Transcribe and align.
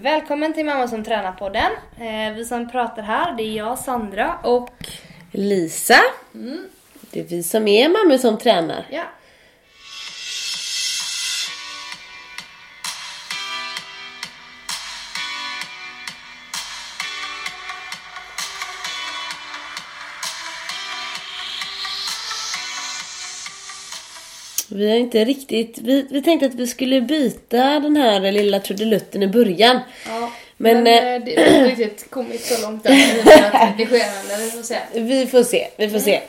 Välkommen 0.00 0.54
till 0.54 0.64
Mamma 0.64 0.88
som 0.88 1.04
tränar-podden. 1.04 1.70
Eh, 1.96 2.34
vi 2.34 2.44
som 2.44 2.70
pratar 2.70 3.02
här, 3.02 3.36
det 3.36 3.42
är 3.42 3.56
jag, 3.56 3.78
Sandra 3.78 4.38
och... 4.42 4.86
Lisa. 5.30 5.98
Det 7.10 7.20
är 7.20 7.24
vi 7.24 7.42
som 7.42 7.68
är 7.68 7.88
mammor 7.88 8.18
som 8.18 8.38
tränar. 8.38 8.86
Ja. 8.90 9.02
Vi 24.72 24.90
har 24.90 24.96
inte 24.96 25.24
riktigt... 25.24 25.78
Vi, 25.78 26.06
vi 26.10 26.22
tänkte 26.22 26.46
att 26.46 26.54
vi 26.54 26.66
skulle 26.66 27.00
byta 27.00 27.80
den 27.80 27.96
här 27.96 28.32
lilla 28.32 28.60
trudelutten 28.60 29.22
i 29.22 29.28
början. 29.28 29.80
ja. 30.06 30.32
Men, 30.62 30.82
Men, 30.82 30.86
eh, 30.86 31.14
eh, 31.14 31.22
det 31.24 31.40
har 31.40 31.46
inte 31.68 31.82
riktigt 31.82 32.10
kommit 32.10 32.44
så 32.44 32.62
långt 32.62 32.84
där 32.84 32.90
i 32.92 33.22
vårt 33.24 33.54
redigerande, 33.54 34.36
vi 34.44 34.50
får 34.50 34.62
se. 34.62 34.76
Vi 34.94 35.26
får 35.26 35.42
se, 35.42 35.68
vi 35.76 35.88
får 35.88 35.98
se. 35.98 36.20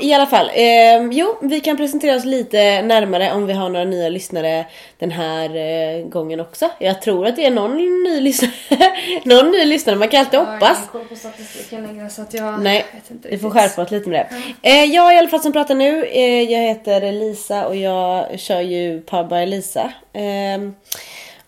I 0.00 0.14
alla 0.14 0.26
fall, 0.26 0.50
eh, 0.54 1.02
jo, 1.10 1.36
vi 1.42 1.60
kan 1.60 1.76
presentera 1.76 2.16
oss 2.16 2.24
lite 2.24 2.82
närmare 2.82 3.32
om 3.32 3.46
vi 3.46 3.52
har 3.52 3.68
några 3.68 3.84
nya 3.84 4.08
lyssnare 4.08 4.64
den 4.98 5.10
här 5.10 5.56
eh, 5.56 6.04
gången 6.06 6.40
också. 6.40 6.70
Jag 6.78 7.02
tror 7.02 7.26
att 7.26 7.36
det 7.36 7.46
är 7.46 7.50
någon 7.50 7.76
ny 8.04 8.20
lyssnare. 8.20 8.52
någon 9.24 9.50
ny 9.50 9.64
lyssnare, 9.64 9.96
man 9.96 10.08
kan 10.08 10.20
alltid 10.20 10.34
Jag 10.40 10.44
har 10.44 10.52
hoppas. 10.52 10.78
koll 10.92 11.04
på 11.04 11.16
statistiken 11.16 11.86
längre 11.86 12.10
så 12.10 12.22
att 12.22 12.34
jag 12.34 12.62
Nej, 12.62 12.84
vet 12.94 13.10
inte 13.10 13.28
vi 13.28 13.38
får 13.38 13.48
riktigt. 13.48 13.62
skärpa 13.62 13.82
oss 13.82 13.90
lite 13.90 14.08
med 14.08 14.26
det. 14.62 14.68
Eh, 14.70 14.84
jag 14.84 15.14
i 15.14 15.18
alla 15.18 15.28
fall 15.28 15.40
som 15.40 15.52
pratar 15.52 15.74
nu, 15.74 16.04
eh, 16.04 16.42
jag 16.42 16.60
heter 16.60 17.12
Lisa 17.12 17.66
och 17.66 17.76
jag 17.76 18.38
kör 18.40 18.60
ju 18.60 19.00
Power 19.00 19.24
by 19.40 19.46
Lisa. 19.50 19.92
Eh, 20.12 20.22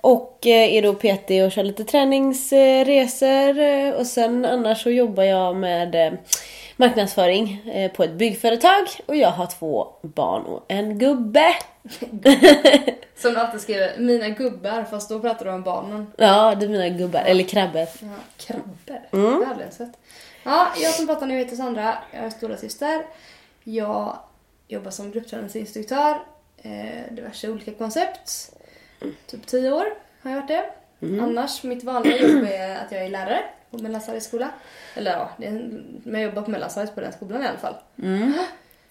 och 0.04 0.46
eh, 0.46 0.74
är 0.74 0.82
då 0.82 0.94
PT 0.94 1.30
och 1.46 1.52
kör 1.52 1.62
lite 1.62 1.84
träningsresor 1.84 3.58
eh, 3.58 3.90
och 3.90 4.06
sen 4.06 4.44
annars 4.44 4.82
så 4.82 4.90
jobbar 4.90 5.22
jag 5.22 5.56
med 5.56 5.94
eh, 5.94 6.12
marknadsföring 6.76 7.62
på 7.96 8.04
ett 8.04 8.12
byggföretag 8.12 8.88
och 9.06 9.16
jag 9.16 9.30
har 9.30 9.46
två 9.46 9.88
barn 10.02 10.42
och 10.42 10.64
en 10.68 10.98
gubbe. 10.98 11.54
Som 13.16 13.34
du 13.34 13.40
alltid 13.40 13.60
skriver, 13.60 13.98
mina 13.98 14.28
gubbar, 14.28 14.84
fast 14.90 15.08
då 15.08 15.20
pratar 15.20 15.44
du 15.44 15.50
om 15.50 15.62
barnen. 15.62 16.06
ja, 16.16 16.54
det 16.54 16.66
är 16.66 16.70
mina 16.70 16.88
gubbar, 16.88 17.20
eller 17.20 17.44
krabbor. 17.44 17.86
Ja, 18.00 18.08
krabbor. 18.36 19.00
Mm. 19.12 19.40
Det 19.40 19.46
hade 19.46 19.64
jag 19.64 19.72
sett. 19.72 19.92
Ja, 20.42 20.68
jag 20.76 20.94
som 20.94 21.06
pratar 21.06 21.26
nu 21.26 21.38
heter 21.38 21.56
Sandra. 21.56 21.94
Jag 22.12 22.24
är 22.24 22.30
stora 22.30 22.56
syster. 22.56 23.06
Jag 23.62 24.18
jobbar 24.68 24.90
som 24.90 25.10
gruppträningsinstruktör. 25.10 26.18
Eh, 26.56 27.14
diverse 27.14 27.48
olika 27.48 27.72
koncept. 27.72 28.54
Typ 29.26 29.46
10 29.46 29.72
år 29.72 29.86
har 30.22 30.30
jag 30.30 30.40
varit 30.40 30.48
det. 30.48 30.64
Annars, 31.22 31.62
mitt 31.62 31.84
vanliga 31.84 32.28
jobb 32.28 32.44
är 32.44 32.76
att 32.76 32.92
jag 32.92 33.04
är 33.04 33.08
lärare 33.08 33.44
på 33.70 33.78
Mellansveriges 33.78 34.24
skola. 34.24 34.50
Eller 34.94 35.10
ja, 35.10 35.30
det 35.36 35.46
är, 35.46 35.70
men 36.04 36.20
jag 36.20 36.22
jobbar 36.22 36.42
på 36.42 36.50
Mellansveriges 36.50 36.94
på 36.94 37.00
den 37.00 37.12
skolan 37.12 37.42
i 37.42 37.46
alla 37.46 37.58
fall. 37.58 37.74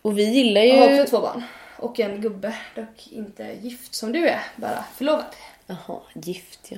Och 0.01 0.17
vi 0.17 0.23
gillar 0.23 0.61
Jag 0.61 0.77
har 0.77 0.89
ju... 0.89 1.01
också 1.01 1.15
två 1.15 1.21
barn. 1.21 1.43
Och 1.77 1.99
en 1.99 2.21
gubbe, 2.21 2.53
dock 2.75 3.07
inte 3.11 3.55
gift 3.61 3.95
som 3.95 4.11
du 4.11 4.27
är, 4.27 4.39
bara 4.55 4.83
förlovad. 4.95 5.35
Jaha, 5.67 5.99
gift 6.13 6.59
ja. 6.69 6.77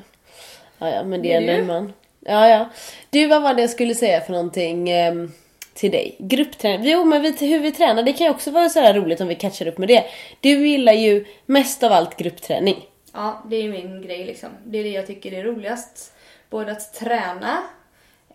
Ja, 0.78 0.89
ja 0.89 1.03
men 1.03 1.22
det 1.22 1.33
är 1.33 1.41
en 1.41 1.66
man. 1.66 1.94
Ja, 2.19 2.50
ja. 2.50 2.69
Du, 3.09 3.28
vad 3.28 3.41
var 3.41 3.53
det 3.53 3.61
jag 3.61 3.69
skulle 3.69 3.95
säga 3.95 4.22
för 4.22 4.31
någonting 4.31 4.89
ehm, 4.89 5.31
till 5.73 5.91
dig? 5.91 6.16
Gruppträning. 6.19 6.89
Jo, 6.89 7.03
men 7.03 7.22
vi, 7.22 7.47
hur 7.47 7.59
vi 7.59 7.72
tränar, 7.72 8.03
det 8.03 8.13
kan 8.13 8.28
ju 8.28 8.31
också 8.31 8.52
vara 8.52 8.69
så 8.69 8.80
här 8.80 8.94
roligt 8.94 9.22
om 9.22 9.28
vi 9.28 9.36
catchar 9.36 9.67
upp 9.67 9.78
med 9.78 9.88
det. 9.88 10.03
Du 10.39 10.67
gillar 10.67 10.94
ju 10.94 11.25
mest 11.45 11.83
av 11.83 11.91
allt 11.91 12.17
gruppträning. 12.17 12.86
Ja, 13.16 13.44
det 13.49 13.55
är 13.55 13.69
min 13.69 14.02
grej 14.02 14.25
liksom. 14.25 14.49
Det 14.66 14.77
är 14.77 14.83
det 14.83 14.89
jag 14.89 15.08
tycker 15.08 15.31
är 15.33 15.44
roligast. 15.44 16.13
Både 16.49 16.71
att 16.71 16.94
träna, 16.94 17.63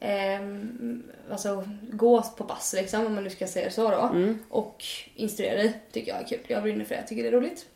ehm, 0.00 1.02
alltså 1.30 1.64
gå 1.92 2.22
på 2.22 2.44
pass 2.44 2.74
liksom, 2.76 3.06
om 3.06 3.14
man 3.14 3.24
nu 3.24 3.30
ska 3.30 3.46
säga 3.46 3.64
det 3.64 3.70
så 3.70 3.90
då. 3.90 3.96
Och 4.48 4.84
instruera 5.14 5.56
dig 5.56 5.72
tycker 5.92 6.12
jag 6.12 6.20
är 6.22 6.26
kul. 6.26 6.38
Jag 6.46 6.62
brinner 6.62 6.84
för 6.84 6.94
det, 6.94 7.00
jag 7.00 7.08
tycker 7.08 7.22
det 7.22 7.28
är 7.28 7.32
roligt. 7.32 7.66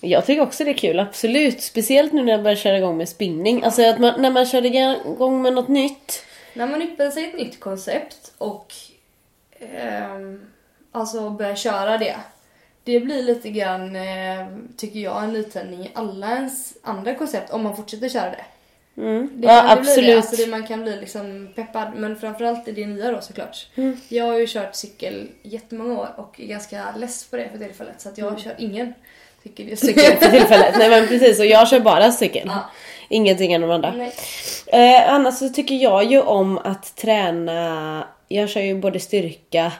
Jag 0.00 0.26
tycker 0.26 0.42
också 0.42 0.64
det 0.64 0.70
är 0.70 0.74
kul, 0.74 1.00
absolut. 1.00 1.62
Speciellt 1.62 2.12
nu 2.12 2.22
när 2.22 2.32
jag 2.32 2.42
börjar 2.42 2.56
köra 2.56 2.78
igång 2.78 2.96
med 2.96 3.08
spinning. 3.08 3.64
Alltså 3.64 3.86
att 3.86 3.98
man, 3.98 4.22
när 4.22 4.30
man 4.30 4.46
kör 4.46 4.64
igång 4.64 5.42
med 5.42 5.52
något 5.52 5.68
nytt. 5.68 6.24
När 6.54 6.66
man 6.66 6.82
utbildar 6.82 7.10
sig 7.10 7.24
ett 7.24 7.36
nytt 7.36 7.60
koncept 7.60 8.32
och 8.38 8.72
ehm, 9.60 10.46
alltså 10.92 11.30
börjar 11.30 11.54
köra 11.54 11.98
det. 11.98 12.16
Det 12.84 13.00
blir 13.00 13.22
lite 13.22 13.50
grann, 13.50 13.96
eh, 13.96 14.46
tycker 14.76 15.00
jag, 15.00 15.24
en 15.24 15.32
nytändning 15.32 15.80
i 15.84 15.90
alla 15.94 16.30
ens 16.36 16.72
andra 16.82 17.14
koncept 17.14 17.52
om 17.52 17.62
man 17.62 17.76
fortsätter 17.76 18.08
köra 18.08 18.30
det. 18.30 18.44
Mm. 18.96 19.30
Det 19.34 19.46
ja, 19.46 19.60
kan 19.68 19.80
bli 19.82 19.90
absolut. 19.90 20.10
Det. 20.10 20.16
Alltså 20.16 20.36
det, 20.36 20.50
man 20.50 20.66
kan 20.66 20.82
bli 20.82 20.96
liksom 21.00 21.48
peppad, 21.54 21.88
men 21.96 22.16
framförallt 22.16 22.68
är 22.68 22.72
det 22.72 22.86
nya 22.86 23.10
då 23.12 23.20
såklart. 23.20 23.66
Mm. 23.74 23.96
Jag 24.08 24.24
har 24.24 24.38
ju 24.38 24.46
kört 24.46 24.74
cykel 24.74 25.28
jättemånga 25.42 26.00
år 26.00 26.08
och 26.16 26.40
är 26.40 26.46
ganska 26.46 26.94
less 26.96 27.24
på 27.30 27.36
det 27.36 27.48
för 27.52 27.58
tillfället 27.58 28.00
så 28.00 28.08
att 28.08 28.18
jag 28.18 28.28
Mm. 28.28 28.40
kör 28.40 28.54
ingen. 28.58 28.94
Tycker 29.42 29.64
det 29.64 29.72
är 29.72 29.76
Cykel 29.76 30.16
för 30.16 30.30
tillfället. 30.30 30.74
Nej 30.78 30.90
men 30.90 31.08
precis, 31.08 31.40
och 31.40 31.46
jag 31.46 31.68
kör 31.68 31.80
bara 31.80 32.12
cykel. 32.12 32.42
Ja. 32.46 32.70
Ingenting 33.08 33.52
än 33.52 33.60
de 33.60 33.70
andra. 33.70 33.94
Eh, 34.66 35.12
annars 35.12 35.34
så 35.34 35.48
tycker 35.48 35.74
jag 35.74 36.04
ju 36.04 36.20
om 36.20 36.58
att 36.58 36.96
träna. 36.96 38.06
Jag 38.28 38.48
kör 38.48 38.60
ju 38.60 38.74
både 38.74 39.00
styrka 39.00 39.72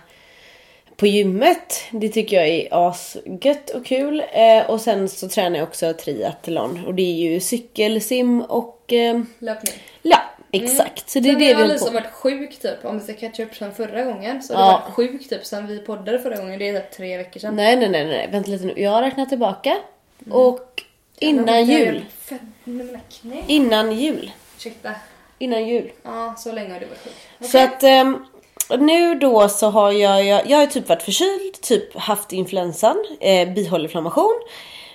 på 0.97 1.07
gymmet. 1.07 1.85
Det 1.91 2.09
tycker 2.09 2.37
jag 2.37 2.49
är 2.49 2.69
asgött 2.89 3.71
och 3.71 3.87
kul. 3.87 4.23
Eh, 4.33 4.71
och 4.71 4.81
sen 4.81 5.09
så 5.09 5.29
tränar 5.29 5.59
jag 5.59 5.69
också 5.69 5.93
triathlon. 5.93 6.85
Och 6.87 6.95
det 6.95 7.03
är 7.03 7.31
ju 7.31 7.41
cykel, 7.41 8.01
sim 8.03 8.41
och 8.41 8.93
eh, 8.93 9.21
Löpning. 9.39 9.75
ja, 10.03 10.19
exakt. 10.53 11.11
Så 11.11 11.21
det 11.21 11.29
är 11.29 11.33
Sen 11.33 11.39
det 11.41 11.53
har 11.53 11.63
vi 11.63 11.69
Lisa 11.73 11.87
på 11.87 11.93
varit 11.93 12.13
sjuk 12.13 12.59
typ, 12.59 12.85
om 12.85 12.99
vi 12.99 13.05
ska 13.05 13.15
catcha 13.29 13.43
upp 13.43 13.55
sen 13.55 13.75
förra 13.75 14.03
gången. 14.05 14.43
Så 14.43 14.55
har 14.55 14.63
Ja. 14.73 14.83
varit 14.85 14.95
sjuk 14.95 15.29
typ 15.29 15.47
sen 15.47 15.67
vi 15.67 15.79
poddade 15.79 16.19
förra 16.19 16.37
gången, 16.37 16.59
det 16.59 16.69
är 16.69 16.81
typ 16.81 16.91
tre 16.91 17.17
veckor 17.17 17.41
sedan. 17.41 17.57
Nej, 17.57 17.77
nej, 17.77 17.89
nej, 17.89 18.07
nej. 18.07 18.29
Vänta 18.33 18.51
lite 18.51 18.65
nu. 18.65 18.75
Jag 18.77 18.91
har 18.91 19.03
räknat 19.03 19.29
tillbaka. 19.29 19.79
Och 20.31 20.83
innan 21.19 21.49
har 21.49 21.59
jul. 21.59 22.05
Innan 23.47 23.93
jul. 23.93 24.31
Ursäkta. 24.57 24.91
Innan 25.39 25.69
jul. 25.69 25.91
Ja, 26.03 26.35
så 26.39 26.53
länge 26.53 26.73
har 26.73 26.81
du 26.81 26.87
varit 26.87 26.99
sjuk. 27.05 27.51
Så 27.51 27.59
att 27.59 27.83
nu 28.81 29.15
då 29.15 29.49
så 29.49 29.71
har 29.71 29.93
jag, 29.93 30.25
jag, 30.25 30.51
jag 30.51 30.59
har 30.59 30.67
typ 30.67 30.89
varit 30.89 31.03
förkyld, 31.03 31.61
typ 31.63 31.97
haft 31.97 32.33
influensan, 32.33 32.97
eh, 33.21 33.49
bihåleinflammation. 33.49 34.35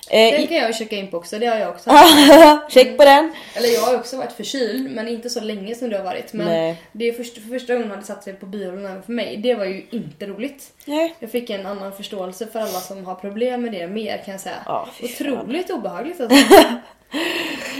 Eh, 0.09 0.31
Den 0.31 0.47
kan 0.47 0.57
jag 0.57 0.75
checka 0.75 0.95
in 0.95 1.11
på 1.11 1.17
också, 1.17 1.39
det 1.39 1.45
har 1.45 1.55
jag 1.57 1.69
också. 1.69 1.89
Check 2.69 2.97
på 2.97 3.05
den. 3.05 3.33
Eller 3.55 3.69
jag 3.69 3.81
har 3.81 3.95
också 3.95 4.17
varit 4.17 4.31
förkyld, 4.31 4.91
men 4.91 5.07
inte 5.07 5.29
så 5.29 5.39
länge 5.39 5.75
som 5.75 5.89
du 5.89 5.97
har 5.97 6.03
varit. 6.03 6.33
Men 6.33 6.47
Nej. 6.47 6.81
det 6.91 7.07
är 7.07 7.13
först, 7.13 7.33
för 7.33 7.49
första 7.49 7.73
gången 7.73 7.87
man 7.87 7.95
hade 7.97 8.07
satt 8.07 8.23
sig 8.23 8.33
på 8.33 8.45
biologin 8.45 8.85
även 8.85 9.03
för 9.03 9.11
mig. 9.11 9.37
Det 9.37 9.55
var 9.55 9.65
ju 9.65 9.85
inte 9.91 10.25
roligt. 10.25 10.63
Nej. 10.85 11.15
Jag 11.19 11.31
fick 11.31 11.49
en 11.49 11.65
annan 11.65 11.91
förståelse 11.93 12.47
för 12.47 12.59
alla 12.59 12.69
som 12.79 13.05
har 13.05 13.15
problem 13.15 13.61
med 13.61 13.71
det 13.71 13.87
mer 13.87 14.21
kan 14.25 14.31
jag 14.31 14.41
säga. 14.41 14.55
Ja, 14.65 14.87
fan. 14.93 15.09
Otroligt 15.09 15.69
obehagligt 15.69 16.21
alltså. 16.21 16.37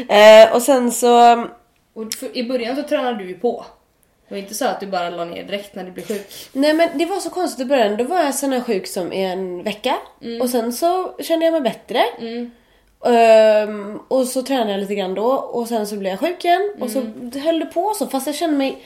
Eh, 0.09 0.55
och 0.55 0.61
sen 0.61 0.91
så, 0.91 1.43
Och 1.93 2.13
för, 2.13 2.37
I 2.37 2.43
början 2.43 2.75
så 2.75 2.83
tränade 2.83 3.17
du 3.17 3.27
ju 3.27 3.39
på. 3.39 3.65
Det 4.29 4.35
var 4.35 4.37
inte 4.41 4.53
så 4.53 4.65
att 4.65 4.79
du 4.79 4.87
bara 4.87 5.09
la 5.09 5.25
ner 5.25 5.43
direkt 5.43 5.75
när 5.75 5.83
du 5.83 5.91
blev 5.91 6.07
sjuk. 6.07 6.27
nej 6.53 6.73
men 6.73 6.89
det 6.97 7.05
var 7.05 7.19
så 7.19 7.29
konstigt 7.29 7.61
i 7.61 7.65
början. 7.65 7.97
Då 7.97 8.03
var 8.03 8.19
jag 8.23 8.35
sån 8.35 8.53
här 8.53 8.61
sjuk 8.61 8.87
som 8.87 9.13
i 9.13 9.23
en 9.23 9.63
vecka. 9.63 9.95
Och 10.41 10.49
sen 10.49 10.73
så 10.73 11.15
kände 11.19 11.45
jag 11.45 11.51
mig 11.51 11.61
bättre. 11.61 11.99
Mm. 12.19 12.51
Ehm, 13.05 13.99
och 14.07 14.27
så 14.27 14.41
tränade 14.41 14.71
jag 14.71 14.79
lite 14.79 14.95
grann 14.95 15.13
då 15.13 15.25
och 15.31 15.67
sen 15.67 15.87
så 15.87 15.95
blev 15.95 16.11
jag 16.11 16.19
sjuk 16.19 16.45
igen 16.45 16.71
och 16.79 16.89
så 16.89 16.99
Mm. 16.99 17.31
höll 17.43 17.59
det 17.59 17.65
på 17.65 17.93
så 17.93 18.07
fast 18.07 18.27
jag 18.27 18.35
kände 18.35 18.57
mig 18.57 18.77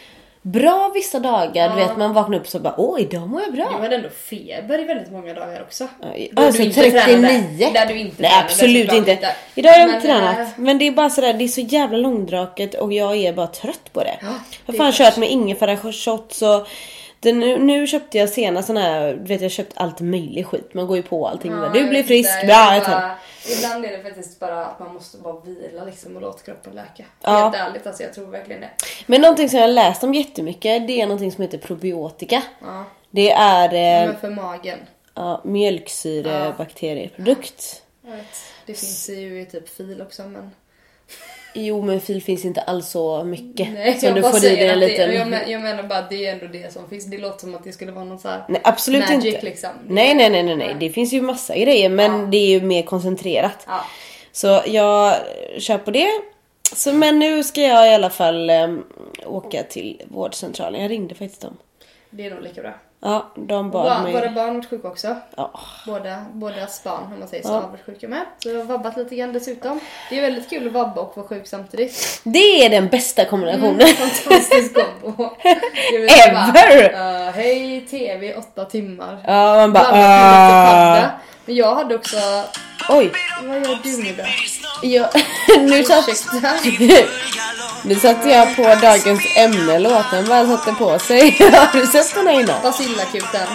bra 0.42 0.92
vissa 0.94 1.20
dagar. 1.20 1.70
Du 1.70 1.76
vet 1.76 1.98
man 1.98 2.14
vaknar 2.14 2.38
upp 2.38 2.48
så 2.48 2.60
bara 2.60 2.74
åh 2.78 3.02
idag 3.02 3.30
mår 3.30 3.42
jag 3.42 3.54
bra. 3.54 3.70
Du 3.78 3.84
hade 3.84 3.96
ändå 3.96 4.10
feber 4.10 4.80
i 4.80 4.84
väldigt 4.84 5.12
många 5.12 5.34
dagar 5.34 5.62
också. 5.62 5.88
Då 6.32 6.42
Alltså 6.42 6.62
du 6.62 6.68
inte 6.68 6.82
39. 6.82 7.06
tränade. 7.06 7.80
Där 7.80 7.86
du 7.86 8.00
inte 8.00 8.22
Nej 8.22 8.30
tränade, 8.32 8.44
absolut 8.46 8.90
såklart 8.90 9.08
inte. 9.08 9.36
Idag 9.56 9.70
har 9.72 9.80
jag 9.80 9.90
inte 9.96 10.08
Men, 10.08 10.18
tränat. 10.18 10.40
eh, 10.40 10.48
Men 10.56 10.78
det 10.78 10.88
är 10.88 10.92
bara 10.92 11.10
sådär, 11.10 11.34
det 11.34 11.44
är 11.44 11.48
så 11.48 11.62
jävla 11.62 11.98
långdraget 11.98 12.74
och 12.74 12.94
jag 12.94 13.16
är 13.16 13.34
bara 13.34 13.48
trött 13.48 13.94
på 13.94 14.04
det. 14.04 14.18
Ja, 14.22 14.28
jag 14.66 14.76
det 14.76 14.84
har 14.84 14.92
fan 14.92 15.06
kört 15.06 15.18
med 15.18 15.30
ingefära 15.32 15.78
shots 15.78 16.42
och 16.42 16.68
det, 17.22 17.34
nu, 17.34 17.58
nu 17.58 17.88
köpte 17.88 18.18
jag 18.18 18.30
senast 18.30 18.68
sån 18.68 18.78
här, 18.78 19.14
du 19.14 19.24
vet 19.24 19.42
jag 19.42 19.52
köpt 19.52 19.74
allt 19.76 20.00
möjligt 20.00 20.48
skit. 20.48 20.74
Man 20.74 20.88
går 20.88 20.98
ju 20.98 21.04
på 21.04 21.28
allting. 21.28 21.52
Ja, 21.52 21.70
du 21.74 21.90
blir 21.90 22.04
frisk, 22.04 22.46
bra 22.46 22.76
jag 22.76 22.86
tar. 22.86 23.16
Ibland 23.58 23.86
är 23.86 23.98
det 23.98 24.04
faktiskt 24.04 24.40
bara 24.40 24.66
att 24.66 24.80
man 24.80 24.94
måste 24.94 25.18
bara 25.18 25.40
vila 25.40 25.84
liksom 25.86 26.16
och 26.16 26.22
låta 26.22 26.44
kroppen 26.44 26.74
läka. 26.74 27.06
Ja. 27.22 27.30
Helt 27.32 27.56
ärligt 27.56 27.88
alltså, 27.88 28.04
jag 28.04 28.14
tror 28.14 28.28
verkligen 28.28 28.62
det. 28.62 28.70
Men 29.06 29.22
någonting 29.22 29.50
som 29.50 29.60
jag 29.60 29.68
har 29.68 29.74
läst 29.74 30.04
om 30.04 30.14
jättemycket 30.14 30.88
det 30.88 31.02
är 31.02 31.06
någonting 31.06 31.32
som 31.32 31.42
heter 31.42 31.58
probiotika. 31.58 32.44
Ja. 32.62 32.84
Det 33.10 33.32
är 33.32 33.66
eh, 33.66 34.08
Men 34.08 34.18
för 34.20 34.30
magen. 34.30 34.80
ja, 35.14 35.42
mjölksyrebakterieprodukt. 35.46 37.84
Vet, 38.02 38.26
det 38.66 38.74
finns 38.74 39.10
ju 39.10 39.42
i 39.42 39.46
typ 39.46 39.70
fil 39.70 40.02
också 40.02 40.24
men... 40.24 40.52
Jo 41.54 41.82
men 41.82 42.02
fil 42.02 42.24
finns 42.24 42.46
inte 42.46 42.62
alls 42.62 42.90
så 42.90 43.24
mycket. 43.24 43.74
Nej, 43.74 44.00
som 44.00 44.14
du 44.14 44.22
får 44.22 44.38
i 44.46 44.56
dig 44.56 44.68
en 44.68 44.80
liten... 44.80 45.16
jag, 45.16 45.28
men, 45.28 45.52
jag 45.52 45.62
menar 45.62 45.84
bara 45.84 46.02
det 46.02 46.26
är 46.28 46.32
ändå 46.34 46.48
det 46.48 46.74
som 46.74 46.90
finns. 46.90 47.06
Det 47.06 47.18
låter 47.18 47.40
som 47.40 47.56
att 47.56 47.64
det 47.64 47.72
skulle 47.72 47.92
vara 47.92 48.06
någon 48.06 48.20
så 48.20 48.28
här 48.28 48.44
Nej 48.50 48.62
absolut 48.64 49.10
magic 49.10 49.34
inte. 49.34 49.46
liksom. 49.46 49.70
Nej, 49.88 50.16
nej, 50.16 50.30
nej, 50.30 50.44
nej, 50.44 50.56
nej. 50.56 50.76
Det 50.80 50.90
finns 50.90 51.14
ju 51.14 51.22
massa 51.22 51.58
grejer 51.58 51.90
men 51.90 52.20
Ja. 52.20 52.26
det 52.26 52.38
är 52.38 52.48
ju 52.48 52.62
mer 52.62 52.84
koncentrerat. 52.84 53.64
Ja. 53.68 53.86
Så 54.32 54.62
jag 54.66 55.16
kör 55.58 55.78
på 55.78 55.92
det. 55.92 56.08
så 56.76 56.94
men 56.94 57.20
nu 57.20 57.44
ska 57.44 57.62
jag 57.62 57.92
i 57.92 57.94
alla 57.94 58.10
fall 58.10 58.50
um, 58.50 58.84
åka 59.26 59.64
till 59.64 60.02
vårdcentralen. 60.08 60.82
Jag 60.82 60.92
ringde 60.92 61.16
faktiskt 61.16 61.42
dem. 61.42 61.58
Det 62.10 62.26
är 62.26 62.30
nog 62.30 62.44
lika 62.44 62.62
bra. 62.62 62.74
Ja, 63.04 63.32
de 63.36 63.72
bad 63.72 63.86
Var, 63.86 64.04
mig. 64.04 64.14
var 64.14 64.22
det 64.22 64.30
barn 64.30 64.56
varit 64.56 64.70
sjuka 64.70 64.88
också? 64.88 65.16
Ja. 65.36 65.52
Båda, 65.86 66.26
bådas 66.34 66.84
barn 66.84 67.04
om 67.14 67.20
man 67.20 67.28
säger 67.28 67.44
så 67.44 67.50
Ja. 67.50 67.54
har 67.54 67.62
varit 67.68 67.86
sjuka 67.86 68.08
med. 68.08 68.26
Så 68.44 68.50
jag 68.50 68.58
har 68.58 68.64
vabbat 68.64 68.98
lite 68.98 69.16
grann 69.16 69.34
dessutom. 69.34 69.80
Det 70.10 70.18
är 70.18 70.22
väldigt 70.22 70.50
kul 70.50 70.68
att 70.68 70.74
vabba 70.74 71.02
och 71.02 71.18
vara 71.18 71.28
sjuk 71.28 71.48
samtidigt. 71.48 72.22
Det 72.24 72.66
är 72.66 72.70
den 72.70 72.88
bästa 72.88 73.26
kombinationen. 73.26 73.82
Mm, 73.82 73.96
fantastisk 73.96 74.74
kombo. 74.76 75.24
Ever! 76.28 76.94
Bara, 76.94 77.28
uh, 77.28 77.32
hej 77.34 77.82
TV 77.90 78.36
åtta 78.36 78.66
timmar. 78.66 79.24
Ja, 79.28 79.56
man 79.56 79.74
bara... 79.74 81.12
Men 81.46 81.56
jag 81.56 81.76
hade 81.76 81.96
också... 81.96 82.18
Oj! 82.90 83.12
Vad 83.44 83.58
gör 83.62 83.80
du 83.84 83.98
nu 83.98 84.16
då? 84.18 84.24
Jag, 84.88 85.10
nu, 85.60 85.84
satt, 85.86 86.08
nu 87.84 87.96
satte 87.96 88.30
jag 88.30 88.56
på 88.56 88.62
dagens 88.82 89.22
ämne-låt. 89.36 90.12
Den 90.12 90.26
bara 90.28 90.48
satte 90.48 90.72
på 90.74 91.00
sig. 91.00 91.32
Har 91.40 91.80
du 91.80 91.88
sett 91.88 92.16
den 92.16 92.28
här 92.28 92.40
innan? 92.40 92.62
Basilakuten. 92.62 93.48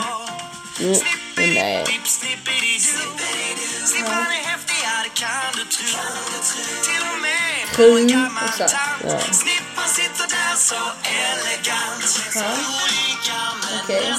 Mm, 0.80 0.96
nej. 1.36 1.84
Sjung 7.76 8.28
också. 8.46 8.64
Ja. 9.06 9.18
Ja. 12.34 12.42
Okej. 13.84 14.14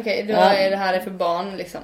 Okej, 0.00 0.22
då 0.22 0.32
Ja. 0.32 0.52
är 0.54 0.70
det 0.70 0.76
här 0.76 0.94
är 0.94 1.00
för 1.00 1.10
barn 1.10 1.56
liksom. 1.56 1.80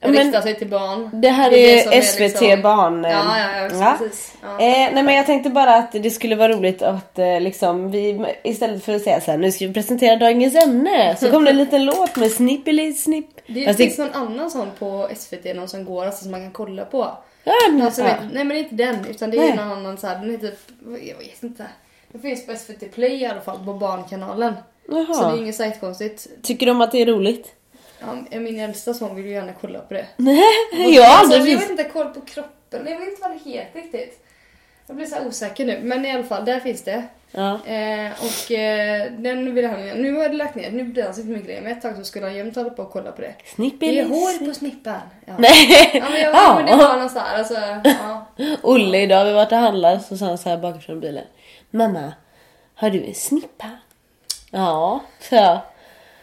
Det 0.00 0.08
Ja, 0.14 0.24
riktar 0.24 0.40
sig 0.40 0.54
till 0.58 0.68
barn. 0.68 1.10
Det 1.20 1.28
här 1.28 1.50
Det 1.50 1.56
är 1.80 1.86
är, 1.86 1.90
det 1.90 1.96
är 1.96 2.02
SVT 2.02 2.40
liksom- 2.40 2.62
barn. 2.62 3.04
eh, 3.04 3.10
Ja, 3.10 3.38
ja, 3.38 3.68
ja, 3.80 3.96
precis. 3.98 4.32
Ja. 4.42 4.48
Eh, 4.52 4.92
nej 4.94 5.02
men 5.02 5.14
jag 5.14 5.26
tänkte 5.26 5.50
bara 5.50 5.74
att 5.74 5.92
det 5.92 6.10
skulle 6.10 6.36
vara 6.36 6.52
roligt 6.52 6.82
att 6.82 7.18
eh, 7.18 7.40
liksom 7.40 7.90
vi 7.90 8.26
istället 8.44 8.84
för 8.84 8.94
att 8.94 9.02
säga 9.02 9.20
så 9.20 9.30
här, 9.30 9.38
nu 9.38 9.52
ska 9.52 9.66
vi 9.66 9.74
presentera 9.74 10.16
dagens 10.16 10.54
ämne 10.64 11.16
så 11.20 11.30
kom 11.30 11.44
det 11.44 11.50
en 11.50 11.56
liten 11.58 11.84
låt 11.84 12.16
med 12.16 12.30
snippeli 12.32 12.92
snipp. 12.92 13.30
Det 13.46 13.64
Fast 13.64 13.76
finns 13.78 13.98
någon 13.98 14.12
annan 14.12 14.50
sån 14.50 14.70
på 14.78 15.08
SVT, 15.16 15.54
någon 15.56 15.68
som 15.68 15.84
går 15.84 16.04
alltså 16.06 16.22
som 16.22 16.30
man 16.30 16.40
kan 16.42 16.52
kolla 16.52 16.84
på. 16.84 17.18
ja, 17.44 17.52
men, 17.70 17.82
Alltså, 17.82 18.02
ja. 18.02 18.14
Nej 18.32 18.44
men 18.44 18.48
det 18.48 18.54
är 18.54 18.62
inte 18.62 18.74
den, 18.74 19.06
utan 19.10 19.30
det 19.30 19.36
är 19.36 19.40
Nej. 19.40 19.56
någon 19.56 19.72
annan 19.72 19.98
så 19.98 20.06
här, 20.06 20.16
den 20.16 20.30
heter, 20.30 20.52
jag 20.84 21.18
vet 21.18 21.42
inte. 21.42 21.66
Det 22.12 22.18
finns 22.18 22.46
på 22.46 22.54
SVT 22.56 22.92
Play 22.94 23.14
i 23.22 23.26
alla 23.26 23.40
fall, 23.40 23.64
på 23.64 23.72
Barnkanalen. 23.74 24.54
Så 24.86 24.92
det 24.94 25.06
Jaha. 25.08 25.32
är 25.32 25.38
inget 25.38 25.54
sajtkonstigt. 25.54 26.28
Tycker 26.42 26.66
de 26.66 26.80
att 26.80 26.92
det 26.92 27.02
är 27.02 27.06
roligt? 27.06 27.54
Ja, 28.00 28.38
min 28.38 28.60
äldsta 28.60 28.94
son 28.94 29.16
vill 29.16 29.24
ju 29.24 29.30
gärna 29.32 29.52
kolla 29.60 29.78
på 29.78 29.94
det. 29.94 30.06
Nej, 30.16 30.42
jag 30.72 31.02
har 31.02 31.18
alltså, 31.18 31.34
aldrig 31.36 31.54
jag 31.54 31.60
vet 31.60 31.70
inte, 31.70 31.84
koll 31.84 32.06
på 32.08 32.20
kroppen, 32.20 32.86
jag 32.86 32.98
vet 32.98 33.08
inte 33.08 33.22
vad 33.22 33.30
det 33.30 33.50
heter 33.50 33.80
riktigt. 33.80 34.24
Jag 34.86 34.96
blir 34.96 35.06
så 35.06 35.26
osäker 35.26 35.66
nu, 35.66 35.80
men 35.82 36.04
i 36.04 36.12
alla 36.12 36.24
fall, 36.24 36.44
där 36.44 36.60
finns 36.60 36.82
det. 36.84 37.02
Ja. 37.30 37.66
Eh, 37.66 38.12
och 38.12 38.52
eh, 38.52 39.12
den 39.18 39.54
vill 39.54 39.66
han, 39.66 39.80
nu 39.82 40.14
har 40.14 40.22
jag 40.22 40.34
lagt 40.34 40.54
ner, 40.54 40.70
nu 40.70 40.84
blir 40.84 41.04
han 41.04 41.14
så 41.14 41.24
mycket 41.24 41.46
grejer. 41.46 41.62
Men 41.62 41.72
ett 41.72 41.82
tag 41.82 41.96
så 41.96 42.04
skulle 42.04 42.26
han 42.26 42.36
jämt 42.36 42.56
hålla 42.56 42.70
på 42.70 42.82
och 42.82 42.92
kolla 42.92 43.12
på 43.12 43.20
det. 43.20 43.26
Det 43.26 43.50
Snippeli 43.54 43.98
är 43.98 44.08
hår 44.08 44.46
på 44.46 44.54
snippan. 44.54 45.00
Ja. 45.24 45.32
Nej. 45.38 45.90
Ja 45.94 46.04
men, 46.10 46.20
jag, 46.20 46.34
Ja. 46.34 46.54
men 46.56 46.66
det 46.66 46.84
var 46.84 46.96
någon 46.96 47.10
så 47.10 47.18
här, 47.18 47.38
alltså, 47.38 47.54
ja. 47.84 48.26
Olle 48.62 48.98
idag, 49.02 49.24
vi 49.24 49.32
var 49.32 49.46
och 49.46 49.52
handlade 49.52 50.00
så 50.00 50.16
sa 50.16 50.26
han 50.26 50.38
så 50.38 50.48
här 50.48 50.56
bakifrån 50.56 51.00
bilen. 51.00 51.24
Mamma, 51.70 52.12
har 52.74 52.90
du 52.90 53.04
en 53.04 53.14
snippa? 53.14 53.70
Ja, 54.50 55.00
så. 55.20 55.58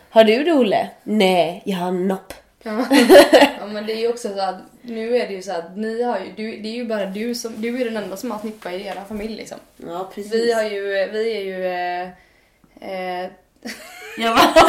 Har 0.10 0.24
du 0.24 0.44
det 0.44 0.54
Olle? 0.54 0.90
Nej, 1.04 1.62
jag 1.66 1.78
har 1.78 1.88
en 1.88 2.08
nopp. 2.08 2.34
Ja. 2.64 2.86
ja 3.60 3.66
men 3.68 3.86
det 3.86 3.94
är 3.94 3.98
ju 3.98 4.08
också 4.08 4.34
så 4.34 4.40
att 4.42 4.56
nu 4.82 5.18
är 5.18 5.28
det 5.28 5.34
ju 5.34 5.42
så 5.42 5.52
att 5.52 5.78
ni 5.78 6.04
har 6.04 6.20
ju, 6.20 6.32
du, 6.36 6.62
det 6.62 6.70
är 6.70 6.74
ju 6.74 6.86
bara 6.86 7.06
du 7.06 7.36
som, 7.36 7.62
du 7.62 7.82
är 7.82 7.86
den 7.86 7.98
enda 7.98 8.18
som 8.18 8.32
har 8.32 8.40
snippa 8.40 8.72
i 8.72 8.88
er 8.88 9.04
familj 9.08 9.36
liksom. 9.36 9.58
Ja, 9.78 10.12
precis. 10.16 10.34
Vi 10.34 10.54
har 10.54 10.64
ju, 10.64 10.82
vi 11.12 11.38
är 11.38 11.42
ju 11.42 11.66
eh, 11.66 13.24
eh, 13.24 13.30
Jag, 14.18 14.36
bara, 14.36 14.54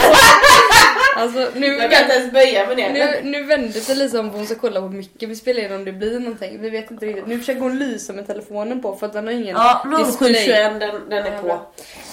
Alltså 1.16 1.48
nu, 1.54 1.66
jag 1.66 1.90
kan 1.90 2.02
inte 2.02 2.14
ens 2.14 2.32
böja 2.32 2.66
mig 2.66 2.76
ner. 2.76 2.92
nu, 2.92 3.30
nu 3.30 3.44
vände 3.44 3.72
sig 3.72 3.96
Lisa 3.96 4.20
om 4.20 4.30
hon 4.30 4.46
ska 4.46 4.54
kolla 4.54 4.80
på 4.80 4.88
mycket. 4.88 5.28
Vi 5.28 5.36
spelar 5.36 5.62
in 5.62 5.72
om 5.72 5.84
det 5.84 5.92
blir 5.92 6.20
någonting. 6.20 6.60
Vi 6.60 6.70
vet 6.70 6.90
inte 6.90 7.06
riktigt. 7.06 7.26
Nu 7.26 7.38
försöker 7.38 7.60
hon 7.60 7.78
lysa 7.78 8.12
med 8.12 8.26
telefonen 8.26 8.82
på 8.82 8.96
för 8.96 9.06
att 9.06 9.12
den 9.12 9.26
har 9.26 9.32
ingen 9.34 9.56
Ja, 9.56 9.84
display. 9.98 10.34
0721 10.34 10.80
den, 10.80 11.08
den 11.10 11.26
är 11.26 11.32
Ja, 11.32 11.40
på. 11.42 11.60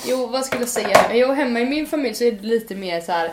Jo, 0.05 0.27
vad 0.27 0.45
skulle 0.45 0.61
jag 0.61 0.69
säga? 0.69 0.99
Jo, 1.13 1.31
hemma 1.31 1.59
i 1.59 1.65
min 1.65 1.87
familj 1.87 2.15
så 2.15 2.23
är 2.23 2.31
det 2.31 2.41
lite 2.47 2.75
mer 2.75 3.01
så 3.01 3.11
här. 3.11 3.31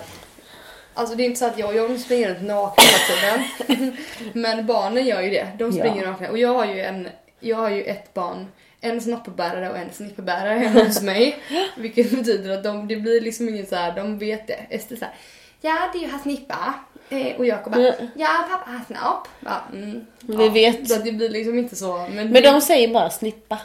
Alltså 0.94 1.14
det 1.14 1.22
är 1.22 1.24
inte 1.24 1.38
så 1.38 1.46
att 1.46 1.58
jag 1.58 1.68
och 1.68 1.74
John 1.76 1.98
springer 1.98 2.28
runt 2.28 2.42
nakna 2.42 2.84
hela 2.84 3.46
tiden. 3.66 3.96
Men 4.32 4.66
barnen 4.66 5.06
gör 5.06 5.20
ju 5.22 5.30
det. 5.30 5.46
De 5.58 5.72
springer 5.72 6.02
Ja. 6.04 6.10
nakna. 6.10 6.28
Och 6.28 6.38
jag 6.38 6.54
har 6.54 6.66
ju 6.66 6.80
en, 6.80 7.08
jag 7.40 7.56
har 7.56 7.70
ju 7.70 7.82
ett 7.82 8.14
barn. 8.14 8.46
En 8.80 9.00
snoppbärare 9.00 9.70
och 9.70 9.78
en 9.78 9.92
snippbärare 9.92 10.58
hemma 10.58 10.84
hos 10.84 11.02
mig. 11.12 11.36
Vilket 11.76 12.10
betyder 12.10 12.50
att 12.58 12.64
de, 12.64 12.88
det 12.88 12.96
blir 12.96 13.20
liksom 13.20 13.48
ingen 13.48 13.66
så 13.66 13.76
här, 13.76 13.96
de 13.96 14.18
vet 14.18 14.46
det. 14.46 14.66
Ester 14.70 14.96
såhär, 14.96 15.14
ja 15.60 15.76
du 15.92 15.98
har 16.10 16.18
snippa. 16.18 16.74
Eh, 17.10 17.36
Och 17.38 17.46
Jakob 17.46 17.72
bara, 17.72 17.92
Mm. 17.94 18.08
ja 18.16 18.28
pappa 18.50 18.70
har 18.70 18.84
snopp. 18.86 19.28
Bara, 19.40 19.62
mm, 19.72 20.06
Vi 20.20 20.48
vet. 20.48 20.88
Så 20.90 20.98
det 21.02 21.12
blir 21.12 21.28
liksom 21.28 21.58
inte 21.58 21.76
så. 21.76 22.06
Men, 22.14 22.28
Men 22.30 22.42
de 22.42 22.60
säger 22.60 22.88
bara 22.88 23.10
snippa. 23.10 23.58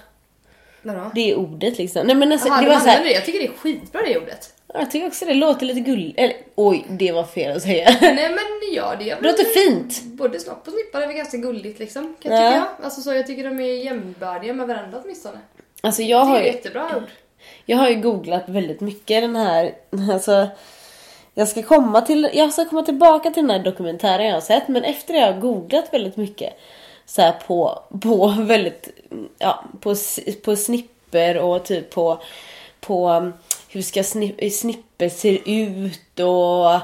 Vadå? 0.81 1.12
Det 1.15 1.31
är 1.31 1.35
ordet 1.35 1.77
liksom. 1.77 2.07
Nej 2.07 2.15
men 2.15 2.31
alltså, 2.31 2.47
Jaha, 2.47 2.62
det 2.62 2.65
de 2.67 2.73
var 2.73 2.79
så 2.79 2.88
här, 2.88 3.03
det. 3.03 3.12
Jag 3.12 3.25
tycker 3.25 3.39
det 3.39 3.45
är 3.45 3.51
skitbra 3.57 4.01
det 4.01 4.17
ordet. 4.17 4.53
Jag 4.80 4.92
tycker 4.92 5.07
också 5.07 5.25
det 5.25 5.33
låter 5.33 5.66
lite 5.66 5.80
gulligt. 5.80 6.19
Eller 6.19 6.36
oj, 6.56 6.86
det 6.89 7.12
var 7.12 7.24
fel 7.24 7.56
att 7.57 7.62
säga. 7.63 7.98
Nej 8.01 8.30
men 8.30 8.74
ja, 8.74 8.95
det 9.00 9.10
är 9.10 9.22
låter 9.22 9.44
fint. 9.44 10.01
Både 10.04 10.39
snopp 10.39 10.68
och 10.68 10.74
snippa 10.74 11.04
är 11.04 11.07
väl 11.07 11.16
ganska 11.16 11.38
gulligt 11.38 11.80
liksom. 11.80 12.16
Kan 12.22 12.31
Ja. 12.33 12.44
jag 12.44 12.51
tycka. 12.54 12.68
Alltså 12.83 13.01
så 13.01 13.13
jag 13.13 13.27
tycker 13.27 13.44
de 13.44 13.60
är 13.60 13.83
jämnbördiga 13.83 14.54
med 14.54 14.68
varandra 14.68 15.00
åtminstone. 15.04 15.38
Alltså 15.81 16.01
jag 16.01 16.10
Jag 16.19 16.25
har 16.25 16.36
tycker 16.39 16.44
det 16.44 16.50
är 16.50 16.51
ju, 16.51 16.57
jättebra 16.57 16.98
ord. 16.98 17.10
jag 17.66 17.77
har 17.77 17.89
ju 17.89 17.95
googlat 17.95 18.44
väldigt 18.50 18.81
mycket 18.81 19.22
den 19.24 19.36
här, 19.36 19.74
alltså 20.13 20.48
jag 21.33 21.48
ska 21.48 21.63
komma 21.63 22.01
till, 22.01 22.30
jag 22.33 22.54
ska 22.54 22.66
komma 22.66 22.83
tillbaka 22.83 23.31
till 23.31 23.44
den 23.44 23.50
här 23.50 23.60
dokumentären 23.63 24.25
jag 24.27 24.33
har 24.33 24.42
sett 24.42 24.68
men 24.68 24.83
efter 24.83 25.13
det 25.13 25.19
har 25.19 25.27
jag 25.27 25.39
googlat 25.42 25.94
väldigt 25.94 26.18
mycket 26.18 26.54
så 27.06 27.22
här 27.22 27.31
på, 27.48 27.80
på 28.01 28.36
väldigt, 28.39 28.89
ja, 29.38 29.63
på, 29.81 29.95
på 30.44 30.56
snipper 30.56 31.38
och 31.38 31.63
typ 31.66 31.89
på, 31.89 32.22
på 32.87 33.09
um, 33.09 33.33
hur 33.69 33.81
ska 33.81 34.01
sni- 34.01 34.49
snipper 34.49 35.09
se 35.09 35.51
ut 35.51 36.19
och 36.19 36.79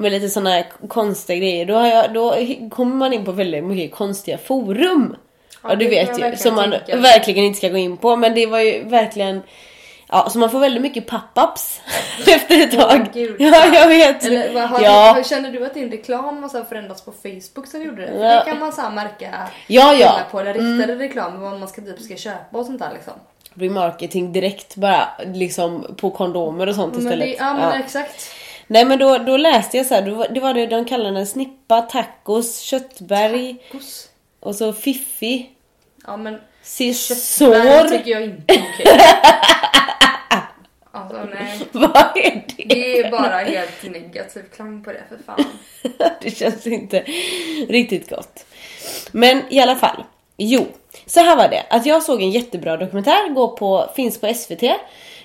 med 0.00 0.12
lite 0.12 0.28
här 0.46 0.66
konstiga 0.88 1.38
grejer. 1.38 1.66
Då, 1.66 1.72
jag, 1.74 2.12
då 2.14 2.34
kommer 2.70 2.96
man 2.96 3.12
in 3.12 3.24
på 3.24 3.32
väldigt 3.32 3.64
mycket 3.64 3.96
konstiga 3.98 4.38
forum. 4.38 5.16
Ja, 5.62 5.68
Ja, 5.70 5.74
du 5.76 5.88
vet 5.88 6.18
ju. 6.18 6.36
Som 6.36 6.54
man 6.54 6.70
tänka 6.70 6.96
verkligen 6.96 7.44
inte 7.44 7.56
ska 7.58 7.68
gå 7.68 7.76
in 7.76 7.96
på. 7.96 8.16
Men 8.16 8.34
det 8.34 8.46
var 8.46 8.60
ju 8.60 8.84
verkligen... 8.84 9.42
Ja, 10.10 10.28
så 10.30 10.38
man 10.38 10.50
får 10.50 10.60
väldigt 10.60 10.82
mycket 10.82 11.06
pop-ups 11.10 11.80
efter 12.26 12.62
ett 12.62 12.78
tag. 12.78 13.06
gud. 13.14 13.36
ja, 13.38 13.66
jag 13.74 13.88
vet. 13.88 14.24
Eller 14.24 14.54
vad, 14.54 14.62
har 14.62 14.80
ja. 14.80 15.14
du, 15.18 15.24
känner 15.28 15.52
du 15.52 15.66
att 15.66 15.74
din 15.74 15.90
reklam 15.90 16.42
har 16.42 16.48
så 16.48 16.64
förändrats 16.64 17.04
på 17.04 17.12
Facebook 17.12 17.66
sen 17.66 17.82
gjorde 17.82 18.02
det? 18.02 18.08
För 18.12 18.24
Ja. 18.24 18.44
det 18.44 18.50
kan 18.50 18.58
man 18.58 18.72
så 18.72 18.90
märka 18.90 19.48
Ja, 19.66 19.94
ja. 19.94 20.20
på 20.30 20.42
den 20.42 20.54
riktade 20.54 20.94
reklam 20.98 21.40
vad 21.40 21.58
man 21.60 21.68
ska, 21.68 21.82
typ 21.82 22.00
ska 22.00 22.16
köpa 22.16 22.58
och 22.58 22.66
sånt 22.66 22.78
där 22.78 22.90
liksom. 22.94 23.12
Remarketing 23.58 24.32
direkt 24.32 24.76
bara 24.76 25.08
liksom 25.26 25.94
på 26.00 26.10
kondomer 26.10 26.66
och 26.66 26.74
sånt 26.74 26.94
Men 26.94 27.02
istället. 27.04 27.26
det, 27.28 27.34
ja 27.44 27.54
men 27.54 27.62
Ja. 27.62 27.78
exakt. 27.84 28.30
Nej 28.66 28.84
men 28.84 28.98
då, 28.98 29.18
då 29.18 29.36
läste 29.36 29.76
jag 29.76 29.86
så 29.86 29.94
här, 29.94 30.02
då, 30.02 30.26
det 30.30 30.40
var 30.40 30.54
det 30.54 30.66
de 30.66 30.84
kallade 30.84 31.14
den 31.16 31.26
snippa, 31.26 31.80
tacos, 31.80 32.58
köttberg 32.60 33.56
Kos. 33.72 34.08
och 34.40 34.54
så 34.54 34.72
fiffi, 34.72 35.50
Ja 36.06 36.16
men 36.16 36.38
sisår. 36.62 37.88
tycker 37.88 38.10
jag 38.10 38.24
inte 38.24 38.54
är 38.54 38.58
okej. 38.74 39.00
Alltså 40.90 41.24
nej. 41.34 41.60
Vad 41.72 41.96
är 42.16 42.44
det? 42.56 42.64
Det 42.64 42.98
är 42.98 43.10
bara 43.10 43.36
helt 43.38 43.82
negativ 43.82 44.42
klang 44.56 44.84
på 44.84 44.92
det 44.92 45.02
för 45.08 45.18
fan. 45.26 45.44
det 46.22 46.30
känns 46.30 46.66
inte 46.66 47.04
riktigt 47.68 48.10
gott. 48.10 48.44
Men 49.12 49.42
i 49.50 49.60
alla 49.60 49.76
fall. 49.76 50.04
Jo, 50.40 50.66
så 51.06 51.20
här 51.20 51.36
var 51.36 51.48
det. 51.48 51.66
Att 51.70 51.86
jag 51.86 52.02
såg 52.02 52.22
en 52.22 52.30
jättebra 52.30 52.76
dokumentär, 52.76 53.28
går 53.28 53.48
på, 53.48 53.90
finns 53.96 54.20
på 54.20 54.34
SVT. 54.34 54.62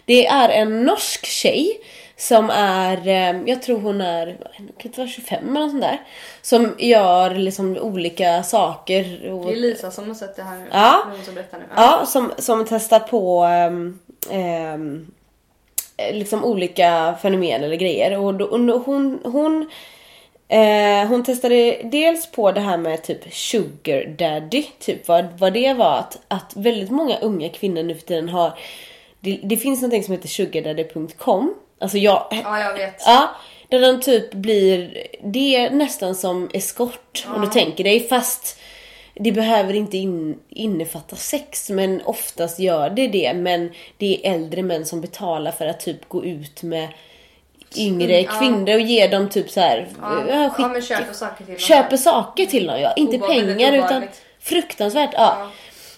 Det 0.05 0.27
är 0.27 0.49
en 0.49 0.83
norsk 0.83 1.25
tjej 1.25 1.79
som 2.17 2.49
är, 2.49 3.07
eh, 3.07 3.41
jag 3.45 3.61
tror 3.61 3.79
hon 3.79 4.01
är, 4.01 4.37
kan 4.57 4.69
inte 4.81 4.99
vara 4.99 5.09
25 5.09 5.49
eller 5.49 5.59
något 5.59 5.71
sånt 5.71 5.83
där. 5.83 6.01
Som 6.41 6.75
gör 6.77 7.35
liksom 7.35 7.77
olika 7.77 8.43
saker. 8.43 9.31
Och, 9.31 9.45
Det 9.45 9.51
är 9.51 9.55
Lisa 9.55 9.91
som 9.91 10.07
har 10.07 10.15
sett 10.15 10.35
det 10.35 10.43
här 10.43 10.57
nu. 10.57 10.65
Ja. 10.71 11.03
Som 11.25 11.35
nu. 11.35 11.41
Ja, 11.75 12.05
som, 12.05 12.31
som 12.37 12.65
testar 12.69 12.99
på 12.99 13.45
eh, 14.31 14.77
liksom 16.13 16.45
olika 16.45 17.15
fenomen 17.21 17.63
eller 17.63 17.75
grejer. 17.75 18.19
Och, 18.19 18.33
då, 18.33 18.45
och 18.45 18.81
hon, 18.85 19.19
hon, 19.23 19.69
eh, 20.53 21.07
hon 21.07 21.23
testade 21.23 21.81
dels 21.83 22.31
på 22.31 22.51
det 22.51 22.61
här 22.61 22.77
med 22.77 23.03
typ 23.03 23.33
sugar 23.33 24.05
daddy, 24.05 24.63
typ 24.79 25.07
vad, 25.07 25.39
vad 25.39 25.53
det 25.53 25.73
var. 25.73 25.97
Att, 25.97 26.21
att 26.27 26.55
väldigt 26.55 26.91
många 26.91 27.17
unga 27.17 27.49
kvinnor 27.49 27.83
nu 27.83 27.95
för 27.95 28.05
tiden 28.07 28.29
har, 28.29 28.59
det, 29.19 29.39
det 29.43 29.57
finns 29.57 29.81
någonting 29.81 30.03
som 30.03 30.13
heter 30.13 30.27
sugardaddy.com. 30.27 31.53
Alltså 31.79 31.97
jag, 31.97 32.27
Ja, 32.43 32.59
jag 32.59 32.73
vet. 32.73 33.03
Ja, 33.05 33.29
Där 33.67 33.79
de 33.79 34.01
typ 34.01 34.33
blir, 34.33 35.07
det 35.23 35.55
är 35.55 35.69
nästan 35.69 36.15
som 36.15 36.49
eskort 36.53 37.27
om 37.35 37.41
du 37.41 37.47
tänker 37.47 37.83
dig 37.83 38.07
fast 38.07 38.59
det 39.15 39.31
behöver 39.31 39.73
inte 39.73 39.97
in, 39.97 40.39
innefatta 40.49 41.15
sex 41.15 41.69
men 41.69 42.01
oftast 42.05 42.59
gör 42.59 42.89
det 42.89 43.07
det 43.07 43.33
men 43.33 43.71
det 43.97 44.27
är 44.27 44.33
äldre 44.33 44.63
män 44.63 44.85
som 44.85 45.01
betalar 45.01 45.51
för 45.51 45.67
att 45.67 45.79
typ 45.79 46.09
gå 46.09 46.25
ut 46.25 46.63
med 46.63 46.87
yngre 47.77 48.13
Mm, 48.19 48.25
ja. 48.33 48.39
kvinnor 48.39 48.73
och 48.75 48.81
ge 48.81 49.07
dem 49.07 49.29
typ 49.29 49.49
så 49.49 49.59
här, 49.59 49.87
Ja, 50.01 50.23
ja, 50.29 50.49
skick- 50.49 50.63
ja 50.63 50.67
men 50.67 50.81
köper 50.81 51.13
saker 51.13 51.37
till 51.45 51.53
dem. 51.53 51.59
köper 51.59 51.97
saker 51.97 52.45
till 52.45 52.67
dem 52.67 52.79
ja. 52.81 52.93
Inte 52.93 53.15
Obehagligt, 53.17 53.45
pengar 53.57 53.73
utan 53.73 53.85
obehagligt. 53.85 54.21
fruktansvärt. 54.39 55.09
Ja. 55.13 55.35
Ja. 55.39 55.49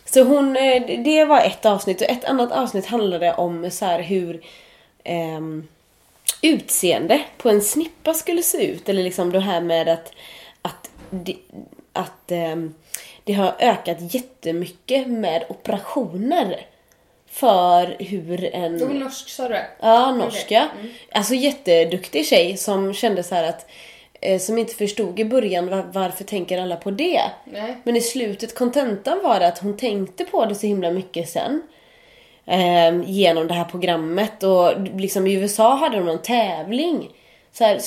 Så 0.05 0.24
hon, 0.24 0.58
eh, 0.58 1.01
det 1.03 1.25
var 1.25 1.41
ett 1.41 1.65
avsnitt 1.65 2.01
och 2.01 2.10
ett 2.10 2.25
annat 2.25 2.51
avsnitt 2.51 2.86
handlade 2.86 3.34
om 3.34 3.72
så 3.72 3.86
här 3.86 4.01
hur 4.01 4.41
ehm, 5.03 5.67
utseende 6.41 7.22
på 7.38 7.50
en 7.50 7.62
snippa 7.62 8.13
skulle 8.13 8.44
se 8.44 8.65
ut. 8.65 8.89
Eller 8.89 9.03
liksom 9.03 9.32
det 9.32 9.39
här 9.39 9.62
med 9.62 9.88
att, 9.89 10.12
att, 10.62 10.89
att 11.94 12.32
ehm, 12.32 12.74
det 13.24 13.34
har 13.34 13.55
ökat 13.60 13.98
jättemycket 14.13 15.08
med 15.08 15.44
operationer. 15.50 16.62
För 17.35 17.95
hur 17.99 18.55
en... 18.55 18.87
Var 18.87 18.93
norsk 18.93 19.29
sa 19.29 19.47
du? 19.47 19.59
Ja, 19.79 20.11
norska. 20.11 20.69
Okej, 20.79 20.91
Alltså 21.11 21.33
jätteduktig 21.33 22.25
tjej 22.25 22.57
som 22.57 22.93
kände 22.93 23.23
så 23.23 23.35
här 23.35 23.43
att 23.49 23.69
eh, 24.21 24.39
som 24.39 24.57
inte 24.57 24.75
förstod 24.75 25.19
i 25.19 25.25
början 25.25 25.69
var, 25.69 25.85
varför 25.93 26.23
tänker 26.23 26.61
alla 26.61 26.75
på 26.75 26.91
det. 26.91 27.21
Nej. 27.45 27.77
Men 27.83 27.95
i 27.95 28.01
slutet, 28.01 28.55
kontentan 28.55 29.19
var 29.23 29.41
att 29.41 29.59
hon 29.59 29.77
tänkte 29.77 30.25
på 30.25 30.45
det 30.45 30.55
så 30.55 30.67
himla 30.67 30.91
mycket 30.91 31.29
sen. 31.29 31.61
Eh, 32.45 33.01
genom 33.05 33.47
det 33.47 33.53
här 33.53 33.65
programmet 33.65 34.43
och 34.43 34.81
liksom 34.95 35.27
i 35.27 35.33
USA 35.33 35.75
hade 35.75 35.97
de 35.97 36.05
någon 36.05 36.21
tävling. 36.21 37.09
Så 37.57 37.63
här, 37.63 37.79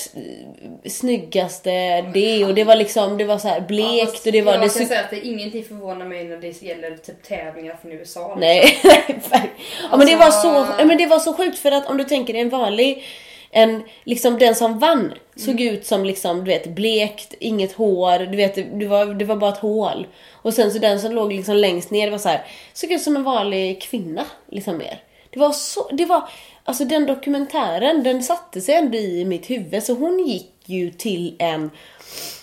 snyggaste 0.89 2.01
det 2.15 2.45
och 2.45 2.55
det 2.55 2.65
var 2.65 2.77
liksom, 2.77 3.19
det 3.19 3.25
var 3.25 3.39
så 3.39 3.49
här 3.49 3.61
blekt 3.61 4.27
och 4.27 4.33
det 4.33 4.43
var... 4.43 4.53
Jag 4.53 4.61
det 4.63 4.79
kan 4.79 4.87
säga 4.87 5.01
att 5.01 5.11
det 5.11 5.27
ingenting 5.27 5.65
förvånar 5.65 6.07
mig 6.07 6.25
när 6.25 6.37
det 6.37 6.63
gäller 6.63 6.97
typ 6.97 7.23
tävlingar 7.23 7.77
från 7.83 7.93
USA. 7.93 8.37
liksom. 8.37 8.41
Nej, 8.41 8.79
ja, 9.91 9.97
men 9.97 10.07
det 10.07 10.17
var 10.17 10.31
så, 10.31 10.49
Alltså- 10.49 10.75
ja, 10.79 10.85
men 10.85 10.99
det 10.99 11.07
var 11.07 11.19
så 11.19 11.33
sjukt 11.35 11.59
för 11.59 11.73
att 11.73 11.87
om 11.87 11.97
du 11.97 12.05
tänker 12.05 12.33
dig 12.33 12.43
en 12.43 12.49
vanlig 12.49 13.05
en, 13.51 13.83
liksom 14.05 14.39
den 14.39 14.55
som 14.55 14.79
vann 14.79 15.15
såg 15.37 15.61
Mm. 15.61 15.75
ut 15.75 15.87
som 15.87 16.05
liksom, 16.05 16.39
du 16.39 16.51
vet, 16.51 16.67
blekt, 16.69 17.35
inget 17.41 17.73
hår, 17.73 18.19
du 18.19 18.37
vet, 18.37 18.55
det 18.81 18.87
var, 18.87 19.07
det 19.07 19.25
var 19.25 19.37
bara 19.37 19.51
ett 19.53 19.59
hål. 19.59 20.07
Och 20.33 20.55
sen 20.55 20.73
så 20.73 20.79
den 20.79 21.01
som 21.01 21.13
låg 21.13 21.33
liksom 21.33 21.57
längst 21.57 21.91
ner 21.91 22.11
var 22.11 22.19
så 22.19 22.29
här, 22.29 22.45
såg 22.73 22.93
ut 22.93 23.03
som 23.03 23.17
en 23.17 23.23
vanlig 23.25 23.83
kvinna, 23.83 24.25
liksom 24.51 24.79
mer. 24.79 25.01
Det 25.31 25.39
var 25.41 25.53
så, 25.53 25.89
det 25.93 26.05
var, 26.05 26.29
alltså 26.69 26.85
den 26.85 27.07
dokumentären, 27.07 28.03
den 28.03 28.23
satte 28.23 28.61
sig 28.61 28.75
ändå 28.75 28.99
i 28.99 29.25
mitt 29.25 29.51
huvud. 29.51 29.83
Så 29.83 29.95
hon 29.95 30.27
gick 30.27 30.53
ju 30.65 30.91
till 30.91 31.37
en, 31.39 31.71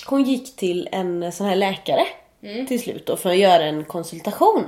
hon 0.06 0.24
gick 0.24 0.56
till 0.56 0.90
en 0.92 1.32
sån 1.32 1.48
här 1.48 1.56
läkare 1.56 2.02
Mm. 2.44 2.68
till 2.68 2.80
slut 2.82 3.06
då 3.06 3.18
för 3.18 3.30
att 3.30 3.38
göra 3.38 3.64
en 3.64 3.84
konsultation. 3.86 4.64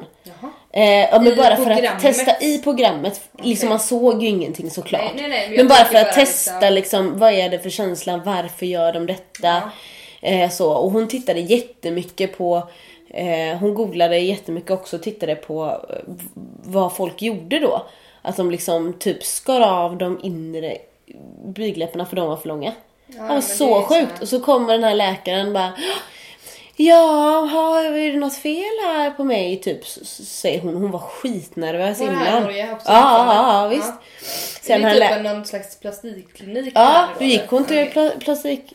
Eh, 0.71 0.83
ja, 0.83 1.19
men 1.19 1.33
I 1.33 1.35
bara 1.35 1.55
för 1.55 1.71
att 1.71 1.99
testa 2.01 2.39
i 2.41 2.57
programmet. 2.63 3.21
Liksom 3.43 3.67
Okej. 3.67 3.69
man 3.69 3.79
såg 3.79 4.23
ju 4.23 4.29
ingenting 4.29 4.71
såklart. 4.71 5.01
Nej, 5.15 5.29
nej, 5.29 5.29
nej, 5.29 5.47
men 5.47 5.57
men, 5.57 5.67
bara 5.67 5.85
för 5.85 5.95
att 5.95 6.13
testa 6.13 6.69
liksom- 6.69 6.73
liksom, 7.05 7.19
vad 7.19 7.33
är 7.33 7.49
det 7.49 7.59
för 7.59 7.69
känsla, 7.69 8.17
varför 8.25 8.65
gör 8.65 8.93
de 8.93 9.05
detta? 9.05 9.47
Ja. 10.21 10.29
Eh, 10.29 10.49
så. 10.49 10.71
Och 10.73 10.91
hon 10.91 11.07
tittade 11.07 11.39
jättemycket 11.39 12.37
på, 12.37 12.67
eh, 13.09 13.57
hon 13.59 13.73
googlade 13.73 14.19
jättemycket 14.19 14.71
också 14.71 14.95
och 14.95 15.03
tittade 15.03 15.35
på 15.35 15.65
eh, 15.89 16.13
vad 16.63 16.95
folk 16.95 17.21
gjorde 17.21 17.59
då. 17.59 17.85
Att 18.27 18.37
de 18.37 18.51
liksom 18.51 18.93
typ 18.93 19.23
skar 19.23 19.61
av 19.61 19.97
de 19.97 20.19
inre 20.23 20.77
blygdläpparna 21.45 22.05
för 22.05 22.15
de 22.15 22.27
var 22.27 22.37
för 22.37 22.47
långa. 22.47 22.71
det 23.07 23.19
var 23.19 23.27
så 23.27 23.35
det 23.35 23.41
så 23.41 23.81
sjukt. 23.81 24.11
här- 24.11 24.21
Och 24.21 24.27
så 24.27 24.39
kommer 24.39 24.73
den 24.73 24.83
här 24.83 24.95
läkaren 24.95 25.53
bara 25.53 25.71
Ja, 26.79 26.95
har, 27.51 27.83
är 27.83 28.11
det 28.13 28.19
något 28.19 28.35
fel 28.37 28.63
här 28.83 29.11
på 29.11 29.23
mig? 29.23 29.57
Typ 29.57 29.87
säger 29.87 30.61
hon. 30.61 30.75
Hon 30.75 30.91
var 30.91 30.99
skitnervös 30.99 31.99
Var 31.99 32.07
här 32.07 32.13
i 32.25 32.27
innan. 32.29 32.43
Norge 32.43 32.73
också? 32.73 32.91
Ja, 32.91 33.25
ja, 33.35 33.61
ja, 33.63 33.67
visst. 33.67 33.93
Sen 34.63 34.81
Sen 34.81 34.81
det 34.81 34.87
är 34.87 34.91
typ 35.15 35.23
lä- 35.23 35.33
någon 35.33 35.45
slags 35.45 35.79
plastikklinik 35.79 36.71
Ja, 36.75 36.81
här 36.81 37.07
då 37.19 37.25
gick 37.25 37.47
hon 37.49 37.65
till 37.65 37.77
pla- 37.77 38.19
plastik 38.19 38.73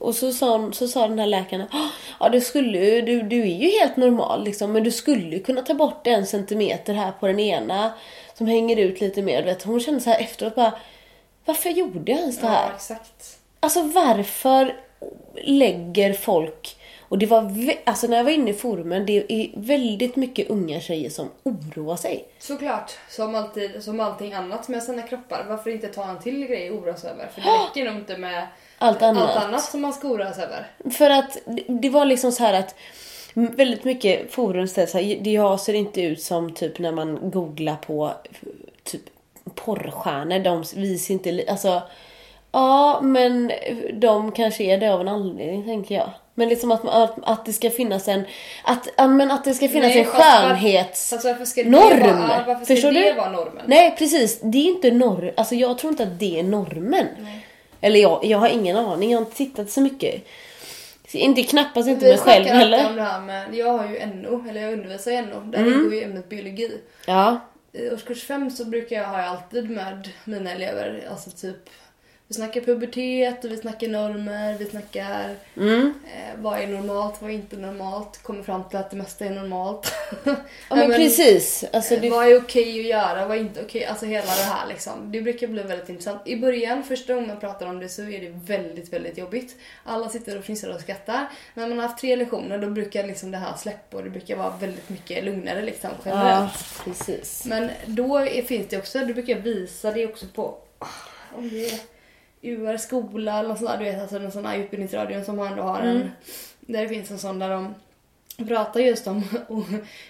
och 0.00 0.14
så 0.14 0.32
sa, 0.32 0.50
hon, 0.56 0.72
så 0.72 0.88
sa 0.88 1.08
den 1.08 1.18
här 1.18 1.26
läkaren 1.26 1.66
"Ah, 1.72 1.88
Ja, 2.20 2.28
du 2.28 2.40
skulle 2.40 3.00
du, 3.00 3.22
du 3.22 3.40
är 3.40 3.46
ju 3.62 3.70
helt 3.80 3.96
normal 3.96 4.44
liksom, 4.44 4.72
men 4.72 4.84
du 4.84 4.90
skulle 4.90 5.38
kunna 5.38 5.62
ta 5.62 5.74
bort 5.74 6.06
en 6.06 6.26
centimeter 6.26 6.94
här 6.94 7.12
på 7.20 7.26
den 7.26 7.40
ena 7.40 7.92
som 8.34 8.46
hänger 8.46 8.76
ut 8.76 9.00
lite 9.00 9.22
mer. 9.22 9.42
Vet, 9.42 9.62
hon 9.62 9.80
kände 9.80 10.00
så 10.00 10.10
här 10.10 10.20
efteråt 10.20 10.54
bara 10.54 10.72
Varför 11.44 11.70
gjorde 11.70 12.12
jag 12.12 12.20
ens 12.20 12.38
det 12.38 12.46
här? 12.46 12.66
Ja, 12.68 12.74
exakt. 12.74 13.38
Alltså 13.60 13.82
varför 13.82 14.76
lägger 15.44 16.12
folk 16.12 16.76
och 17.08 17.18
det 17.18 17.26
var, 17.26 17.52
alltså 17.84 18.06
när 18.06 18.16
jag 18.16 18.24
var 18.24 18.30
inne 18.30 18.50
i 18.50 18.54
forumen, 18.54 19.06
det 19.06 19.24
är 19.32 19.50
väldigt 19.54 20.16
mycket 20.16 20.50
unga 20.50 20.80
tjejer 20.80 21.10
som 21.10 21.30
oroar 21.42 21.96
sig. 21.96 22.24
Såklart, 22.38 22.92
som, 23.10 23.34
alltid, 23.34 23.82
som 23.82 24.00
allting 24.00 24.32
annat 24.34 24.68
med 24.68 24.82
sina 24.82 25.02
kroppar. 25.02 25.44
Varför 25.48 25.70
inte 25.70 25.88
ta 25.88 26.04
en 26.08 26.18
till 26.18 26.46
grej 26.46 26.68
att 26.68 26.74
oroa 26.74 26.96
sig 26.96 27.10
över? 27.10 27.28
För 27.34 27.40
det 27.40 27.48
räcker 27.48 27.90
nog 27.90 28.00
inte 28.00 28.16
med 28.16 28.46
Allt 28.78 29.02
annat. 29.02 29.30
allt 29.36 29.44
annat 29.44 29.64
som 29.64 29.80
man 29.80 29.92
ska 29.92 30.08
oroa 30.08 30.32
sig 30.32 30.44
över. 30.44 30.66
För 30.90 31.10
att 31.10 31.38
det- 31.66 31.88
var 31.90 32.04
liksom 32.04 32.32
så 32.32 32.44
här 32.44 32.52
att 32.54 32.74
väldigt 33.34 33.84
mycket 33.84 34.32
forum 34.32 34.68
ställer 34.68 34.86
så 34.86 34.98
här, 34.98 35.18
det 35.20 35.30
jag 35.32 35.60
ser 35.60 35.74
inte 35.74 36.02
ut 36.02 36.22
som 36.22 36.54
typ 36.54 36.78
när 36.78 36.92
man 36.92 37.30
googlar 37.30 37.76
på 37.76 38.12
typ 38.84 39.02
porrstjärnor. 39.54 40.38
De 40.38 40.64
visar 40.80 41.14
inte, 41.14 41.44
alltså 41.48 41.82
ja 42.52 43.00
men 43.02 43.52
de 43.92 44.32
kanske 44.32 44.64
är 44.64 44.78
det 44.78 44.94
av 44.94 45.00
en 45.00 45.08
anledning 45.08 45.64
tänker 45.64 45.94
jag. 45.94 46.10
Men 46.36 46.48
liksom 46.48 46.72
att, 46.72 46.88
att, 46.88 47.14
att 47.22 47.46
det 47.46 47.52
ska 47.52 47.70
finnas 47.70 48.08
en, 48.08 48.22
att, 48.64 48.88
men 49.10 49.30
att 49.30 49.44
det 49.44 49.54
ska 49.54 49.68
finnas 49.68 49.88
Nej, 49.88 49.98
en 49.98 50.04
fast 50.04 50.18
var- 50.18 50.48
skönhets... 50.48 51.10
Fast 51.10 51.24
varför 51.24 51.44
ska 51.44 51.64
Förstår 52.66 52.92
det 52.92 53.10
du? 53.10 53.12
vara 53.12 53.30
normen? 53.30 53.62
Nej 53.66 53.94
precis, 53.98 54.40
det 54.40 54.58
är 54.58 54.66
inte 54.68 54.90
norm. 54.90 55.30
Alltså 55.36 55.54
jag 55.54 55.78
tror 55.78 55.90
inte 55.90 56.02
att 56.02 56.18
det 56.18 56.38
är 56.38 56.42
normen. 56.42 57.06
Eller 57.80 58.00
jag, 58.00 58.24
jag 58.24 58.38
har 58.38 58.48
ingen 58.48 58.76
aning, 58.76 59.10
jag 59.10 59.18
har 59.18 59.24
inte 59.24 59.36
tittat 59.36 59.70
så 59.70 59.80
mycket. 59.80 60.22
Inte 61.18 61.42
knappast 61.42 61.88
inte 61.88 62.04
Vi 62.04 62.10
mig 62.10 62.18
själv 62.20 62.44
heller. 62.46 62.86
om 62.90 62.96
det 62.96 63.02
här 63.02 63.20
med, 63.20 63.54
jag 63.54 63.78
har 63.78 63.88
ju 63.88 64.06
NO, 64.06 64.44
eller 64.48 64.60
jag 64.62 64.72
undervisar 64.72 65.12
i 65.12 65.22
NO. 65.22 65.40
Där 65.40 65.58
Mm. 65.58 65.72
ingår 65.74 65.94
ju 65.94 66.02
ämnet 66.02 66.28
biologi. 66.28 66.80
Ja. 67.06 67.40
I 67.72 67.90
årskurs 67.90 68.24
fem 68.24 68.50
så 68.50 68.64
brukar 68.64 68.96
jag 68.96 69.04
ha 69.08 69.22
alltid 69.22 69.70
med 69.70 70.08
mina 70.24 70.50
elever, 70.52 71.06
alltså 71.10 71.30
typ 71.30 71.56
vi 72.28 72.34
snackar 72.34 72.60
pubertet 72.60 73.44
och 73.44 73.52
vi 73.52 73.56
snackar 73.56 73.88
normer, 73.88 74.58
vi 74.58 74.64
snackar 74.64 75.36
Mm. 75.56 75.94
eh, 76.06 76.40
vad 76.40 76.60
är 76.60 76.66
normalt, 76.66 77.22
vad 77.22 77.30
är 77.30 77.34
inte 77.34 77.56
normalt, 77.56 78.22
kommer 78.22 78.42
fram 78.42 78.68
till 78.68 78.78
att 78.78 78.90
det 78.90 78.96
mesta 78.96 79.24
är 79.24 79.30
normalt. 79.30 79.92
Ja 80.24 80.76
men, 80.76 80.90
precis. 80.90 81.64
Alltså, 81.72 81.96
det, 81.96 82.10
Vad 82.10 82.26
är 82.26 82.40
okej 82.40 82.80
att 82.80 82.86
göra, 82.86 83.26
vad 83.26 83.36
är 83.36 83.40
inte 83.40 83.62
okej? 83.64 83.84
Alltså 83.84 84.06
hela 84.06 84.26
det 84.26 84.42
här 84.42 84.66
liksom. 84.68 85.12
Det 85.12 85.20
brukar 85.20 85.46
bli 85.46 85.62
väldigt 85.62 85.88
intressant. 85.88 86.22
I 86.24 86.36
början, 86.36 86.82
första 86.84 87.14
gången 87.14 87.28
man 87.28 87.40
pratar 87.40 87.66
om 87.66 87.78
det 87.80 87.88
så 87.88 88.02
är 88.02 88.20
det 88.20 88.32
väldigt, 88.46 88.92
väldigt 88.92 89.18
jobbigt. 89.18 89.56
Alla 89.84 90.08
sitter 90.08 90.38
och 90.38 90.44
fnissar 90.44 90.74
och 90.74 90.80
skrattar. 90.80 91.28
När 91.54 91.68
man 91.68 91.78
har 91.78 91.88
haft 91.88 92.00
tre 92.00 92.16
lektioner 92.16 92.58
då 92.58 92.70
brukar 92.70 93.06
liksom 93.06 93.30
det 93.30 93.38
här 93.38 93.56
släppa 93.56 93.96
och 93.96 94.04
det 94.04 94.10
brukar 94.10 94.36
vara 94.36 94.54
väldigt 94.60 94.88
mycket 94.88 95.24
lugnare 95.24 95.62
liksom 95.62 95.90
ja, 96.04 96.10
generellt. 96.10 96.84
precis. 96.84 97.44
Men 97.46 97.70
då 97.86 98.16
är, 98.18 98.42
finns 98.42 98.68
det 98.68 98.78
också, 98.78 98.98
du 98.98 99.14
brukar 99.14 99.34
visa 99.34 99.90
det 99.90 100.06
också 100.06 100.26
på 100.34 100.58
ah, 100.78 100.86
om 101.36 101.48
det 101.48 101.66
är 101.66 101.80
UR 102.44 102.76
skola 102.76 103.38
eller 103.38 103.48
något 103.48 103.58
sånt 103.58 103.70
där, 103.70 103.78
du 103.78 103.84
vet 103.84 104.00
alltså 104.00 104.16
en 104.16 104.32
sån 104.32 104.46
här 104.46 104.58
utbildningsradio 104.58 105.24
som 105.24 105.38
ändå 105.38 105.62
har 105.62 105.80
en, 105.80 106.10
där 106.60 106.82
det 106.82 106.88
finns 106.88 107.10
en 107.10 107.18
sån 107.18 107.38
där 107.38 107.50
de 107.50 107.74
pratar 108.48 108.80
just 108.80 109.06
om 109.06 109.22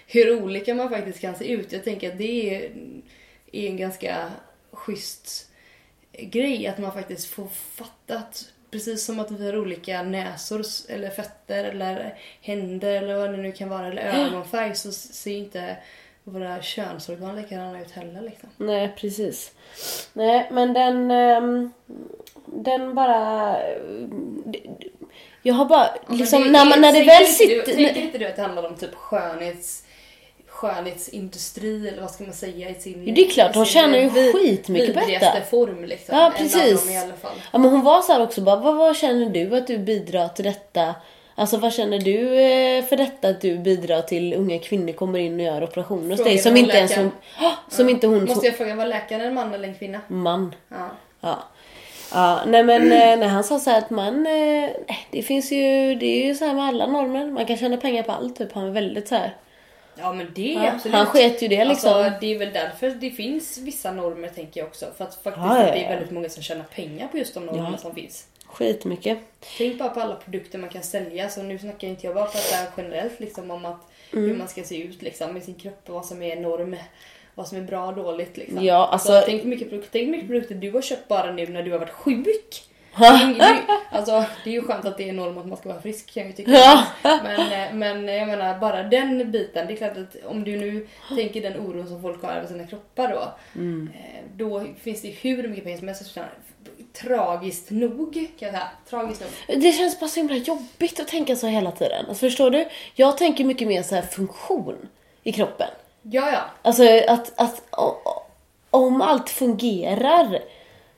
hur 0.07 0.43
olika 0.43 0.75
man 0.75 0.89
faktiskt 0.89 1.21
kan 1.21 1.35
se 1.35 1.51
ut. 1.51 1.71
Jag 1.71 1.83
tänker 1.83 2.11
att 2.11 2.17
det 2.17 2.55
är, 2.55 2.71
är 3.51 3.69
en 3.69 3.77
ganska 3.77 4.31
schysst 4.71 5.51
grej 6.11 6.67
att 6.67 6.77
man 6.77 6.93
faktiskt 6.93 7.27
får 7.27 7.47
fatta 7.47 8.17
att 8.17 8.51
precis 8.71 9.05
som 9.05 9.19
att 9.19 9.31
vi 9.31 9.45
har 9.45 9.57
olika 9.57 10.03
näsor 10.03 10.65
eller 10.89 11.09
fötter 11.09 11.63
eller 11.63 12.17
händer 12.41 12.93
eller 12.93 13.17
vad 13.17 13.31
det 13.31 13.37
nu 13.37 13.51
kan 13.51 13.69
vara 13.69 13.87
eller 13.87 14.01
ögonfärg 14.01 14.75
så 14.75 14.91
ser 14.91 15.37
inte 15.37 15.77
våra 16.27 16.61
könsorgan 16.61 17.35
likadana 17.35 17.81
ut 17.81 17.91
heller 17.91 18.21
liksom. 18.21 18.49
Nej, 18.57 18.95
precis. 18.97 19.51
Nej, 20.13 20.47
men 20.51 20.73
den... 20.73 21.11
ehm, 21.11 21.71
den 22.45 22.95
bara... 22.95 23.57
Jag 25.41 25.53
har 25.53 25.65
bara... 25.65 25.89
liksom, 26.09 26.41
Men 26.43 26.51
när, 26.51 26.65
man, 26.65 26.81
när 26.81 26.93
det 26.93 27.03
väl 27.03 27.25
sitter... 27.25 27.61
Tänker 27.61 28.01
inte 28.01 28.17
du 28.17 28.25
att 28.25 28.35
det 28.35 28.41
handlar 28.41 28.67
om 28.67 28.75
typ 28.75 28.95
skönhets 28.95 29.81
skönhetsindustri 30.47 31.87
eller 31.87 32.01
vad 32.01 32.11
ska 32.11 32.23
man 32.23 32.33
säga 32.33 32.69
i 32.69 32.73
sin... 32.73 33.03
Jo, 33.05 33.13
det 33.15 33.25
är 33.25 33.29
klart, 33.29 33.53
sin 33.53 33.65
tjänar 33.65 33.97
ju 33.97 34.09
vid- 34.09 34.35
skitmycket 34.35 34.93
på 34.93 34.99
detta. 34.99 35.41
form 35.41 35.85
liksom. 35.85 36.17
Ja, 36.17 36.33
precis. 36.37 36.81
dem 36.85 36.89
i 36.93 36.97
alla 36.97 37.13
fall. 37.13 37.35
Ja, 37.51 37.59
men 37.59 37.71
hon 37.71 37.81
var 37.83 38.01
så 38.01 38.13
här 38.13 38.21
också 38.23 38.41
bara, 38.41 38.55
vad, 38.55 38.75
vad 38.75 38.97
känner 38.97 39.29
du 39.29 39.57
att 39.57 39.67
du 39.67 39.77
bidrar 39.77 40.27
till 40.27 40.45
detta? 40.45 40.95
Alltså 41.37 41.57
vad 41.57 41.73
känner 41.73 41.99
du 41.99 42.39
eh, 42.41 42.83
för 42.85 42.97
detta 42.97 43.27
att 43.27 43.41
du 43.41 43.57
bidrar 43.57 44.01
till 44.01 44.33
unga 44.33 44.59
kvinnor 44.59 44.93
kommer 44.93 45.19
in 45.19 45.39
och 45.39 45.45
gör 45.45 45.63
operationer 45.63 46.09
hos 46.09 46.23
dig 46.23 46.37
som 46.37 46.57
inte 46.57 46.77
ens 46.77 46.97
Ah, 46.97 47.51
som 47.69 47.89
inte 47.89 48.07
hon 48.07 48.25
Måste 48.25 48.45
jag 48.47 48.55
fråga, 48.57 48.75
var 48.75 48.85
läkaren 48.85 49.21
en 49.21 49.33
man 49.33 49.53
eller 49.53 49.67
en 49.67 49.75
kvinna? 49.75 50.01
man. 50.07 50.55
Ja. 50.69 50.89
Ja. 51.21 51.39
Ja, 52.13 52.39
nej 52.47 52.63
men 52.63 52.81
eh, 52.91 53.17
när 53.19 53.27
han 53.27 53.43
sa 53.43 53.59
så 53.59 53.69
här 53.69 53.77
att 53.77 53.89
man, 53.89 54.27
eh, 54.27 54.69
det 55.11 55.21
finns 55.21 55.51
ju, 55.51 55.95
det 55.95 56.05
är 56.05 56.25
ju 56.25 56.35
så 56.35 56.45
här 56.45 56.53
med 56.53 56.63
alla 56.65 56.87
normer. 56.87 57.25
Man 57.25 57.45
kan 57.45 57.57
tjäna 57.57 57.77
pengar 57.77 58.03
på 58.03 58.11
allt 58.11 58.35
typ. 58.37 58.53
Han 58.53 58.65
är 58.67 58.71
väldigt 58.71 59.07
så 59.07 59.15
här. 59.15 59.35
Ja 59.99 60.13
men 60.13 60.31
det 60.35 60.55
är 60.55 60.63
Ja, 60.63 60.71
absolut. 60.75 60.95
han 60.97 61.05
sket 61.05 61.41
ju 61.41 61.47
det 61.47 61.65
liksom. 61.65 61.93
Alltså, 61.93 62.13
det 62.21 62.33
är 62.35 62.39
väl 62.39 62.53
därför 62.53 62.89
det 62.89 63.09
finns 63.11 63.57
vissa 63.57 63.91
normer 63.91 64.27
tänker 64.27 64.59
jag 64.59 64.67
också. 64.67 64.85
För 64.97 65.03
att 65.03 65.15
faktiskt 65.15 65.45
Ja, 65.45 65.59
ja, 65.65 65.71
det 65.71 65.77
ja. 65.79 65.85
är 65.85 65.89
väldigt 65.89 66.11
många 66.11 66.29
som 66.29 66.43
tjänar 66.43 66.63
pengar 66.63 67.07
på 67.07 67.17
just 67.17 67.33
de 67.33 67.45
normerna 67.45 67.69
Ja. 67.71 67.77
som 67.77 67.95
finns. 67.95 68.25
Skitmycket. 68.55 69.17
Tänk 69.57 69.79
bara 69.79 69.89
på 69.89 69.99
alla 69.99 70.15
produkter 70.15 70.57
man 70.59 70.69
kan 70.69 70.83
sälja. 70.83 71.29
Så 71.29 71.43
nu 71.43 71.59
snackar 71.59 71.87
inte 71.87 72.05
jag 72.07 72.15
bara 72.15 72.25
här 72.51 72.67
generellt 72.77 73.19
liksom 73.19 73.51
om 73.51 73.65
att 73.65 73.91
Mm. 74.13 74.29
hur 74.29 74.35
man 74.37 74.47
ska 74.47 74.63
se 74.63 74.83
ut 74.83 75.01
liksom 75.01 75.33
med 75.33 75.43
sin 75.43 75.55
kropp 75.55 75.81
och 75.87 75.93
vad 75.93 76.05
som 76.05 76.21
är 76.21 76.35
norm. 76.35 76.75
Vad 77.35 77.47
som 77.47 77.57
är 77.57 77.61
bra 77.61 77.87
och 77.87 77.95
dåligt 77.95 78.37
liksom. 78.37 78.65
Ja, 78.65 78.87
alltså- 78.91 79.21
tänk, 79.25 79.43
hur 79.43 79.49
mycket 79.49 79.91
tänk 79.91 80.09
mycket 80.09 80.27
produkter 80.27 80.55
du 80.55 80.71
har 80.71 80.81
köpt 80.81 81.07
bara 81.07 81.31
nu 81.31 81.47
när 81.47 81.63
du 81.63 81.71
har 81.71 81.79
varit 81.79 81.89
sjuk. 81.91 82.63
Det 82.97 83.05
är 83.05 83.27
ju- 83.29 83.61
alltså, 83.91 84.25
det 84.43 84.49
är 84.49 84.53
ju 84.53 84.61
skönt 84.61 84.85
att 84.85 84.97
det 84.97 85.09
är 85.09 85.13
norm 85.13 85.37
att 85.37 85.45
man 85.47 85.57
ska 85.57 85.69
vara 85.69 85.81
frisk 85.81 86.13
kan 86.13 86.23
jag 86.23 86.29
ju 86.29 86.35
tycka. 86.35 86.83
Men, 87.03 87.39
eh, 87.51 87.73
men 87.73 88.07
jag 88.15 88.27
menar 88.27 88.59
bara 88.59 88.83
den 88.83 89.31
biten. 89.31 89.67
Det 89.67 89.73
är 89.73 89.77
klart 89.77 89.97
att 89.97 90.15
om 90.25 90.43
du 90.43 90.57
nu 90.57 90.87
tänker 91.15 91.41
den 91.41 91.59
oron 91.59 91.87
som 91.87 92.01
folk 92.01 92.23
har 92.23 92.31
över 92.31 92.47
sina 92.47 92.67
kroppar 92.67 93.07
då. 93.07 93.33
Mm. 93.59 93.89
eh, 93.93 94.21
Då 94.35 94.65
finns 94.81 95.01
det 95.01 95.09
hur 95.09 95.47
mycket 95.47 95.63
pengar 95.63 95.77
som 95.77 95.87
helst. 95.87 96.15
Tragiskt 97.01 97.69
nog 97.69 98.13
kan 98.13 98.27
jag 98.39 98.51
säga. 98.51 98.67
Tragiskt 98.89 99.21
nog. 99.47 99.61
Det 99.61 99.71
känns 99.71 99.99
bara 99.99 100.09
så 100.09 100.19
himla 100.19 100.35
jobbigt 100.35 100.99
att 100.99 101.07
tänka 101.07 101.35
så 101.35 101.47
hela 101.47 101.71
tiden. 101.71 102.05
Alltså 102.05 102.19
förstår 102.19 102.49
du? 102.51 102.67
Jag 102.93 103.17
tänker 103.17 103.43
mycket 103.43 103.67
mer 103.67 103.83
så 103.83 103.95
här 103.95 104.01
funktion 104.01 104.89
i 105.23 105.31
kroppen. 105.31 105.69
Ja, 106.01 106.31
ja. 106.31 106.41
Alltså 106.61 106.83
att, 107.07 107.33
att 107.35 107.61
om 108.69 109.01
allt 109.01 109.29
fungerar 109.29 110.39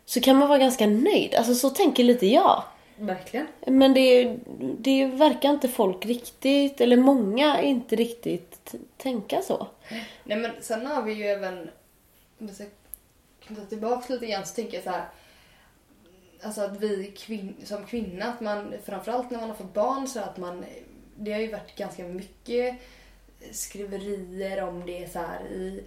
så 0.05 0.21
kan 0.21 0.37
man 0.37 0.47
vara 0.47 0.59
ganska 0.59 0.87
nöjd. 0.87 1.35
Alltså 1.35 1.55
så 1.55 1.69
tänker 1.69 2.03
lite 2.03 2.27
jag. 2.27 2.63
Verkligen. 2.95 3.47
Men 3.67 3.93
det, 3.93 4.37
det 4.79 5.05
verkar 5.05 5.49
inte 5.49 5.67
folk 5.67 6.05
riktigt, 6.05 6.81
eller 6.81 6.97
många 6.97 7.61
inte 7.61 7.95
riktigt 7.95 8.75
tänka 8.97 9.41
så. 9.41 9.67
Nej 10.23 10.37
men 10.37 10.51
sen 10.61 10.85
har 10.85 11.01
vi 11.01 11.13
ju 11.13 11.25
även, 11.25 11.69
om 12.39 12.47
jag 12.47 12.55
ska 12.55 12.65
knyta 13.47 13.61
tillbaka 13.61 14.13
lite 14.13 14.25
grann 14.25 14.45
så 14.45 14.55
tänker 14.55 14.73
jag 14.73 14.83
så 14.83 14.89
här. 14.89 15.05
Alltså 16.41 16.61
att 16.61 16.79
vi 16.81 17.11
kvin- 17.17 17.65
som 17.65 17.85
kvinna, 17.85 18.25
att 18.25 18.41
man 18.41 18.73
framförallt 18.85 19.31
när 19.31 19.39
man 19.39 19.49
har 19.49 19.55
fått 19.55 19.73
barn 19.73 20.07
så 20.07 20.19
att 20.19 20.37
man, 20.37 20.65
det 21.15 21.33
har 21.33 21.39
ju 21.39 21.51
varit 21.51 21.75
ganska 21.75 22.03
mycket 22.03 22.75
skriverier 23.51 24.63
om 24.63 24.85
det 24.85 25.11
så 25.13 25.19
här 25.19 25.45
i 25.51 25.83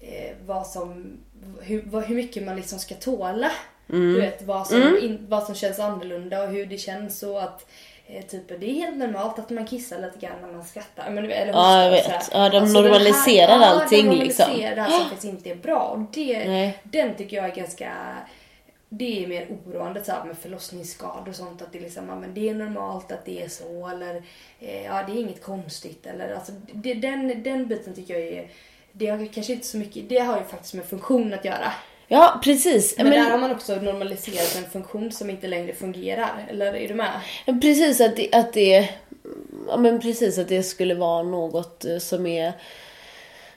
eh, 0.00 0.36
vad 0.46 0.66
som, 0.66 1.16
hur, 1.60 1.82
vad, 1.86 2.04
hur 2.04 2.16
mycket 2.16 2.42
man 2.44 2.56
liksom 2.56 2.78
ska 2.78 2.94
tåla. 2.94 3.50
Du 3.86 4.20
vet 4.20 4.42
vad 4.42 4.66
som, 4.66 4.98
in, 5.02 5.26
vad 5.28 5.42
som 5.42 5.54
känns 5.54 5.78
annorlunda 5.78 6.42
och 6.42 6.48
hur 6.48 6.66
det 6.66 6.78
känns 6.78 7.22
och 7.22 7.42
att 7.42 7.66
eh, 8.06 8.24
typ 8.24 8.48
det 8.48 8.70
är 8.70 8.74
helt 8.74 8.96
normalt 8.96 9.38
att 9.38 9.50
man 9.50 9.66
kissar 9.66 9.98
lite 9.98 10.18
grann 10.26 10.36
när 10.42 10.52
man 10.52 10.64
skrattar. 10.64 11.10
Men, 11.10 11.24
eller 11.30 11.52
Ja, 11.52 11.82
jag 11.82 11.90
vet. 11.90 12.28
Ja, 12.32 12.48
de 12.48 12.56
Alltså, 12.58 12.80
normaliserar 12.80 13.58
här, 13.58 13.80
allting, 13.80 14.06
ja, 14.06 14.12
de 14.12 14.18
liksom. 14.18 14.44
normaliserar 14.48 14.74
det 14.76 14.82
här 14.82 14.90
som 14.98 15.04
faktiskt 15.08 15.24
inte 15.24 15.50
är 15.50 15.54
bra. 15.54 15.80
Och 15.80 15.98
det, 16.12 16.48
Nej. 16.48 16.78
den 16.82 17.14
tycker 17.14 17.36
jag 17.36 17.44
är 17.44 17.54
ganska 17.54 17.92
det 18.98 19.24
är 19.24 19.26
mer 19.26 19.48
oroande 19.48 20.04
så 20.04 20.12
här, 20.12 20.24
med 20.24 20.38
förlossningsskador 20.38 21.28
och 21.28 21.36
sånt. 21.36 21.62
Att 21.62 21.72
det, 21.72 21.80
liksom, 21.80 22.06
men 22.06 22.34
det 22.34 22.48
är 22.48 22.54
normalt 22.54 23.12
att 23.12 23.24
det 23.24 23.42
är 23.42 23.48
så. 23.48 23.88
Eller 23.88 24.22
eh, 24.60 24.84
ja, 24.84 25.02
det 25.06 25.12
är 25.12 25.20
inget 25.20 25.42
konstigt. 25.42 26.06
Eller, 26.06 26.34
alltså, 26.34 26.52
det, 26.72 26.94
den, 26.94 27.42
den 27.42 27.68
biten 27.68 27.94
tycker 27.94 28.14
jag 28.14 28.22
är... 28.22 28.48
Det 28.92 29.06
har 29.06 29.32
kanske 29.32 29.52
inte 29.52 29.66
så 29.66 29.76
mycket... 29.76 30.08
Det 30.08 30.18
har 30.18 30.38
ju 30.38 30.44
faktiskt 30.44 30.74
med 30.74 30.84
funktion 30.84 31.34
att 31.34 31.44
göra. 31.44 31.72
Ja, 32.08 32.40
precis. 32.44 32.94
Men, 32.96 33.08
Men, 33.08 33.24
där 33.24 33.30
har 33.30 33.38
man 33.38 33.50
också 33.50 33.76
normaliserat 33.76 34.56
en 34.56 34.70
funktion 34.70 35.12
som 35.12 35.30
inte 35.30 35.46
längre 35.46 35.74
fungerar. 35.74 36.46
Eller 36.50 36.74
är 36.74 36.88
du 36.88 36.94
med? 36.94 37.20
precis 37.46 38.00
att 38.00 38.16
det, 38.16 38.34
att 38.34 38.52
det, 38.52 38.88
ja, 39.68 39.76
men 39.76 40.00
precis 40.00 40.38
att 40.38 40.48
det 40.48 40.62
skulle 40.62 40.94
vara 40.94 41.22
något 41.22 41.84
eh, 41.84 41.98
som 41.98 42.26
är 42.26 42.52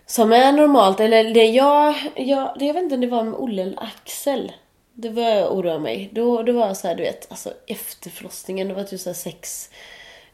som 0.06 0.34
är 0.34 0.52
normalt. 0.52 1.00
Eller 1.00 1.34
det 1.34 1.46
jag, 1.46 1.96
jag, 2.16 2.56
det, 2.60 2.66
jag 2.66 2.74
vet 2.74 2.84
inte 2.84 2.96
om 2.96 3.02
det 3.02 3.08
var 3.08 3.24
med 3.24 3.34
Olle 3.34 3.62
eller 3.62 3.84
Axel. 3.84 4.52
Det 5.00 5.10
var 5.10 5.24
jag 5.24 5.52
oroade 5.58 5.80
mig. 5.80 6.10
Då, 6.12 6.42
då 6.44 6.52
var 6.54 6.68
jag 6.68 6.78
så 6.78 6.88
här, 6.88 6.96
du 6.96 7.04
vet, 7.04 7.32
alltså 7.32 7.54
efter 7.68 8.10
förlossningen, 8.10 8.68
det 8.68 8.74
var 8.74 8.84
typ 8.84 9.00
så 9.00 9.14
sex, 9.14 9.70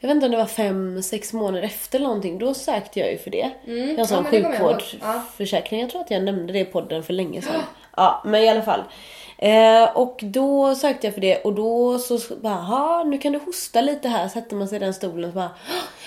jag 0.00 0.08
vet 0.08 0.14
inte 0.14 0.26
om 0.26 0.32
det 0.32 0.38
var 0.38 0.46
fem, 0.46 1.02
sex 1.02 1.32
månader 1.32 1.62
efter 1.62 1.98
eller 1.98 2.06
någonting. 2.08 2.38
Då 2.38 2.54
sökte 2.54 3.00
jag 3.00 3.12
ju 3.12 3.18
för 3.18 3.30
det. 3.30 3.50
Mm, 3.66 3.96
Jag 3.98 4.08
sån 4.08 4.26
ja, 4.32 4.38
ihåg. 4.38 4.52
sjukvårdsförsäkring. 4.52 5.80
Jag 5.80 5.90
tror 5.90 6.00
att 6.00 6.10
jag 6.10 6.22
nämnde 6.22 6.52
det 6.52 6.58
i 6.58 6.64
podden 6.64 7.02
för 7.02 7.12
länge 7.12 7.42
sedan. 7.42 7.60
Ja, 7.96 8.22
men 8.26 8.42
i 8.42 8.48
alla 8.48 8.62
fall. 8.62 8.80
Eh, 9.38 9.96
och 9.96 10.20
då 10.22 10.74
sökte 10.74 11.06
jag 11.06 11.14
för 11.14 11.20
det 11.20 11.36
och 11.42 11.52
då 11.54 11.98
så 11.98 12.18
bara, 12.42 12.54
"Ha, 12.54 13.04
nu 13.04 13.18
kan 13.18 13.32
du 13.32 13.38
hosta 13.38 13.80
lite 13.80 14.08
här. 14.08 14.28
Sätter 14.28 14.56
man 14.56 14.68
sig 14.68 14.76
i 14.76 14.78
den 14.78 14.94
stolen 14.94 15.24
och 15.24 15.34
bara, 15.34 15.50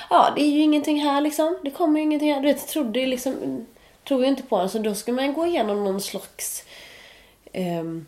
ja 0.10 0.34
det 0.36 0.42
är 0.42 0.48
ju 0.50 0.62
ingenting 0.62 1.00
här 1.04 1.22
liksom. 1.22 1.58
Det 1.64 1.72
kommer 1.72 2.00
ju 2.00 2.04
ingenting 2.04 2.34
här. 2.34 2.42
Du 2.42 2.48
vet, 2.48 2.68
trodde 2.68 3.06
liksom, 3.06 3.66
tror 4.08 4.22
ju 4.22 4.28
inte 4.28 4.44
på 4.44 4.58
den. 4.60 4.70
Så 4.70 4.78
då 4.80 4.94
ska 4.96 5.12
man 5.12 5.34
gå 5.34 5.46
igenom 5.46 5.84
någon 5.84 6.02
slags 6.02 6.64
ehm, 7.54 8.06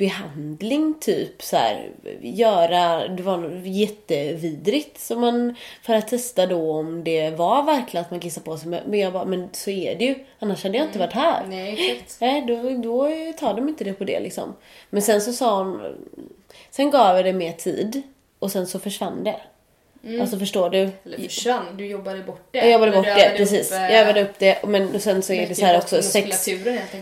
behandling 0.00 0.94
typ 1.00 1.42
så 1.42 1.56
här, 1.56 1.90
göra, 2.20 3.08
det 3.08 3.22
var 3.22 3.60
jättevidrigt 3.64 5.00
så 5.00 5.18
man, 5.18 5.54
för 5.82 5.94
att 5.94 6.08
testa 6.08 6.46
då 6.46 6.72
om 6.72 7.04
det 7.04 7.30
var 7.30 7.62
verkligen 7.62 8.04
att 8.04 8.10
man 8.10 8.20
kissar 8.20 8.42
på 8.42 8.56
sig 8.56 8.68
men 8.68 9.00
jag 9.00 9.12
bara, 9.12 9.24
men 9.24 9.48
så 9.52 9.70
är 9.70 9.94
det 9.94 10.04
ju 10.04 10.14
annars 10.38 10.62
hade 10.62 10.78
jag 10.78 10.86
inte 10.86 10.98
varit 10.98 11.12
här. 11.12 11.46
Nej, 11.48 11.90
exakt. 11.90 12.20
Nej, 12.20 12.42
då, 12.46 12.70
då 12.70 13.08
tar 13.38 13.54
de 13.54 13.68
inte 13.68 13.84
det 13.84 13.92
på 13.92 14.04
det 14.04 14.20
liksom. 14.20 14.54
Men 14.90 15.02
sen 15.02 15.20
så 15.20 15.32
sa 15.32 15.58
hon, 15.58 15.96
sen 16.70 16.90
gav 16.90 17.16
jag 17.16 17.24
det 17.24 17.32
mer 17.32 17.52
tid 17.52 18.02
och 18.38 18.52
sen 18.52 18.66
så 18.66 18.78
försvann 18.78 19.24
det. 19.24 19.40
Alltså 20.20 20.38
förstår 20.38 20.70
du? 20.70 20.90
Eller 21.04 21.18
försvann. 21.18 21.76
Du 21.76 21.86
jobbade 21.86 22.22
bort 22.22 22.48
det. 22.50 22.58
Jag 22.58 22.70
jobbade 22.70 22.92
bort 22.92 23.04
det, 23.04 23.34
precis. 23.36 23.66
upp, 23.70 23.76
eh, 23.76 23.82
Jag 23.82 23.92
övade 23.92 24.22
upp 24.22 24.38
det 24.38 24.64
men 24.64 25.00
sen 25.00 25.22
så 25.22 25.32
är 25.32 25.46
det 25.46 25.54
så 25.54 25.66
här 25.66 25.78
också 25.78 26.02
sex, 26.02 26.48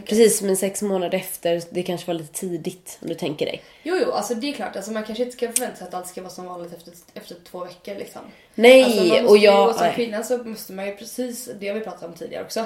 precis 0.06 0.42
men 0.42 0.56
sex 0.56 0.82
månader 0.82 1.18
efter, 1.18 1.62
det 1.70 1.82
kanske 1.82 2.06
var 2.06 2.14
lite 2.14 2.32
tidigt 2.32 2.98
om 3.02 3.08
du 3.08 3.14
tänker 3.14 3.46
dig. 3.46 3.62
Jo, 3.82 3.96
jo, 4.04 4.12
alltså 4.12 4.34
det 4.34 4.48
är 4.48 4.52
klart. 4.52 4.76
Alltså 4.76 4.90
man 4.92 5.04
kanske 5.04 5.24
inte 5.24 5.36
ska 5.36 5.52
förvänta 5.52 5.76
sig 5.76 5.88
att 5.88 5.94
allt 5.94 6.06
ska 6.06 6.20
vara 6.22 6.30
som 6.30 6.46
vanligt 6.46 6.72
efter, 6.72 6.92
efter 7.14 7.36
två 7.50 7.64
veckor 7.64 7.94
liksom. 7.94 8.22
Nej, 8.54 8.84
Alltså, 8.84 9.26
och 9.26 9.38
ju, 9.38 9.44
jag... 9.44 9.68
och 9.68 9.74
som 9.74 9.92
kvinna 9.92 10.22
så 10.22 10.38
måste 10.38 10.72
man 10.72 10.86
ju 10.86 10.96
precis, 10.96 11.48
det 11.60 11.68
har 11.68 11.74
vi 11.74 11.80
pratat 11.80 12.02
om 12.04 12.12
tidigare 12.14 12.44
också. 12.44 12.64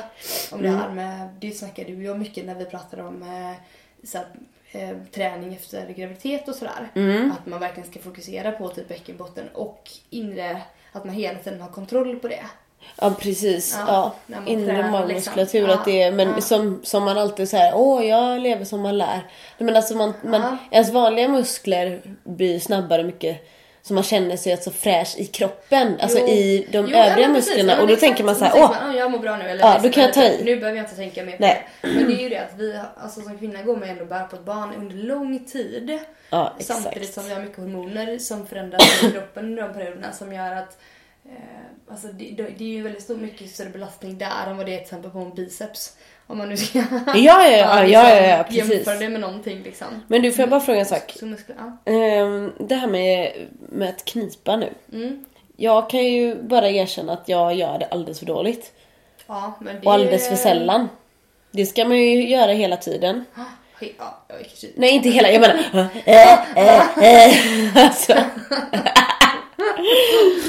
Om 0.51 0.61
Mm. 0.61 0.73
det 0.73 0.79
här 0.79 0.91
med, 0.91 1.29
det 1.41 1.51
snackade 1.51 1.89
du 1.89 2.03
ju 2.03 2.11
om 2.11 2.19
mycket 2.19 2.45
när 2.45 2.55
vi 2.55 2.65
pratade 2.65 3.03
om 3.03 3.23
eh, 3.23 4.07
så 4.09 4.19
här, 4.19 4.27
eh, 4.73 4.91
träning 5.15 5.55
efter 5.55 5.89
graviditet 5.93 6.49
och 6.49 6.55
sådär. 6.55 6.89
Mm. 6.95 7.33
Att 7.33 7.47
man 7.47 7.61
verkligen 7.61 7.91
ska 7.91 8.01
fokusera 8.01 8.53
på 8.53 8.69
typ 8.69 8.89
bäckenbotten 8.89 9.49
och 9.55 9.91
inre, 10.11 10.63
att 10.93 11.05
man 11.05 11.15
hela 11.15 11.39
tiden 11.39 11.61
har 11.61 11.69
kontroll 11.69 12.17
på 12.19 12.29
det. 12.29 12.45
Ja 13.01 13.15
precis, 13.21 13.77
Ja, 13.87 14.15
ja. 14.27 14.37
Inre 14.47 14.67
tränar, 14.67 14.91
magmuskulatur 14.91 15.61
liksom. 15.61 15.79
att 15.79 15.85
det 15.85 16.03
är, 16.03 16.13
men 16.13 16.29
Ja. 16.29 16.41
som, 16.41 16.81
som 16.85 17.05
man 17.05 17.19
alltid 17.19 17.49
säger, 17.49 17.73
åh 17.77 18.05
jag 18.07 18.41
lever 18.41 18.65
som 18.65 18.81
man 18.81 18.99
lär. 18.99 19.21
Men 19.59 19.77
alltså 19.77 19.95
man, 19.97 20.13
man, 20.25 20.59
ens 20.71 20.91
vanliga 20.93 21.29
muskler 21.29 22.01
blir 22.25 22.59
snabbare 22.61 23.05
mycket 23.05 23.49
så 23.83 23.95
man 23.95 24.03
känner 24.05 24.37
sig 24.37 24.57
så 24.57 24.71
fräsch 24.71 25.15
i 25.19 25.25
kroppen, 25.27 25.97
alltså 26.01 26.19
Jo. 26.19 26.29
i 26.29 26.67
de 26.73 26.87
Jo, 26.91 26.97
övriga 26.97 27.29
musklerna. 27.29 27.73
Ja, 27.73 27.77
men 27.77 27.81
och 27.83 27.89
då 27.89 27.97
tänker 27.97 28.25
man 28.25 28.35
så 28.37 28.45
här, 28.45 28.53
åh, 28.55 28.71
man, 28.71 28.91
"Ah, 28.91 28.95
jag 28.95 29.11
mår 29.11 29.19
bra 29.19 29.37
nu. 29.37 29.45
Eller 29.45 29.61
Ja, 29.61 29.73
liksom, 29.73 29.91
då 29.91 29.95
kan 29.95 30.03
jag 30.03 30.13
ta 30.15 30.23
i. 30.25 30.45
Nu 30.45 30.57
behöver 30.57 30.77
jag 30.79 30.85
inte 30.87 30.97
tänka 30.97 31.23
mer 31.25 31.33
på 31.37 31.43
Nej. 31.43 31.67
det. 31.83 31.89
Men 31.89 32.07
det 32.07 32.15
är 32.15 32.23
ju 32.23 32.29
det 32.29 32.39
att 32.39 32.55
vi, 32.59 32.81
alltså 32.97 33.21
som 33.21 33.39
kvinna 33.39 33.63
går 33.63 33.77
man 33.77 33.89
ändå 33.89 34.03
och 34.03 34.09
bär 34.09 34.25
på 34.25 34.37
ett 34.37 34.45
barn 34.45 34.75
under 34.79 34.97
lång 34.97 35.45
tid. 35.45 35.99
Ja, 36.31 36.55
exakt. 36.59 36.83
Samtidigt 36.83 37.15
som 37.15 37.25
vi 37.25 37.35
har 37.35 37.41
mycket 37.41 37.57
hormoner 37.59 38.19
som 38.19 38.47
förändras 38.47 39.03
i 39.05 39.11
kroppen 39.11 39.45
under 39.45 39.63
de 39.63 39.75
perioderna 39.75 40.13
som 40.13 40.33
gör 40.33 40.53
att 40.57 40.79
eh, 41.25 41.33
alltså 41.91 42.07
det, 42.07 42.25
det 42.37 42.43
det 42.59 42.65
är 42.65 42.69
ju 42.69 42.83
väldigt 42.83 43.03
stor, 43.03 43.17
mycket 43.17 43.51
större 43.51 43.69
belastning 43.71 44.19
där 44.19 44.47
än 44.51 44.57
vad 44.57 44.67
det 44.67 44.73
är 44.73 44.77
till 44.77 44.83
exempel 44.85 45.11
på 45.11 45.19
en 45.19 45.35
biceps. 45.35 45.97
Om 46.27 46.39
man 46.39 46.49
nu 46.49 46.57
ska 46.57 46.79
Ja, 46.79 46.85
ja, 47.15 47.47
ja, 47.49 47.85
ja, 47.87 48.21
ja, 48.21 48.43
precis. 48.43 48.71
jämföra 48.71 48.99
det 48.99 49.09
med 49.09 49.21
någonting 49.21 49.63
liksom. 49.63 49.87
Men 50.07 50.23
du, 50.23 50.33
får 50.33 50.43
jag 50.43 50.51
bara 50.51 50.61
fråga 50.61 50.81
en 50.81 50.87
sak? 50.87 51.17
Ehm, 51.85 52.53
det 52.59 52.75
här 52.75 52.87
med, 52.87 53.33
med 53.69 53.89
att 53.89 54.05
knipa 54.05 54.57
nu. 54.57 54.71
Mm. 54.93 55.25
Jag 55.57 55.91
kan 55.91 56.05
ju 56.05 56.43
bara 56.43 56.71
erkänna 56.71 57.13
att 57.13 57.29
jag 57.29 57.55
gör 57.55 57.79
det 57.79 57.87
alldeles 57.87 58.19
för 58.19 58.27
dåligt. 58.27 58.73
ja, 59.27 59.55
men 59.61 59.75
det 59.81 59.87
Och 59.87 59.93
alldeles 59.93 60.29
för 60.29 60.37
sällan. 60.37 60.89
Det 61.51 61.67
ska 61.67 61.85
man 61.85 61.97
ju 61.97 62.29
göra 62.29 62.53
hela 62.53 62.77
tiden. 62.77 63.25
Ja, 63.35 63.45
ja. 63.99 64.25
Nej, 64.75 64.91
inte 64.91 65.09
hela. 65.09 65.31
Jag 65.31 65.41
menar... 65.41 65.89
Äh, 66.05 66.59
äh, 66.59 66.99
äh, 66.99 67.87
alltså. 67.87 68.15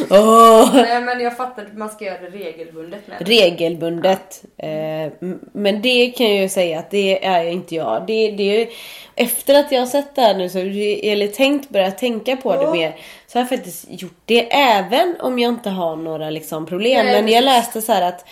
Åh. 0.09 0.75
Nej 0.75 1.01
men 1.01 1.19
jag 1.19 1.37
fattar 1.37 1.63
att 1.65 1.77
man 1.77 1.89
ska 1.89 2.05
göra 2.05 2.19
det 2.19 2.29
regelbundet 2.29 3.07
med. 3.07 3.27
Regelbundet. 3.27 4.43
Eh, 4.57 4.69
m- 5.21 5.39
men 5.53 5.81
det 5.81 6.09
kan 6.17 6.25
jag 6.29 6.41
ju 6.41 6.49
säga 6.49 6.79
att 6.79 6.91
det 6.91 7.25
är 7.25 7.45
inte 7.45 7.75
jag. 7.75 8.03
Det, 8.07 8.31
det 8.31 8.61
är 8.61 8.67
efter 9.15 9.59
att 9.59 9.71
jag 9.71 9.79
har 9.79 9.85
sett 9.87 10.15
det 10.15 10.21
här 10.21 10.35
nu 10.35 10.49
så 10.49 10.59
eller 10.59 11.27
tänkt 11.27 11.69
börja 11.69 11.91
tänka 11.91 12.35
på 12.37 12.55
det 12.55 12.61
Ja. 12.63 12.73
mer. 12.73 12.95
Så 13.27 13.37
har 13.37 13.41
jag 13.41 13.49
faktiskt 13.49 13.85
gjort 13.89 14.17
det 14.25 14.53
även 14.55 15.15
om 15.19 15.39
jag 15.39 15.49
inte 15.49 15.69
har 15.69 15.95
några 15.95 16.29
liksom 16.29 16.65
problem. 16.65 17.05
Nej, 17.05 17.23
men 17.23 17.33
jag 17.33 17.43
läste 17.43 17.81
så 17.81 17.91
här 17.93 18.01
att 18.01 18.25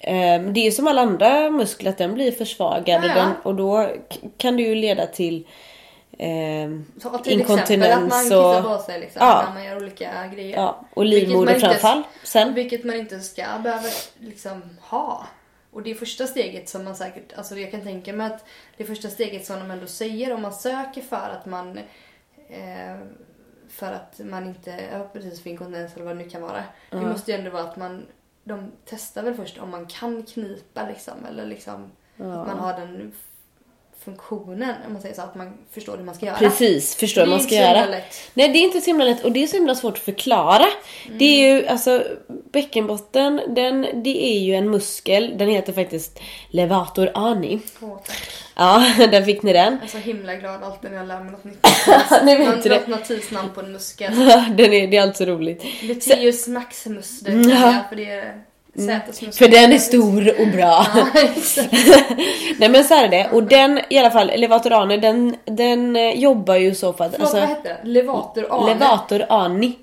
ehm, 0.00 0.52
det 0.54 0.60
är 0.60 0.64
ju 0.64 0.72
som 0.72 0.86
alla 0.86 1.00
andra 1.02 1.50
muskler 1.50 1.90
att 1.90 1.98
den 1.98 2.14
blir 2.14 2.32
försvagad 2.32 3.04
och, 3.04 3.10
Ja, 3.10 3.14
ja. 3.16 3.28
och 3.42 3.54
då 3.54 3.88
kan 4.38 4.56
det 4.56 4.62
ju 4.62 4.74
leda 4.74 5.06
till 5.06 5.46
eh, 6.18 6.70
Så 7.02 7.18
till 7.18 7.40
exempel 7.40 7.82
att 7.92 7.98
man 7.98 8.08
inkontinens 8.08 8.22
kissar 8.22 8.62
på 8.62 8.78
sig 8.78 9.00
liksom, 9.00 9.26
Ja. 9.26 9.42
när 9.46 9.54
man 9.54 9.64
gör 9.64 9.76
olika 9.76 10.26
grejer. 10.34 10.56
Ja, 10.56 10.80
och 10.94 11.04
livmoderframfall 11.04 12.02
sen. 12.22 12.54
Vilket 12.54 12.84
man 12.84 12.96
inte 12.96 13.20
ska 13.20 13.42
behöva 13.62 13.88
liksom 14.18 14.62
ha. 14.80 15.26
Och 15.70 15.82
det 15.82 15.94
första 15.94 16.26
steget 16.26 16.68
som 16.68 16.84
man 16.84 16.96
säkert, 16.96 17.32
alltså 17.38 17.56
jag 17.58 17.70
kan 17.70 17.82
tänka 17.82 18.12
mig 18.12 18.26
att 18.26 18.44
det 18.76 18.84
första 18.84 19.08
steget 19.08 19.46
som 19.46 19.58
de 19.58 19.70
ändå 19.70 19.86
säger 19.86 20.34
om 20.34 20.42
man 20.42 20.52
söker 20.52 21.02
för 21.02 21.30
att 21.40 21.46
man 21.46 21.78
eh, 22.48 22.96
för 23.68 23.92
att 23.92 24.20
man 24.24 24.46
inte, 24.46 24.84
ja 24.92 25.08
precis 25.12 25.42
för 25.42 25.50
inkontinens 25.50 25.94
eller 25.94 26.04
vad 26.04 26.16
det 26.16 26.22
nu 26.24 26.30
kan 26.30 26.42
vara. 26.42 26.64
Det 26.90 26.96
måste 27.00 27.32
ju 27.32 27.38
ändå 27.38 27.50
vara 27.50 27.62
att 27.62 27.76
man, 27.76 28.06
de 28.44 28.72
testar 28.84 29.22
väl 29.22 29.34
först 29.34 29.58
om 29.58 29.70
man 29.70 29.86
kan 29.86 30.22
knipa 30.22 30.88
liksom 30.88 31.14
eller 31.28 31.46
liksom 31.46 31.92
att 32.18 32.46
man 32.46 32.58
har 32.58 32.72
den 32.80 32.96
funktionen 34.04 34.74
om 34.86 34.92
man 34.92 35.02
säger 35.02 35.14
så, 35.14 35.22
att 35.22 35.34
man 35.34 35.52
förstår 35.72 35.96
hur 35.96 36.04
man 36.04 36.14
ska 36.14 36.26
göra. 36.26 36.36
Precis, 36.38 36.94
förstår 36.96 37.20
Det 37.22 37.26
hur 37.26 37.32
är 37.32 37.36
man 37.36 37.46
ska 37.46 37.54
göra. 37.54 37.86
lätt. 37.86 38.30
Nej 38.34 38.48
det 38.48 38.58
är 38.58 38.62
inte 38.62 38.80
så 38.80 38.86
himla 38.86 39.04
lätt 39.04 39.24
och 39.24 39.32
det 39.32 39.42
är 39.42 39.46
så 39.46 39.56
himla 39.56 39.74
svårt 39.74 39.94
att 39.94 40.04
förklara. 40.04 40.66
Det 41.18 41.24
är 41.24 41.54
ju 41.54 41.66
alltså 41.66 42.04
bäckenbotten, 42.52 43.40
den, 43.48 43.86
det 44.04 44.24
är 44.36 44.38
ju 44.40 44.54
en 44.54 44.70
muskel, 44.70 45.34
den 45.38 45.48
heter 45.48 45.72
faktiskt 45.72 46.20
levator 46.50 47.10
ani. 47.14 47.60
Åh, 47.80 47.98
tack. 48.06 48.22
Ja, 48.56 48.86
där 49.10 49.22
fick 49.22 49.42
ni 49.42 49.52
den. 49.52 49.72
Jag 49.74 49.84
är 49.84 49.88
så 49.88 49.98
himla 49.98 50.34
glad 50.34 50.62
alltid 50.62 50.90
när 50.90 50.98
jag 50.98 51.08
lär 51.08 51.20
mig 51.20 51.32
något 51.32 51.44
nytt. 51.44 51.66
Ni 52.24 52.36
vet 52.36 52.66
något 52.66 52.86
notisnamn 52.86 53.48
på 53.54 53.60
en 53.60 53.72
muskel. 53.72 54.12
den 54.56 54.72
är, 54.72 54.86
det 54.86 54.96
är 54.96 55.02
alltså 55.02 55.24
roligt. 55.24 55.64
Luteus 55.82 56.48
maximus, 56.48 57.20
det 57.20 57.30
Mm, 57.32 57.50
jag, 57.50 57.88
för 57.88 57.96
det 57.96 58.10
är 58.10 58.42
sätesmuskeln. 58.74 59.32
För 59.32 59.48
den 59.48 59.72
är 59.72 59.78
stor 59.78 60.40
och 60.40 60.48
bra. 60.48 60.86
Ja. 60.96 61.06
Nej 62.58 62.68
men 62.68 62.84
så 62.84 62.94
är 62.94 63.08
det. 63.08 63.28
Och 63.32 63.42
den 63.42 63.80
i 63.90 63.98
alla 63.98 64.10
fall, 64.10 64.30
levator 64.36 64.72
ani, 64.72 64.96
den, 64.96 65.36
den 65.44 65.96
eh, 65.96 66.10
jobbar 66.10 66.56
ju 66.56 66.74
så 66.74 66.92
för 66.92 67.04
att... 67.04 67.12
Förlåt, 67.12 67.32
vad 67.32 67.42
Alltså, 67.42 67.54
hette 67.54 67.76
det? 67.82 67.88
Levator 68.66 69.26
ani. 69.28 69.78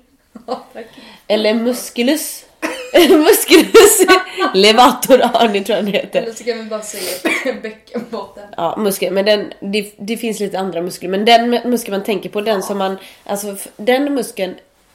Eller 1.26 1.54
musculus. 1.54 2.44
musculus. 3.08 4.06
levator 4.54 5.20
ani 5.22 5.64
tror 5.64 5.76
jag 5.76 5.84
den 5.84 5.94
heter. 5.94 6.22
Eller 6.22 6.32
så 6.32 6.44
kan 6.44 6.58
vi 6.58 6.64
bara 6.64 6.82
säga 6.82 7.54
bäckenbotten. 7.62 8.44
Ja, 8.56 8.76
muskel. 8.78 9.12
Men 9.12 9.24
den, 9.24 9.52
det, 9.60 9.94
det 9.98 10.16
finns 10.16 10.40
lite 10.40 10.58
andra 10.58 10.82
muskler. 10.82 11.08
Men 11.08 11.24
den 11.24 11.50
muskeln 11.50 11.96
man 11.96 12.04
tänker 12.04 12.28
på, 12.28 12.40
den 12.40 12.62
som 12.62 12.78
man... 12.78 12.98
Alltså 13.24 13.56
den 13.76 14.14
muskeln 14.14 14.54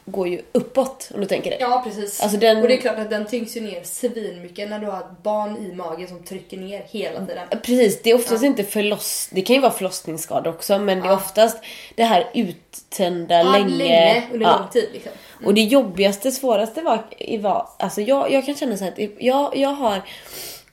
går 0.10 0.28
ju 0.28 0.42
uppåt 0.52 1.12
om 1.14 1.20
du 1.22 1.26
tänker 1.28 1.50
det. 1.52 1.58
Ja, 1.60 1.82
precis. 1.86 2.22
Alltså 2.22 2.38
den- 2.38 2.58
Och 2.62 2.68
det 2.68 2.74
är 2.74 2.82
klart 2.82 2.98
att 2.98 3.10
den 3.10 3.26
tyngs 3.26 3.58
ju 3.58 3.62
ner 3.62 3.84
svinmycket 3.84 4.70
när 4.70 4.80
du 4.80 4.86
har 4.88 5.00
ett 5.00 5.24
barn 5.24 5.58
i 5.58 5.74
magen 5.76 6.08
som 6.08 6.24
trycker 6.24 6.58
ner 6.58 6.84
hela 6.90 7.26
tiden. 7.26 7.48
Precis, 7.50 8.02
det 8.02 8.10
är 8.10 8.16
oftast 8.16 8.44
inte 8.44 8.64
förloss... 8.64 9.30
Det 9.32 9.42
kan 9.42 9.56
ju 9.56 9.62
vara 9.62 9.72
förlossningsskador 9.72 10.50
också 10.52 10.80
men 10.80 11.00
det 11.02 11.08
är 11.08 11.14
oftast 11.14 11.58
det 11.96 12.04
här 12.04 12.30
uttända 12.34 13.36
Ja, 13.36 13.52
länge. 13.52 13.68
länge 13.78 14.24
under 14.34 14.46
Ja. 14.46 14.58
lång 14.60 14.70
tid 14.70 14.90
liksom. 14.94 15.12
Och 15.46 15.54
det 15.54 15.62
jobbigaste, 15.62 16.32
svåraste 16.32 16.82
var, 16.82 17.04
var 17.40 17.70
alltså 17.80 18.02
jag, 18.02 18.32
jag 18.32 18.46
kan 18.46 18.56
känna 18.56 18.78
så 18.78 18.84
här 18.84 18.92
att 18.92 19.00
jag, 19.20 19.58
jag 19.58 19.70
har, 19.70 20.02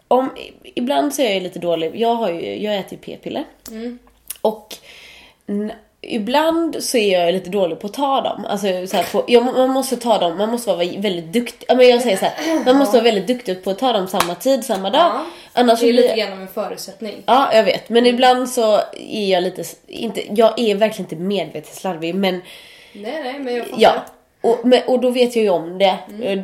om, 0.09 0.31
ibland 0.65 1.15
så 1.15 1.23
är 1.23 1.35
jag 1.35 1.43
lite 1.43 1.59
dålig, 1.59 1.97
jag, 2.01 2.15
har 2.15 2.31
ju, 2.31 2.63
jag 2.63 2.77
äter 2.79 2.93
ju 2.93 2.99
p-piller. 2.99 3.45
Och 4.41 4.77
n- 5.47 5.73
ibland 6.09 6.77
så 6.85 6.97
är 6.97 7.21
jag 7.21 7.33
lite 7.33 7.51
dålig 7.51 7.81
på 7.81 7.87
att 7.87 7.93
ta 7.93 8.21
dem. 8.21 8.47
Alltså 8.49 8.87
så 8.87 8.97
här 8.97 9.13
på, 9.13 9.25
jag, 9.29 9.45
man 9.45 9.71
måste 9.71 9.97
ta 9.97 10.19
dem, 10.19 10.39
man 10.39 10.51
måste 10.51 10.71
vara 10.71 10.87
väldigt 10.99 11.33
duktig. 11.33 11.67
Ja, 11.69 11.75
men 11.75 11.89
jag 11.89 12.03
säger 12.03 12.17
så 12.17 12.25
här, 12.25 12.65
man 12.65 12.77
måste 12.77 12.97
vara 12.97 13.05
väldigt 13.05 13.27
duktig 13.27 13.65
på 13.65 13.71
att 13.71 13.79
ta 13.79 13.93
dem 13.93 14.07
samma 14.07 14.35
tid, 14.35 14.65
samma 14.65 14.91
dag. 14.91 15.01
Ja. 15.01 15.25
Annars 15.53 15.81
Det 15.81 15.89
är 15.89 15.93
lite 15.93 16.17
grann 16.17 16.33
av 16.33 16.41
en 16.41 16.49
förutsättning. 16.49 17.23
Ja, 17.27 17.55
jag 17.55 17.65
vet. 17.65 17.89
Men 17.89 18.07
ibland 18.07 18.51
så 18.51 18.81
är 18.97 19.33
jag 19.33 19.43
lite, 19.43 19.65
inte, 19.87 20.35
jag 20.35 20.59
är 20.59 20.75
verkligen 20.75 21.11
inte 21.11 21.25
medvetet 21.25 21.75
slarvig 21.75 22.15
men 22.15 22.43
Nej, 22.93 23.23
nej, 23.25 23.39
men 23.39 23.55
jag 23.55 23.65
fattar. 23.65 23.83
Ja, 23.83 24.05
och, 24.41 24.59
men, 24.65 24.83
och 24.87 25.01
då 25.01 25.11
vet 25.11 25.37
jag 25.37 25.43
ju 25.43 25.51
om 25.51 25.79
det. 25.79 25.99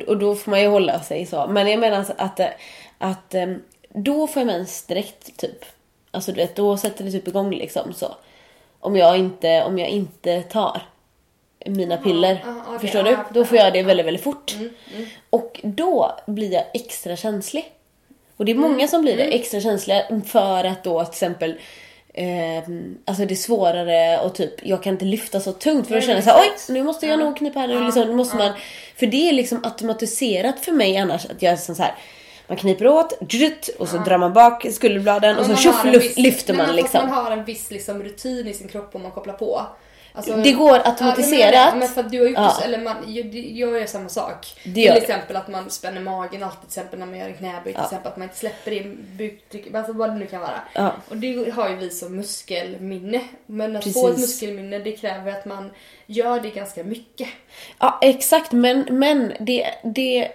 Och 0.07 0.17
då 0.17 0.35
får 0.35 0.51
man 0.51 0.61
ju 0.61 0.69
hålla 0.69 1.01
sig 1.01 1.27
så. 1.27 1.47
Men 1.47 1.71
jag 1.71 1.81
menar 1.81 1.99
alltså 1.99 2.15
att, 2.17 2.41
att, 2.41 2.51
att 2.99 3.35
em, 3.35 3.63
då 3.89 4.27
får 4.27 4.41
jag 4.41 4.47
mens 4.47 4.83
direkt 4.83 5.37
typ. 5.37 5.65
Alltså 6.11 6.33
du 6.33 6.37
vet, 6.37 6.57
då 6.57 6.77
sätter 6.77 7.05
det 7.05 7.11
typ 7.11 7.29
igång 7.29 7.51
liksom 7.51 7.93
så. 7.93 8.15
Om 8.81 8.97
jag 8.97 9.19
inte, 9.19 9.65
om 9.65 9.79
jag 9.79 9.89
inte 9.89 10.43
tar 10.43 10.83
mina 11.67 11.97
piller. 11.97 12.43
ja, 12.45 12.55
okej, 12.67 12.79
Förstår 12.81 13.03
du? 13.03 13.17
Då 13.35 13.45
får 13.45 13.59
jag 13.59 13.73
det 13.73 13.83
väldigt, 13.83 14.07
väldigt 14.07 14.25
fort. 14.25 14.55
Och 15.31 15.61
då 15.63 16.17
blir 16.27 16.53
jag 16.53 16.65
extra 16.75 17.17
känslig. 17.17 17.73
Och 18.37 18.45
det 18.45 18.53
är 18.53 18.57
många 18.57 18.89
som 18.89 19.03
blir 19.03 19.17
det, 19.17 19.23
extra 19.23 19.61
känsliga 19.61 20.03
för 20.27 20.65
att 20.65 20.85
då 20.85 21.05
till 21.05 21.11
exempel 21.11 21.55
Eh, 22.15 22.63
alltså 23.05 23.25
det 23.25 23.35
är 23.35 23.37
svårare 23.37 24.19
och 24.19 24.35
typ 24.35 24.67
jag 24.67 24.83
kan 24.83 24.93
inte 24.93 25.05
lyfta 25.05 25.41
så 25.41 25.53
tungt 25.53 25.89
för 25.89 25.95
då 25.95 26.01
känner 26.01 26.15
jag 26.15 26.25
såhär 26.25 26.41
oj 26.41 26.75
nu 26.75 26.83
måste 26.83 27.07
jag 27.07 27.21
Ja. 27.21 27.25
nog 27.25 27.37
knipa 27.37 27.61
här 27.61 27.69
nu 27.69 27.85
liksom, 27.85 28.17
måste 28.17 28.37
man 28.37 28.53
För 28.97 29.07
det 29.07 29.29
är 29.29 29.33
liksom 29.33 29.65
automatiserat 29.65 30.61
för 30.61 30.73
mig 30.73 30.97
annars 30.97 31.27
att 31.27 31.43
jag 31.43 31.53
är 31.53 31.57
så 31.57 31.83
här 31.83 31.95
Man 32.51 32.57
kniper 32.57 32.87
åt, 32.87 33.13
och 33.79 33.89
så 33.89 33.97
drar 33.99 34.19
man 34.19 34.33
bak 34.33 34.67
skulderbladen 34.73 35.39
och 35.39 35.47
så 35.47 35.57
tjoff 35.57 35.85
lyfter 36.17 36.55
man 36.55 36.77
liksom. 36.77 37.01
Man 37.01 37.25
har 37.25 37.31
en 37.31 37.45
viss 37.45 37.71
liksom, 37.71 38.03
rutin 38.03 38.47
i 38.49 38.55
sin 38.55 38.69
kropp 38.69 38.95
om 38.95 39.03
man 39.03 39.11
kopplar 39.11 39.35
på. 39.35 39.63
Alltså, 40.13 40.37
Det 40.37 40.53
går 40.53 40.79
automatiserat. 40.85 41.55
Ja, 41.55 41.71
det. 41.73 41.79
men 41.79 41.89
för 41.89 42.03
du 42.03 42.19
har 42.21 42.27
gjort 42.27 42.39
Ja. 42.39 42.57
det, 42.59 42.65
eller 42.65 42.79
man, 42.79 42.97
jag, 43.07 43.35
jag 43.35 43.81
gör 43.81 43.87
samma 43.87 44.09
sak. 44.09 44.47
Det 44.65 44.73
till 44.73 45.03
exempel 45.03 45.37
att 45.37 45.49
man 45.49 45.71
spänner 45.71 46.01
magen 46.01 46.43
alltid, 46.43 46.61
till 46.61 46.67
exempel 46.81 46.99
när 46.99 47.07
man 47.07 47.19
gör 47.19 47.27
en 47.27 47.35
knäböj, 47.35 47.63
till 47.63 47.75
Ja. 47.77 47.85
exempel 47.85 48.09
att 48.13 48.17
man 48.17 48.23
inte 48.25 48.37
släpper 48.39 48.71
in 48.71 49.07
buktryck, 49.19 49.75
alltså 49.75 49.93
vad 49.93 50.11
det 50.11 50.15
nu 50.15 50.27
kan 50.27 50.41
vara. 50.41 50.61
Ja. 50.75 50.93
Och 51.09 51.17
det 51.17 51.51
har 51.51 51.69
ju 51.69 51.77
vi 51.77 51.91
som 51.91 52.17
muskelminne. 52.17 53.21
Men 53.47 53.77
att 53.77 53.93
få 53.93 54.09
ett 54.09 54.15
Precis. 54.15 54.21
muskelminne 54.43 54.79
det 54.79 54.93
kräver 54.93 55.33
att 55.33 55.45
man 55.45 55.71
gör 56.07 56.41
det 56.41 56.51
ganska 56.51 56.85
mycket. 56.85 57.29
Ja 57.79 57.99
exakt 58.03 58.53
men, 58.53 58.87
men 58.91 59.33
det, 59.41 59.67
det 59.85 60.29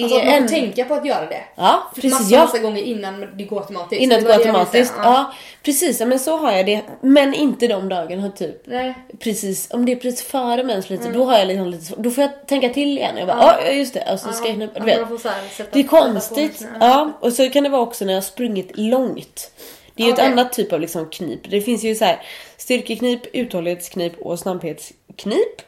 Alltså 0.00 0.18
att 0.18 0.24
man 0.24 0.34
en... 0.34 0.42
får 0.42 0.54
tänka 0.54 0.84
på 0.84 0.94
att 0.94 1.06
göra 1.06 1.26
det. 1.26 1.42
Ja 1.54 1.90
precis 1.94 2.12
massa, 2.12 2.34
ja. 2.34 2.40
massa 2.44 2.58
gånger 2.58 2.82
innan 2.82 3.26
det 3.36 3.44
går 3.44 3.60
automatiskt. 3.60 4.02
Innan 4.02 4.18
det 4.18 4.24
går 4.26 4.32
automatiskt. 4.32 4.94
säga. 4.94 5.04
Ja. 5.04 5.32
precis, 5.62 6.00
ja, 6.00 6.06
men 6.06 6.18
så 6.18 6.36
har 6.36 6.52
jag 6.52 6.66
det. 6.66 6.80
Men 7.00 7.34
inte 7.34 7.66
de 7.66 7.88
dagarna 7.88 8.30
typ. 8.30 8.62
Nej. 8.64 8.94
Precis, 9.18 9.68
om 9.70 9.86
det 9.86 9.92
är 9.92 9.96
precis 9.96 10.22
före 10.22 10.62
mens 10.62 10.90
lite, 10.90 11.08
då 11.08 11.24
har 11.24 11.38
jag 11.38 11.46
liksom 11.48 11.66
lite 11.66 11.94
Då 11.96 12.10
får 12.10 12.22
jag 12.22 12.46
tänka 12.46 12.68
till 12.68 12.98
igen. 12.98 13.16
Jag 13.16 13.26
bara, 13.26 13.42
Mm. 13.42 13.54
Ja. 13.60 13.66
ja 13.66 13.72
just 13.72 13.94
det. 13.94 14.12
Och 14.12 14.20
så 14.20 14.32
ska 14.32 14.46
jag 14.46 14.56
knipa, 14.56 14.72
Ja, 14.74 14.80
du 14.80 14.86
vet. 14.86 15.72
Det 15.72 15.80
är 15.80 15.84
konstigt. 15.84 16.66
Ja, 16.80 17.12
och 17.20 17.32
så 17.32 17.50
kan 17.50 17.64
det 17.64 17.70
vara 17.70 17.82
också 17.82 18.04
när 18.04 18.12
jag 18.12 18.16
har 18.16 18.22
sprungit 18.22 18.70
långt. 18.74 19.50
Det 19.94 20.02
är 20.02 20.06
ju 20.06 20.12
Okej. 20.12 20.24
ett 20.24 20.32
annat 20.32 20.52
typ 20.52 20.72
av 20.72 20.80
liksom 20.80 21.10
knip. 21.10 21.40
Det 21.50 21.60
finns 21.60 21.84
ju 21.84 21.94
så 21.94 22.04
här 22.04 22.22
styrkeknip, 22.56 23.20
uthållighetsknip 23.32 24.18
och 24.18 24.38
snabbhetsknip. 24.38 25.62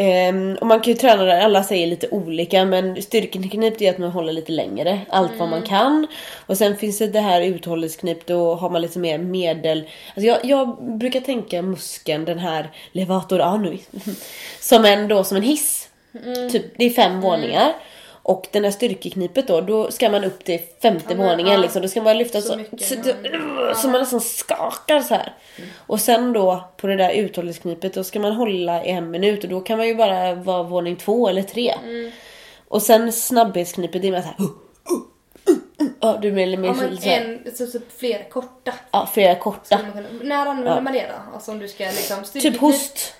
Ehm, 0.00 0.56
och 0.60 0.66
man 0.66 0.80
kan 0.80 0.92
ju 0.92 0.98
träna 0.98 1.24
där, 1.24 1.40
alla 1.40 1.62
säger 1.62 1.86
lite 1.86 2.08
olika 2.08 2.64
men 2.64 3.02
styrkeknip 3.02 3.80
är 3.80 3.90
att 3.90 3.98
man 3.98 4.10
håller 4.10 4.32
lite 4.32 4.52
längre, 4.52 5.00
allt 5.08 5.32
vad 5.38 5.48
man 5.48 5.62
kan. 5.62 6.06
Och 6.46 6.58
sen 6.58 6.76
finns 6.76 6.98
det 6.98 7.06
det 7.06 7.20
här 7.20 7.42
uthållighetsknip, 7.42 8.26
då 8.26 8.54
har 8.54 8.70
man 8.70 8.82
lite 8.82 8.98
mer 8.98 9.18
medel. 9.18 9.88
Alltså 10.14 10.26
jag, 10.26 10.44
jag 10.44 10.76
brukar 10.98 11.20
tänka 11.20 11.62
muskeln, 11.62 12.24
den 12.24 12.38
här 12.38 12.70
levator 12.92 13.40
anui, 13.40 13.80
som 14.60 14.84
en, 14.84 15.08
då, 15.08 15.24
som 15.24 15.36
en 15.36 15.42
hiss. 15.42 15.88
Typ, 16.52 16.64
det 16.76 16.84
är 16.84 16.90
fem 16.90 17.20
våningar. 17.20 17.72
Och 18.28 18.46
den 18.52 18.64
här 18.64 18.70
styrkeknipet 18.70 19.46
då, 19.46 19.60
då 19.60 19.90
ska 19.90 20.10
man 20.10 20.24
upp 20.24 20.44
till 20.44 20.60
femte 20.82 21.04
Ja, 21.08 21.16
våningen 21.16 21.52
ja. 21.52 21.58
liksom. 21.58 21.82
Då 21.82 21.88
ska 21.88 22.02
man 22.02 22.18
lyfta 22.18 22.40
så, 22.40 22.48
Så 22.48 22.56
mycket, 22.56 22.82
så, 22.88 22.94
ja. 22.98 23.74
så 23.74 23.88
man 23.88 24.00
nästan 24.00 24.20
skakar 24.20 25.00
så 25.00 25.14
här. 25.14 25.34
Och 25.76 26.00
sen 26.00 26.32
då 26.32 26.64
på 26.76 26.86
det 26.86 26.96
där 26.96 27.10
uthållighetsknipet 27.12 27.94
då 27.94 28.04
ska 28.04 28.20
man 28.20 28.32
hålla 28.32 28.84
i 28.84 28.90
en 28.90 29.10
minut 29.10 29.44
och 29.44 29.50
då 29.50 29.60
kan 29.60 29.78
man 29.78 29.86
ju 29.86 29.94
bara 29.94 30.34
vara 30.34 30.62
våning 30.62 30.96
två 30.96 31.28
eller 31.28 31.42
tre. 31.42 31.74
Mm. 31.84 32.10
Och 32.68 32.82
sen 32.82 33.12
snabbhetsknipet 33.12 34.02
det 34.02 34.08
är 34.08 34.12
mer 34.12 34.20
såhär 34.22 34.36
Ja, 36.00 36.18
du 36.22 36.32
mer 36.56 36.68
Ja, 36.68 36.74
men 36.74 36.96
så 36.98 37.08
här, 37.08 37.40
en, 37.46 37.56
så, 37.56 37.66
så 37.66 37.78
flera 37.98 38.24
korta. 38.24 38.72
ja, 38.90 39.08
flera 39.14 39.34
korta. 39.34 39.78
Kunna- 39.78 40.06
När 40.22 40.46
använder 40.46 40.74
Ja. 40.74 40.80
man 40.80 40.92
det 40.92 41.06
då? 41.06 41.34
Alltså 41.34 41.50
om 41.50 41.58
du 41.58 41.68
ska 41.68 41.84
liksom 41.84 42.24
Typ 42.40 42.56
host. 42.56 43.14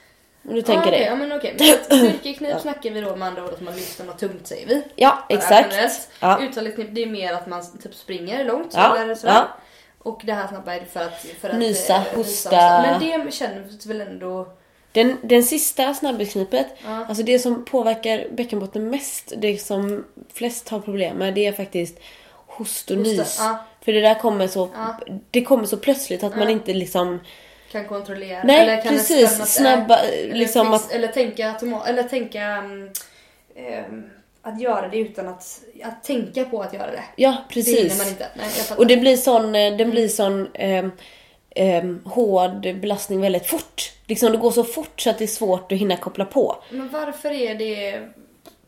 Om 0.44 0.54
du 0.54 0.60
Ja, 0.60 0.66
tänker 0.66 0.88
okej, 0.88 0.98
det. 1.00 1.04
Ja 1.06 1.14
men 1.16 1.32
okej. 1.32 1.56
Att 1.80 1.84
Styrkeknip 1.84 2.60
snackar 2.60 2.90
vi 2.90 3.00
då 3.00 3.16
med 3.16 3.28
andra 3.28 3.44
ord 3.44 3.52
att 3.52 3.60
man 3.60 3.74
lyfter 3.76 4.04
något 4.04 4.18
tungt 4.18 4.46
säger 4.46 4.66
vi. 4.66 4.82
Ja, 4.96 5.24
exakt. 5.28 5.74
Ja. 6.20 6.40
Uthållighetsknip 6.42 6.88
det 6.94 7.02
är 7.02 7.06
mer 7.06 7.32
att 7.32 7.46
man 7.46 7.78
typ 7.82 7.94
springer 7.94 8.44
långt 8.44 8.72
Ja, 8.74 8.96
eller 8.98 9.14
sådär. 9.14 9.34
ja. 9.34 9.48
Och 9.98 10.20
det 10.24 10.32
här 10.32 10.48
snabba 10.48 10.74
är 10.74 10.84
för 10.92 11.00
att... 11.00 11.26
För 11.40 11.48
att 11.48 11.56
Nysa, 11.58 11.94
eh, 11.96 12.16
hosta. 12.16 12.50
Men 12.82 13.00
det 13.24 13.32
känns 13.34 13.86
väl 13.86 14.00
ändå... 14.00 14.48
Den, 14.92 15.16
den 15.22 15.42
sista 15.42 15.94
snabbhetsknipet, 15.94 16.66
Ja. 16.84 17.04
alltså 17.08 17.22
det 17.24 17.38
som 17.38 17.64
påverkar 17.64 18.26
bäckenbotten 18.30 18.90
mest, 18.90 19.32
det 19.36 19.58
som 19.58 20.04
flest 20.34 20.68
har 20.68 20.80
problem 20.80 21.16
med, 21.16 21.34
det 21.34 21.46
är 21.46 21.52
faktiskt 21.52 21.98
host 22.46 22.90
och 22.90 22.96
Hosta, 22.96 23.10
nys. 23.12 23.36
ja. 23.40 23.64
För 23.84 23.92
det 23.92 24.00
där 24.00 24.14
kommer 24.14 24.46
så, 24.46 24.68
Ja. 24.74 24.96
det 25.30 25.42
kommer 25.44 25.64
så 25.64 25.76
plötsligt 25.76 26.22
att 26.24 26.32
man 26.36 26.42
Ja. 26.44 26.50
inte 26.50 26.74
liksom 26.74 27.20
Kan 27.72 27.84
kontrollera. 27.84 28.42
Nej, 28.44 28.60
eller 28.60 28.82
kan 28.82 28.92
precis. 28.92 29.54
Snabba, 29.54 29.98
eller, 29.98 30.34
liksom 30.34 30.72
fix, 30.72 30.84
att- 30.84 30.92
eller 30.92 31.08
tänka 31.08 31.54
eller 31.86 32.02
tänka 32.02 32.58
um, 32.58 34.10
att 34.42 34.60
göra 34.60 34.88
det 34.88 34.98
utan 34.98 35.28
att, 35.28 35.60
att 35.84 36.04
tänka 36.04 36.44
på 36.44 36.62
att 36.62 36.72
göra 36.72 36.90
det. 36.90 37.04
Ja, 37.16 37.30
Det 37.48 37.54
precis. 37.54 37.98
man 37.98 38.08
inte. 38.08 38.28
Nej. 38.36 38.48
Och 38.76 38.86
det 38.86 38.96
blir 38.96 39.16
sån, 39.16 39.54
eh, 39.54 39.76
den 39.76 39.90
blir 39.90 40.08
sån, 40.08 40.48
eh, 40.54 40.84
ehm, 41.50 42.02
hård 42.04 42.60
belastning 42.80 43.20
väldigt 43.20 43.46
fort. 43.46 43.92
Liksom 44.06 44.32
det 44.32 44.38
går 44.38 44.50
så 44.50 44.64
fort 44.64 45.00
så 45.00 45.10
att 45.10 45.18
det 45.18 45.24
är 45.24 45.28
svårt 45.28 45.72
att 45.72 45.78
hinna 45.78 45.96
koppla 45.96 46.24
på. 46.24 46.56
Men 46.70 46.88
varför 46.88 47.30
är 47.30 47.54
det... 47.54 48.02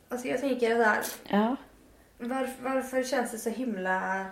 Alltså 0.08 0.28
jag 0.28 0.40
tänker 0.40 0.76
så 0.76 0.82
här. 0.82 0.98
Ja. 1.28 1.56
Varför, 2.18 2.54
varför 2.62 3.02
känns 3.02 3.30
det 3.32 3.38
så 3.38 3.50
himla 3.50 4.26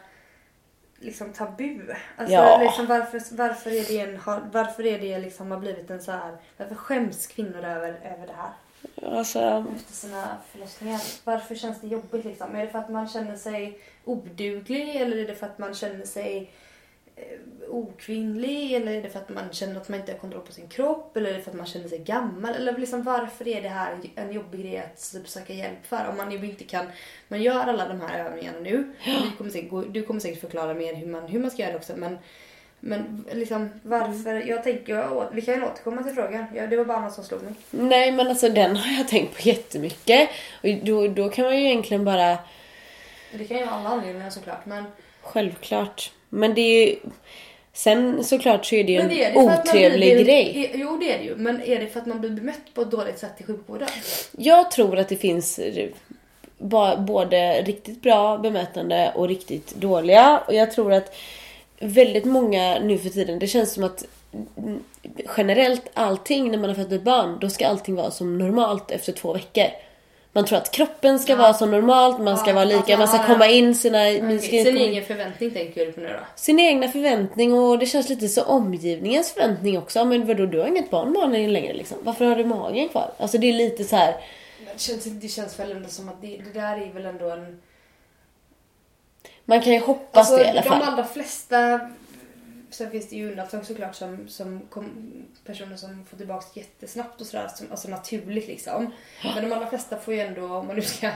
liksom 1.00 1.32
tabu? 1.32 1.80
Alltså, 2.16 2.34
Ja. 2.34 2.58
liksom, 2.62 2.86
varför, 2.86 3.22
varför 3.36 3.70
är 3.70 3.84
det, 3.84 4.00
en, 4.00 4.20
varför 4.52 4.86
är 4.86 4.98
det 4.98 5.18
liksom 5.18 5.50
har 5.50 5.58
blivit 5.58 5.90
en 5.90 6.02
så 6.02 6.12
här... 6.12 6.36
Varför 6.56 6.74
skäms 6.74 7.26
kvinnor 7.26 7.64
över, 7.64 7.88
över 7.88 8.26
det 8.26 8.32
här? 8.36 8.50
Alltså, 9.18 9.64
Efter 9.76 9.92
sina 9.92 10.36
förlossningar. 10.52 11.00
Varför 11.24 11.54
känns 11.54 11.80
det 11.80 11.86
jobbigt 11.86 12.24
liksom? 12.24 12.54
Är 12.56 12.64
det 12.66 12.70
för 12.72 12.78
att 12.78 12.90
man 12.90 13.08
känner 13.08 13.36
sig 13.36 13.80
oduglig 14.04 14.96
eller 14.96 15.16
är 15.16 15.26
det 15.26 15.34
för 15.34 15.46
att 15.46 15.58
man 15.58 15.74
känner 15.74 16.04
sig 16.06 16.50
okvinnlig 17.68 18.72
eller 18.72 18.92
är 18.92 19.02
det 19.02 19.10
för 19.10 19.18
att 19.18 19.28
man 19.28 19.44
känner 19.52 19.76
att 19.76 19.88
man 19.88 20.00
inte 20.00 20.12
har 20.12 20.18
kontroll 20.18 20.46
på 20.46 20.52
sin 20.52 20.68
kropp 20.68 21.16
eller 21.16 21.30
är 21.30 21.34
det 21.34 21.40
för 21.40 21.50
att 21.50 21.56
man 21.56 21.66
känner 21.66 21.88
sig 21.88 21.98
gammal 21.98 22.54
eller 22.54 22.78
liksom 22.78 23.02
varför 23.02 23.48
är 23.48 23.62
det 23.62 23.68
här 23.68 23.98
en 24.14 24.32
jobbig 24.32 24.60
grej 24.60 24.78
att 24.78 25.12
typ 25.12 25.28
söka 25.28 25.52
hjälp 25.52 25.86
för 25.86 26.08
om 26.10 26.16
man 26.16 26.32
ju 26.32 26.50
inte 26.50 26.64
kan 26.64 26.86
man 27.28 27.42
gör 27.42 27.60
alla 27.60 27.88
de 27.88 28.00
här 28.00 28.24
övningarna 28.24 28.58
nu 28.58 28.92
vi 29.04 29.36
kommer 29.38 29.50
säkert, 29.50 29.94
du 29.94 30.02
kommer 30.02 30.20
säkert 30.20 30.40
förklara 30.40 30.74
mer 30.74 30.94
hur 30.94 31.06
man, 31.06 31.28
hur 31.28 31.40
man 31.40 31.50
ska 31.50 31.62
göra 31.62 31.72
det 31.72 31.78
också 31.78 31.96
men 31.96 32.18
men 32.80 33.24
liksom 33.32 33.70
varför, 33.82 34.48
jag 34.48 34.64
tänker, 34.64 34.94
jag, 34.94 35.28
vi 35.32 35.42
kan 35.42 35.54
ju 35.54 35.64
återkomma 35.64 36.02
till 36.02 36.14
frågan. 36.14 36.44
Ja, 36.54 36.66
det 36.66 36.76
var 36.76 36.84
bara 36.84 37.00
något 37.00 37.12
som 37.12 37.24
slog 37.24 37.42
mig. 37.42 37.52
nej 37.70 38.12
men 38.12 38.26
alltså 38.26 38.48
den 38.48 38.76
har 38.76 38.98
jag 38.98 39.08
tänkt 39.08 39.36
på 39.36 39.48
jättemycket. 39.48 40.30
Och 40.62 40.68
då, 40.82 41.08
då 41.08 41.28
kan 41.28 41.44
man 41.44 41.56
ju 41.56 41.64
egentligen 41.66 42.04
bara 42.04 42.38
Det 43.32 43.44
kan 43.44 43.58
ju 43.58 43.64
vara 43.64 43.74
alla 43.74 43.88
anledningar 43.88 44.30
såklart 44.30 44.66
men 44.66 44.84
Självklart. 45.20 46.12
Men 46.28 46.54
det 46.54 46.60
är 46.60 46.86
ju... 46.86 46.96
Sen 47.72 48.24
såklart 48.24 48.66
så 48.66 48.74
är 48.74 48.84
det 48.84 48.92
ju 48.92 49.00
en 49.00 49.08
det 49.08 49.34
otrevlig 49.36 50.14
blir, 50.14 50.24
grej. 50.24 50.70
Jo 50.74 50.96
det 51.00 51.12
är 51.12 51.18
det 51.18 51.24
ju, 51.24 51.36
men 51.36 51.62
är 51.62 51.80
det 51.80 51.86
för 51.86 52.00
att 52.00 52.06
man 52.06 52.20
blir 52.20 52.30
bemött 52.30 52.74
på 52.74 52.82
ett 52.82 52.90
dåligt 52.90 53.18
sätt 53.18 53.32
i 53.38 53.42
sjukvården? 53.42 53.88
Jag 54.32 54.70
tror 54.70 54.98
att 54.98 55.08
det 55.08 55.16
finns 55.16 55.60
både 56.98 57.62
riktigt 57.62 58.02
bra 58.02 58.38
bemötande 58.38 59.12
och 59.14 59.28
riktigt 59.28 59.74
dåliga. 59.74 60.42
Och 60.46 60.54
jag 60.54 60.72
tror 60.72 60.92
att 60.92 61.14
väldigt 61.80 62.24
många 62.24 62.78
nu 62.78 62.98
för 62.98 63.08
tiden, 63.08 63.38
det 63.38 63.46
känns 63.46 63.72
som 63.72 63.84
att 63.84 64.04
generellt 65.36 65.90
allting 65.94 66.50
när 66.50 66.58
man 66.58 66.70
har 66.70 66.76
fött 66.76 66.92
ett 66.92 67.02
barn, 67.02 67.38
då 67.40 67.50
ska 67.50 67.66
allting 67.66 67.94
vara 67.94 68.10
som 68.10 68.38
normalt 68.38 68.90
efter 68.90 69.12
två 69.12 69.32
veckor. 69.32 69.66
Man 70.32 70.44
tror 70.44 70.58
att 70.58 70.70
kroppen 70.70 71.18
ska 71.18 71.32
Ja. 71.32 71.38
vara 71.38 71.54
som 71.54 71.70
normalt, 71.70 72.18
man 72.20 72.36
ska 72.38 72.48
Ja, 72.50 72.54
vara 72.54 72.64
lika, 72.64 72.76
alltså, 72.78 72.96
man 72.98 73.08
ska 73.08 73.16
ja, 73.16 73.26
komma 73.26 73.46
ja. 73.46 73.52
in 73.52 73.74
sina... 73.74 73.98
ska 74.38 74.48
Sin 74.50 74.64
komma 74.64 74.78
egen 74.78 75.04
förväntning 75.04 75.50
tänker 75.50 75.86
du 75.86 75.92
på 75.92 76.00
nu 76.00 76.08
då? 76.08 76.18
sin 76.36 76.60
egna 76.60 76.88
förväntning 76.88 77.52
och 77.54 77.78
det 77.78 77.86
känns 77.86 78.08
lite 78.08 78.28
så 78.28 78.42
omgivningens 78.42 79.32
förväntning 79.32 79.78
också. 79.78 80.04
Men 80.04 80.26
vadå, 80.26 80.46
du 80.46 80.60
har 80.60 80.66
inget 80.66 80.90
barn 80.90 81.12
barn 81.12 81.52
längre 81.52 81.72
liksom. 81.72 81.98
Varför 82.02 82.24
har 82.24 82.36
du 82.36 82.44
magen 82.44 82.88
kvar? 82.88 83.10
Alltså 83.18 83.38
det 83.38 83.48
är 83.48 83.52
lite 83.52 83.84
så 83.84 83.96
här. 83.96 84.14
Det 84.74 84.80
känns, 84.80 85.04
det 85.04 85.28
känns 85.28 85.58
väl 85.60 85.72
ändå 85.72 85.88
som 85.88 86.08
att 86.08 86.22
det, 86.22 86.40
det 86.44 86.60
där 86.60 86.76
är 86.88 86.92
väl 86.92 87.06
ändå 87.06 87.30
en... 87.30 87.60
Man 89.44 89.60
kan 89.60 89.72
ju 89.72 89.78
hoppas 89.80 90.36
det 90.36 90.44
i 90.44 90.48
alla 90.48 90.60
de 90.62 90.68
fall. 90.68 90.82
allra 90.82 91.04
flesta... 91.04 91.80
Sen 92.78 92.90
finns 92.90 93.08
det 93.08 93.16
ju 93.16 93.30
undantag 93.30 93.66
såklart 93.66 93.94
som, 93.94 94.28
som 94.28 94.60
kom, 94.70 95.12
personer 95.46 95.76
som 95.76 96.04
får 96.04 96.16
tillbaka 96.16 96.46
jättesnabbt 96.60 97.20
och 97.20 97.26
sådär, 97.26 97.48
som, 97.56 97.66
alltså 97.70 97.88
naturligt 97.88 98.46
liksom. 98.48 98.90
Men 99.34 99.48
de 99.48 99.52
allra 99.56 99.66
flesta 99.66 99.98
får 99.98 100.14
ju 100.14 100.20
ändå, 100.20 100.44
om 100.44 100.66
man 100.66 100.76
nu 100.76 100.82
ska 100.82 101.10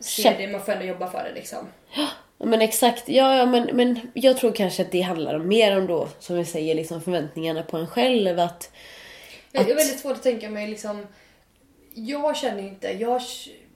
se 0.00 0.34
det, 0.38 0.46
man 0.52 0.60
får 0.64 0.72
ändå 0.72 0.84
jobba 0.84 1.10
för 1.10 1.24
det 1.24 1.34
liksom. 1.34 1.58
Ja, 1.96 2.08
Men 2.38 2.60
exakt, 2.60 3.08
ja, 3.08 3.36
ja 3.36 3.46
men, 3.46 3.76
men 3.76 4.10
jag 4.14 4.36
tror 4.36 4.52
kanske 4.52 4.82
att 4.82 4.92
det 4.92 5.00
handlar 5.00 5.34
om 5.34 5.48
mer 5.48 5.78
om 5.78 5.86
då, 5.86 6.08
som 6.18 6.36
vi 6.36 6.44
säger, 6.44 6.74
liksom 6.74 7.02
förväntningarna 7.02 7.62
på 7.62 7.76
en 7.76 7.86
själv. 7.86 8.38
Att, 8.38 8.72
Det 9.52 9.58
är 9.58 9.62
Att- 9.62 9.68
väldigt 9.68 9.98
svårt 10.00 10.16
att 10.16 10.22
tänka 10.22 10.50
mig 10.50 10.68
liksom... 10.68 11.06
Jag 11.94 12.36
känner 12.36 12.62
inte, 12.62 12.88
jag... 12.88 13.22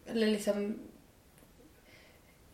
Eller 0.06 0.26
liksom... 0.26 0.78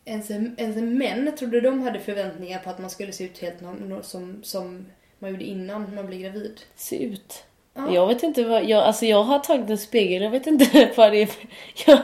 Ens, 0.05 0.31
ens 0.31 0.75
män, 0.75 1.31
trodde 1.37 1.61
de 1.61 1.81
hade 1.81 1.99
förväntningar 1.99 2.59
på 2.59 2.69
att 2.69 2.79
man 2.79 2.89
skulle 2.89 3.11
se 3.11 3.23
ut 3.23 3.39
helt 3.39 3.61
no, 3.61 4.03
som, 4.03 4.43
som 4.43 4.85
man 5.19 5.31
gjorde 5.31 5.43
innan 5.43 5.95
man 5.95 6.07
blev 6.07 6.21
gravid? 6.21 6.61
se 6.75 7.03
ut. 7.03 7.43
Ja. 7.73 7.93
Jag 7.93 8.07
vet 8.07 8.23
inte 8.23 8.43
vad, 8.43 8.65
jag, 8.65 8.83
alltså 8.83 9.05
jag 9.05 9.23
har 9.23 9.39
tagit 9.39 9.69
en 9.69 9.77
spegel, 9.77 10.23
jag 10.23 10.31
vet 10.31 10.47
inte 10.47 10.89
vad 10.95 11.11
det 11.11 11.21
är 11.21 11.29
jag, 11.85 11.99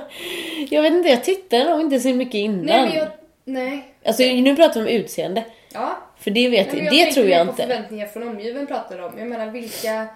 jag 0.70 0.82
vet 0.82 0.94
inte, 0.94 1.10
jag 1.10 1.24
tittar 1.24 1.70
nog 1.70 1.82
inte 1.82 2.00
så 2.00 2.10
mycket 2.10 2.36
innan. 2.36 2.66
Nej, 2.66 2.88
men 2.88 2.98
jag... 2.98 3.08
Nej. 3.46 3.94
Alltså 4.06 4.24
nu 4.24 4.56
pratar 4.56 4.82
vi 4.82 4.98
om 4.98 5.02
utseende. 5.04 5.46
Ja. 5.74 5.98
För 6.20 6.32
det 6.32 6.50
vet 6.50 6.74
Nej, 6.74 6.84
jag, 6.84 6.94
det 6.94 7.12
tror 7.12 7.26
jag 7.28 7.38
mer 7.38 7.46
på 7.46 7.52
inte. 7.52 7.64
förväntningar 7.64 8.08
från 8.08 8.28
omgivningen 8.28 8.68
pratar 8.68 9.00
om. 9.00 9.20
Jag 9.20 9.28
menar 9.28 9.48
vilka... 9.48 10.08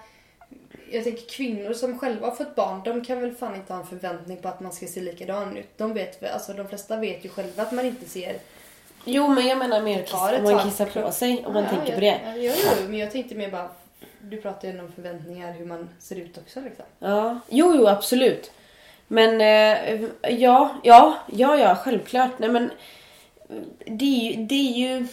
Jag 0.92 1.04
tänker 1.04 1.28
kvinnor 1.28 1.72
som 1.72 1.98
själva 1.98 2.26
har 2.26 2.34
fått 2.34 2.54
barn, 2.54 2.80
de 2.84 3.04
kan 3.04 3.20
väl 3.20 3.34
fan 3.34 3.54
inte 3.54 3.72
ha 3.72 3.80
en 3.80 3.86
förväntning 3.86 4.36
på 4.36 4.48
att 4.48 4.60
man 4.60 4.72
ska 4.72 4.86
se 4.86 5.00
likadan 5.00 5.56
ut. 5.56 5.68
De 5.76 5.94
vet 5.94 6.22
väl, 6.22 6.32
alltså 6.32 6.52
de 6.52 6.68
flesta 6.68 6.96
vet 6.96 7.24
ju 7.24 7.28
själva 7.28 7.62
att 7.62 7.72
man 7.72 7.86
inte 7.86 8.08
ser 8.08 8.36
Jo 9.04 9.28
men 9.28 9.46
jag 9.46 9.58
menar 9.58 9.82
mer 9.82 10.02
kiss, 10.02 10.14
om 10.14 10.42
man 10.42 10.64
kissar 10.64 10.86
på 10.86 11.12
sig, 11.12 11.44
om 11.46 11.54
man 11.54 11.62
Ja, 11.62 11.70
tänker 11.70 11.88
ja, 11.88 11.94
på 11.94 12.00
det. 12.00 12.20
Ja, 12.24 12.36
jo, 12.36 12.52
jo, 12.80 12.88
men 12.88 12.98
jag 12.98 13.10
tänkte 13.10 13.34
mer 13.34 13.50
bara, 13.50 13.68
du 14.20 14.40
pratar 14.40 14.68
ju 14.68 14.80
om 14.80 14.92
förväntningar, 14.92 15.52
hur 15.52 15.66
man 15.66 15.88
ser 15.98 16.16
ut 16.16 16.38
också 16.38 16.60
liksom. 16.60 16.84
Ja, 16.98 17.40
jo, 17.48 17.74
jo, 17.76 17.86
absolut. 17.86 18.50
Men 19.08 19.40
eh, 19.40 20.02
ja, 20.32 20.80
ja, 20.82 21.18
ja, 21.32 21.56
ja, 21.56 21.76
självklart. 21.76 22.38
Nej 22.38 22.48
men 22.48 22.70
det 23.86 24.04
är 24.04 24.32
ju, 24.32 24.44
det 24.44 24.54
är 24.54 24.72
ju 24.72 25.06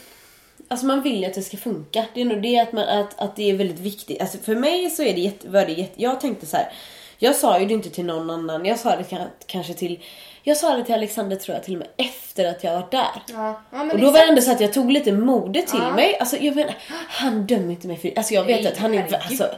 Alltså 0.72 0.86
man 0.86 1.02
vill 1.02 1.20
ju 1.20 1.26
att 1.26 1.34
det 1.34 1.42
ska 1.42 1.58
funka. 1.58 2.06
Det 2.14 2.22
är 2.22 2.26
nog 2.26 2.42
det 2.42 2.60
att, 2.60 2.72
man, 2.72 2.84
att, 2.90 3.20
att 3.20 3.36
det 3.36 3.50
är 3.50 3.54
väldigt 3.58 3.80
viktigt. 3.80 4.22
Alltså 4.22 4.38
för 4.38 4.56
mig 4.56 4.90
så 4.90 5.04
är 5.04 5.14
det 5.14 5.20
jätte, 5.22 5.50
var 5.50 5.66
det 5.66 5.72
jätte, 5.74 6.02
jag 6.04 6.22
tänkte 6.22 6.46
så 6.46 6.58
här. 6.58 6.72
Jag 7.18 7.36
sa 7.36 7.60
ju 7.60 7.66
det 7.66 7.74
inte 7.74 7.90
till 7.90 8.06
någon 8.06 8.30
annan. 8.30 8.66
Jag 8.66 8.80
sa 8.80 8.96
det 8.96 9.04
ka- 9.16 9.28
kanske 9.46 9.74
till, 9.74 10.00
jag 10.44 10.58
sa 10.58 10.76
det 10.76 10.84
till 10.84 10.94
Alexander 10.94 11.36
tror 11.36 11.56
jag 11.56 11.64
till 11.64 11.74
och 11.74 11.80
med 11.80 11.88
efter 11.98 12.46
att 12.46 12.64
jag 12.64 12.74
varit 12.74 12.92
där. 12.92 13.24
Ja, 13.28 13.62
ja 13.72 13.82
Och 13.94 14.00
då 14.00 14.06
var 14.12 14.20
det 14.20 14.26
ändå 14.30 14.42
så 14.42 14.52
att 14.52 14.62
jag 14.62 14.74
tog 14.74 14.92
lite 14.92 15.12
mode 15.12 15.62
till 15.62 15.80
Ja. 15.82 15.92
mig. 15.96 16.18
Alltså 16.20 16.38
jag 16.38 16.56
menar, 16.56 16.76
han 17.10 17.46
dömer 17.48 17.70
inte 17.72 17.88
mig 17.88 17.98
för 17.98 18.14
Alltså 18.16 18.34
jag 18.34 18.44
vet 18.44 18.64
Nej, 18.64 18.72
att 18.72 18.78
han 18.78 18.94
är, 18.94 19.14
alltså, 19.14 19.50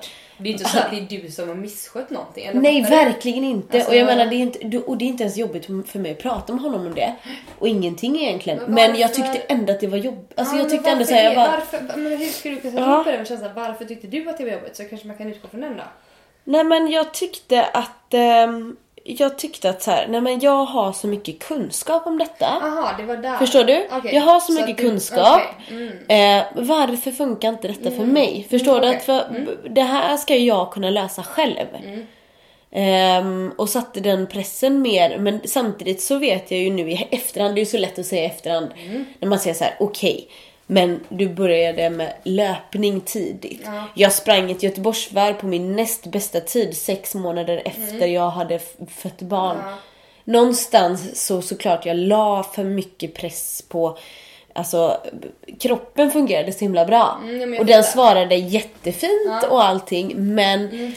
Det 0.43 0.49
är 0.49 0.51
inte 0.51 0.63
så 0.69 0.77
att 0.79 0.91
det 0.91 0.97
är 0.97 1.21
du 1.21 1.31
som 1.31 1.47
har 1.47 1.55
misskött 1.55 2.09
någonting. 2.09 2.45
Eller 2.45 2.61
Nej, 2.61 2.81
verkligen 2.81 3.43
inte. 3.43 3.77
Alltså- 3.77 3.91
och 3.91 3.97
jag 3.97 4.05
menar, 4.05 4.25
det 4.25 4.35
är 4.35 4.39
inte, 4.39 4.77
och 4.77 4.97
det 4.97 5.05
är 5.05 5.07
inte 5.07 5.23
ens 5.23 5.37
jobbigt 5.37 5.65
för 5.65 5.99
mig 5.99 6.11
att 6.11 6.19
prata 6.19 6.53
med 6.53 6.61
honom 6.61 6.85
om 6.85 6.93
det. 6.93 7.15
Och 7.59 7.67
ingenting 7.67 8.19
egentligen. 8.21 8.59
Men 8.59 8.73
Men, 8.73 8.95
jag 8.99 9.07
varför- 9.07 9.21
tyckte 9.33 9.53
ändå 9.53 9.73
att 9.73 9.79
det 9.79 9.87
var 9.87 9.97
jobbigt. 9.97 10.31
Alltså 10.35 10.55
Ja, 10.55 10.61
jag 10.61 10.69
tyckte 10.69 10.89
ändå 10.89 10.99
varför 10.99 11.13
såhär, 11.13 11.23
jag 11.23 11.35
bara... 11.35 11.49
Varför, 11.51 11.97
men 11.99 12.17
hur 12.17 12.25
skulle 12.25 12.55
du 12.55 12.61
kunna 12.61 12.71
sätta 12.73 12.83
Ja. 12.85 12.93
ihop 12.95 13.05
det 13.05 13.17
med 13.17 13.27
känslan? 13.27 13.51
Varför 13.55 13.85
tyckte 13.85 14.07
du 14.07 14.29
att 14.29 14.37
det 14.37 14.43
var 14.43 14.51
jobbigt? 14.51 14.75
Så 14.75 14.83
kanske 14.83 15.07
man 15.07 15.17
kan 15.17 15.27
utgå 15.27 15.47
från 15.47 15.61
den 15.61 15.77
då. 15.77 15.83
Nej 16.43 16.63
men 16.63 16.87
jag 16.91 17.13
tyckte 17.13 17.63
att... 17.65 18.13
ehm, 18.13 18.77
jag 19.03 19.37
tyckte 19.37 19.69
att 19.69 19.81
så 19.83 19.91
här, 19.91 20.07
nej 20.07 20.21
men 20.21 20.39
jag 20.39 20.65
har 20.65 20.91
så 20.93 21.07
mycket 21.07 21.39
kunskap 21.39 22.07
om 22.07 22.17
detta. 22.17 22.45
Aha, 22.47 22.93
det 22.97 23.03
var 23.03 23.17
där. 23.17 23.37
Förstår 23.37 23.63
du? 23.63 23.87
Okej, 23.91 24.15
Jag 24.15 24.21
har 24.21 24.39
så 24.39 24.51
så 24.53 24.61
mycket 24.61 24.77
du- 24.77 24.83
kunskap. 24.83 25.41
okej, 25.67 25.89
mm. 26.07 26.37
Eh, 26.39 26.45
varför 26.55 27.11
funkar 27.11 27.49
inte 27.49 27.67
detta 27.67 27.91
för 27.91 28.05
mig? 28.05 28.47
Förstår 28.49 28.77
Mm, 28.77 28.89
du? 28.89 28.95
Att 28.97 29.03
för, 29.03 29.47
Det 29.69 29.81
här 29.81 30.17
ska 30.17 30.35
jag 30.35 30.71
kunna 30.71 30.89
lösa 30.89 31.23
själv. 31.23 31.67
Mm. 31.83 32.05
Ehm, 32.71 33.51
och 33.57 33.69
satte 33.69 33.99
den 33.99 34.27
pressen 34.27 34.81
mer. 34.81 35.17
Men 35.17 35.39
samtidigt 35.45 36.01
så 36.01 36.15
vet 36.17 36.51
jag 36.51 36.59
ju 36.59 36.69
nu 36.69 36.91
i 36.91 37.07
efterhand, 37.11 37.55
det 37.55 37.59
är 37.59 37.65
ju 37.65 37.71
så 37.71 37.77
lätt 37.77 37.99
att 37.99 38.05
säga 38.05 38.21
i 38.23 38.25
efterhand. 38.25 38.67
Mm. 38.87 39.05
När 39.19 39.27
man 39.27 39.39
säger 39.39 39.53
så 39.53 39.63
här: 39.63 39.75
okej. 39.79 40.27
Men 40.71 40.99
du 41.09 41.29
började 41.29 41.89
med 41.89 42.13
löpning 42.23 43.01
tidigt. 43.01 43.61
Ja. 43.65 43.83
Jag 43.95 44.13
sprang 44.13 44.51
ett 44.51 44.63
Göteborgsvarv 44.63 45.33
på 45.33 45.45
min 45.45 45.75
näst 45.75 46.05
bästa 46.05 46.39
tid 46.39 46.77
sex 46.77 47.15
månader 47.15 47.61
efter 47.65 48.07
jag 48.07 48.29
hade 48.29 48.59
fött 48.89 49.21
barn. 49.21 49.57
Mm. 49.57 49.69
Ja. 49.69 49.75
Någonstans 50.23 51.25
så 51.25 51.41
såklart 51.41 51.85
jag 51.85 51.97
la 51.97 52.43
för 52.43 52.63
mycket 52.63 53.13
press 53.15 53.63
på 53.69 53.97
Alltså 54.53 54.97
kroppen 55.59 56.11
fungerade 56.11 56.51
så 56.53 56.59
himla 56.59 56.85
bra. 56.85 57.19
Mm, 57.23 57.53
ja, 57.53 57.59
och 57.59 57.65
den 57.65 57.83
svarade 57.83 58.35
jättefint 58.35 59.11
Ja. 59.41 59.47
och 59.49 59.63
allting 59.65 60.13
men 60.15 60.69
Mm. 60.69 60.93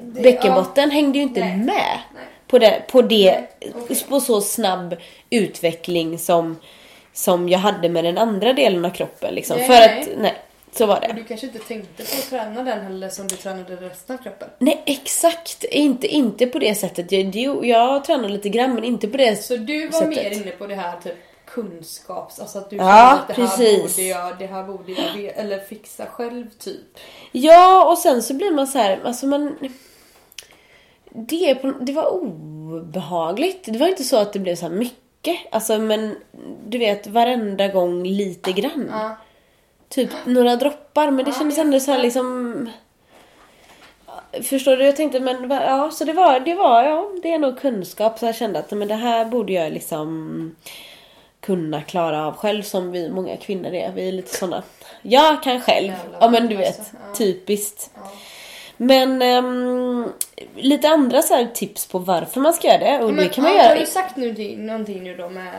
bäckenbotten 0.00 0.90
hängde 0.90 1.18
ju 1.18 1.22
inte 1.24 1.40
Nej. 1.40 1.56
med 1.56 1.66
Nej. 1.66 2.24
på 2.46 2.58
det, 2.58 2.82
på 2.88 3.02
det 3.02 3.44
okej. 3.74 3.96
på 4.08 4.20
så 4.20 4.40
snabb 4.40 4.96
utveckling 5.30 6.18
som, 6.18 6.56
som 7.14 7.48
jag 7.48 7.58
hade 7.58 7.88
med 7.88 8.04
den 8.04 8.18
andra 8.18 8.52
delen 8.52 8.84
av 8.84 8.90
kroppen 8.90 9.34
liksom. 9.34 9.56
Nej, 9.56 9.66
För 9.66 9.74
nej. 9.74 10.00
att, 10.00 10.08
nej, 10.18 10.34
så 10.72 10.86
var 10.86 10.94
Och 10.96 11.00
det. 11.02 11.12
du 11.12 11.24
kanske 11.24 11.46
inte 11.46 11.58
tänkte 11.58 12.02
på 12.02 12.08
att 12.18 12.30
träna 12.30 12.62
den 12.62 12.80
heller 12.84 13.08
som 13.08 13.28
du 13.28 13.36
tränade 13.36 13.76
resten 13.76 14.16
av 14.18 14.22
kroppen. 14.22 14.48
Nej 14.58 14.82
exakt, 14.86 15.64
inte, 15.64 16.06
inte 16.06 16.46
på 16.46 16.58
det 16.58 16.74
sättet. 16.74 17.12
Jag, 17.12 17.26
det- 17.32 17.66
jag 17.68 18.04
tränar 18.04 18.28
lite 18.28 18.48
grann 18.48 18.74
men 18.74 18.84
inte 18.84 19.08
på 19.08 19.16
det 19.16 19.36
Så 19.36 19.56
du 19.56 19.88
var 19.88 19.92
sättet. 20.00 20.08
mer 20.16 20.30
inne 20.30 20.50
på 20.50 20.66
det 20.66 20.74
här 20.74 21.00
typ 21.04 21.14
kunskaps, 21.46 22.40
alltså 22.40 22.58
att 22.58 22.70
du 22.70 22.76
Ja, 22.76 23.12
att 23.12 23.28
det 23.28 23.42
här 23.42 23.48
precis. 23.56 23.96
borde 23.96 24.08
jag, 24.08 24.38
det 24.38 24.46
här 24.46 24.62
borde 24.62 24.92
jag 24.92 25.32
eller 25.36 25.58
fixa 25.58 26.06
själv 26.06 26.46
typ. 26.58 26.98
Ja, 27.32 27.90
och 27.92 27.98
sen 27.98 28.22
så 28.22 28.34
blir 28.34 28.50
man 28.52 28.66
så 28.66 28.78
här, 28.78 29.00
alltså 29.04 29.26
man... 29.26 29.56
Det, 31.16 31.58
det 31.80 31.92
var 31.92 32.08
obehagligt. 32.14 33.64
Det 33.64 33.78
var 33.78 33.88
inte 33.88 34.04
så 34.04 34.16
att 34.16 34.32
det 34.32 34.38
blev 34.38 34.56
så 34.56 34.68
här 34.68 34.74
mycket. 35.24 35.54
Alltså 35.54 35.78
men 35.78 36.16
du 36.66 36.78
vet 36.78 37.06
varenda 37.06 37.68
gång 37.68 38.04
lite 38.04 38.52
grann. 38.52 38.88
Ja. 38.90 39.16
typ 39.88 40.10
några 40.24 40.56
droppar 40.56 41.10
men 41.10 41.24
det 41.24 41.30
Ja, 41.30 41.38
kändes 41.38 41.58
ändå 41.58 41.80
så 41.80 41.92
här 41.92 42.02
liksom... 42.02 42.68
Förstår 44.42 44.76
du? 44.76 44.84
Jag 44.84 44.96
tänkte 44.96 45.20
men 45.20 45.50
ja, 45.50 45.90
så 45.90 46.04
det 46.04 46.12
var, 46.12 46.40
det 46.40 46.54
var, 46.54 46.82
ja, 46.82 47.10
det 47.22 47.32
är 47.32 47.38
nog 47.38 47.58
kunskap. 47.60 48.18
Så 48.18 48.26
jag 48.26 48.34
kände 48.34 48.58
att 48.58 48.70
men 48.70 48.88
det 48.88 48.94
här 48.94 49.24
borde 49.24 49.52
jag 49.52 49.72
liksom 49.72 50.56
kunna 51.40 51.82
klara 51.82 52.26
av 52.26 52.36
själv 52.36 52.62
som 52.62 52.92
vi 52.92 53.10
många 53.10 53.36
kvinnor 53.36 53.74
är. 53.74 53.92
Vi 53.92 54.08
är 54.08 54.12
lite 54.12 54.36
såna. 54.36 54.62
Jag 55.02 55.42
kan 55.42 55.60
själv. 55.60 55.86
Jävlar, 55.86 56.18
Ja 56.20 56.28
men 56.30 56.46
du 56.48 56.56
alltså, 56.56 56.82
vet, 56.82 56.92
ja. 56.92 57.14
typiskt. 57.14 57.90
Ja. 57.94 58.00
Men 58.76 59.22
ehm, 59.22 60.08
lite 60.56 60.88
andra 60.88 61.22
så 61.22 61.46
tips 61.54 61.86
på 61.86 61.98
varför 61.98 62.40
man 62.40 62.52
ska 62.52 62.68
göra 62.68 62.78
det. 62.78 63.04
Och 63.04 63.12
Men, 63.14 63.24
det 63.24 63.30
kan 63.30 63.44
man 63.44 63.52
ja, 63.52 63.58
göra. 63.62 63.68
Har 63.68 63.76
du 63.80 63.86
sagt 63.86 64.16
nu, 64.16 64.56
någonting 64.56 65.02
nu 65.02 65.14
då 65.16 65.28
med, 65.28 65.52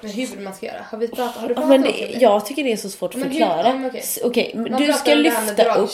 med 0.00 0.10
hur 0.12 0.40
man 0.40 0.54
ska 0.54 0.66
göra? 0.66 0.86
Har, 0.90 0.98
vi 0.98 1.08
pratat, 1.08 1.36
har 1.36 1.48
du 1.48 1.54
Ja, 1.54 1.60
pratat 1.60 1.68
men 1.68 1.78
om 1.86 1.92
det, 1.92 2.18
jag 2.20 2.46
tycker 2.46 2.64
det 2.64 2.72
är 2.72 2.76
så 2.76 2.88
svårt 2.88 3.10
att 3.14 3.20
Men 3.20 3.30
hur- 3.30 3.38
förklara. 3.40 3.80
ja. 3.92 3.98
S- 3.98 4.18
Okej, 4.24 4.52
men 4.54 4.72
du 4.86 4.92
ska 4.92 5.14
lyfta 5.14 5.74
upp. 5.74 5.90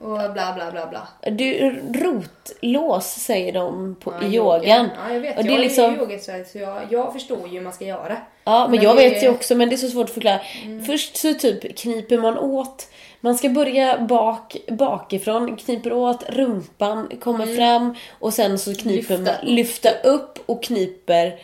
och 0.00 0.18
bla 0.32 0.52
bla 0.54 0.70
bla 0.72 0.86
bla. 0.86 1.08
Du, 1.30 1.80
rotlås 1.94 3.06
säger 3.06 3.52
de 3.52 3.96
på, 4.00 4.14
Ja, 4.20 4.26
i 4.28 4.34
yogan. 4.36 4.88
Ja, 5.08 5.12
jag 5.14 5.20
vet. 5.20 5.36
Och 5.38 5.44
det 5.44 5.50
jag 5.50 5.58
är 5.58 5.62
liksom, 5.62 5.96
yogainstruktör 5.96 6.44
så 6.52 6.58
jag, 6.58 6.80
jag 6.90 7.12
förstår 7.12 7.48
ju 7.48 7.54
hur 7.54 7.60
man 7.60 7.72
ska 7.72 7.84
göra. 7.84 8.16
ja, 8.44 8.60
men 8.60 8.70
men 8.70 8.82
jag 8.84 8.96
det 8.96 9.02
vet 9.08 9.22
ju 9.22 9.26
Mm. 9.26 9.34
också 9.34 9.54
men 9.54 9.68
det 9.68 9.74
är 9.74 9.76
så 9.76 9.88
svårt 9.88 10.08
att 10.08 10.14
förklara. 10.14 10.40
Först 10.86 11.16
så 11.16 11.34
typ 11.34 11.78
kniper 11.78 12.18
man 12.18 12.38
åt. 12.38 12.88
Man 13.24 13.38
ska 13.38 13.48
börja 13.48 13.98
bak, 13.98 14.56
bakifrån, 14.68 15.56
kniper 15.56 15.92
åt, 15.92 16.30
rumpan 16.30 17.08
kommer 17.20 17.56
fram 17.56 17.94
och 18.10 18.34
sen 18.34 18.58
så 18.58 18.74
kniper 18.74 19.14
Mm. 19.14 19.24
Lyfta 19.24 19.44
man, 19.44 19.54
lyfta 19.54 19.90
upp 19.90 20.38
och 20.46 20.62
kniper 20.62 21.40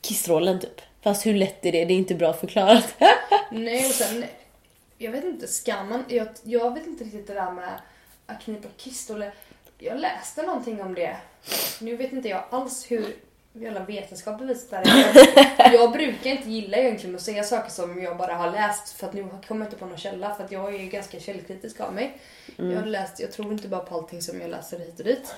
kissrålen 0.00 0.60
typ. 0.60 0.80
Fast 1.02 1.26
hur 1.26 1.34
lätt 1.34 1.66
är 1.66 1.72
det? 1.72 1.84
Det 1.84 1.94
är 1.94 1.98
inte 1.98 2.14
bra 2.14 2.32
förklarat. 2.32 2.94
Nej 3.50 3.86
och 3.86 3.92
sen, 3.92 4.24
jag 4.98 5.12
vet 5.12 5.24
inte, 5.24 5.48
ska 5.48 5.82
man, 5.82 6.04
jag, 6.08 6.28
jag 6.42 6.74
vet 6.74 6.86
inte 6.86 7.04
riktigt 7.04 7.26
det 7.26 7.34
där 7.34 7.50
med 7.50 7.80
att 8.26 8.42
knipa 8.42 8.68
kistoler. 8.76 9.34
Jag 9.78 10.00
läste 10.00 10.42
någonting 10.42 10.82
om 10.82 10.94
det. 10.94 11.16
Nu 11.80 11.96
vet 11.96 12.12
inte 12.12 12.28
jag 12.28 12.44
alls 12.50 12.90
hur 12.90 13.16
jävla 13.52 13.84
vetenskap 13.84 14.38
det 14.38 14.76
är. 14.76 15.72
Jag 15.72 15.92
brukar 15.92 16.30
inte 16.30 16.50
gilla 16.50 16.76
egentligen 16.76 17.16
att 17.16 17.22
säga 17.22 17.44
saker 17.44 17.70
som 17.70 18.02
jag 18.02 18.16
bara 18.16 18.34
har 18.34 18.50
läst 18.50 18.92
för 18.92 19.06
att 19.06 19.12
nu 19.12 19.28
kommer 19.48 19.64
jag 19.64 19.66
inte 19.66 19.78
på 19.78 19.86
någon 19.86 19.98
källa 19.98 20.34
för 20.34 20.44
att 20.44 20.52
jag 20.52 20.74
är 20.74 20.78
ju 20.78 20.88
ganska 20.88 21.20
källkritisk 21.20 21.80
av 21.80 21.94
mig. 21.94 22.18
Jag 22.56 22.76
har 22.76 22.86
läst, 22.86 23.20
jag 23.20 23.32
tror 23.32 23.52
inte 23.52 23.68
bara 23.68 23.80
på 23.80 23.94
allting 23.94 24.22
som 24.22 24.40
jag 24.40 24.50
läser 24.50 24.78
hit 24.78 24.98
och 24.98 25.04
dit. 25.04 25.34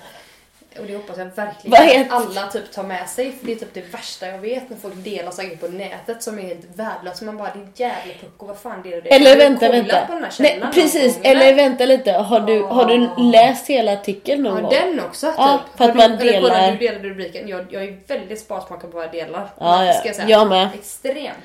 Och 0.79 0.85
det 0.85 0.95
hoppas 0.95 1.17
jag 1.17 1.25
verkligen 1.35 2.01
att 2.01 2.11
alla 2.11 2.47
typ 2.47 2.71
tar 2.71 2.83
med 2.83 3.09
sig 3.09 3.31
för 3.31 3.45
det 3.45 3.51
är 3.51 3.55
typ 3.55 3.73
det 3.73 3.81
värsta 3.81 4.27
jag 4.27 4.37
vet 4.37 4.69
när 4.69 4.77
folk 4.77 4.93
delar 4.95 5.31
saker 5.31 5.55
på 5.55 5.67
nätet 5.67 6.23
som 6.23 6.39
är 6.39 6.43
helt 6.43 6.65
värdelösa. 6.75 7.25
Man 7.25 7.37
bara 7.37 7.53
din 7.53 7.71
jävla 7.75 8.13
pucko, 8.21 8.45
vad 8.45 8.57
fan 8.57 8.81
delar 8.81 9.01
du? 9.01 9.09
Eller 9.09 9.37
vänta, 9.37 9.69
vänta. 9.71 10.05
på 10.05 10.13
den 10.13 10.23
här 10.23 10.31
Nej, 10.39 10.61
precis, 10.73 11.15
gång, 11.15 11.25
eller 11.25 11.53
vänta 11.55 11.85
lite. 11.85 12.11
Har 12.11 12.39
du, 12.39 12.61
har 12.63 12.85
du 12.85 13.07
Ah. 13.17 13.19
läst 13.21 13.67
hela 13.67 13.93
artikeln 13.93 14.43
någon 14.43 14.55
Ja, 14.55 14.61
gång? 14.61 14.71
den 14.71 14.99
också 14.99 15.27
typ. 15.27 15.35
Ja, 15.37 15.59
för 15.77 15.85
att 15.85 15.91
du, 15.91 15.97
man 15.97 16.11
eller 16.11 16.31
delar- 16.41 16.71
Du 16.71 16.77
delade 16.77 17.09
rubriken. 17.09 17.47
Jag, 17.47 17.65
jag 17.69 17.83
är 17.83 17.97
väldigt 18.07 18.39
sparsmakad 18.39 18.91
på 18.91 18.97
vad 18.97 19.05
jag 19.05 19.11
delar. 19.11 19.49
Ja, 19.59 19.85
ja. 19.85 19.93
Ska 19.93 20.07
jag, 20.07 20.15
säga. 20.15 20.29
Jag 20.29 20.47
med. 20.47 20.69
Extremt. 20.73 21.35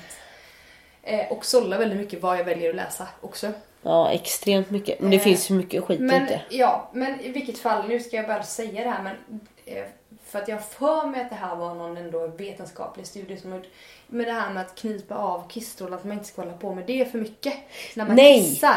Eh, 1.03 1.27
och 1.33 1.45
sållar 1.45 1.79
väldigt 1.79 1.99
mycket 1.99 2.23
vad 2.23 2.39
jag 2.39 2.45
väljer 2.45 2.71
att 2.71 2.77
läsa 2.77 3.07
också. 3.21 3.47
Ja, 3.83 4.11
extremt 4.13 4.71
mycket. 4.71 5.01
Men 5.01 5.11
det 5.11 5.17
Eh, 5.17 5.23
finns 5.23 5.51
ju 5.51 5.55
mycket 5.55 5.85
skit 5.85 6.01
Men 6.01 6.23
ute. 6.25 6.41
ja, 6.51 6.91
men 6.93 7.21
i 7.21 7.29
vilket 7.29 7.59
fall, 7.59 7.89
nu 7.89 8.01
ska 8.01 8.17
jag 8.17 8.27
bara 8.27 8.43
säga 8.43 8.85
det 8.85 8.91
här 8.91 9.03
men 9.03 9.41
eh, 9.67 9.85
för 10.27 10.39
att 10.39 10.49
jag 10.49 10.65
för 10.69 11.07
mig 11.07 11.21
att 11.21 11.31
det 11.31 11.37
här 11.37 11.57
var 11.57 11.75
någon 11.75 11.97
ändå 11.97 12.27
vetenskaplig 12.27 13.07
studie 13.07 13.37
som 13.37 13.55
gjort 13.55 13.67
med 14.07 14.27
det 14.27 14.33
här 14.33 14.53
med 14.53 14.63
att 14.63 14.75
knipa 14.75 15.15
av 15.15 15.49
kissstrålar, 15.49 15.97
att 15.97 16.05
man 16.05 16.13
inte 16.13 16.29
ska 16.29 16.43
hålla 16.43 16.55
på 16.57 16.75
med 16.75 16.85
det 16.87 17.11
för 17.13 17.19
mycket 17.19 17.55
när 17.95 18.07
man 18.07 18.17
Nej. 18.17 18.41
kissar. 18.41 18.77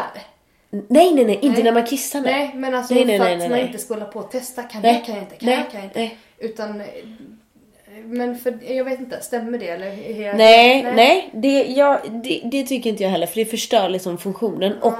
Nej, 0.70 1.14
nej, 1.14 1.24
nej. 1.24 1.34
Inte 1.34 1.48
Nej. 1.48 1.62
när 1.62 1.72
man 1.72 1.86
kissar. 1.86 2.20
Nej. 2.20 2.32
Nej, 2.32 2.54
men 2.54 2.74
alltså 2.74 2.94
Nej, 2.94 3.04
nej, 3.04 3.18
för 3.18 3.44
att 3.44 3.50
man 3.50 3.58
inte 3.58 3.78
ska 3.78 3.94
hålla 3.94 4.06
på 4.06 4.18
och 4.18 4.30
testa. 4.30 4.62
Kan 4.62 4.82
Nej. 4.82 4.94
jag, 4.94 5.04
kan 5.04 5.14
jag 5.14 5.24
inte, 5.24 5.36
kan 5.36 5.46
Nej. 5.46 5.58
jag, 5.58 5.70
kan 5.70 5.80
jag 5.80 6.04
inte. 6.04 6.16
Utan, 6.38 6.80
eh, 6.80 6.86
men 8.04 8.38
för, 8.38 8.58
jag 8.72 8.84
vet 8.84 9.00
inte, 9.00 9.20
stämmer 9.20 9.58
det 9.58 9.68
eller? 9.68 10.20
jag- 10.22 10.36
Nej, 10.36 10.82
nej, 10.96 11.30
det, 11.32 11.64
ja, 11.64 12.00
det, 12.24 12.40
det 12.44 12.64
tycker 12.64 12.90
inte 12.90 13.02
jag 13.02 13.10
heller 13.10 13.26
för 13.26 13.36
det 13.36 13.44
förstör 13.44 13.88
liksom 13.88 14.18
funktionen. 14.18 14.78
Och 14.82 14.94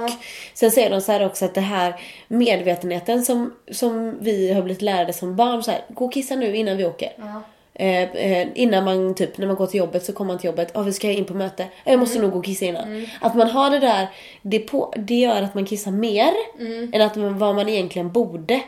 sen 0.53 0.71
säger 0.71 0.89
de 0.89 1.01
så 1.01 1.11
här 1.11 1.25
också 1.25 1.45
att 1.45 1.53
det 1.53 1.61
här 1.61 1.95
medvetenheten 2.27 3.25
som, 3.25 3.53
som 3.71 4.17
vi 4.21 4.53
har 4.53 4.61
blivit 4.61 4.81
lärde 4.81 5.13
som 5.13 5.35
barn 5.35 5.63
så 5.63 5.71
här, 5.71 5.81
gå 5.89 6.05
och 6.05 6.13
kissa 6.13 6.35
nu 6.35 6.55
innan 6.55 6.77
vi 6.77 6.85
åker. 6.85 7.09
Ja. 7.17 7.41
Eh, 7.79 8.01
eh, 8.03 8.47
innan 8.55 8.83
man 8.85 9.15
typ, 9.15 9.37
när 9.37 9.47
man 9.47 9.55
går 9.55 9.67
till 9.67 9.77
jobbet 9.79 10.05
så 10.05 10.13
kommer 10.13 10.33
man 10.33 10.39
till 10.39 10.47
jobbet, 10.49 10.71
ja 10.73 10.81
vi 10.81 10.93
ska 10.93 11.11
in 11.11 11.25
på 11.25 11.33
möte, 11.33 11.65
jag 11.83 11.91
Mm. 11.93 11.99
måste 11.99 12.19
nog 12.19 12.31
gå 12.31 12.37
och 12.39 12.45
kissa 12.45 12.65
innan. 12.65 13.07
Att 13.21 13.35
man 13.35 13.49
har 13.49 13.69
det 13.69 13.79
där, 13.79 14.07
det, 14.41 14.59
på, 14.59 14.93
det 14.97 15.15
gör 15.15 15.41
att 15.41 15.53
man 15.55 15.65
kissar 15.65 15.91
mer 15.91 16.29
Mm. 16.59 16.91
än 16.93 17.01
att 17.01 17.15
man, 17.15 17.37
vad 17.39 17.55
man 17.55 17.69
egentligen 17.69 18.11
borde. 18.11 18.61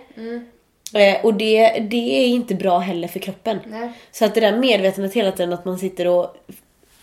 Eh, 0.94 1.26
och 1.26 1.34
det, 1.34 1.70
det 1.80 2.24
är 2.24 2.28
inte 2.28 2.56
bra 2.56 2.80
heller 2.80 3.08
för 3.08 3.20
kroppen. 3.20 3.60
Nej. 3.66 3.92
Så 4.12 4.26
att 4.26 4.36
det 4.36 4.42
där 4.42 4.58
medvetandet 4.58 5.14
hela 5.14 5.32
tiden 5.32 5.54
att 5.54 5.66
man 5.66 5.80
sitter 5.80 6.08
och 6.08 6.36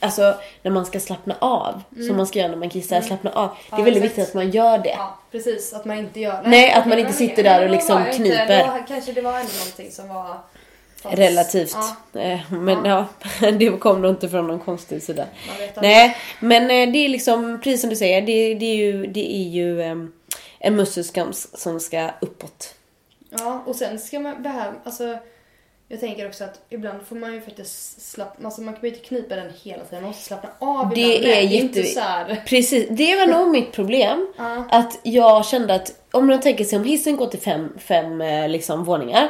Alltså 0.00 0.34
när 0.62 0.70
man 0.70 0.86
ska 0.86 1.00
slappna 1.00 1.36
av, 1.38 1.82
som 2.06 2.16
man 2.16 2.26
ska 2.26 2.38
göra 2.38 2.48
när 2.50 2.56
man 2.56 2.70
kissar, 2.70 3.00
slappna 3.00 3.30
av. 3.32 3.48
Det 3.48 3.74
är 3.74 3.78
Mm. 3.78 3.78
Ja, 3.78 3.84
väldigt 3.84 4.02
viktigt 4.04 4.28
att 4.28 4.34
man 4.34 4.50
gör 4.50 4.78
det. 4.78 4.88
Ja, 4.88 5.18
precis. 5.32 5.72
Att 5.72 5.84
man 5.84 5.98
inte 5.98 6.20
gör... 6.20 6.42
Nej, 6.46 6.72
att 6.72 6.86
man 6.86 6.98
inte 6.98 7.12
sitter 7.12 7.42
där 7.42 7.64
och 7.64 7.70
liksom 7.70 7.98
inte- 7.98 8.12
kniper. 8.16 8.58
Då, 8.58 8.84
kanske 8.88 9.12
det 9.12 9.20
var 9.20 9.30
ändå 9.38 9.52
någonting 9.58 9.90
som 9.90 10.08
var... 10.08 10.36
fast- 11.02 11.18
Relativt. 11.18 11.76
Ja, 12.12 12.20
Eh, 12.20 12.52
Men 12.52 12.84
ja, 12.84 13.06
det 13.58 13.70
kom 13.80 14.02
nog 14.02 14.10
inte 14.10 14.28
från 14.28 14.46
någon 14.46 14.58
konstig 14.60 15.02
sida. 15.02 15.24
Nej, 15.82 16.16
men 16.40 16.62
eh, 16.62 16.92
det 16.92 16.98
är 17.04 17.08
liksom, 17.08 17.60
precis 17.64 17.80
som 17.80 17.90
du 17.90 17.96
säger, 17.96 18.22
det, 18.22 18.54
det 18.54 18.66
är 18.66 18.76
ju, 18.76 19.06
det 19.06 19.36
är 19.36 19.48
ju 19.48 19.82
em, 19.82 20.12
en 20.58 20.76
muskel 20.76 21.04
som, 21.04 21.32
som 21.54 21.80
ska 21.80 22.10
uppåt. 22.20 22.74
Ja, 23.38 23.62
och 23.66 23.76
sen 23.76 23.98
ska 23.98 24.20
man 24.20 24.44
här, 24.46 24.72
alltså 24.84 25.18
jag 25.88 26.00
tänker 26.00 26.26
också 26.28 26.44
att 26.44 26.60
ibland 26.70 27.02
får 27.08 27.16
man 27.16 27.32
ju 27.34 27.40
faktiskt 27.40 28.02
slappna, 28.10 28.46
alltså 28.48 28.60
man 28.62 28.74
kan 28.74 28.82
ju 28.82 28.88
inte 28.88 29.00
knipa 29.00 29.36
den 29.36 29.50
hela 29.62 29.84
tiden, 29.84 30.02
man 30.02 30.08
måste 30.10 30.22
slappna 30.24 30.50
av 30.58 30.90
Det 30.94 31.00
ibland. 31.00 31.24
är 31.34 31.40
jätte- 31.40 31.56
inte 31.56 31.82
så 31.84 32.00
här. 32.00 32.42
Precis, 32.46 32.86
det 32.90 33.16
var 33.16 33.26
nog 33.26 33.48
mitt 33.48 33.72
problem. 33.72 34.32
Ja. 34.38 34.64
Att 34.70 34.98
jag 35.02 35.46
kände 35.46 35.74
att 35.74 35.92
om 36.10 36.26
man 36.26 36.40
tänker 36.40 36.64
sig 36.64 36.78
om 36.78 36.84
hissen 36.84 37.16
går 37.16 37.26
till 37.26 37.40
fem, 37.40 37.72
fem 37.78 38.20
eh, 38.20 38.48
liksom, 38.48 38.84
våningar. 38.84 39.28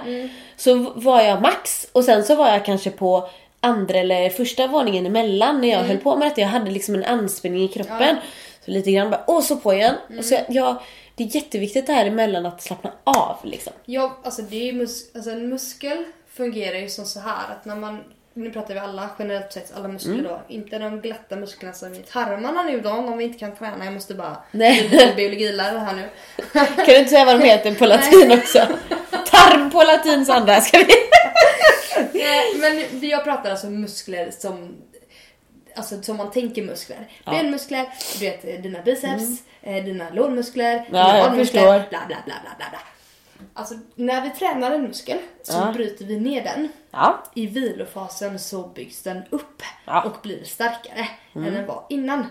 Så 0.56 0.74
v- 0.74 0.90
var 0.94 1.20
jag 1.22 1.42
max 1.42 1.86
och 1.92 2.04
sen 2.04 2.24
så 2.24 2.34
var 2.34 2.48
jag 2.48 2.64
kanske 2.64 2.90
på 2.90 3.28
andra 3.60 3.98
eller 3.98 4.28
första 4.30 4.66
våningen 4.66 5.06
emellan 5.06 5.60
när 5.60 5.68
jag 5.68 5.78
höll 5.78 5.96
på 5.98 6.16
med 6.16 6.28
detta. 6.28 6.40
Jag 6.40 6.48
hade 6.48 6.70
liksom 6.70 6.94
en 6.94 7.04
anspänning 7.04 7.62
i 7.64 7.68
kroppen. 7.68 8.16
Så 8.64 8.70
lite 8.70 8.92
grann 8.92 9.10
bara, 9.10 9.24
och 9.26 9.42
så 9.44 9.56
på 9.56 9.74
igen. 9.74 9.94
Och 10.18 10.24
så, 10.24 10.36
jag, 10.48 10.76
det 11.14 11.24
är 11.24 11.36
jätteviktigt 11.36 11.86
det 11.86 11.92
här 11.92 12.06
emellan 12.06 12.46
att 12.46 12.62
slappna 12.62 12.92
av 13.04 13.36
liksom. 13.42 13.72
Ja, 13.84 14.18
alltså 14.24 14.42
det 14.42 14.56
är 14.56 14.64
ju 14.64 14.72
mus- 14.72 15.10
alltså 15.14 15.30
en 15.30 15.48
muskel 15.48 16.04
fungerar 16.34 16.78
ju 16.78 16.88
som 16.88 17.04
så 17.04 17.20
här 17.20 17.50
att 17.52 17.64
när 17.64 17.76
man 17.76 18.00
nu 18.36 18.50
pratar 18.50 18.74
vi 18.74 18.80
alla 18.80 19.08
generellt 19.18 19.52
sett, 19.52 19.72
alla 19.76 19.88
muskler 19.88 20.12
Mm. 20.14 20.24
då. 20.24 20.40
Inte 20.48 20.78
de 20.78 21.00
glatta 21.00 21.36
musklerna 21.36 21.74
som 21.74 21.94
i 21.94 21.98
tarmarna 21.98 22.62
nu 22.62 22.80
då, 22.80 22.90
om 22.90 23.18
vi 23.18 23.24
inte 23.24 23.38
kan 23.38 23.56
träna. 23.56 23.84
Jag 23.84 23.94
måste 23.94 24.14
bara 24.14 24.36
Nej. 24.50 25.12
biologilärare 25.16 25.78
här 25.78 25.94
nu. 25.94 26.08
Kan 26.76 26.84
du 26.86 26.96
inte 26.98 27.10
säga 27.10 27.24
vad 27.24 27.40
de 27.40 27.46
heter 27.46 27.74
på 27.74 27.86
latin 27.86 28.32
också? 28.32 28.58
Tarm 29.30 29.70
på 29.70 29.82
latin 29.82 30.26
Sandra, 30.26 30.60
ska 30.60 30.78
vi? 30.78 30.86
Nej, 32.18 32.54
men 32.56 33.08
jag 33.10 33.24
pratar 33.24 33.50
alltså 33.50 33.66
muskler 33.66 34.30
som 34.38 34.74
Alltså 35.76 36.02
som 36.02 36.16
man 36.16 36.30
tänker 36.30 36.62
muskler. 36.62 37.08
Benmuskler, 37.24 37.86
du 38.18 38.18
vet 38.30 38.62
dina 38.62 38.82
biceps, 38.82 39.42
eh, 39.62 39.84
dina 39.84 40.10
lårmuskler, 40.10 40.84
dina 40.86 41.04
Mm. 41.10 41.16
jag 41.16 41.30
armmuskler, 41.30 41.62
bla 41.62 41.86
bla 41.88 42.06
bla 42.06 42.16
bla 42.24 42.54
bla. 42.70 42.78
Alltså 43.54 43.74
när 43.94 44.20
vi 44.22 44.30
tränar 44.30 44.70
en 44.70 44.82
muskel 44.82 45.18
så 45.42 45.52
Ja. 45.58 45.72
bryter 45.72 46.04
vi 46.04 46.20
ner 46.20 46.44
den. 46.44 46.68
Ja. 46.90 47.22
I 47.34 47.46
vilofasen 47.46 48.38
så 48.38 48.62
byggs 48.66 49.02
den 49.02 49.22
upp 49.30 49.62
Ja. 49.84 50.00
Mm. 50.00 50.12
och 50.12 50.22
blir 50.22 50.44
starkare 50.44 51.08
än 51.34 51.42
den 51.44 51.66
var 51.66 51.84
innan. 51.88 52.26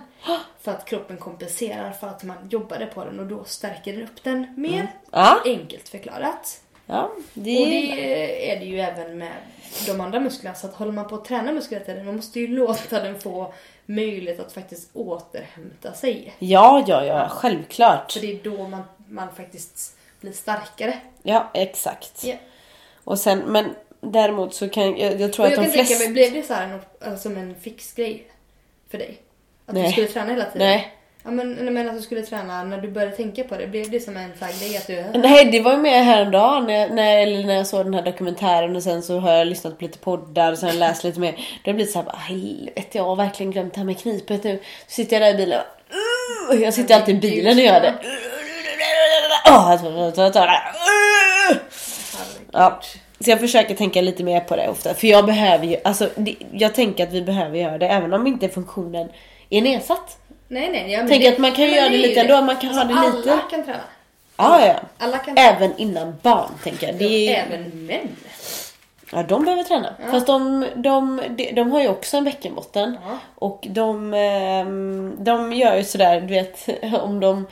För 0.62 0.72
att 0.72 0.86
kroppen 0.86 1.18
kompenserar 1.18 1.92
för 1.92 2.08
att 2.08 2.24
man 2.24 2.50
jobbade 2.50 2.86
på 2.86 3.06
den 3.06 3.20
och 3.20 3.26
då 3.28 3.44
stärker 3.44 3.94
den 3.94 4.04
upp 4.04 4.24
den 4.24 4.54
mer. 4.58 4.74
Mm. 4.74 4.88
Ja. 5.12 5.42
Enkelt 5.46 5.90
förklarat. 5.90 6.60
Ja, 6.86 7.02
Och 7.04 7.22
det, 7.34 7.42
det 7.66 8.52
är 8.52 8.60
det 8.60 8.66
ju 8.66 8.80
även 8.80 9.18
med 9.18 9.32
de 9.88 10.02
andra 10.02 10.20
musklerna. 10.20 10.56
Så 10.56 10.68
att 10.68 10.74
håller 10.74 10.92
man 10.92 11.08
på 11.08 11.16
att 11.16 11.26
träna 11.26 11.52
muskler 11.52 11.80
hela 11.80 11.86
tiden, 11.86 12.06
man 12.06 12.16
måste 12.16 12.40
ju 12.40 12.48
låta 12.48 13.00
den 13.04 13.20
få 13.20 13.54
möjlighet 13.86 14.40
att 14.40 14.54
faktiskt 14.54 14.90
återhämta 14.94 15.94
sig. 15.94 16.34
ja, 16.40 16.84
ja, 16.88 17.06
ja, 17.06 17.30
självklart. 17.30 18.12
För 18.12 18.20
det 18.20 18.32
är 18.32 18.44
då 18.44 18.68
man, 18.68 18.84
man 19.08 19.36
faktiskt 19.36 19.98
blir 20.22 20.32
starkare. 20.32 20.98
Ja, 21.24 21.52
exakt. 21.54 22.24
Ja. 22.24 22.36
Och 23.04 23.20
sen, 23.20 23.40
men 23.40 23.76
däremot 24.02 24.54
så 24.54 24.70
kan 24.70 24.98
jag, 24.98 25.22
jag 25.22 25.34
tror 25.34 25.46
att 25.46 25.52
jag 25.52 25.60
de 25.60 25.66
kan 25.66 25.74
tänka 25.74 25.86
flesta... 25.86 26.04
mig, 26.04 26.14
blev 26.14 26.34
det 26.34 26.44
så 26.44 26.54
här 26.54 26.68
något, 26.68 27.04
alltså, 27.04 27.30
som 27.30 27.38
en 27.38 27.56
fixgrej 27.56 28.28
för 28.90 28.98
dig? 28.98 29.22
Att 29.66 29.74
Nej. 29.74 29.84
du 29.84 29.92
skulle 29.92 30.08
träna 30.08 30.32
hela 30.32 30.46
tiden? 30.46 30.68
Nej. 30.68 30.98
Ja 31.26 31.32
men, 31.32 31.74
men 31.74 31.90
att 31.90 31.96
du 31.96 32.02
skulle 32.02 32.22
träna 32.22 32.64
när 32.64 32.78
du 32.78 32.92
började 32.92 33.16
tänka 33.16 33.44
på 33.44 33.56
det, 33.56 33.68
blev 33.68 33.92
det 33.92 34.00
som 34.00 34.18
en 34.18 34.32
grej 34.60 34.78
att 34.78 34.88
du... 34.88 35.20
Nej, 35.20 35.46
det 35.52 35.60
var 35.60 35.72
ju 35.72 35.78
med 35.78 36.06
häromdagen 36.06 36.66
när, 36.66 36.90
när, 36.90 37.18
eller 37.18 37.44
när 37.44 37.54
jag 37.56 37.68
såg 37.68 37.86
den 37.86 37.94
här 37.94 38.02
dokumentären 38.02 38.76
och 38.76 38.84
sen 38.84 39.02
så 39.04 39.20
har 39.20 39.32
jag 39.34 39.48
lyssnat 39.48 39.78
på 39.80 39.86
lite 39.86 39.98
poddar 39.98 40.52
och 40.52 40.58
sen 40.58 40.70
jag 40.70 40.76
läst 40.78 41.04
lite 41.04 41.20
mer. 41.20 41.32
Då 41.32 41.38
har 41.38 41.46
det 41.64 41.74
blivit 41.74 41.92
såhär, 41.94 42.12
helvete 42.18 42.98
jag 42.98 43.04
har 43.04 43.16
verkligen 43.16 43.52
glömt 43.52 43.74
det 43.74 43.80
här 43.80 43.86
med 43.86 44.00
knipet 44.00 44.44
nu. 44.44 44.60
Så 44.88 44.92
sitter 44.94 45.14
jag 45.22 45.22
där 45.22 45.34
i 45.34 45.46
bilen 45.46 45.60
och 46.50 46.56
Jag 46.56 46.74
sitter 46.74 46.96
alltid 46.96 47.16
i 47.16 47.20
bilen 47.20 47.58
och 47.58 47.64
gör 47.64 47.82
det. 47.82 47.94
Ja. 52.52 52.82
Så 53.20 53.30
jag 53.30 53.40
försöker 53.40 53.76
tänka 53.76 54.02
lite 54.02 54.24
mer 54.24 54.40
på 54.40 54.56
det 54.56 54.70
ofta. 54.70 54.94
För 54.94 55.08
jag 55.08 55.26
behöver 55.26 55.66
ju, 55.66 55.78
alltså 55.84 56.10
det- 56.16 56.36
jag 56.52 56.74
tänker 56.76 57.04
att 57.08 57.14
vi 57.14 57.22
behöver 57.22 57.58
göra 57.58 57.78
det 57.78 57.88
även 57.88 58.14
om 58.14 58.28
inte 58.28 58.50
funktionen 58.50 59.10
är 59.50 59.62
nedsatt. 59.62 60.18
Nej, 60.54 60.70
nej. 60.72 60.92
Ja, 60.92 60.98
men 61.00 61.08
Tänk 61.08 61.24
det- 61.24 61.30
att 61.30 61.38
man 61.38 61.52
kan 61.52 61.66
göra 61.72 61.90
det 61.90 61.98
lite 61.98 62.20
ändå, 62.22 62.42
man 62.42 62.56
kan 62.56 62.70
ha 62.70 62.84
det 62.84 62.94
Alla 62.94 63.16
lite. 63.16 63.40
kan 63.50 63.64
träna. 63.66 63.80
Ja, 64.38 64.66
ja. 64.66 64.76
Alla 64.98 65.18
kan 65.18 65.36
träna. 65.36 65.50
Även 65.50 65.78
innan 65.78 66.16
barn 66.22 66.50
tänker 66.64 66.88
jag. 66.88 66.96
Det 66.96 67.06
är, 67.36 67.46
Även 67.48 67.86
män. 67.86 68.08
ja, 69.12 69.24
de 69.24 69.44
behöver 69.46 69.64
träna. 69.64 69.94
Fast 70.12 70.28
de, 70.28 70.66
de, 70.76 71.22
de, 71.38 71.52
de 71.52 71.72
har 71.72 71.82
ju 71.82 71.88
också 71.88 72.18
en 72.18 72.24
bäckenbotten. 72.24 72.98
Ja. 73.06 73.18
Och 73.36 73.68
de, 73.70 74.14
ehm, 74.14 75.16
de 75.20 75.54
gör 75.54 75.76
ju 75.78 75.84
sådär, 75.84 76.22
du 76.22 76.28
vet, 76.34 76.70
om 77.02 77.20
de 77.20 77.48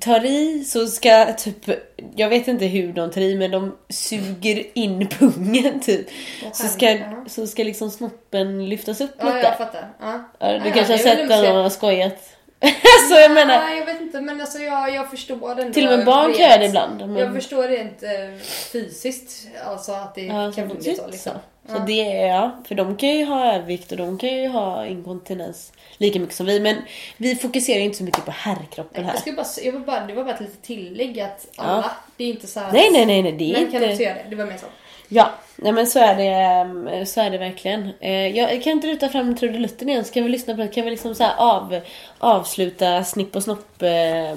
tar 0.00 0.24
i 0.24 0.64
så 0.64 0.86
ska 0.86 1.32
typ, 1.38 1.70
jag 2.16 2.28
vet 2.28 2.48
inte 2.48 2.66
hur 2.66 2.92
de 2.92 3.10
tar 3.10 3.20
i 3.20 3.34
men 3.34 3.50
de 3.50 3.76
suger 3.88 4.62
in 4.74 5.06
pungen 5.18 5.80
typ. 5.80 6.06
Så 6.52 6.66
ska, 6.68 6.90
Ja. 6.90 7.24
så 7.26 7.46
ska 7.46 7.64
liksom 7.64 7.90
snoppen 7.90 8.68
lyftas 8.68 9.00
upp 9.00 9.14
Ja, 9.18 9.24
lite. 9.24 9.38
jag 9.38 9.58
fattar. 9.58 9.88
Ja. 10.00 10.24
Ja, 10.38 10.46
du 10.46 10.68
Ja, 10.68 10.74
kanske 10.74 10.92
har 10.92 10.98
sett 10.98 11.28
se- 11.28 11.50
och 11.52 11.62
har 11.62 11.70
skojat. 11.70 12.32
så 13.08 13.14
jag 13.14 13.32
menar, 13.32 13.58
Nej, 13.58 13.78
jag 13.78 13.86
vet 13.86 14.00
inte. 14.00 14.20
Men 14.20 14.40
alltså 14.40 14.58
jag, 14.58 14.94
jag 14.94 15.10
förstår 15.10 15.54
den. 15.54 15.72
till 15.72 15.88
och 15.88 15.98
med 15.98 16.06
barn 16.06 16.32
kan 16.32 16.42
göra 16.42 16.58
det 16.58 16.66
ibland. 16.66 16.98
Men, 16.98 17.16
Jag 17.16 17.34
förstår 17.34 17.68
rent 17.68 18.02
eh, 18.02 18.38
fysiskt. 18.72 19.48
Alltså 19.66 19.92
att 19.92 20.14
det 20.14 20.22
ja, 20.22 20.52
kan 20.52 20.68
funka 20.68 20.94
så 20.94 21.06
liksom. 21.06 21.32
så. 21.66 21.72
så 21.72 21.78
det 21.78 22.12
är, 22.12 22.26
ja, 22.26 22.62
för 22.68 22.74
de 22.74 22.96
kan 22.96 23.08
ju 23.08 23.24
ha 23.24 23.54
övervikt 23.54 23.92
och 23.92 23.98
de 23.98 24.18
kan 24.18 24.28
ju 24.28 24.48
ha 24.48 24.86
inkontinens 24.86 25.72
lika 25.96 26.20
mycket 26.20 26.36
som 26.36 26.46
vi. 26.46 26.60
Men 26.60 26.76
vi 27.16 27.36
fokuserar 27.36 27.78
ju 27.78 27.84
inte 27.84 27.98
så 27.98 28.04
mycket 28.04 28.24
på 28.24 28.30
herrkroppen 28.30 29.04
här. 29.04 29.12
Jag 29.12 29.20
ska 29.20 29.32
bara, 29.32 29.46
jag 29.64 29.72
vill 29.72 29.82
bara, 29.82 30.06
det 30.06 30.14
var 30.14 30.24
bara 30.24 30.34
ett 30.34 30.40
litet 30.40 30.62
tillägg 30.62 31.20
att 31.20 31.46
alla, 31.56 31.90
det 32.16 32.24
är 32.24 32.28
inte 32.28 32.46
så 32.46 32.60
här 32.60 32.72
Nej, 32.72 32.90
nej, 32.92 33.06
nej, 33.06 33.22
nej, 33.22 33.32
det 33.32 33.50
är 33.50 33.52
Män 33.52 33.72
kan 33.72 33.80
också 33.80 33.90
inte... 33.90 34.02
göra 34.02 34.14
det, 34.14 34.24
det 34.30 34.36
var 34.36 34.46
mer 34.46 34.56
så. 34.56 34.66
Ja, 35.08 35.30
nej 35.56 35.72
men 35.72 35.86
så 35.86 35.98
är 35.98 36.14
det, 36.16 36.26
ehm, 36.28 37.06
så 37.06 37.20
är 37.20 37.30
det 37.30 37.38
verkligen. 37.38 37.90
Eh, 38.00 38.26
Jag 38.36 38.62
kan 38.62 38.72
inte 38.72 38.86
ruta 38.86 39.08
fram 39.08 39.36
trudelutten 39.36 39.88
igen, 39.88 40.04
så 40.04 40.12
kan 40.12 40.22
vi 40.22 40.28
lyssna 40.28 40.54
på 40.54 40.60
det. 40.60 40.68
Kan 40.68 40.84
vi 40.84 40.90
liksom 40.90 41.14
så 41.14 41.24
av, 41.30 41.80
avsluta 42.18 43.04
snipp 43.04 43.36
och 43.36 43.42
snopp... 43.42 43.82
Eh, 43.82 44.36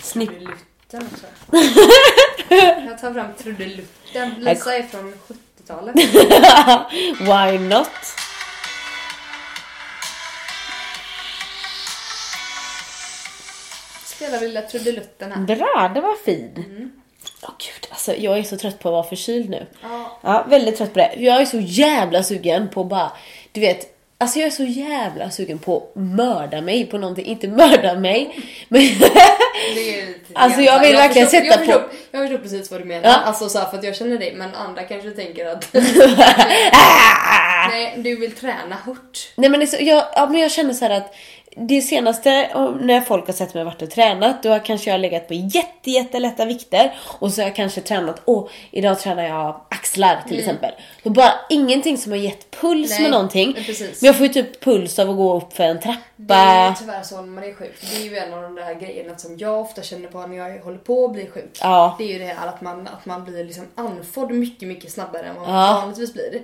snipp... 0.00 0.30
Trudelutten 0.30 1.08
också. 1.12 1.26
jag 2.88 2.98
tar 3.00 3.12
fram 3.14 3.34
trudelutten. 3.38 4.34
Lisa 4.38 4.76
är 4.76 4.82
från 4.82 5.14
70-talet. 5.28 5.96
Why 7.20 7.58
not? 7.68 7.90
Spelar 14.04 14.40
vi 14.40 14.46
lilla 14.48 14.62
trudelutten 14.62 15.32
här. 15.32 15.40
Bra, 15.56 15.90
det 15.94 16.00
var 16.00 16.24
fin. 16.24 16.92
Åh 17.48 17.54
gud, 17.58 17.86
alltså 17.90 18.14
jag 18.16 18.38
är 18.38 18.42
så 18.42 18.56
trött 18.56 18.78
på 18.78 18.88
att 18.88 18.92
vara 18.92 19.02
förkyld 19.04 19.50
nu. 19.50 19.66
Ja. 19.82 20.18
Ja, 20.22 20.44
väldigt 20.48 20.76
trött 20.78 20.92
på 20.92 20.98
det. 20.98 21.14
Jag 21.18 21.40
är 21.40 21.44
så 21.46 21.58
jävla 21.60 22.22
sugen 22.22 22.68
på 22.68 22.84
bara, 22.84 23.12
du 23.52 23.60
vet, 23.60 23.86
alltså 24.18 24.38
jag 24.38 24.46
är 24.46 24.50
så 24.50 24.64
jävla 24.64 25.30
sugen 25.30 25.58
på 25.58 25.76
att 25.76 25.92
mörda 26.02 26.60
mig 26.60 26.86
på 26.86 26.98
någonting. 26.98 27.24
Inte 27.26 27.48
mörda 27.48 27.94
mig, 27.94 28.40
men 28.68 28.80
lite 28.82 29.10
Alltså, 30.34 30.60
jag 30.60 30.80
vill 30.80 30.96
verkligen 30.96 31.28
förstår, 31.28 31.50
sätta 31.50 31.64
jag 31.64 31.66
på- 31.66 31.72
förstår, 31.88 31.98
Jag 32.10 32.22
förstår 32.22 32.38
precis 32.42 32.70
vad 32.70 32.80
du 32.80 32.84
menar. 32.84 33.08
Ja. 33.08 33.14
Alltså 33.16 33.48
så 33.48 33.58
här, 33.58 33.66
för 33.70 33.78
att 33.78 33.84
jag 33.84 33.96
känner 33.96 34.18
dig, 34.18 34.34
men 34.36 34.54
andra 34.54 34.82
kanske 34.82 35.10
tänker 35.10 35.46
att 35.46 35.68
nej, 37.70 37.94
du 37.96 38.16
vill 38.16 38.32
träna 38.32 38.76
hårt. 38.86 39.32
Nej 39.36 39.50
men, 39.50 39.66
så, 39.66 39.76
jag, 39.80 40.04
ja, 40.14 40.26
men 40.30 40.40
jag 40.40 40.50
känner 40.50 40.74
så 40.74 40.84
här 40.84 40.96
att 40.96 41.14
det 41.56 41.80
senaste 41.80 42.30
när 42.80 43.00
folk 43.00 43.26
har 43.26 43.32
sett 43.34 43.54
mig 43.54 43.64
varit 43.64 43.82
och 43.82 43.90
tränat 43.90 44.42
då 44.42 44.48
har 44.50 44.58
kanske 44.58 44.90
jag 44.90 45.00
legat 45.00 45.28
på 45.28 45.34
jätte, 45.34 45.90
jättelätta 45.90 46.44
vikter 46.44 46.94
och 47.18 47.32
så 47.32 47.40
har 47.40 47.48
jag 47.48 47.56
kanske 47.56 47.80
tränat, 47.80 48.22
åh 48.24 48.48
idag 48.70 48.98
tränar 49.00 49.22
jag 49.22 49.60
axlar 49.70 50.22
till 50.28 50.38
exempel. 50.38 50.70
Och 51.04 51.12
bara 51.12 51.32
ingenting 51.50 51.98
som 51.98 52.12
har 52.12 52.18
gett 52.18 52.50
puls 52.50 52.90
Nej, 52.90 53.02
med 53.02 53.10
någonting. 53.10 53.54
precis. 53.54 54.02
Men 54.02 54.06
jag 54.06 54.16
får 54.16 54.26
ju 54.26 54.32
typ 54.32 54.60
puls 54.64 54.98
av 54.98 55.10
att 55.10 55.16
gå 55.16 55.36
upp 55.36 55.52
för 55.52 55.64
en 55.64 55.80
trappa. 55.80 56.00
Det 56.16 56.34
är 56.34 56.72
tyvärr 56.72 57.02
så 57.02 57.16
när 57.16 57.22
man 57.22 57.44
är 57.44 57.54
sjuk. 57.54 57.74
Det 57.80 57.96
är 57.96 58.04
ju 58.04 58.16
en 58.16 58.34
av 58.34 58.42
de 58.42 58.54
där 58.54 58.74
grejerna 58.74 59.18
som 59.18 59.38
jag 59.38 59.60
ofta 59.60 59.82
känner 59.82 60.08
på 60.08 60.26
när 60.26 60.36
jag 60.36 60.60
håller 60.64 60.78
på 60.78 61.04
att 61.04 61.12
bli 61.12 61.26
sjuk. 61.26 61.58
Ja. 61.60 61.94
Det 61.98 62.04
är 62.04 62.08
ju 62.12 62.18
det 62.18 62.24
här 62.38 62.48
att 62.48 62.60
man, 62.60 62.86
att 62.88 63.06
man 63.06 63.24
blir 63.24 63.44
liksom 63.44 63.64
andfådd 63.74 64.30
mycket, 64.30 64.68
mycket 64.68 64.92
snabbare 64.92 65.22
än 65.22 65.34
vad 65.36 65.48
man 65.48 65.66
Ja. 65.66 65.72
vanligtvis 65.80 66.12
blir. 66.12 66.42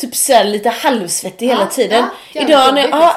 Typ 0.00 0.16
såhär 0.16 0.44
lite 0.44 0.68
halvsvettig 0.68 1.46
hela 1.48 1.60
Ja, 1.60 1.66
tiden. 1.66 2.04
ja, 2.32 2.42
Idag 2.42 2.74
när 2.74 2.80
jag, 2.80 2.90
ja, 2.90 3.16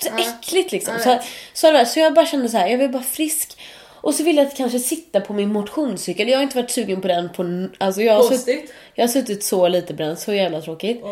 liksom. 0.00 0.18
äckligt 0.18 0.72
liksom. 0.72 0.94
Ja, 1.04 1.18
Så, 1.52 1.66
jag 1.66 1.86
så, 1.86 1.92
så, 1.92 2.00
jag 2.00 2.14
bara 2.14 2.26
kände 2.26 2.48
så 2.48 2.56
här, 2.58 2.68
jag 2.68 2.78
vill 2.78 2.88
bara 2.90 3.02
frisk. 3.02 3.58
Och 4.04 4.14
så 4.14 4.22
vill 4.22 4.36
jag 4.36 4.56
kanske 4.56 4.78
sitta 4.78 5.20
på 5.20 5.32
min 5.32 5.52
motionscykel. 5.52 6.28
Jag 6.28 6.38
har 6.38 6.42
inte 6.42 6.56
varit 6.56 6.70
sugen 6.70 7.00
på 7.00 7.08
den 7.08 7.28
på... 7.32 7.68
Alltså 7.78 8.02
jag 8.02 8.14
har, 8.14 8.22
suttit, 8.22 8.72
jag 8.94 9.02
har 9.04 9.08
suttit 9.08 9.44
så 9.44 9.68
lite 9.68 9.94
på 9.94 10.02
den, 10.02 10.16
så 10.16 10.32
jävla 10.34 10.60
tråkigt. 10.60 11.02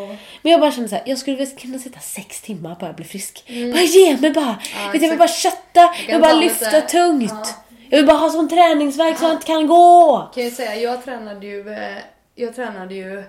Men 0.42 0.52
jag 0.52 0.60
bara 0.60 0.72
kände 0.72 0.88
så 0.88 0.94
här, 0.94 1.04
jag 1.06 1.18
skulle 1.18 1.46
kunna 1.46 1.78
sitta 1.78 2.00
sex 2.00 2.40
timmar 2.40 2.76
bara 2.80 2.92
bli 2.92 3.04
frisk. 3.04 3.44
Bara 3.72 3.82
ge 3.82 4.16
mig 4.16 4.30
bara! 4.30 4.58
vet, 4.92 5.02
jag 5.02 5.08
vill 5.08 5.18
bara 5.18 5.28
kötta, 5.28 5.80
jag 6.06 6.12
vill 6.12 6.20
bara 6.20 6.32
ta 6.32 6.40
lyfta 6.40 6.64
lite- 6.66 6.80
tungt. 6.80 7.32
Ja. 7.32 7.46
Jag 7.90 7.98
vill 7.98 8.06
bara 8.06 8.16
ha 8.16 8.30
sån 8.30 8.48
träningsvärk 8.48 9.18
så 9.18 9.24
jag 9.24 9.32
inte 9.32 9.46
kan 9.46 9.66
gå. 9.66 10.30
Kan 10.34 10.44
jag 10.44 10.52
säga, 10.52 10.74
jag 10.76 11.04
tränade 11.04 11.46
ju, 11.46 11.72
eh, 11.72 11.96
jag 12.34 12.56
tränade 12.56 12.94
ju, 12.94 13.24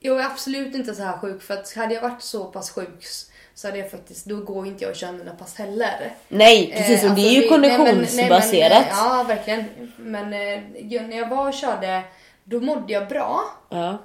jag 0.00 0.20
är 0.20 0.24
absolut 0.24 0.74
inte 0.74 0.94
så 0.94 1.02
här 1.02 1.18
sjuk 1.18 1.42
för 1.42 1.54
att 1.54 1.74
hade 1.74 1.94
jag 1.94 2.02
varit 2.02 2.22
så 2.22 2.44
pass 2.44 2.70
sjuk 2.70 3.06
så 3.54 3.68
hade 3.68 3.78
jag 3.78 3.90
faktiskt, 3.90 4.26
då 4.26 4.36
går 4.36 4.66
inte 4.66 4.84
jag 4.84 4.90
och 4.90 4.96
kör 4.96 5.12
mina 5.12 5.34
pass 5.34 5.54
heller. 5.56 6.14
Nej, 6.28 6.72
precis. 6.76 7.04
Eh, 7.04 7.10
och 7.10 7.16
det 7.16 7.22
alltså, 7.22 7.36
är 7.36 7.42
ju 7.42 7.50
nej, 7.50 7.50
men- 7.50 7.60
nej, 7.60 7.78
men, 7.78 7.86
konditionsbaserat. 7.86 8.82
eh, 8.82 8.88
ja, 8.90 9.24
verkligen. 9.28 9.64
Men 9.96 10.24
eh, 10.24 11.02
när 11.08 11.18
jag 11.18 11.28
var 11.28 11.48
och 11.48 11.54
körde, 11.54 12.02
då 12.44 12.60
mådde 12.60 12.92
jag 12.92 13.08
bra. 13.08 13.44
Ja. 13.68 13.98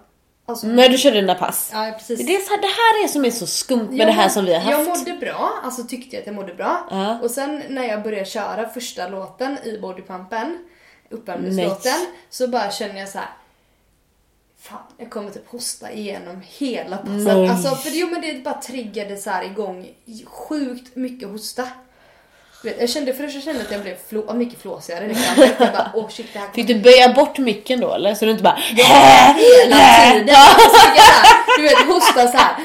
Alltså, 0.45 0.67
Men 0.67 0.91
du 0.91 0.97
körde 0.97 1.21
dina 1.21 1.35
pass. 1.35 1.69
ja, 1.73 1.91
precis. 1.97 2.27
Det, 2.27 2.35
är 2.35 2.39
så 2.39 2.49
här, 2.49 2.61
det 2.61 2.67
här 2.67 3.03
är 3.03 3.07
som 3.07 3.25
är 3.25 3.31
så 3.31 3.47
skumt 3.47 3.89
med 3.89 3.99
Jag 3.99 4.07
det 4.07 4.11
här 4.11 4.29
som 4.29 4.45
vi 4.45 4.53
har 4.53 4.59
haft. 4.59 4.77
Jag 4.77 4.87
mådde 4.87 5.13
bra, 5.13 5.53
alltså 5.63 5.83
tyckte 5.83 6.15
jag 6.15 6.21
att 6.21 6.27
jag 6.27 6.35
mådde 6.35 6.53
bra. 6.53 6.87
Ja. 6.91 7.19
Och 7.21 7.31
sen 7.31 7.63
när 7.69 7.83
jag 7.83 8.03
började 8.03 8.25
köra 8.25 8.69
första 8.69 9.07
låten 9.07 9.57
i 9.63 9.79
bodypumpen, 9.81 10.57
uppvärmningslåten, 11.09 12.05
så 12.29 12.47
bara 12.47 12.71
känner 12.71 12.99
jag 12.99 13.09
så 13.09 13.17
här. 13.17 13.27
Fan, 14.69 14.77
jag 14.97 15.09
kommer 15.09 15.31
typ 15.31 15.49
hosta 15.51 15.91
igenom 15.91 16.41
hela 16.57 16.97
passet. 16.97 17.13
Nej. 17.23 17.49
Alltså, 17.49 17.75
för 17.75 17.89
jo 17.93 18.07
men 18.11 18.21
det 18.21 18.43
bara 18.43 18.53
triggade 18.61 19.17
så 19.17 19.29
här 19.29 19.43
igång 19.43 19.87
sjukt 20.25 20.95
mycket 20.95 21.29
hosta. 21.29 21.67
Jag 22.79 22.89
kände 22.89 23.13
först 23.13 23.33
jag 23.35 23.43
kände 23.43 23.61
att 23.61 23.71
jag 23.71 23.81
blev 23.81 23.95
flå, 24.09 24.33
mycket 24.33 24.61
flåsigare. 24.61 25.07
Liksom. 25.07 25.25
Jag 25.59 25.71
bara, 25.71 25.91
åh 25.93 26.09
shit 26.09 26.27
det 26.33 26.39
här 26.39 26.47
Fick 26.53 26.67
du 26.67 26.75
böja 26.79 27.13
bort 27.13 27.37
micken 27.37 27.79
då 27.79 27.93
eller? 27.93 28.15
Så 28.15 28.25
du 28.25 28.31
inte 28.31 28.43
bara... 28.43 28.55
hela 28.55 29.33
tiden. 29.33 30.35
Alltså, 30.35 30.79
fick 30.79 30.97
jag 30.97 31.05
så 31.05 31.11
här, 31.11 31.57
du 31.57 31.63
vet 31.63 31.87
hosta 31.87 32.27
så 32.27 32.37
här. 32.37 32.55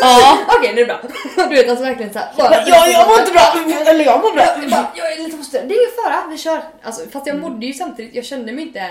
Ja. 0.00 0.38
Okej 0.48 0.74
nu 0.74 0.80
är 0.80 0.86
det 0.86 1.00
bra. 1.34 1.46
Du 1.48 1.54
vet 1.56 1.68
alltså 1.68 1.84
verkligen 1.84 2.12
såhär. 2.12 2.28
bara- 2.36 2.62
Ja, 2.66 2.86
jag 2.88 3.08
mår 3.08 3.18
inte 3.20 3.32
bra! 3.32 3.54
Eller 3.90 4.04
jag 4.04 4.20
mår 4.24 4.32
bra! 4.34 4.44
Jag, 4.60 4.70
bara, 4.70 4.86
jag 4.94 5.12
är 5.12 5.22
lite 5.24 5.36
hostig. 5.36 5.60
Det 5.68 5.74
är 5.74 5.78
ingen 5.78 5.90
fara, 6.04 6.26
vi 6.30 6.38
kör. 6.38 6.62
Alltså, 6.82 7.10
fast 7.12 7.26
jag 7.26 7.36
mådde 7.38 7.66
ju 7.66 7.72
samtidigt, 7.72 8.14
jag 8.14 8.24
kände 8.24 8.52
mig 8.52 8.64
inte 8.64 8.90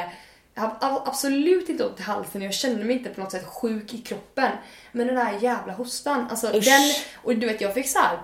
jag 0.56 0.66
a- 0.82 1.04
absolut 1.06 1.70
inte 1.70 1.86
ont 1.86 2.00
i 2.00 2.04
halsen 2.04 2.42
jag 2.42 2.54
kände 2.54 2.84
mig 2.86 2.96
inte 2.98 3.10
på 3.10 3.22
något 3.22 3.32
sätt 3.32 3.46
sjuk 3.46 3.94
i 3.94 3.98
kroppen. 3.98 4.52
Men 4.92 5.08
den 5.08 5.16
där 5.16 5.38
jävla 5.40 5.74
hostan, 5.74 6.28
alltså 6.30 6.48
Usch. 6.48 6.66
den, 6.66 6.82
och 7.24 7.36
du 7.36 7.48
vet 7.48 7.62
jag 7.62 7.74
fick 7.74 7.88
så 7.90 8.00
här 8.00 8.18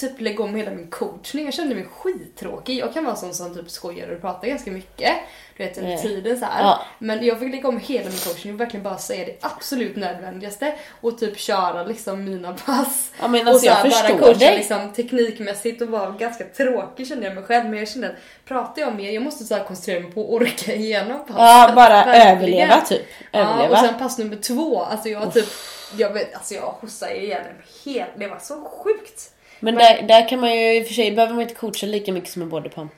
typ 0.00 0.20
lägga 0.20 0.44
om 0.44 0.54
hela 0.54 0.70
min 0.70 0.90
coachning. 0.90 1.44
Jag 1.44 1.54
kände 1.54 1.74
mig 1.74 1.86
skittråkig. 1.92 2.78
Jag 2.78 2.94
kan 2.94 3.04
vara 3.04 3.16
sån 3.16 3.34
som 3.34 3.54
typ 3.54 3.70
skojar 3.70 4.08
och 4.08 4.20
pratar 4.20 4.48
ganska 4.48 4.70
mycket. 4.70 5.12
Du 5.56 5.64
vet 5.64 5.78
under 5.78 5.96
tiden 5.96 6.38
så 6.38 6.44
här. 6.44 6.62
Ja. 6.62 6.80
Men 6.98 7.24
jag 7.24 7.38
fick 7.40 7.50
lägga 7.50 7.68
om 7.68 7.78
hela 7.80 8.10
min 8.10 8.18
coachning 8.18 8.54
och 8.54 8.60
verkligen 8.60 8.84
bara 8.84 8.98
säga 8.98 9.24
det 9.24 9.36
absolut 9.40 9.96
nödvändigaste 9.96 10.74
och 11.00 11.18
typ 11.18 11.38
köra 11.38 11.84
liksom 11.84 12.24
mina 12.24 12.52
pass. 12.52 13.10
Ja, 13.20 13.28
men 13.28 13.40
och 13.40 13.48
alltså, 13.48 13.60
så 13.60 13.66
jag 13.66 13.74
här 13.74 13.90
bara 13.90 14.18
coacha 14.18 14.38
dig. 14.38 14.56
liksom 14.56 14.92
teknikmässigt 14.92 15.82
och 15.82 15.88
var 15.88 16.12
ganska 16.12 16.44
tråkig 16.44 17.06
kände 17.08 17.26
jag 17.26 17.34
mig 17.34 17.44
själv. 17.44 17.70
Men 17.70 17.78
jag 17.78 17.88
kände 17.88 18.08
att 18.08 18.16
pratar 18.44 18.82
jag 18.82 18.94
mer, 18.94 19.10
jag 19.10 19.22
måste 19.22 19.44
så 19.44 19.54
här 19.54 19.64
koncentrera 19.64 20.00
mig 20.00 20.12
på 20.12 20.20
att 20.20 20.30
orka 20.42 20.74
igenom 20.74 21.18
passet. 21.18 21.34
Ja, 21.36 21.72
bara 21.74 21.88
Verkligen. 22.04 22.36
överleva 22.36 22.80
typ. 22.80 23.06
Ja, 23.32 23.38
Överleva. 23.38 23.72
och 23.72 23.78
sen 23.86 23.98
pass 23.98 24.18
nummer 24.18 24.36
två, 24.36 24.82
alltså 24.82 25.08
jag 25.08 25.32
typ, 25.32 25.48
jag 25.96 26.12
vet, 26.12 26.34
alltså 26.34 26.54
jag 26.54 26.74
hostade 26.80 27.16
ihjäl 27.16 27.42
mig 27.42 27.94
helt, 27.94 28.10
det 28.16 28.26
var 28.26 28.38
så 28.38 28.64
sjukt. 28.64 29.30
Men 29.60 29.74
där, 29.74 30.02
där 30.02 30.28
kan 30.28 30.40
man 30.40 30.54
ju 30.56 30.76
i 30.76 30.82
och 30.82 30.86
för 30.86 30.94
sig, 30.94 31.10
behöver 31.12 31.34
man 31.34 31.42
inte 31.42 31.54
coacha 31.54 31.86
lika 31.86 32.12
mycket 32.12 32.30
som 32.30 32.42
en 32.42 32.48
bodypump. 32.48 32.92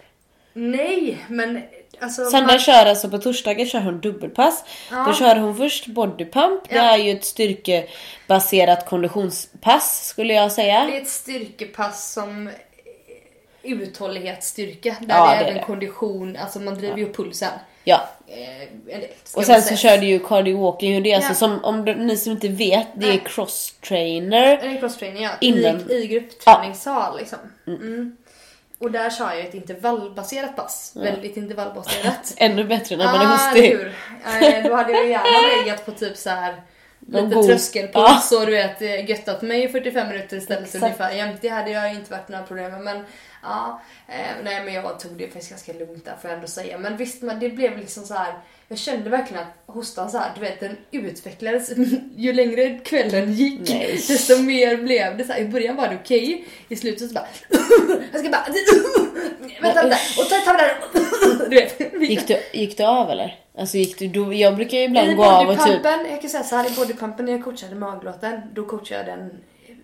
Nej, 0.53 1.19
men 1.29 1.63
alltså. 2.01 2.25
Sandra 2.25 2.47
man- 2.53 2.59
kör 2.59 2.87
alltså 2.87 3.09
på 3.11 3.19
torsdagar 3.19 3.67
kör 3.67 3.81
hon 3.81 4.01
dubbelpass. 4.01 4.65
Ja. 4.91 5.05
Då 5.09 5.13
kör 5.15 5.37
hon 5.37 5.57
först 5.57 5.87
bodypump. 5.87 6.69
Det 6.69 6.75
Ja. 6.77 6.83
är 6.83 6.97
ju 6.99 7.11
ett 7.11 7.25
styrkebaserat 7.25 8.87
konditionspass 8.87 10.07
skulle 10.07 10.35
jag 10.35 10.53
säga. 10.53 10.85
Det 10.87 10.97
är 10.97 11.01
ett 11.03 11.09
styrkepass 11.09 12.13
som 12.13 12.51
uthållighetsstyrka. 13.63 14.97
Där 15.01 15.15
Ja, 15.17 15.27
det 15.27 15.33
är 15.35 15.39
det 15.39 15.45
även 15.45 15.55
det. 15.55 15.65
kondition, 15.65 16.37
alltså 16.37 16.61
man 16.61 16.75
driver 16.75 16.97
ju 16.99 17.05
upp 17.09 17.17
pulsen. 17.17 17.51
Ja. 17.85 18.09
Eh, 18.27 18.99
Och 19.37 19.45
sen 19.45 19.63
så 19.63 19.69
säga. 19.69 19.77
kör 19.77 19.99
du 19.99 20.07
ju 20.07 20.19
cardio 20.19 20.59
walking 20.63 20.97
och 20.97 21.03
det 21.03 21.13
är 21.13 21.17
alltså 21.17 21.31
Ja. 21.31 21.35
som, 21.35 21.65
om 21.65 21.85
du, 21.85 21.95
ni 21.95 22.17
som 22.17 22.33
inte 22.33 22.49
vet, 22.49 22.87
det 22.95 23.05
är 23.07 23.09
Nej. 23.11 23.23
cross 23.27 23.75
trainer. 23.89 24.59
En 24.63 24.79
crosstraining 24.79 25.23
ja, 25.23 25.31
Innan- 25.41 25.91
i, 25.91 25.95
i 25.95 26.07
gruppträningssal 26.07 27.19
liksom. 27.19 27.39
Mm. 27.67 28.17
och 28.79 28.91
där 28.91 29.11
kör 29.11 29.29
jag 29.35 29.41
ett 29.41 29.55
intervallbaserat 29.55 30.57
pass. 30.57 30.93
Väldigt 30.97 31.37
intervallbaserat. 31.37 32.35
Ännu 32.37 32.65
bättre 32.65 32.97
när 32.97 33.05
man 33.05 33.15
är 33.21 33.25
Ah, 33.25 33.29
hostig. 33.29 33.65
eller 33.71 33.79
hur? 33.79 34.65
Eh, 34.65 34.65
Då 34.71 34.75
hade 34.75 34.93
jag 34.93 35.09
gärna 35.09 35.63
legat 35.65 35.87
på 35.87 35.93
typ 35.93 36.17
så 36.17 36.31
här 36.31 36.63
lite 37.07 37.23
god- 37.35 37.47
tröskelpuls 37.47 38.33
och 38.33 38.47
du 38.47 38.53
vet 38.53 38.83
eh, 38.83 39.11
göttat 39.11 39.43
mig 39.43 39.65
i 39.65 39.69
45 39.69 40.09
minuter 40.09 40.37
istället 40.37 40.63
Exakt. 40.65 40.83
ungefär 40.85 41.11
jämt. 41.13 41.39
Det 41.43 41.49
hade 41.49 41.71
jag 41.71 41.91
inte 41.91 42.11
varit 42.11 42.29
några 42.29 42.45
problem 42.47 42.71
med 42.73 42.81
men 42.81 43.05
ja, 43.43 43.81
eh, 44.09 44.45
nej 44.45 44.65
men 44.65 44.75
jag 44.75 45.01
tog 45.01 45.13
det 45.13 45.25
faktiskt 45.25 45.51
ganska 45.51 45.73
lugnt 45.73 46.05
där 46.05 46.17
får 46.21 46.31
jag 46.31 46.37
ändå 46.37 46.49
säga. 46.49 46.79
Men 46.79 46.97
visst, 46.97 47.23
men 47.23 47.41
det 47.41 47.49
blev 47.49 47.79
liksom 47.79 48.05
så 48.05 48.15
här. 48.15 48.35
Jag 48.69 48.79
kände 48.79 49.11
verkligen 49.11 49.43
att 49.43 49.75
hostan 49.75 50.11
så 50.11 50.19
här, 50.19 50.33
du 50.35 50.41
vet 50.41 50.61
den 50.61 50.77
utvecklades 50.91 51.71
ju 52.17 52.33
längre 52.33 52.79
kvällen 52.79 53.33
gick 53.33 53.71
Nej. 53.71 54.05
desto 54.09 54.39
mer 54.39 54.77
blev 54.77 55.17
det 55.17 55.25
så 55.25 55.33
här. 55.33 55.41
I 55.41 55.45
början 55.45 55.77
var 55.77 55.89
det 55.89 55.99
okej, 56.03 56.45
i 56.69 56.77
slutet 56.77 57.09
så 57.09 57.15
bara 57.15 57.27
jag 58.13 58.21
ska 58.21 58.31
bara 58.31 58.47
vänta 59.63 59.83
vänta 59.83 59.97
och 60.19 60.29
ta, 60.29 60.37
ta 60.37 60.53
där 60.53 60.75
du 61.51 61.57
vet. 61.57 62.11
Gick 62.11 62.29
du, 62.29 62.59
gick 62.59 62.77
du 62.77 62.85
av 62.85 63.11
eller? 63.11 63.39
Alltså 63.59 63.77
gick 63.77 63.99
du, 63.99 64.09
då, 64.09 64.33
jag 64.33 64.57
brukar 64.57 64.79
ju 64.79 64.85
ibland 64.85 65.11
I 65.11 65.15
gå 65.15 65.25
av 65.25 65.49
och 65.49 65.65
typ... 65.65 65.85
jag 65.85 66.21
kan 66.21 66.31
säga 66.31 66.43
så 66.43 66.57
här, 66.57 66.73
i 66.73 66.75
bodypumpen 66.75 67.25
när 67.25 67.33
jag 67.33 67.45
coachade 67.45 67.75
maglåten, 67.75 68.41
då 68.53 68.65
coachade 68.65 69.11
jag 69.11 69.19
den 69.19 69.31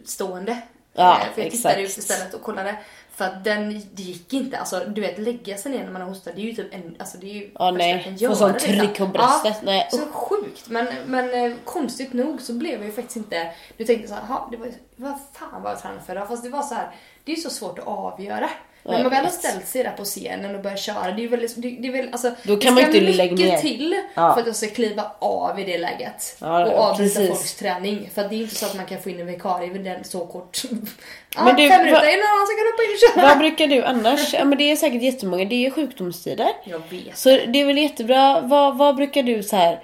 stående. 0.05 0.59
Ja, 0.99 1.21
Eh, 1.21 1.35
För 1.35 1.43
jag 1.43 1.51
tittade 1.51 1.75
exakt. 1.75 1.99
ut 1.99 2.05
istället 2.05 2.35
och 2.35 2.43
kollade. 2.43 2.77
För 3.19 3.25
att 3.25 3.45
den, 3.45 3.83
det 3.93 4.03
gick 4.03 4.33
inte. 4.33 4.59
Alltså 4.59 4.81
du 4.89 5.01
vet 5.01 5.19
lägga 5.19 5.57
sig 5.57 5.73
ner 5.73 5.85
när 5.85 5.91
man 5.93 6.03
har 6.03 6.09
hostat, 6.09 6.33
det 6.37 6.41
är 6.41 6.45
ju 6.45 6.53
typ 6.55 6.75
en, 6.75 6.97
alltså 6.99 7.19
det 7.19 7.27
är 7.31 7.35
ju 7.35 7.51
Ja, 7.55 7.71
nej. 7.71 8.17
Få 8.29 8.35
sån 8.35 8.53
liksom. 8.53 8.73
tryck 8.73 8.99
på 8.99 9.07
bröstet. 9.07 9.55
Ja, 9.61 9.63
Nej, 9.63 9.89
Så 9.91 9.99
sjukt. 10.13 10.69
Men, 10.69 10.87
men 11.07 11.35
eh, 11.51 11.57
konstigt 11.65 12.13
nog 12.13 12.41
så 12.41 12.53
blev 12.53 12.73
jag 12.75 12.85
ju 12.85 12.93
faktiskt 12.93 13.17
inte, 13.17 13.51
du 13.77 13.85
tänkte 13.85 14.09
så 14.09 14.15
här, 14.15 14.23
"Ha, 14.23 14.49
det 14.51 14.57
var, 14.57 14.69
vad 14.97 15.19
fan 15.33 15.63
var 15.63 15.71
jag 15.71 15.83
tränade 15.83 16.01
för 16.07 16.13
idag? 16.13 16.29
Fast 16.29 16.43
det 16.45 16.51
var 16.51 16.63
så 16.63 16.75
här, 16.75 16.91
det 17.25 17.33
är 17.33 17.37
ju 17.37 17.43
så 17.43 17.51
svårt 17.51 17.79
att 17.79 17.87
avgöra. 17.87 18.51
Ja, 18.83 18.91
När 18.91 19.03
man 19.03 19.11
väl 19.11 19.25
har 19.25 19.31
ställt 19.33 19.67
sig 19.67 19.83
där 19.83 19.91
på 19.91 20.05
scenen 20.05 20.55
och 20.55 20.63
börjat 20.63 20.81
köra, 20.81 21.11
det 21.13 21.25
är 21.25 21.29
väldigt, 21.29 21.55
det, 21.63 21.71
det 21.71 21.89
är 21.89 21.93
väl, 21.93 22.09
alltså, 22.13 22.31
Då 22.43 22.57
kan 22.57 22.75
man 22.75 22.83
ska 22.85 22.97
inte 22.97 23.13
lägga 23.13 23.35
ner. 23.35 23.59
till 23.59 23.95
Ja. 24.15 24.33
för 24.35 24.41
att 24.41 24.47
jag 24.47 24.57
ska 24.57 24.67
kliva 24.67 25.13
av 25.19 25.61
i 25.61 25.65
det 25.65 25.79
läget. 25.79 26.37
Ja, 26.41 26.67
och 26.67 26.79
avbryta 26.85 27.27
folks 27.27 27.55
träning. 27.55 28.11
För 28.15 28.23
att 28.23 28.31
det 28.31 28.37
är 28.37 28.41
inte 28.41 28.55
så 28.55 28.67
att 28.67 28.75
man 28.77 28.87
kan 28.87 28.99
få 29.03 29.11
in 29.11 29.21
en 29.21 29.27
vikarie 29.27 29.71
vid 29.71 29.85
den 29.85 30.05
så 30.05 30.27
kort. 30.27 30.59
ja, 31.37 31.45
Men 31.45 31.57
du, 31.57 31.69
fem 31.69 31.81
minuter, 31.85 32.03
annan 32.03 32.47
som 32.47 32.57
kan 32.57 32.67
hoppa 32.73 32.83
in 32.83 32.95
och 32.95 33.15
köra? 33.17 33.29
Vad 33.29 33.39
brukar 33.39 33.67
du 33.67 33.83
annars? 33.85 34.35
Ja 34.35 34.45
men 34.45 34.59
det 34.59 34.65
är 34.73 34.77
säkert 34.77 35.03
jättemånga, 35.03 35.45
det 35.45 35.67
är 35.67 35.71
sjukdomstider. 35.71 36.49
Jag 36.65 36.83
vet. 36.91 37.17
Så 37.17 37.29
det 37.29 37.61
är 37.61 37.65
väl 37.65 37.79
jättebra, 37.79 38.41
vad, 38.41 38.79
vad 38.79 38.97
brukar 38.97 39.23
du 39.23 39.43
så 39.43 39.57
här... 39.57 39.83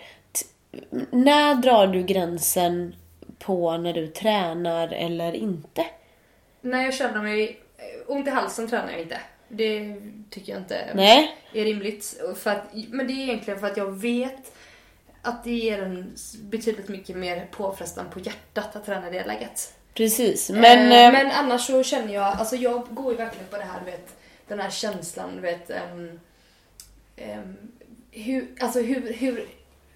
När 1.10 1.54
drar 1.54 1.86
du 1.86 2.02
gränsen 2.02 2.94
på 3.38 3.76
när 3.76 3.92
du 3.92 4.06
tränar 4.06 4.88
eller 4.88 5.32
inte? 5.32 5.84
När 6.60 6.84
jag 6.84 6.94
känner 6.94 7.22
mig 7.22 7.60
ont 8.06 8.26
i 8.26 8.30
halsen 8.30 8.68
tränar 8.68 8.92
jag 8.92 9.00
inte. 9.00 9.20
Det 9.48 9.96
tycker 10.30 10.52
jag 10.52 10.62
inte 10.62 10.90
Nej? 10.94 11.36
är 11.52 11.64
rimligt. 11.64 12.20
För 12.36 12.50
att, 12.50 12.64
men 12.88 13.06
det 13.06 13.12
är 13.12 13.22
egentligen 13.22 13.60
för 13.60 13.66
att 13.66 13.76
jag 13.76 13.90
vet 13.90 14.52
att 15.22 15.44
det 15.44 15.52
ger 15.52 15.82
en 15.82 16.14
betydligt 16.40 16.88
mycket 16.88 17.16
mer 17.16 17.48
påfrestan 17.50 18.06
på 18.10 18.20
hjärtat 18.20 18.76
att 18.76 18.86
träna 18.86 19.08
i 19.08 19.12
det 19.12 19.26
läget. 19.26 19.74
Precis, 19.94 20.50
men... 20.50 20.60
Men, 20.60 20.78
eh, 20.92 21.22
men 21.22 21.30
annars 21.30 21.66
så 21.66 21.82
känner 21.82 22.14
jag, 22.14 22.24
alltså 22.24 22.56
jag 22.56 22.86
går 22.90 23.12
ju 23.12 23.18
verkligen 23.18 23.48
på 23.48 23.56
det 23.56 23.64
här, 23.64 23.84
vet, 23.84 24.16
den 24.48 24.60
här 24.60 24.70
känslan, 24.70 25.40
vet, 25.40 25.70
ehm, 25.70 26.20
ehm, 27.16 27.56
hur, 28.10 28.48
alltså 28.60 28.80
hur, 28.80 29.12
hur, 29.12 29.48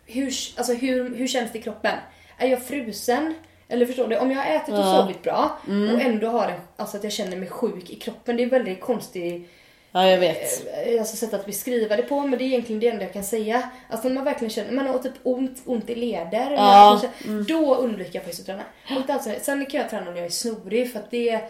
hur, 0.06 0.32
alltså 0.56 0.72
hur, 0.72 1.14
hur 1.14 1.26
känns 1.26 1.52
det 1.52 1.58
i 1.58 1.62
kroppen? 1.62 1.98
Är 2.38 2.48
jag 2.48 2.66
frusen? 2.66 3.34
Eller 3.68 3.86
förstår 3.86 4.08
du? 4.08 4.16
Om 4.18 4.30
jag 4.30 4.38
har 4.42 4.56
ätit 4.56 4.68
och 4.68 4.74
Ja. 4.80 4.92
Mm. 4.94 5.02
sovit 5.02 5.22
bra 5.22 5.58
och 5.94 6.00
ändå 6.00 6.26
har 6.28 6.48
en, 6.48 6.60
alltså 6.76 6.96
att 6.96 7.04
jag 7.04 7.12
känner 7.12 7.36
mig 7.36 7.48
sjuk 7.48 7.90
i 7.90 7.94
kroppen, 7.94 8.36
det 8.36 8.42
är 8.42 8.46
väldigt 8.50 8.80
konstigt 8.80 9.48
ja, 9.92 10.10
jag 10.10 10.18
vet. 10.18 10.66
eh, 10.86 11.00
alltså 11.00 11.16
sätt 11.16 11.34
att 11.34 11.46
beskriva 11.46 11.96
det 11.96 12.02
på, 12.02 12.20
men 12.20 12.38
det 12.38 12.44
är 12.44 12.46
egentligen 12.46 12.80
det 12.80 12.88
enda 12.88 13.02
jag 13.04 13.12
kan 13.12 13.24
säga. 13.24 13.70
Alltså 13.90 14.08
när 14.08 14.14
man 14.14 14.24
verkligen 14.24 14.50
känner, 14.50 14.72
man 14.72 14.86
har 14.86 14.98
typ 14.98 15.12
ont, 15.22 15.62
ont 15.66 15.90
i 15.90 15.94
leder, 15.94 16.50
Ja, 16.50 17.00
känner- 17.02 17.42
då 17.44 17.74
undviker 17.76 18.14
jag 18.14 18.22
faktiskt 18.22 18.40
att 18.40 18.46
träna. 18.86 19.00
Och 19.04 19.10
alltså, 19.10 19.30
sen 19.42 19.66
kan 19.66 19.80
jag 19.80 19.90
träna 19.90 20.04
när 20.10 20.16
jag 20.16 20.26
är 20.26 20.30
snorig 20.30 20.92
för 20.92 20.98
att 20.98 21.10
det 21.10 21.40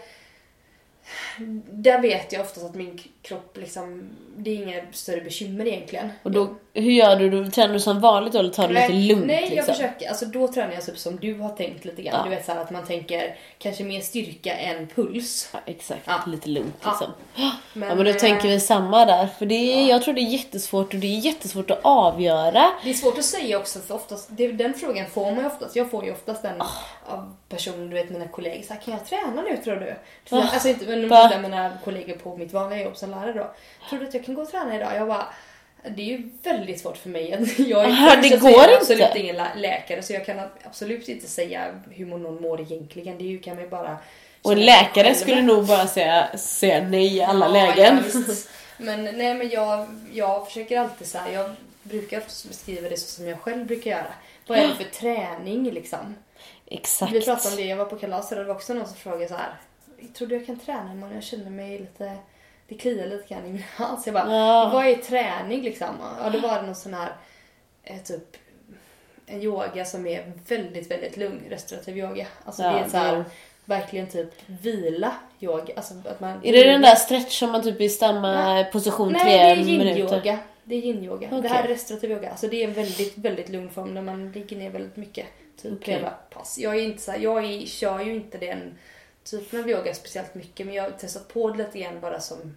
där 1.71 2.01
vet 2.01 2.33
jag 2.33 2.41
oftast 2.41 2.65
att 2.65 2.75
min 2.75 2.99
kropp 3.21 3.57
liksom, 3.57 4.09
det 4.37 4.49
är 4.51 4.55
inga 4.55 4.81
större 4.91 5.21
bekymmer 5.21 5.67
egentligen. 5.67 6.09
Och 6.23 6.31
då, 6.31 6.55
hur 6.73 6.91
gör 6.91 7.15
du? 7.15 7.49
Tränar 7.51 7.73
du 7.73 7.79
som 7.79 7.99
vanligt 7.99 8.35
eller 8.35 8.49
tar 8.49 8.67
du 8.67 8.73
lite 8.73 8.87
Nej, 8.89 9.07
lugnt? 9.07 9.25
Nej, 9.25 9.41
jag 9.43 9.49
liksom? 9.49 9.73
försöker. 9.75 10.09
Alltså 10.09 10.25
då 10.25 10.47
tränar 10.47 10.73
jag 10.73 10.85
typ 10.85 10.97
som 10.97 11.15
du 11.17 11.39
har 11.39 11.49
tänkt 11.49 11.85
lite 11.85 12.01
grann. 12.01 12.15
Ja. 12.17 12.23
Du 12.23 12.29
vet 12.29 12.45
så 12.45 12.51
här 12.51 12.61
att 12.61 12.71
man 12.71 12.85
tänker 12.85 13.35
kanske 13.59 13.83
mer 13.83 14.01
styrka 14.01 14.53
än 14.55 14.87
puls. 14.87 15.49
Ja, 15.53 15.59
exakt, 15.65 16.01
Ja. 16.05 16.19
lite 16.27 16.49
lugnt 16.49 16.75
Ja. 16.83 16.89
liksom. 16.89 17.07
Ja, 17.35 17.51
Men, 17.73 17.87
men 17.97 17.97
då 18.05 18.11
eh, 18.11 18.15
tänker 18.17 18.47
vi 18.47 18.59
samma 18.59 19.05
där. 19.05 19.27
För 19.27 19.45
det 19.45 19.55
är, 19.55 19.89
jag 19.89 20.01
tror 20.03 20.13
det 20.13 20.21
är 20.21 20.29
jättesvårt 20.29 20.93
och 20.93 20.99
det 20.99 21.07
är 21.07 21.19
jättesvårt 21.19 21.71
att 21.71 21.79
avgöra. 21.81 22.65
Det 22.83 22.89
är 22.89 22.93
svårt 22.93 23.17
att 23.17 23.25
säga 23.25 23.57
också 23.57 23.79
för 23.79 23.95
oftast, 23.95 24.27
det, 24.31 24.51
den 24.51 24.73
frågan 24.73 25.05
får 25.07 25.25
man 25.25 25.39
ju 25.39 25.45
oftast. 25.45 25.75
Jag 25.75 25.91
får 25.91 26.05
ju 26.05 26.11
oftast 26.11 26.41
den 26.41 26.61
Ah. 26.61 26.67
av 27.07 27.35
personer, 27.49 27.87
du 27.87 27.93
vet 27.93 28.09
mina 28.09 28.27
kollegor. 28.27 28.63
Så 28.63 28.73
här, 28.73 28.81
kan 28.81 28.93
jag 28.93 29.05
träna 29.05 29.41
nu 29.41 29.57
tror 29.57 29.75
du? 29.75 29.95
Va? 30.29 30.49
Alltså 30.53 30.69
inte 30.69 30.85
men 30.85 31.41
mina 31.41 31.71
kollegor 31.83 32.13
på 32.13 32.37
mitt 32.37 32.53
vanliga 32.53 32.83
jobb 32.83 32.97
som 32.97 33.11
lärare 33.11 33.33
då. 33.33 33.51
Tror 33.89 33.99
du 33.99 34.07
att 34.07 34.13
jag 34.13 34.25
kan 34.25 34.35
gå 34.35 34.41
och 34.41 34.49
träna 34.51 34.75
idag? 34.75 34.89
Jag 34.95 35.07
bara, 35.07 35.25
det 35.95 36.01
är 36.01 36.05
ju 36.17 36.29
väldigt 36.43 36.79
svårt 36.81 36.97
för 36.97 37.09
mig. 37.09 37.29
Jag 37.57 37.83
är, 37.85 37.87
Aha, 37.87 38.15
det 38.21 38.29
går 38.37 38.49
är 38.49 38.53
jag 38.53 38.63
inte. 38.63 38.77
absolut 38.77 39.15
ingen 39.15 39.35
lä- 39.35 39.55
läkare 39.55 40.01
så 40.03 40.13
jag 40.13 40.25
kan 40.25 40.39
absolut 40.63 41.09
inte 41.09 41.27
säga 41.27 41.65
hur 41.91 42.05
någon 42.05 42.41
mår 42.41 42.61
egentligen. 42.61 43.17
Det 43.17 43.37
kan 43.43 43.55
man 43.55 43.63
ju 43.63 43.69
bara 43.69 43.97
Och 44.41 44.51
en 44.51 44.59
läkare 44.65 45.03
själv. 45.03 45.15
skulle 45.15 45.41
nog 45.41 45.65
bara 45.65 45.87
säga, 45.87 46.37
säga 46.37 46.81
nej 46.89 47.17
i 47.17 47.21
alla 47.21 47.45
Ja, 47.45 47.51
lägen. 47.51 48.03
ja, 48.13 48.21
men 48.77 49.03
nej 49.03 49.33
men 49.33 49.49
jag, 49.49 49.87
jag 50.13 50.47
försöker 50.47 50.79
alltid 50.79 51.07
så 51.07 51.17
här, 51.17 51.31
jag 51.31 51.51
brukar 51.83 52.19
beskriva 52.47 52.89
det 52.89 52.97
så 52.97 53.07
som 53.07 53.27
jag 53.27 53.39
själv 53.41 53.65
brukar 53.65 53.91
göra. 53.91 54.13
Vad 54.47 54.57
är 54.57 54.67
det 54.67 54.75
för 54.75 54.83
träning 54.99 55.71
liksom? 55.71 56.15
Exakt. 56.65 57.11
Vi 57.13 57.21
pratade 57.21 57.49
om 57.49 57.55
det, 57.61 57.65
jag 57.67 57.77
var 57.77 57.85
på 57.85 57.95
kalas 57.95 58.31
och 58.31 58.37
det 58.37 58.43
var 58.43 58.55
också 58.55 58.73
någon 58.73 58.87
som 58.87 58.95
frågade 58.95 59.27
så 59.27 59.35
här. 59.35 59.53
Tror 60.17 60.27
du 60.27 60.35
jag 60.37 60.45
kan 60.45 60.59
träna 60.59 60.91
imorgon? 60.93 61.15
Jag 61.15 61.23
känner 61.23 61.49
mig 61.49 61.79
lite, 61.79 62.13
det 62.69 62.75
kliar 62.75 63.07
lite 63.07 63.33
grann 63.33 63.45
i 63.45 63.49
min 63.49 63.63
hals. 63.75 64.05
Jag 64.07 64.13
bara, 64.13 64.31
Ja. 64.35 64.69
vad 64.73 64.85
är 64.85 64.95
träning 64.95 65.61
liksom? 65.63 65.87
Ja, 66.23 66.29
då 66.29 66.39
var 66.39 66.55
det 66.55 66.65
någon 66.65 66.75
sån 66.75 66.93
här, 66.93 67.11
eh, 67.83 67.97
typ 67.97 68.37
en 69.25 69.41
yoga 69.41 69.85
som 69.85 70.07
är 70.07 70.31
väldigt, 70.47 70.91
väldigt 70.91 71.17
lugn, 71.17 71.41
restaurativ 71.49 71.97
yoga. 71.97 72.27
Alltså 72.45 72.63
Ja, 72.63 72.71
det 72.71 72.79
är 72.79 72.89
så 72.89 72.97
här, 72.97 73.23
verkligen 73.65 74.07
typ 74.07 74.29
vila 74.45 75.13
yoga. 75.39 75.73
Alltså 75.75 75.93
att 76.05 76.19
man 76.19 76.39
Är 76.43 76.53
det 76.53 76.71
den 76.71 76.81
där 76.81 76.95
stretch 76.95 77.39
som 77.39 77.51
man 77.51 77.63
typ 77.63 77.81
i 77.81 77.89
samma 77.89 78.33
Nej. 78.53 78.71
position 78.71 79.11
Nej, 79.11 79.21
tre 79.23 79.31
det 79.31 79.61
är 79.61 79.77
minuter? 79.77 79.95
yin-yoga. 79.99 80.37
Det 80.63 80.75
är 80.75 80.81
yin-yoga. 80.81 81.27
Okej. 81.27 81.41
Det 81.41 81.47
här 81.47 81.63
är 81.63 81.67
restaurativ 81.67 82.11
yoga. 82.11 82.29
Alltså 82.31 82.47
det 82.47 82.63
är 82.63 82.67
en 82.67 82.73
väldigt, 82.73 83.17
väldigt 83.17 83.49
lugn 83.49 83.69
form 83.69 83.93
när 83.93 84.01
man 84.01 84.31
ligger 84.31 84.57
ner 84.57 84.69
väldigt 84.69 84.95
mycket. 84.97 85.25
Typ 85.61 85.83
flera 85.83 86.09
pass. 86.09 86.57
Jag 86.59 86.75
är 86.75 86.81
inte 86.81 87.01
så 87.01 87.11
här, 87.11 87.19
jag 87.19 87.45
är, 87.45 87.65
kör 87.65 87.99
ju 87.99 88.15
inte 88.15 88.37
den 88.37 88.77
typen 89.23 89.59
av 89.59 89.69
yoga 89.69 89.93
speciellt 89.93 90.35
mycket 90.35 90.65
men 90.65 90.75
jag 90.75 90.83
har 90.83 90.91
testat 90.91 91.27
på 91.33 91.49
det 91.49 91.57
lite 91.57 91.79
grann 91.79 91.99
bara 91.99 92.19
som 92.19 92.55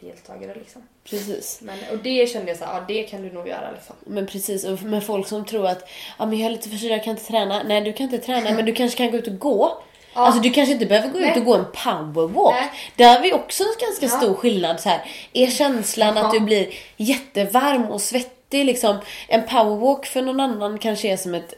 deltagare 0.00 0.54
liksom. 0.54 0.82
Precis. 1.10 1.60
Men, 1.62 1.78
och 1.92 1.98
det 1.98 2.30
kände 2.30 2.48
jag 2.50 2.58
så 2.58 2.64
här, 2.64 2.74
ja 2.74 2.84
det 2.88 3.02
kan 3.02 3.22
du 3.22 3.32
nog 3.32 3.48
göra 3.48 3.70
liksom. 3.70 3.96
Men 4.06 4.26
precis, 4.26 4.64
och 4.64 4.82
med 4.82 5.04
folk 5.04 5.28
som 5.28 5.44
tror 5.44 5.66
att 5.66 5.88
ja, 6.18 6.26
men 6.26 6.38
jag 6.38 6.46
är 6.46 6.50
lite 6.50 6.68
förkyld, 6.68 6.92
jag 6.92 7.04
kan 7.04 7.10
inte 7.10 7.24
träna. 7.24 7.62
Nej, 7.62 7.80
du 7.80 7.92
kan 7.92 8.04
inte 8.04 8.18
träna, 8.18 8.50
men 8.50 8.64
du 8.64 8.72
kanske 8.74 8.98
kan 8.98 9.10
gå 9.10 9.16
ut 9.16 9.26
och 9.26 9.38
gå. 9.38 9.82
Ja. 10.14 10.20
Alltså 10.20 10.40
du 10.42 10.50
kanske 10.50 10.72
inte 10.72 10.86
behöver 10.86 11.08
gå 11.12 11.18
ut 11.18 11.24
Nej. 11.26 11.38
och 11.38 11.44
gå 11.44 11.54
en 11.54 11.64
powerwalk. 11.84 12.54
Nej. 12.56 12.70
Där 12.96 13.14
har 13.14 13.20
vi 13.22 13.32
också 13.32 13.62
en 13.62 13.74
ganska 13.80 14.06
Ja. 14.06 14.22
stor 14.22 14.34
skillnad. 14.34 14.80
Så 14.80 14.88
här. 14.88 15.10
Är 15.32 15.46
känslan 15.46 16.16
Ja. 16.16 16.26
att 16.26 16.32
du 16.32 16.40
blir 16.40 16.68
jättevarm 16.96 17.84
och 17.84 18.00
svettig 18.00 18.64
liksom. 18.64 18.96
En 19.28 19.46
powerwalk 19.46 20.06
för 20.06 20.22
någon 20.22 20.40
annan 20.40 20.78
kanske 20.78 21.08
är 21.08 21.16
som 21.16 21.34
ett 21.34 21.54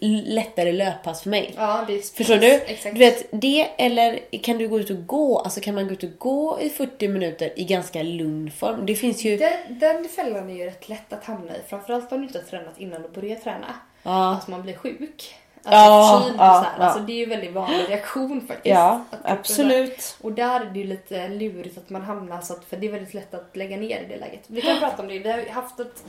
lättare 0.00 0.72
löppass 0.72 1.22
för 1.22 1.30
mig. 1.30 1.54
Ja, 1.56 1.86
är 1.88 2.16
Förstår 2.16 2.36
du? 2.36 2.52
Exakt. 2.52 2.94
Du 2.94 2.98
vet, 2.98 3.26
det 3.30 3.68
eller 3.78 4.38
kan 4.42 4.58
du 4.58 4.68
gå 4.68 4.80
ut 4.80 4.90
och 4.90 5.06
gå? 5.06 5.38
Alltså 5.38 5.60
kan 5.60 5.74
man 5.74 5.86
gå 5.86 5.92
ut 5.92 6.02
och 6.02 6.18
gå 6.18 6.58
i 6.60 6.70
40 6.70 7.08
minuter 7.08 7.52
i 7.56 7.64
ganska 7.64 8.02
lugn 8.02 8.50
form? 8.50 8.86
Det 8.86 8.94
finns 8.94 9.24
ju... 9.24 9.36
Den, 9.36 9.78
den 9.78 10.08
fällan 10.08 10.50
är 10.50 10.54
ju 10.54 10.64
rätt 10.66 10.88
lätt 10.88 11.12
att 11.12 11.24
hamna 11.24 11.56
i. 11.56 11.60
Framförallt 11.68 12.12
om 12.12 12.18
du 12.20 12.26
inte 12.26 12.38
har 12.38 12.44
tränat 12.44 12.80
innan 12.80 13.02
du 13.02 13.08
börjar 13.08 13.36
träna. 13.36 13.74
Ja. 14.02 14.32
Att 14.32 14.48
man 14.48 14.62
blir 14.62 14.74
sjuk. 14.74 15.34
Alltså 15.62 15.76
Ja, 15.76 16.18
förkyld 16.20 16.40
ja, 16.40 16.54
så 16.54 16.68
här. 16.68 16.74
ja. 16.78 16.84
Alltså 16.84 17.00
det 17.00 17.12
är 17.12 17.16
ju 17.16 17.22
en 17.22 17.30
väldigt 17.30 17.52
vanlig 17.52 17.88
reaktion 17.88 18.40
faktiskt. 18.40 18.74
Ja, 18.74 19.04
absolut. 19.22 20.16
Och 20.22 20.32
där 20.32 20.60
är 20.60 20.64
det 20.64 20.78
ju 20.78 20.86
lite 20.86 21.28
lurigt 21.28 21.78
att 21.78 21.90
man 21.90 22.02
hamnar 22.02 22.40
så 22.40 22.52
att, 22.52 22.64
för 22.64 22.76
det 22.76 22.86
är 22.86 22.92
väldigt 22.92 23.14
lätt 23.14 23.34
att 23.34 23.56
lägga 23.56 23.76
ner 23.76 24.00
i 24.00 24.06
det 24.08 24.16
läget. 24.16 24.40
Vi 24.46 24.62
kan 24.62 24.78
prata 24.80 25.02
om 25.02 25.08
det, 25.08 25.18
vi 25.18 25.30
har 25.30 25.44
haft 25.48 25.80
ett, 25.80 26.04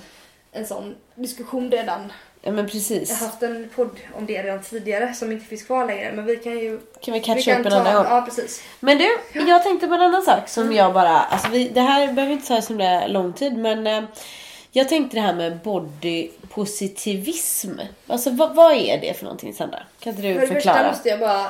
en 0.51 0.65
sån 0.65 0.95
diskussion 1.15 1.71
redan. 1.71 2.11
Ja 2.47 2.51
men 2.53 2.63
Jag 2.63 2.71
precis. 2.71 3.19
har 3.19 3.27
haft 3.27 3.43
en 3.43 3.69
podd 3.75 3.99
om 4.17 4.25
det 4.25 4.43
redan 4.43 4.61
tidigare 4.63 5.13
som 5.13 5.31
inte 5.31 5.45
finns 5.45 5.63
kvar 5.63 5.85
längre 5.85 6.11
men 6.11 6.25
vi 6.25 6.35
kan 6.35 6.51
ju... 6.59 6.79
Kan 7.01 7.13
vi 7.13 7.19
catcha 7.19 7.59
upp 7.59 7.65
en 7.65 7.73
annan 7.73 7.95
gång? 7.95 8.05
Ja 8.09 8.21
precis. 8.21 8.63
Men 8.79 8.97
du, 8.97 9.17
jag 9.33 9.63
tänkte 9.63 9.87
på 9.87 9.93
en 9.93 10.01
annan 10.01 10.21
sak 10.21 10.49
som 10.49 10.73
jag 10.73 10.93
bara, 10.93 11.19
alltså 11.19 11.49
vi, 11.49 11.69
det 11.69 11.81
här 11.81 12.13
behöver 12.13 12.33
inte 12.33 12.47
ta 12.47 12.61
så 12.61 12.67
himla 12.67 13.07
lång 13.07 13.33
tid 13.33 13.57
men 13.57 13.87
eh, 13.87 14.03
jag 14.71 14.89
tänkte 14.89 15.17
det 15.17 15.21
här 15.21 15.33
med 15.33 15.57
body 15.59 16.29
positivism. 16.49 17.71
Alltså 18.07 18.29
vad, 18.29 18.55
vad 18.55 18.73
är 18.73 19.01
det 19.01 19.17
för 19.17 19.23
någonting 19.23 19.53
Sandra? 19.53 19.79
Kan 19.99 20.09
inte 20.13 20.21
du 20.27 20.33
För 20.33 20.41
det 20.41 20.47
första 20.47 20.73
förklara? 20.73 20.87
måste 20.91 21.09
jag 21.09 21.19
bara 21.19 21.47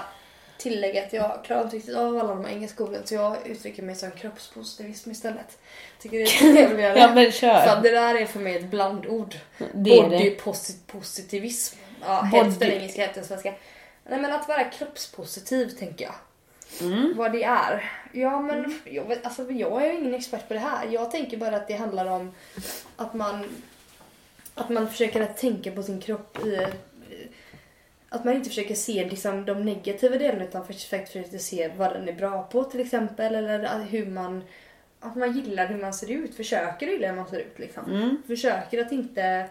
tillägga 0.58 1.04
att 1.04 1.14
jag 1.14 1.40
klarar 1.44 1.64
inte 1.64 1.76
riktigt 1.76 1.96
av 1.96 2.18
alla 2.18 2.36
de 2.36 2.46
här 2.46 2.52
engelska 2.52 2.84
orden 2.84 3.02
så 3.06 3.14
jag 3.14 3.48
uttrycker 3.48 3.84
mig 3.84 3.96
som 3.96 4.12
kroppspositivism 4.12 5.12
istället. 5.12 5.58
Tycker 6.00 6.18
det 6.18 6.24
är 6.50 6.54
trevligare. 6.54 7.00
Ja, 7.00 7.14
men 7.16 7.32
kör. 7.32 7.62
För 7.62 7.70
att 7.70 7.84
det 7.84 7.92
där 7.92 8.16
är 8.16 8.26
för 8.26 8.40
mig 8.40 8.58
ett 8.58 8.70
blandord. 8.70 9.36
Det 9.74 10.00
är 10.00 10.10
det. 10.10 10.18
Bodypositivism. 10.18 11.78
Ja, 12.02 12.22
hälften 12.22 12.72
engelska, 12.72 13.02
hälften 13.02 13.26
svenska. 13.26 13.54
Nej 14.10 14.22
men 14.22 14.34
att 14.34 14.48
vara 14.48 14.64
kroppspositiv 14.64 15.70
tänker 15.70 16.06
jag. 16.06 16.16
Mm. 16.82 17.14
Vad 17.18 17.32
det 17.32 17.44
är. 17.44 17.92
Ja 18.12 18.42
men 18.42 18.80
jag, 18.86 19.06
vet, 19.06 19.26
alltså, 19.26 19.52
jag 19.52 19.84
är 19.84 19.94
ju 19.94 20.00
ingen 20.00 20.14
expert 20.14 20.48
på 20.48 20.54
det 20.54 20.60
här. 20.60 20.88
Jag 20.92 21.12
tänker 21.12 21.38
bara 21.38 21.56
att 21.56 21.68
det 21.68 21.74
handlar 21.74 22.06
om 22.06 22.32
att 22.96 23.14
man 23.14 23.46
att 24.56 24.70
man 24.70 24.90
försöker 24.90 25.22
att 25.22 25.38
tänka 25.38 25.72
på 25.72 25.84
sin 25.84 26.02
kropp 26.02 26.46
i 26.46 26.68
att 28.10 28.26
man 28.26 28.34
inte 28.34 28.50
försöker 28.50 28.76
se 28.76 29.10
liksom, 29.10 29.46
de 29.46 29.66
negativa 29.66 30.18
delarna 30.18 30.44
utan 30.44 30.66
faktiskt 30.68 30.88
försöker 30.88 31.38
se 31.38 31.72
vad 31.78 31.94
den 31.94 32.10
är 32.10 32.14
bra 32.14 32.44
på 32.44 32.64
till 32.64 32.80
exempel 32.80 33.36
eller 33.36 33.84
hur 33.84 34.06
man 34.06 34.44
att 35.00 35.16
man 35.16 35.38
gillar 35.38 35.68
hur 35.68 35.82
man 35.82 35.94
ser 35.94 36.12
ut, 36.12 36.36
försöker 36.36 36.88
gilla 36.88 37.08
hur 37.08 37.16
man 37.16 37.28
ser 37.28 37.40
ut 37.40 37.60
liksom. 37.60 37.86
Mm. 37.86 38.18
Försöker 38.28 38.86
att 38.86 38.92
inte 38.92 39.50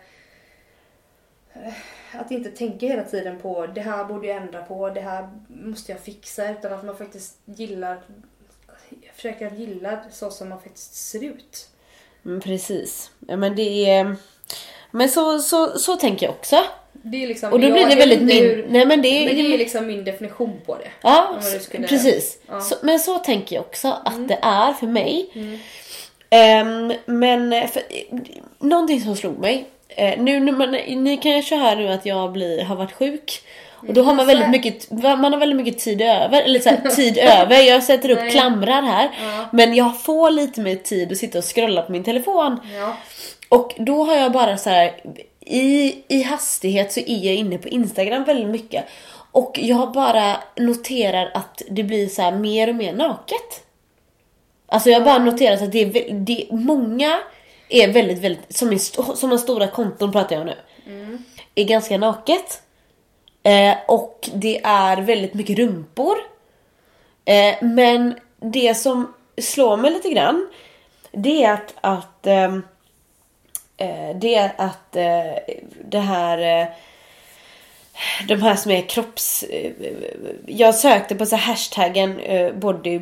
eh, 1.52 1.74
att 2.12 2.30
inte 2.30 2.50
tänka 2.50 2.86
hela 2.86 3.04
tiden 3.04 3.38
på 3.38 3.66
det 3.66 3.80
här 3.80 4.04
borde 4.04 4.26
jag 4.26 4.36
ändra 4.36 4.62
på, 4.62 4.90
det 4.90 5.00
här 5.00 5.28
måste 5.48 5.92
jag 5.92 6.00
fixa 6.00 6.50
utan 6.50 6.72
att 6.72 6.84
man 6.84 6.96
faktiskt 6.96 7.38
gillar 7.44 8.02
försöker 9.14 9.46
att 9.46 9.58
gilla 9.58 10.00
så 10.10 10.30
som 10.30 10.48
man 10.48 10.60
faktiskt 10.60 10.94
ser 10.94 11.24
ut. 11.24 11.68
Mm, 12.24 12.40
precis. 12.40 13.10
Ja, 13.28 13.36
men 13.36 13.56
det 13.56 13.90
är... 13.90 14.16
Men 14.90 15.08
så, 15.08 15.38
så, 15.38 15.78
så 15.78 15.96
tänker 15.96 16.26
jag 16.26 16.34
också. 16.34 16.56
Det 17.10 17.22
är 17.22 17.26
liksom, 17.28 17.52
Och 17.52 17.60
då 17.60 17.72
blir 17.72 17.86
det 17.86 17.94
väldigt 17.96 18.22
min... 18.22 18.36
hur- 18.44 18.66
Nej 18.68 18.86
men 18.86 19.02
det 19.02 19.08
är... 19.08 19.26
Men 19.26 19.34
det 19.36 19.54
är 19.54 19.58
liksom 19.58 19.86
min 19.86 20.04
definition 20.04 20.60
på 20.66 20.74
det. 20.74 20.88
Ja, 21.02 21.36
nu 21.52 21.58
skulle- 21.60 21.88
precis. 21.88 22.38
Ja. 22.48 22.60
Så, 22.60 22.74
men 22.82 22.98
så 22.98 23.18
tänker 23.18 23.56
jag 23.56 23.64
också 23.64 23.88
att 24.04 24.28
det 24.28 24.38
är 24.42 24.72
för 24.72 24.86
mig. 24.86 25.30
Ehm, 26.30 26.92
men 27.06 27.68
för, 27.68 27.82
någonting 28.58 29.00
som 29.00 29.16
slog 29.16 29.38
mig. 29.38 29.64
Eh, 29.88 30.18
nu 30.20 30.40
när 30.40 30.52
man, 30.52 30.70
ni 31.04 31.16
kan 31.16 31.32
ju 31.40 31.56
höra 31.56 31.74
nu 31.74 31.88
att 31.88 32.06
jag 32.06 32.32
blir, 32.32 32.64
har 32.64 32.76
varit 32.76 32.92
sjuk. 32.92 33.42
Och 33.88 33.94
då 33.94 34.02
har 34.02 34.14
man 34.14 34.26
väldigt 34.26 34.50
mycket, 34.50 34.90
man 34.90 35.32
har 35.32 35.36
väldigt 35.40 35.56
mycket 35.56 35.78
tid 35.78 36.02
över. 36.02 36.42
Eller 36.42 36.60
så 36.60 36.68
här, 36.68 36.90
tid 36.96 37.18
över. 37.18 37.60
Jag 37.60 37.82
sätter 37.82 38.10
upp 38.10 38.18
Nej. 38.18 38.30
klamrar 38.30 38.82
här. 38.82 39.10
Men 39.52 39.74
jag 39.74 40.00
får 40.02 40.30
lite 40.30 40.60
mer 40.60 40.74
tid 40.76 41.12
att 41.12 41.18
sitta 41.18 41.38
och 41.38 41.54
scrolla 41.54 41.82
på 41.82 41.92
min 41.92 42.04
telefon. 42.04 42.60
Ja. 42.78 42.96
Och 43.48 43.74
då 43.78 44.04
har 44.04 44.14
jag 44.16 44.32
bara 44.32 44.56
så 44.56 44.70
här 44.70 44.92
i, 45.46 46.02
i 46.08 46.22
hastighet 46.22 46.92
så 46.92 47.00
är 47.00 47.26
jag 47.26 47.34
inne 47.34 47.58
på 47.58 47.68
Instagram 47.68 48.24
väldigt 48.24 48.48
mycket. 48.48 48.84
Och 49.32 49.58
jag 49.62 49.92
bara 49.92 50.36
noterar 50.56 51.30
att 51.34 51.62
det 51.70 51.82
blir 51.82 52.08
så 52.08 52.22
här 52.22 52.32
mer 52.32 52.68
och 52.68 52.74
mer 52.74 52.92
naket. 52.92 53.66
Alltså 54.66 54.90
jag 54.90 55.00
har 55.00 55.04
bara 55.04 55.18
noterat 55.18 55.62
att 55.62 55.72
det 55.72 55.82
är, 55.82 56.12
det, 56.12 56.46
många 56.50 57.18
är 57.68 57.92
väldigt, 57.92 58.18
väldigt, 58.18 58.56
som, 58.56 58.72
är 58.72 58.78
som 59.16 59.30
har 59.30 59.38
stora 59.38 59.66
konton 59.66 60.12
pratar 60.12 60.36
jag 60.36 60.40
om 60.40 60.46
nu. 60.46 60.56
Är 61.54 61.64
ganska 61.64 61.98
naket. 61.98 62.62
Eh, 63.42 63.76
och 63.88 64.30
det 64.34 64.60
är 64.64 64.96
väldigt 64.96 65.34
mycket 65.34 65.58
rumpor. 65.58 66.16
Eh, 67.24 67.54
men 67.62 68.14
det 68.40 68.74
som 68.74 69.14
slår 69.38 69.76
mig 69.76 69.90
lite 69.90 70.10
grann, 70.10 70.48
det 71.12 71.44
är 71.44 71.52
att, 71.52 71.74
att 71.80 72.26
eh, 72.26 72.58
det 74.20 74.34
är 74.34 74.52
att 74.56 74.96
eh, 74.96 75.54
det 75.84 75.98
här 75.98 76.62
eh, 76.62 76.68
de 78.28 78.42
här 78.42 78.56
som 78.56 78.70
är 78.72 78.80
kropps... 78.80 79.42
eh, 79.42 79.72
Jag 80.46 80.74
sökte 80.74 81.14
på 81.14 81.26
så 81.26 81.36
här 81.36 81.52
hashtaggen 81.52 82.20
eh, 82.20 82.52
body 82.52 83.00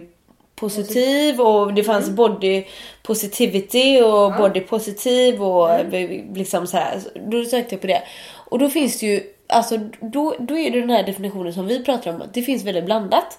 positiv 0.54 1.40
och 1.40 1.74
det 1.74 1.84
fanns 1.84 2.10
body 2.10 2.64
positivity 3.02 4.00
och 4.00 4.32
body 4.32 4.60
positiv 4.60 5.42
och 5.42 5.70
eh, 5.74 6.24
liksom 6.34 6.66
så 6.66 6.76
här. 6.76 7.00
Då 7.14 7.44
sökte 7.44 7.74
jag 7.74 7.80
på 7.80 7.86
det. 7.86 8.02
Och 8.50 8.58
då 8.58 8.70
finns 8.70 9.00
det 9.00 9.06
ju, 9.06 9.22
alltså 9.46 9.78
då, 10.00 10.34
då 10.38 10.58
är 10.58 10.70
det 10.70 10.80
den 10.80 10.90
här 10.90 11.02
definitionen 11.02 11.54
som 11.54 11.66
vi 11.66 11.84
pratar 11.84 12.10
om, 12.10 12.22
det 12.32 12.42
finns 12.42 12.64
väldigt 12.64 12.84
blandat. 12.84 13.38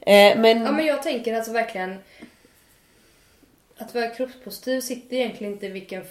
Eh, 0.00 0.38
men, 0.38 0.62
ja 0.62 0.72
men 0.72 0.86
jag 0.86 1.02
tänker 1.02 1.34
alltså 1.34 1.52
verkligen 1.52 1.98
att 3.78 3.94
vara 3.94 4.06
kroppspositiv 4.06 4.80
sitter 4.80 5.16
egentligen 5.16 5.52
inte 5.52 5.66
i 5.66 5.68
vilken, 5.68 6.02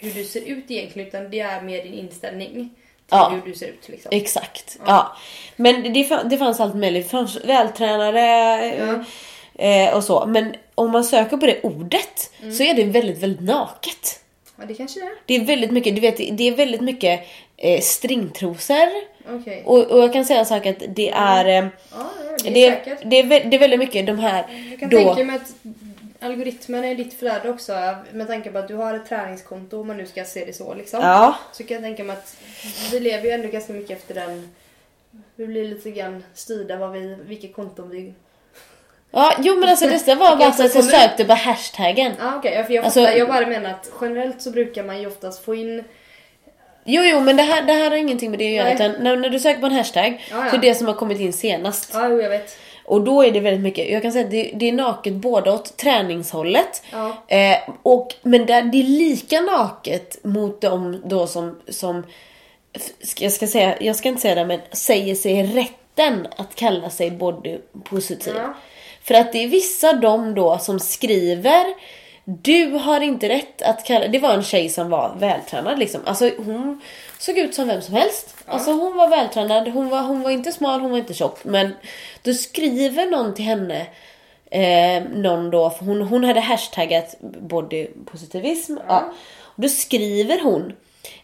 hur 0.00 0.10
du 0.10 0.24
ser 0.24 0.40
ut 0.40 0.64
egentligen 0.70 1.08
utan 1.08 1.30
det 1.30 1.40
är 1.40 1.62
mer 1.62 1.82
din 1.82 1.94
inställning 1.94 2.48
till 2.52 2.68
Ja. 3.10 3.28
hur 3.44 3.52
du 3.52 3.58
ser 3.58 3.66
ut 3.66 3.88
liksom. 3.88 4.08
Exakt, 4.14 4.78
ja. 4.86 5.16
Men 5.56 5.92
det, 5.92 6.22
det 6.30 6.38
fanns 6.38 6.60
allt 6.60 6.74
möjligt. 6.74 7.04
Det 7.04 7.10
fanns 7.10 7.44
vältränade 7.44 8.20
Ja. 8.78 9.04
eh, 9.64 9.94
och 9.96 10.04
så. 10.04 10.26
Men 10.26 10.54
om 10.74 10.90
man 10.90 11.04
söker 11.04 11.36
på 11.36 11.46
det 11.46 11.60
ordet 11.62 12.30
så 12.56 12.62
är 12.62 12.74
det 12.74 12.84
väldigt, 12.84 13.18
väldigt 13.18 13.42
naket. 13.42 14.20
Ja 14.58 14.64
det 14.68 14.74
kanske 14.74 15.00
det 15.00 15.06
är. 15.06 15.12
Det 15.26 15.34
är 15.36 15.44
väldigt 15.44 15.70
mycket, 15.70 15.94
du 15.94 16.00
vet, 16.00 16.16
det 16.16 16.48
är 16.48 16.56
väldigt 16.56 16.80
mycket 16.80 17.20
eh, 17.56 17.80
stringtrosor. 17.80 18.88
Okej. 19.30 19.62
Och, 19.66 19.78
och 19.86 19.98
jag 19.98 20.12
kan 20.12 20.24
säga 20.24 20.38
en 20.40 20.46
sak 20.46 20.66
att 20.66 20.82
det 20.88 21.10
är... 21.10 21.44
Eh, 21.44 21.54
Ja, 21.92 22.10
ja, 22.44 22.50
det 22.50 22.66
är 22.66 22.70
det, 22.84 22.98
det, 23.04 23.18
är, 23.18 23.44
det 23.50 23.56
är 23.56 23.58
väldigt 23.60 23.78
mycket 23.78 24.06
de 24.06 24.18
här... 24.18 24.44
Jag 24.70 24.80
kan 24.80 24.90
då, 24.90 24.96
tänka 24.96 25.24
mig 25.24 25.36
att 25.36 25.52
algoritmen 26.20 26.84
är 26.84 26.94
ditt 26.94 27.18
flöde 27.18 27.50
också 27.50 27.72
med 28.12 28.26
tanke 28.26 28.50
på 28.50 28.58
att 28.58 28.68
du 28.68 28.74
har 28.74 28.94
ett 28.94 29.08
träningskonto 29.08 29.80
om 29.80 29.86
man 29.86 29.96
nu 29.96 30.06
ska 30.06 30.24
se 30.24 30.44
det 30.44 30.52
så 30.52 30.74
liksom. 30.74 31.00
Ja, 31.00 31.34
Så 31.52 31.64
kan 31.64 31.74
jag 31.74 31.82
tänka 31.82 32.04
mig 32.04 32.16
att 32.16 32.36
vi 32.92 33.00
lever 33.00 33.24
ju 33.24 33.30
ändå 33.30 33.48
ganska 33.48 33.72
mycket 33.72 33.98
efter 33.98 34.14
den 34.14 34.48
vi 35.36 35.46
blir 35.46 35.68
lite 35.68 35.90
grann 35.90 36.24
styrda 36.34 36.76
vad 36.76 36.92
vi, 36.92 37.16
vilket 37.22 37.54
konto 37.54 37.82
vi... 37.82 38.14
ja, 39.10 39.34
jo 39.38 39.56
men 39.56 39.68
alltså 39.68 39.86
detta 39.86 40.14
var 40.14 40.36
bara 40.36 40.52
så 40.52 40.64
att 40.64 40.74
jag 40.74 40.84
sökte 40.84 41.24
på 41.24 41.34
hashtaggen. 41.34 42.12
Ja 42.18 42.36
okej, 42.36 42.54
ja, 42.54 42.64
för 42.64 42.74
jag 42.74 42.84
Alltså-. 42.84 43.00
Jag 43.00 43.28
bara 43.28 43.46
menar 43.46 43.70
att 43.70 43.90
generellt 44.00 44.42
så 44.42 44.50
brukar 44.50 44.84
man 44.84 45.00
ju 45.00 45.06
oftast 45.06 45.44
få 45.44 45.54
in... 45.54 45.84
Jo, 46.84 47.02
jo, 47.02 47.20
men 47.20 47.36
det 47.36 47.42
här, 47.42 47.62
det 47.62 47.72
här 47.72 47.90
har 47.90 47.96
ingenting 47.96 48.30
med 48.30 48.38
det 48.38 48.46
att 48.46 48.66
göra. 48.66 48.74
Utan 48.74 49.04
när, 49.04 49.16
när 49.16 49.28
du 49.28 49.40
söker 49.40 49.60
på 49.60 49.66
en 49.66 49.72
hashtag 49.72 50.26
Ja, 50.30 50.44
ja. 50.44 50.50
så 50.50 50.56
är 50.56 50.60
det 50.60 50.74
som 50.74 50.86
har 50.86 50.94
kommit 50.94 51.20
in 51.20 51.32
senast. 51.32 51.90
Ja, 51.94 52.08
jo, 52.08 52.20
jag 52.22 52.30
vet. 52.30 52.58
Och 52.90 53.04
då 53.04 53.22
är 53.22 53.30
det 53.30 53.40
väldigt 53.40 53.62
mycket, 53.62 53.90
jag 53.90 54.02
kan 54.02 54.12
säga 54.12 54.24
att 54.24 54.30
det, 54.30 54.52
det 54.54 54.68
är 54.68 54.72
naket 54.72 55.12
både 55.12 55.52
åt 55.52 55.76
träningshållet 55.76 56.82
Ja. 56.92 57.36
eh, 57.36 57.58
och, 57.82 58.14
men 58.22 58.46
där, 58.46 58.62
det 58.62 58.78
är 58.78 58.82
lika 58.82 59.40
naket 59.40 60.18
mot 60.24 60.60
de 60.60 61.02
då 61.04 61.26
som, 61.26 61.60
som 61.68 62.02
jag 63.18 63.32
ska 63.32 63.46
säga, 63.46 63.76
jag 63.80 63.96
ska 63.96 64.08
inte 64.08 64.20
säga 64.20 64.34
det 64.34 64.44
men 64.44 64.60
säger 64.72 65.14
sig 65.14 65.42
rätten 65.42 66.26
att 66.36 66.54
kalla 66.54 66.90
sig 66.90 67.10
body 67.10 67.58
positiv. 67.84 68.34
Ja. 68.36 68.54
För 69.02 69.14
att 69.14 69.32
det 69.32 69.44
är 69.44 69.48
vissa 69.48 69.92
de 69.92 70.34
då 70.34 70.58
som 70.58 70.80
skriver 70.80 71.64
du 72.24 72.66
har 72.66 73.00
inte 73.00 73.28
rätt 73.28 73.62
att 73.62 73.84
kalla... 73.84 74.08
Det 74.08 74.18
var 74.18 74.32
en 74.32 74.42
tjej 74.42 74.68
som 74.68 74.90
var 74.90 75.16
vältränad 75.18 75.78
liksom. 75.78 76.00
Alltså 76.04 76.30
hon 76.38 76.80
såg 77.18 77.38
ut 77.38 77.54
som 77.54 77.68
vem 77.68 77.82
som 77.82 77.94
helst. 77.94 78.36
Alltså 78.50 78.72
hon 78.72 78.96
var 78.96 79.08
vältränad, 79.08 79.68
hon 79.68 79.88
var, 79.88 80.02
hon 80.02 80.22
var 80.22 80.30
inte 80.30 80.52
smal, 80.52 80.80
hon 80.80 80.90
var 80.90 80.98
inte 80.98 81.14
tjock. 81.14 81.44
Men 81.44 81.74
då 82.22 82.34
skriver 82.34 83.10
någon 83.10 83.34
till 83.34 83.44
henne, 83.44 83.86
eh, 84.50 85.02
någon 85.02 85.50
då, 85.50 85.70
för 85.70 85.84
hon, 85.84 86.02
hon 86.02 86.24
hade 86.24 86.40
hashtaggat 86.40 87.14
bodypositivism. 87.20 88.76
Ja. 88.88 89.12
Och 89.40 89.62
då 89.62 89.68
skriver 89.68 90.40
hon 90.42 90.72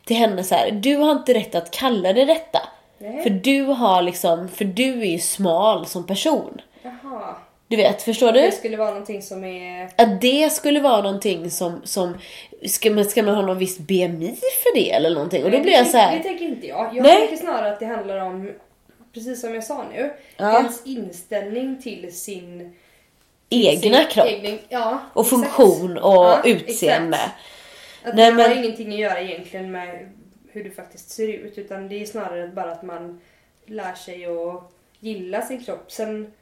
till 0.04 0.16
henne 0.16 0.44
så 0.44 0.54
här: 0.54 0.70
du 0.70 0.96
har 0.96 1.12
inte 1.12 1.34
rätt 1.34 1.54
att 1.54 1.70
kalla 1.70 2.12
det 2.12 2.24
detta. 2.24 2.62
Nej. 2.98 3.22
För 3.22 3.30
du 3.30 3.62
har 3.62 4.02
liksom, 4.02 4.48
för 4.48 4.64
du 4.64 5.00
är 5.02 5.06
ju 5.06 5.18
smal 5.18 5.86
som 5.86 6.06
person. 6.06 6.60
Jaha. 6.82 7.36
Du 7.68 7.76
vet, 7.76 8.02
förstår 8.02 8.32
du? 8.32 8.40
Det 8.40 8.52
skulle 8.52 8.76
vara 8.76 8.90
någonting 8.90 9.22
som 9.22 9.44
är... 9.44 9.90
Att 9.96 10.20
det 10.20 10.52
skulle 10.52 10.80
vara 10.80 11.02
någonting 11.02 11.50
som, 11.50 11.80
som 11.84 12.14
ska, 12.66 12.90
man, 12.90 13.04
ska 13.04 13.22
man 13.22 13.34
ha 13.34 13.42
någon 13.42 13.58
viss 13.58 13.78
BMI 13.78 14.36
för 14.62 14.74
det 14.74 14.90
eller 14.92 15.10
någonting? 15.10 15.44
Och 15.44 15.50
då 15.50 15.60
blir 15.60 15.72
jag 15.72 15.86
så 15.86 15.92
tänker- 15.92 16.10
Det 16.10 16.16
här. 16.16 16.22
tänker 16.22 16.44
inte 16.44 16.66
jag. 16.66 16.96
Jag 16.96 17.02
Nej. 17.02 17.18
tänker 17.18 17.36
snarare 17.36 17.72
att 17.72 17.80
det 17.80 17.86
handlar 17.86 18.18
om, 18.18 18.52
precis 19.14 19.40
som 19.40 19.54
jag 19.54 19.64
sa 19.64 19.84
nu, 19.92 20.10
Ja. 20.36 20.58
ens 20.58 20.86
inställning 20.86 21.82
till 21.82 22.16
sin... 22.16 22.76
egna 23.48 23.96
sin 23.98 24.06
kropp. 24.10 24.26
egen- 24.26 24.58
ja, 24.68 24.98
Och 25.12 25.24
exakt. 25.26 25.42
funktion 25.42 25.98
och 25.98 26.12
Ja, 26.14 26.42
utseende. 26.44 27.16
exakt. 27.16 27.34
Att 28.04 28.14
Nej, 28.14 28.32
det 28.32 28.42
har 28.42 28.48
men- 28.48 28.58
ingenting 28.64 28.92
att 28.92 28.98
göra 28.98 29.20
egentligen 29.20 29.70
med 29.70 30.12
hur 30.52 30.64
du 30.64 30.70
faktiskt 30.70 31.10
ser 31.10 31.28
ut 31.28 31.58
utan 31.58 31.88
det 31.88 32.02
är 32.02 32.06
snarare 32.06 32.48
bara 32.48 32.72
att 32.72 32.82
man 32.82 33.20
lär 33.66 33.94
sig 33.94 34.26
att 34.26 34.72
gilla 35.00 35.42
sin 35.42 35.64
kropp. 35.64 35.92
Sen, 35.92 36.32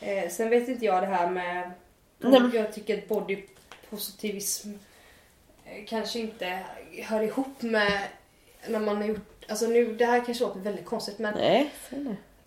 eh, 0.00 0.28
sen 0.30 0.50
vet 0.50 0.68
inte 0.68 0.84
jag 0.84 1.02
det 1.02 1.06
här 1.06 1.30
med... 1.30 1.70
Nej, 2.18 2.40
Jag 2.54 2.72
tycker 2.74 2.98
att 2.98 3.08
bodypositivism 3.08 4.68
kanske 5.88 6.18
inte 6.18 6.58
hör 7.02 7.22
ihop 7.22 7.62
med 7.62 7.92
när 8.68 8.78
man 8.80 8.96
har 8.96 9.04
gjort... 9.04 9.44
Alltså 9.48 9.66
nu, 9.66 9.94
det 9.94 10.04
här 10.06 10.22
kanske 10.26 10.44
låter 10.44 10.60
väldigt 10.60 10.84
konstigt 10.84 11.18
men 11.18 11.34
Nej, 11.34 11.70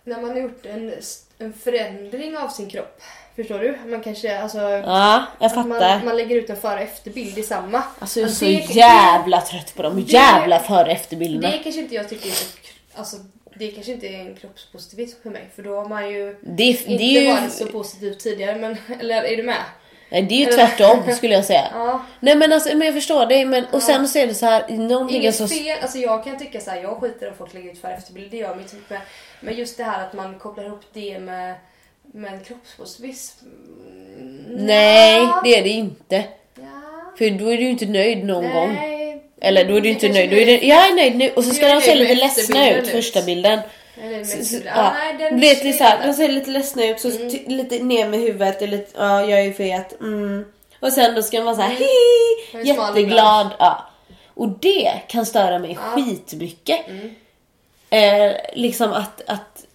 när 0.03 0.21
man 0.21 0.29
har 0.31 0.37
gjort 0.37 0.65
en, 0.65 0.93
en 1.37 1.53
förändring 1.53 2.37
av 2.37 2.47
sin 2.49 2.69
kropp. 2.69 3.01
Förstår 3.35 3.59
du? 3.59 3.77
Man 3.85 4.01
kanske, 4.03 4.39
alltså... 4.39 4.57
Ja, 4.57 5.25
jag 5.39 5.45
att 5.45 5.53
fattar. 5.55 5.69
man, 5.97 6.05
man 6.05 6.17
lägger 6.17 6.35
ut 6.35 6.49
en 6.49 6.57
före 6.57 6.73
och 6.75 6.79
efterbild 6.81 7.37
i 7.37 7.43
samma. 7.43 7.83
Alltså 7.99 8.19
jag 8.19 8.29
är 8.29 8.33
så 8.33 8.45
det- 8.45 8.51
jävla 8.75 9.41
trött 9.41 9.75
på 9.75 9.83
de 9.83 9.95
det- 9.95 10.11
jävla 10.11 10.59
före 10.59 10.83
och 10.85 10.91
efterbilderna. 10.91 11.51
Det 11.57 11.63
kanske 11.63 11.81
inte 11.81 11.95
jag 11.95 12.09
tycker 12.09 12.27
är 12.27 12.31
så... 12.31 12.57
Alltså, 12.95 13.17
det 13.55 13.71
kanske 13.71 13.91
inte 13.91 14.07
är 14.07 14.19
en 14.19 14.35
kroppspositivism 14.35 15.17
för 15.23 15.29
mig 15.29 15.49
för 15.55 15.63
då 15.63 15.75
har 15.75 15.89
man 15.89 16.09
ju 16.11 16.35
Det, 16.41 16.63
inte 16.63 16.87
det 16.89 17.17
är 17.17 17.21
ju... 17.21 17.41
varit 17.41 17.53
så 17.53 17.65
positivt 17.67 18.19
tidigare 18.19 18.55
men 18.59 18.77
eller 18.99 19.23
är 19.23 19.37
du 19.37 19.43
med? 19.43 19.61
Nej, 20.13 20.21
det 20.21 20.35
är 20.35 20.39
ju 20.39 20.45
tvärtom 20.45 21.11
skulle 21.15 21.33
jag 21.33 21.45
säga. 21.45 21.67
Ja. 21.73 22.05
Nej 22.19 22.35
men 22.35 22.53
alltså, 22.53 22.77
men 22.77 22.85
jag 22.85 22.95
förstår 22.95 23.25
det. 23.25 23.45
Men, 23.45 23.65
och 23.71 23.81
sen 23.81 24.07
så 24.07 24.19
är 24.19 24.27
det 24.27 24.33
så 24.33 24.45
här, 24.45 24.67
någonting 24.69 25.17
Inget 25.17 25.35
så... 25.35 25.47
fel, 25.47 25.77
alltså 25.81 25.97
jag 25.97 26.23
kan 26.23 26.39
tycka 26.39 26.59
så 26.59 26.71
här, 26.71 26.81
jag 26.81 26.97
skiter 26.97 27.27
om 27.27 27.33
folk 27.37 27.53
lägger 27.53 27.71
ut 27.71 27.81
för 27.81 27.89
efterbilder, 27.89 28.29
det 28.31 28.37
gör 28.37 28.53
så 28.67 28.75
mycket 28.75 28.89
med. 28.89 29.01
Men 29.39 29.55
just 29.55 29.77
det 29.77 29.83
här 29.83 30.03
att 30.05 30.13
man 30.13 30.39
kopplar 30.39 30.63
ihop 30.63 30.81
det 30.93 31.19
med, 31.19 31.55
med 32.13 32.45
kroppspositivism. 32.45 33.45
mm, 34.19 34.65
Nej, 34.65 35.19
nja. 35.19 35.41
det 35.43 35.59
är 35.59 35.63
det 35.63 35.69
inte. 35.69 36.23
Ja. 36.55 36.63
För 37.17 37.29
då 37.29 37.53
är 37.53 37.57
du 37.57 37.69
inte 37.69 37.85
nöjd 37.85 38.25
någon 38.25 38.53
gång. 38.53 38.73
Nej. 38.73 39.23
Eller 39.41 39.65
då 39.65 39.75
är 39.75 39.81
du 39.81 39.89
inte 39.89 40.09
nöjd. 40.09 40.29
Då 40.29 40.35
är 40.35 40.45
det, 40.45 40.67
jag 40.67 40.87
är 40.87 40.95
nöjd 40.95 41.15
nu. 41.15 41.29
Och 41.29 41.43
så 41.43 41.53
ska 41.53 41.67
de 41.67 41.81
se 41.81 41.95
lite 41.95 42.15
ledsna 42.15 42.71
ut, 42.71 42.87
första 42.87 43.21
bilden. 43.21 43.59
Så, 44.25 44.45
så, 44.45 44.55
ja. 44.65 44.93
Den 45.19 45.33
är 45.33 45.37
lite 45.37 45.73
så 45.73 45.83
här, 45.83 46.07
de 46.07 46.13
ser 46.13 46.27
lite 46.29 46.49
ledsna 46.51 46.85
ut, 46.85 46.99
så 46.99 47.09
Mm. 47.09 47.29
lite 47.47 47.79
ner 47.79 48.07
med 48.07 48.19
huvudet, 48.19 48.61
och 48.61 48.67
lite, 48.67 48.91
ja 48.97 49.25
jag 49.25 49.39
är 49.39 49.53
fet, 49.53 50.01
mm. 50.01 50.45
Och 50.79 50.93
sen 50.93 51.15
då 51.15 51.21
ska 51.21 51.37
de 51.37 51.43
vara 51.45 51.55
så 51.55 51.61
här, 51.61 51.71
är 51.71 52.73
smal 52.73 52.87
jätteglad. 52.97 53.49
Ja. 53.59 53.89
Och 54.33 54.49
det 54.49 55.01
kan 55.07 55.25
störa 55.25 55.59
mig 55.59 55.75
skitmycket. 55.75 56.79
Mm. 56.87 57.15
Eh, 57.89 58.35
liksom 58.53 58.93
att, 58.93 59.21
att 59.27 59.65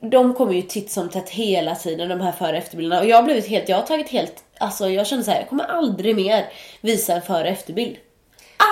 de 0.00 0.34
kommer 0.34 0.52
ju 0.52 0.62
titt 0.62 0.90
som 0.90 1.08
tätt 1.08 1.30
hela 1.30 1.74
tiden 1.74 2.08
de 2.08 2.20
här 2.20 2.32
före 2.32 2.50
och 2.50 2.56
efterbilderna. 2.56 3.00
Och 3.02 3.08
jag 3.08 3.16
har 3.16 3.22
blivit 3.22 3.48
helt, 3.48 3.68
jag 3.68 3.76
har 3.76 3.86
tagit 3.86 4.08
helt, 4.08 4.44
alltså 4.58 4.88
jag 4.88 5.06
känner 5.06 5.22
så 5.22 5.30
här, 5.30 5.38
jag 5.38 5.48
kommer 5.48 5.64
aldrig 5.64 6.16
mer 6.16 6.46
visa 6.80 7.12
en 7.14 7.22
före 7.22 7.40
och 7.42 7.46
efterbild. 7.46 7.96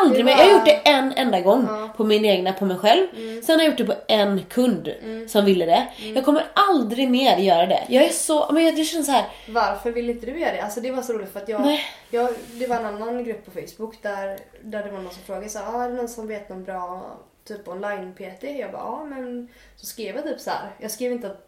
Aldrig 0.01 0.21
Det 0.21 0.25
mer. 0.25 0.33
Jag 0.33 0.45
har 0.49 0.53
gjort 0.53 0.65
det 0.65 0.91
en 0.91 1.13
enda 1.13 1.41
gång 1.41 1.69
på 1.97 2.05
min 2.05 2.25
egna, 2.25 2.53
på 2.53 2.65
mig 2.65 2.77
själv. 2.77 3.07
Mm. 3.17 3.43
Sen 3.43 3.59
har 3.59 3.65
jag 3.65 3.71
gjort 3.71 3.79
det 3.79 3.85
på 3.85 4.01
en 4.09 4.45
kund 4.45 4.95
som 5.29 5.45
ville 5.45 5.67
det. 5.67 5.89
Jag 6.15 6.25
kommer 6.25 6.47
aldrig 6.55 7.11
mer 7.11 7.37
göra 7.37 7.67
det. 7.67 7.87
Jag 7.89 8.05
är 8.05 8.09
så, 8.09 8.53
men 8.53 8.65
jag, 8.65 8.79
jag 8.79 8.87
känner 8.87 9.05
så 9.05 9.13
här. 9.13 9.25
Varför 9.49 9.91
vill 9.91 10.11
inte 10.11 10.27
du 10.27 10.39
göra 10.41 10.53
det? 10.53 10.61
Alltså 10.63 10.81
det 10.81 10.91
var 10.91 11.03
så 11.03 11.13
roligt 11.13 11.33
för 11.33 11.41
att 11.41 11.49
jag, 11.49 11.61
Nej. 11.61 11.81
jag 12.11 12.31
det 12.53 12.67
var 12.67 12.77
en 12.77 12.87
annan 12.87 13.25
grupp 13.25 13.45
på 13.45 13.51
Facebook 13.51 14.03
där, 14.03 14.39
där 14.63 14.85
det 14.85 14.91
var 14.91 14.99
någon 14.99 15.13
som 15.13 15.23
frågade 15.23 15.49
så 15.49 15.59
här, 15.59 15.75
ah, 15.75 15.85
är 15.85 15.89
det 15.89 15.95
någon 15.95 16.09
som 16.09 16.27
vet 16.27 16.49
någon 16.49 16.65
bra 16.65 17.03
typ 17.45 17.69
online-PT? 17.69 18.43
Jag 18.43 18.73
bara, 18.73 18.83
ja 18.83 19.05
men 19.05 19.49
så 19.77 19.87
skrev 19.87 20.17
jag 20.17 20.25
typ 20.25 20.41
så 20.41 20.51
här. 20.51 20.71
Jag 20.79 20.91
skrev 20.91 21.13
inte 21.13 21.27
att 21.27 21.47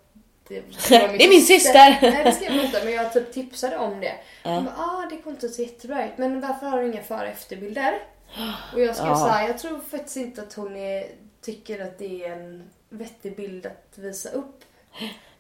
det, 0.49 0.61
var 0.61 1.09
Det 1.19 1.25
är 1.25 1.29
min 1.29 1.43
syster. 1.43 1.99
Nej 2.03 2.25
det 2.25 2.33
skrev 2.33 2.53
jag 2.53 2.65
inte 2.65 2.85
men 2.85 2.93
jag 2.93 3.13
typ 3.13 3.33
tipsade 3.33 3.79
om 3.79 4.01
det. 4.01 4.15
Ja. 4.43 4.51
Hon 4.51 4.65
bara, 4.65 4.75
ah 4.79 5.09
det 5.11 5.17
kontot 5.17 5.55
ser 5.55 5.63
jättebra 5.63 6.07
ut 6.07 6.13
men 6.17 6.41
varför 6.41 6.67
har 6.67 6.83
du 6.83 6.89
inga 6.89 7.03
före 7.03 7.21
och 7.21 7.33
efterbilder? 7.33 7.99
Och 8.73 8.81
jag 8.81 8.97
skrev 8.97 9.09
Ja. 9.09 9.29
här, 9.31 9.47
jag 9.47 9.59
tror 9.59 9.81
faktiskt 9.91 10.17
inte 10.17 10.43
att 10.43 10.55
hon 10.55 10.77
är, 10.77 11.05
tycker 11.41 11.83
att 11.83 11.99
det 11.99 12.25
är 12.25 12.33
en 12.33 12.71
vettig 12.89 13.37
bild 13.37 13.67
att 13.67 13.93
visa 13.95 14.29
upp. 14.29 14.65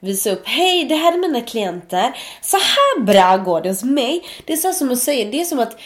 visa 0.00 0.30
upp, 0.30 0.42
hej 0.44 0.84
det 0.84 0.94
här 0.94 1.12
är 1.12 1.18
mina 1.18 1.40
klienter, 1.40 2.16
så 2.42 2.56
här 2.56 3.00
bra 3.00 3.36
går 3.36 3.60
det 3.60 3.68
hos 3.68 3.82
mig. 3.84 4.24
Det 4.46 4.52
är 4.52 4.56
så 4.56 4.72
som 4.72 4.90
att 4.90 4.98
säga, 4.98 5.30
det 5.30 5.40
är 5.40 5.44
som 5.44 5.58
att 5.58 5.80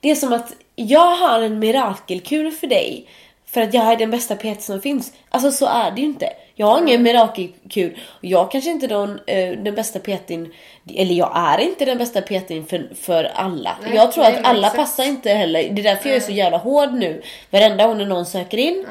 det 0.00 0.10
är 0.10 0.14
som 0.14 0.32
att 0.32 0.52
jag 0.74 1.16
har 1.16 1.40
en 1.42 1.58
mirakelkur 1.58 2.50
för 2.50 2.66
dig 2.66 3.08
för 3.46 3.60
att 3.60 3.74
jag 3.74 3.92
är 3.92 3.96
den 3.96 4.10
bästa 4.10 4.36
PT 4.36 4.62
som 4.62 4.80
finns. 4.80 5.12
Alltså 5.28 5.52
så 5.52 5.66
är 5.66 5.90
det 5.90 6.00
ju 6.00 6.06
inte. 6.06 6.32
Jag 6.56 6.66
har 6.66 6.82
ingen 6.82 7.02
mirakelkur 7.02 7.98
och 8.08 8.24
jag 8.24 8.50
kanske 8.50 8.70
inte 8.70 8.86
är 8.86 8.88
den, 8.88 9.20
eh, 9.26 9.58
den 9.58 9.74
bästa 9.74 9.98
PTn, 9.98 10.52
eller 10.94 11.14
jag 11.14 11.32
är 11.34 11.58
inte 11.58 11.84
den 11.84 11.98
bästa 11.98 12.20
PTn 12.20 12.64
för, 12.68 12.94
för 12.94 13.24
alla. 13.24 13.76
Nej, 13.82 13.94
jag 13.94 14.12
tror 14.12 14.24
nej, 14.24 14.36
att 14.36 14.44
alla 14.44 14.70
passar 14.70 15.04
inte 15.04 15.30
heller. 15.30 15.68
Det 15.70 15.82
är 15.82 15.94
därför 15.94 16.08
jag 16.08 16.16
är 16.16 16.20
så 16.20 16.32
jävla 16.32 16.58
hård 16.58 16.92
nu. 16.92 17.22
Varenda 17.50 17.86
gång 17.86 17.98
när 17.98 18.06
någon 18.06 18.26
söker 18.26 18.58
in 18.58 18.86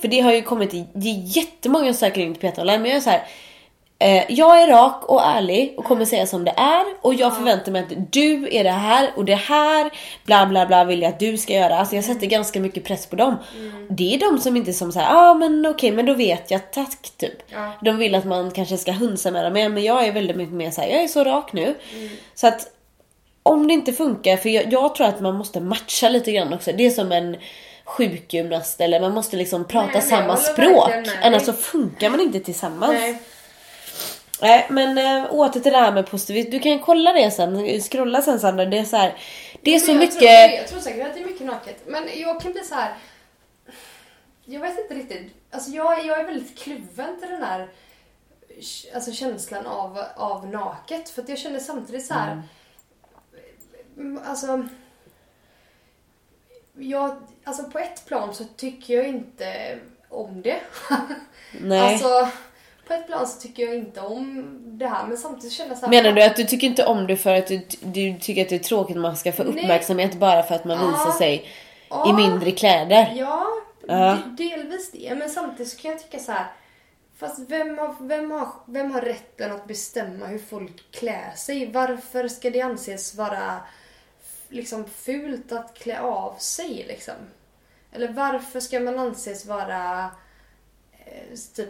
för 0.00 0.08
det 0.08 0.20
har 0.20 0.32
ju 0.32 0.42
kommit, 0.42 0.70
det 0.70 1.08
är 1.08 1.36
jättemånga 1.36 1.84
som 1.84 1.94
söker 1.94 2.20
in 2.20 2.34
till 2.34 2.50
PT 2.50 2.58
online, 2.58 2.82
men 2.82 2.90
jag 2.90 2.96
är 2.96 3.00
så 3.00 3.10
här. 3.10 3.26
Eh, 4.02 4.24
jag 4.28 4.62
är 4.62 4.68
rak 4.68 5.04
och 5.04 5.22
ärlig 5.22 5.74
och 5.76 5.84
kommer 5.84 6.04
säga 6.04 6.26
som 6.26 6.44
det 6.44 6.54
är 6.56 6.84
och 7.00 7.14
jag 7.14 7.36
förväntar 7.36 7.72
mig 7.72 7.82
att 7.82 8.12
du 8.12 8.48
är 8.50 8.64
det 8.64 8.70
här 8.70 9.10
och 9.16 9.24
det 9.24 9.34
här 9.34 9.90
bla 10.24 10.46
bla 10.46 10.66
bla 10.66 10.84
vill 10.84 11.02
jag 11.02 11.08
att 11.08 11.20
du 11.20 11.38
ska 11.38 11.52
göra. 11.52 11.78
Alltså 11.78 11.94
jag 11.94 12.04
sätter 12.04 12.26
ganska 12.26 12.60
mycket 12.60 12.84
press 12.84 13.06
på 13.06 13.16
dem. 13.16 13.36
Det 13.88 14.14
är 14.14 14.18
de 14.18 14.38
som 14.38 14.56
inte 14.56 14.72
som 14.72 14.92
säger 14.92 15.06
ja 15.06 15.30
ah, 15.30 15.34
men 15.34 15.66
okej 15.66 15.92
men 15.92 16.06
då 16.06 16.14
vet 16.14 16.50
jag 16.50 16.72
tack 16.72 17.12
typ. 17.16 17.42
Ja. 17.48 17.72
De 17.80 17.96
vill 17.96 18.14
att 18.14 18.24
man 18.24 18.50
kanske 18.50 18.76
ska 18.76 18.92
hunsa 18.92 19.30
med 19.30 19.44
dem 19.44 19.52
men 19.52 19.84
jag 19.84 20.06
är 20.06 20.12
väldigt 20.12 20.36
mycket 20.36 20.54
mer 20.54 20.70
såhär, 20.70 20.88
jag 20.88 21.02
är 21.02 21.08
så 21.08 21.24
rak 21.24 21.52
nu. 21.52 21.74
Så 22.34 22.46
att 22.46 22.68
om 23.42 23.68
det 23.68 23.74
inte 23.74 23.92
funkar, 23.92 24.36
för 24.36 24.48
jag, 24.48 24.72
jag 24.72 24.94
tror 24.94 25.06
att 25.06 25.20
man 25.20 25.34
måste 25.34 25.60
matcha 25.60 26.08
lite 26.08 26.32
grann 26.32 26.52
också. 26.52 26.72
Det 26.72 26.86
är 26.86 26.90
som 26.90 27.12
en 27.12 27.36
sjukgymnast 27.84 28.80
eller 28.80 29.00
man 29.00 29.14
måste 29.14 29.36
liksom 29.36 29.64
prata 29.64 29.90
Nej, 29.92 30.02
samma 30.02 30.34
håller 30.34 30.36
språk. 30.36 30.90
Annars 31.22 31.42
så 31.42 31.52
funkar 31.52 32.10
man 32.10 32.20
inte 32.20 32.40
tillsammans. 32.40 32.92
Nej. 32.92 33.18
Nej 34.40 34.66
men 34.70 34.98
äh, 34.98 35.32
åter 35.32 35.60
till 35.60 35.72
det 35.72 35.78
här 35.78 35.92
med 35.92 36.10
positivitet. 36.10 36.50
Du 36.50 36.58
kan 36.58 36.78
kolla 36.78 37.12
det 37.12 37.30
sen, 37.30 37.80
scrolla 37.80 38.22
sen 38.22 38.40
Sandra. 38.40 38.64
Det 38.64 38.78
är 38.78 38.84
så 38.84 38.96
här, 38.96 39.18
det 39.62 39.74
är 39.74 39.78
så 39.78 39.90
jag 39.90 39.98
mycket... 39.98 40.18
Tror, 40.18 40.30
jag 40.30 40.68
tror 40.68 40.80
säkert 40.80 41.06
att 41.06 41.14
det 41.14 41.20
är 41.20 41.26
mycket 41.26 41.46
naket. 41.46 41.82
Men 41.86 42.08
jag 42.16 42.40
kan 42.40 42.52
bli 42.52 42.64
så 42.64 42.74
här. 42.74 42.94
Jag 44.44 44.60
vet 44.60 44.78
inte 44.78 44.94
riktigt. 44.94 45.34
Alltså 45.50 45.70
jag, 45.70 46.06
jag 46.06 46.20
är 46.20 46.24
väldigt 46.24 46.58
kluven 46.58 47.20
till 47.20 47.30
den 47.30 47.42
här 47.42 47.68
alltså 48.94 49.12
känslan 49.12 49.66
av, 49.66 50.04
av 50.16 50.46
naket. 50.48 51.08
För 51.10 51.22
att 51.22 51.28
jag 51.28 51.38
känner 51.38 51.60
samtidigt 51.60 52.06
så 52.06 52.14
här. 52.14 52.42
Mm, 53.96 54.22
Alltså. 54.24 54.68
Jag, 56.74 57.16
alltså 57.44 57.64
på 57.64 57.78
ett 57.78 58.06
plan 58.06 58.34
så 58.34 58.44
tycker 58.44 58.94
jag 58.94 59.08
inte 59.08 59.78
om 60.08 60.42
det. 60.42 60.60
Nej. 61.60 61.92
Alltså 61.92 62.28
på 62.90 62.94
ett 62.94 63.06
plan 63.06 63.26
så 63.26 63.40
tycker 63.40 63.66
jag 63.66 63.74
inte 63.74 64.00
om 64.00 64.46
det 64.78 64.86
här 64.86 65.06
men 65.06 65.16
samtidigt 65.16 65.52
känner 65.52 65.70
jag 65.70 65.78
så 65.78 65.86
här. 65.86 65.90
Menar 65.90 66.12
du 66.12 66.22
att 66.22 66.36
du 66.36 66.44
tycker 66.44 66.66
inte 66.66 66.86
om 66.86 67.06
det 67.06 67.16
för 67.16 67.34
att 67.34 67.46
du, 67.46 67.66
du 67.80 68.18
tycker 68.18 68.42
att 68.42 68.48
det 68.48 68.54
är 68.54 68.58
tråkigt 68.58 68.96
att 68.96 69.02
man 69.02 69.16
ska 69.16 69.32
få 69.32 69.42
Nej. 69.42 69.52
uppmärksamhet 69.62 70.14
bara 70.14 70.42
för 70.42 70.54
att 70.54 70.64
man 70.64 70.78
Ja. 70.78 70.86
visar 70.86 71.18
sig 71.18 71.34
i 71.36 71.42
Ja. 71.90 72.12
mindre 72.16 72.50
kläder? 72.50 73.12
Ja, 73.16 73.46
de- 73.86 74.36
delvis 74.38 74.90
det. 74.92 75.14
Men 75.18 75.30
samtidigt 75.30 75.72
så 75.72 75.78
kan 75.82 75.90
jag 75.90 76.02
tycka 76.02 76.18
så 76.18 76.32
här. 76.32 76.46
Fast 77.18 77.38
vem 77.50 77.78
har, 77.78 77.96
vem, 78.00 78.30
har, 78.30 78.48
vem 78.66 78.90
har 78.90 79.00
rätten 79.00 79.52
att 79.52 79.66
bestämma 79.66 80.26
hur 80.26 80.38
folk 80.38 80.90
klär 80.92 81.32
sig? 81.36 81.70
Varför 81.72 82.28
ska 82.28 82.50
det 82.50 82.60
anses 82.60 83.14
vara 83.14 83.56
liksom 84.48 84.84
fult 84.84 85.52
att 85.52 85.74
klä 85.78 86.00
av 86.00 86.34
sig 86.38 86.84
liksom? 86.88 87.14
Eller 87.92 88.08
varför 88.08 88.60
ska 88.60 88.80
man 88.80 88.98
anses 88.98 89.46
vara 89.46 90.10
typ, 91.54 91.68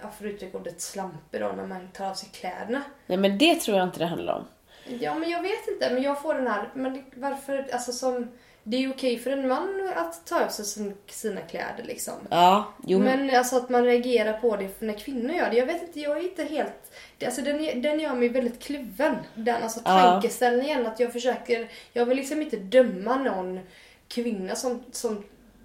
ja, 0.00 0.10
för 0.18 0.26
att 0.26 0.32
uttrycka 0.32 0.58
ordet 0.58 0.80
slampig 0.80 1.40
då, 1.40 1.48
när 1.48 1.66
man 1.66 1.88
tar 1.88 2.06
av 2.10 2.14
sig 2.14 2.28
kläderna? 2.32 2.82
Nej 3.06 3.18
men 3.18 3.38
det 3.38 3.54
tror 3.60 3.78
jag 3.78 3.86
inte 3.86 3.98
det 3.98 4.06
handlar 4.06 4.34
om. 4.34 4.44
Ja, 5.00 5.14
men 5.14 5.30
jag 5.30 5.42
vet 5.42 5.68
inte. 5.68 5.90
Men 5.94 6.02
jag 6.02 6.22
får 6.22 6.34
den 6.34 6.46
här... 6.46 6.70
Men 6.74 7.04
varför... 7.16 7.68
Alltså 7.72 7.92
som... 7.92 8.28
Det 8.64 8.76
är 8.76 8.80
ju 8.80 8.90
okej 8.90 9.18
för 9.18 9.30
en 9.30 9.48
man 9.48 9.92
att 9.96 10.26
ta 10.26 10.44
av 10.44 10.48
sig 10.48 10.64
sin, 10.64 10.96
sina 11.06 11.40
kläder 11.40 11.84
liksom. 11.84 12.14
Ja, 12.30 12.72
jo 12.86 12.98
Men 12.98 13.36
alltså 13.36 13.56
att 13.56 13.68
man 13.68 13.84
reagerar 13.84 14.32
på 14.32 14.56
det 14.56 14.80
när 14.80 14.98
kvinnor 14.98 15.34
gör 15.34 15.50
det. 15.50 15.56
Jag 15.56 15.66
vet 15.66 15.82
inte, 15.82 16.00
jag 16.00 16.18
är 16.18 16.22
inte 16.22 16.44
helt... 16.44 16.92
Alltså 17.24 17.42
den, 17.42 17.82
den 17.82 18.00
gör 18.00 18.14
mig 18.14 18.28
väldigt 18.28 18.62
kluven. 18.62 19.16
Den 19.34 19.62
alltså 19.62 19.80
Ja. 19.84 20.00
tankeställningen 20.00 20.86
att 20.86 21.00
jag 21.00 21.12
försöker... 21.12 21.68
Jag 21.92 22.06
vill 22.06 22.16
liksom 22.16 22.42
inte 22.42 22.56
döma 22.56 23.16
någon 23.16 23.60
kvinna 24.08 24.54
som, 24.54 24.84
som 24.92 25.24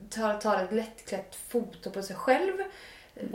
tar, 0.09 0.33
tar 0.37 0.63
ett 0.63 0.71
lättklätt 0.71 1.35
foto 1.35 1.91
på 1.91 2.01
sig 2.01 2.15
själv. 2.15 2.53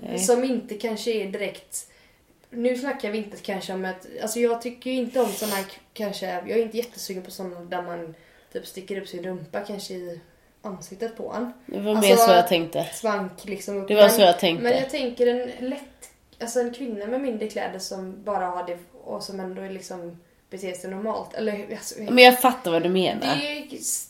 Nej. 0.03 0.19
Som 0.19 0.45
inte 0.45 0.75
kanske 0.75 1.11
är 1.11 1.27
direkt... 1.29 1.89
Nu 2.51 2.77
snackar 2.77 3.11
vi 3.11 3.19
inte 3.19 3.37
kanske 3.37 3.73
om 3.73 3.85
ett... 3.85 4.07
Alltså 4.23 4.41
jag 4.41 4.63
tycker 4.63 4.91
ju 4.91 4.97
inte 4.97 5.21
om 5.21 5.27
k- 5.27 5.81
kanske... 5.93 6.27
Jag 6.27 6.51
är 6.51 6.63
inte 6.63 6.77
jättesugen 6.77 7.23
på 7.23 7.31
såna 7.31 7.61
där 7.61 7.83
man 7.83 8.15
typ 8.53 8.67
sticker 8.67 9.01
upp 9.01 9.09
sin 9.09 9.23
rumpa 9.25 9.61
kanske 9.61 9.95
i 9.95 10.21
ansiktet 10.63 11.17
på 11.17 11.33
en. 11.33 11.53
det 11.67 11.81
var 11.81 11.95
mer 12.01 12.11
alltså- 12.11 12.27
så 12.27 12.33
jag 12.33 12.49
tänkte. 12.49 12.85
Svank 12.93 13.45
liksom 13.45 13.77
upp. 13.77 13.89
Det 13.89 13.95
var 13.95 14.03
Men- 14.03 14.11
så 14.11 14.21
jag 14.21 14.39
tänkte. 14.39 14.63
Men 14.63 14.73
jag 14.73 14.91
tänker 14.91 15.27
en 15.27 15.69
lätt... 15.71 16.11
Alltså 16.41 16.61
en 16.61 16.75
kvinna 16.75 17.07
med 17.07 17.21
mindre 17.21 17.49
kläder 17.49 17.79
som 17.79 18.25
bara 18.25 18.47
har 18.47 18.67
det 18.67 18.79
och 19.05 19.23
som 19.23 19.41
ändå 19.41 19.63
är 19.63 19.71
liksom 19.71 20.19
beter 20.53 20.73
sig 20.73 20.91
normalt. 20.91 21.35
Eller 21.35 21.67
alltså, 21.71 21.95
Men 22.03 22.19
jag 22.19 22.41
fattar 22.41 22.71
vad 22.71 22.83
du 22.83 22.89
menar. 22.89 23.37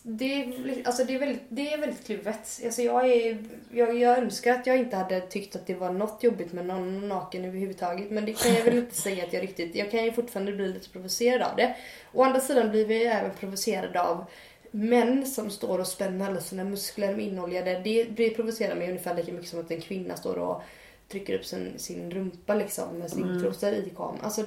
det, 0.02 0.34
är, 0.34 0.46
det, 0.66 0.86
alltså 0.86 1.04
det, 1.04 1.14
är 1.14 1.18
väldigt, 1.18 1.42
det 1.48 1.72
är 1.72 1.78
väldigt 1.78 2.06
kluvet. 2.06 2.60
Alltså 2.64 2.82
jag, 2.82 3.10
är, 3.10 3.44
jag, 3.70 3.98
jag 3.98 4.18
önskar 4.18 4.52
att 4.52 4.66
jag 4.66 4.76
inte 4.76 4.96
hade 4.96 5.20
tyckt 5.20 5.56
att 5.56 5.66
det 5.66 5.74
var 5.74 5.92
något 5.92 6.22
jobbigt 6.22 6.52
med 6.52 6.66
någon 6.66 7.08
naken 7.08 7.44
överhuvudtaget. 7.44 8.10
Men 8.10 8.24
det 8.24 8.32
kan 8.32 8.54
jag 8.54 8.64
väl 8.64 8.78
inte 8.78 8.96
säga 8.96 9.24
att 9.24 9.32
jag 9.32 9.42
riktigt... 9.42 9.74
Jag 9.74 9.90
kan 9.90 10.04
ju 10.04 10.12
fortfarande 10.12 10.52
bli 10.52 10.68
lite 10.68 10.88
provocerad 10.88 11.42
av 11.42 11.56
det. 11.56 11.76
Å 12.12 12.22
andra 12.22 12.40
sidan 12.40 12.70
blir 12.70 12.86
vi 12.86 13.04
även 13.04 13.30
provocerade 13.30 14.02
av 14.02 14.24
män 14.70 15.26
som 15.26 15.50
står 15.50 15.78
och 15.78 15.86
spänner 15.86 16.26
alla 16.26 16.40
sina 16.40 16.64
muskler 16.64 17.16
med 17.16 17.24
inoljade. 17.26 17.80
Det 17.84 18.10
blir 18.10 18.34
provocerar 18.34 18.74
mig 18.74 18.88
ungefär 18.88 19.14
lika 19.14 19.32
mycket 19.32 19.48
som 19.48 19.60
att 19.60 19.70
en 19.70 19.80
kvinna 19.80 20.16
står 20.16 20.38
och 20.38 20.62
trycker 21.08 21.34
upp 21.34 21.44
sin, 21.44 21.72
sin 21.76 22.10
rumpa 22.10 22.54
liksom 22.54 22.98
med 22.98 23.10
sin 23.10 23.22
Mm. 23.22 23.84
i 23.86 23.90
kameran. 23.96 24.18
Alltså, 24.22 24.44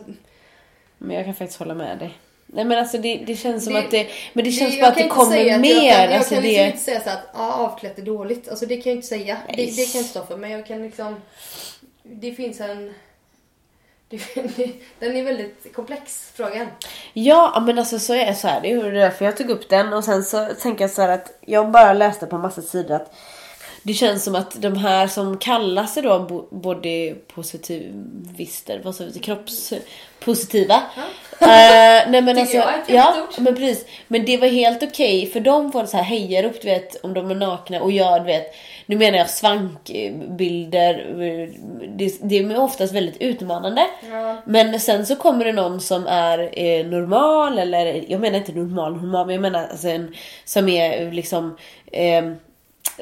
Men 0.98 1.16
jag 1.16 1.26
kan 1.26 1.34
faktiskt 1.34 1.60
hålla 1.60 1.74
med 1.74 1.98
dig. 2.00 2.18
Nej 2.48 2.66
men 2.66 2.78
alltså 2.78 2.98
det, 2.98 3.24
det 3.28 3.36
känns 3.36 3.64
som 3.64 3.74
Det- 3.74 3.80
att 3.80 3.92
det, 3.92 4.08
men 4.34 4.46
det 4.46 4.52
känns 4.52 4.74
jag 4.76 4.82
bara 4.84 4.92
att 4.92 4.98
det 4.98 5.08
kommer 5.08 5.60
mer. 5.60 5.74
Jag 5.74 5.94
kan, 5.94 6.04
jag 6.04 6.14
alltså 6.14 6.34
kan 6.34 6.44
det, 6.44 6.50
liksom 6.50 6.66
inte 6.66 6.78
säga 6.80 7.02
så 7.02 7.10
att 7.10 7.30
ja, 7.34 7.54
avklätt 7.54 7.98
är 8.00 8.02
dåligt. 8.02 8.50
Alltså 8.50 8.66
det 8.66 8.78
kan 8.78 8.90
jag 8.92 8.98
inte 8.98 9.08
säga. 9.08 9.38
Det, 9.48 9.56
det 9.56 9.66
kan 9.66 9.76
jag 9.76 9.96
inte 9.96 10.04
stå 10.04 10.26
för. 10.26 10.38
Men 10.38 10.52
jag 10.52 10.66
kan 10.68 10.82
liksom... 10.84 11.16
Det 12.04 12.32
finns 12.32 12.62
en... 12.62 12.94
Det, 14.10 14.22
det, 14.36 14.72
den 15.00 15.16
är 15.18 15.24
väldigt 15.24 15.74
komplex, 15.76 16.32
frågan. 16.36 16.68
Ja, 17.14 17.64
men 17.66 17.80
alltså 17.80 18.00
så 18.00 18.14
är 18.14 18.34
så 18.34 18.48
här. 18.48 18.62
Det 18.62 18.72
är 18.72 18.84
ju 18.84 18.92
därför 18.92 19.26
jag 19.26 19.38
tog 19.38 19.50
upp 19.50 19.70
den 19.70 19.94
och 19.94 20.04
sen 20.04 20.24
så 20.24 20.48
tänker 20.62 20.84
jag 20.84 20.92
så 20.92 21.02
här 21.02 21.10
att 21.10 21.38
jag 21.42 21.72
bara 21.72 21.94
läste 21.94 22.26
på 22.26 22.38
massa 22.38 22.62
sidor 22.62 22.96
att 22.96 23.14
det 23.86 23.94
känns 23.94 24.24
som 24.24 24.36
att 24.36 24.62
de 24.62 24.78
här 24.78 25.08
som 25.08 25.38
kallar 25.38 25.86
sig 25.86 26.04
då 26.04 26.20
bo- 26.20 26.48
body 26.52 27.14
positivister, 27.14 28.82
vad 28.84 28.96
säger 28.96 29.12
vi, 29.12 29.20
kroppspositiva. 29.20 30.76
Eh, 31.42 32.10
nej 32.12 32.22
men 32.22 32.38
alltså, 32.38 32.58
ja, 32.88 33.28
men 33.38 33.56
precis. 33.56 33.86
Men 34.08 34.26
det 34.26 34.38
var 34.38 34.48
helt 34.48 34.84
okej 34.84 35.26
för 35.26 35.40
de 35.40 35.72
får 35.72 35.86
så 35.86 35.98
här 35.98 36.04
hejarop 36.04 36.62
du 36.62 36.68
vet 36.68 37.04
om 37.04 37.14
de 37.14 37.32
är 37.32 37.36
nakna 37.36 37.82
och 37.82 37.92
jag 37.92 38.22
du 38.22 38.26
vet, 38.26 38.56
nu 38.86 38.96
menar 38.96 39.18
jag 39.18 39.30
svankbilder. 39.30 40.94
Det, 41.98 42.18
det 42.22 42.38
är 42.38 42.60
oftast 42.60 42.94
väldigt 42.94 43.22
utmanande. 43.22 43.86
Ja. 44.12 44.42
Men 44.46 44.80
sen 44.80 45.06
så 45.06 45.16
kommer 45.16 45.46
det 45.46 45.54
någon 45.54 45.82
som 45.82 46.08
är 46.08 46.60
eh, 46.60 46.86
normal 46.86 47.60
eller 47.60 48.12
jag 48.12 48.22
menar 48.22 48.38
inte 48.38 48.52
normal 48.52 48.94
normal 48.96 49.26
men 49.26 49.36
jag 49.36 49.42
menar 49.42 49.68
alltså 49.68 49.88
en 49.88 50.16
som 50.46 50.70
är 50.70 51.12
liksom 51.12 51.58
eh, 51.92 52.24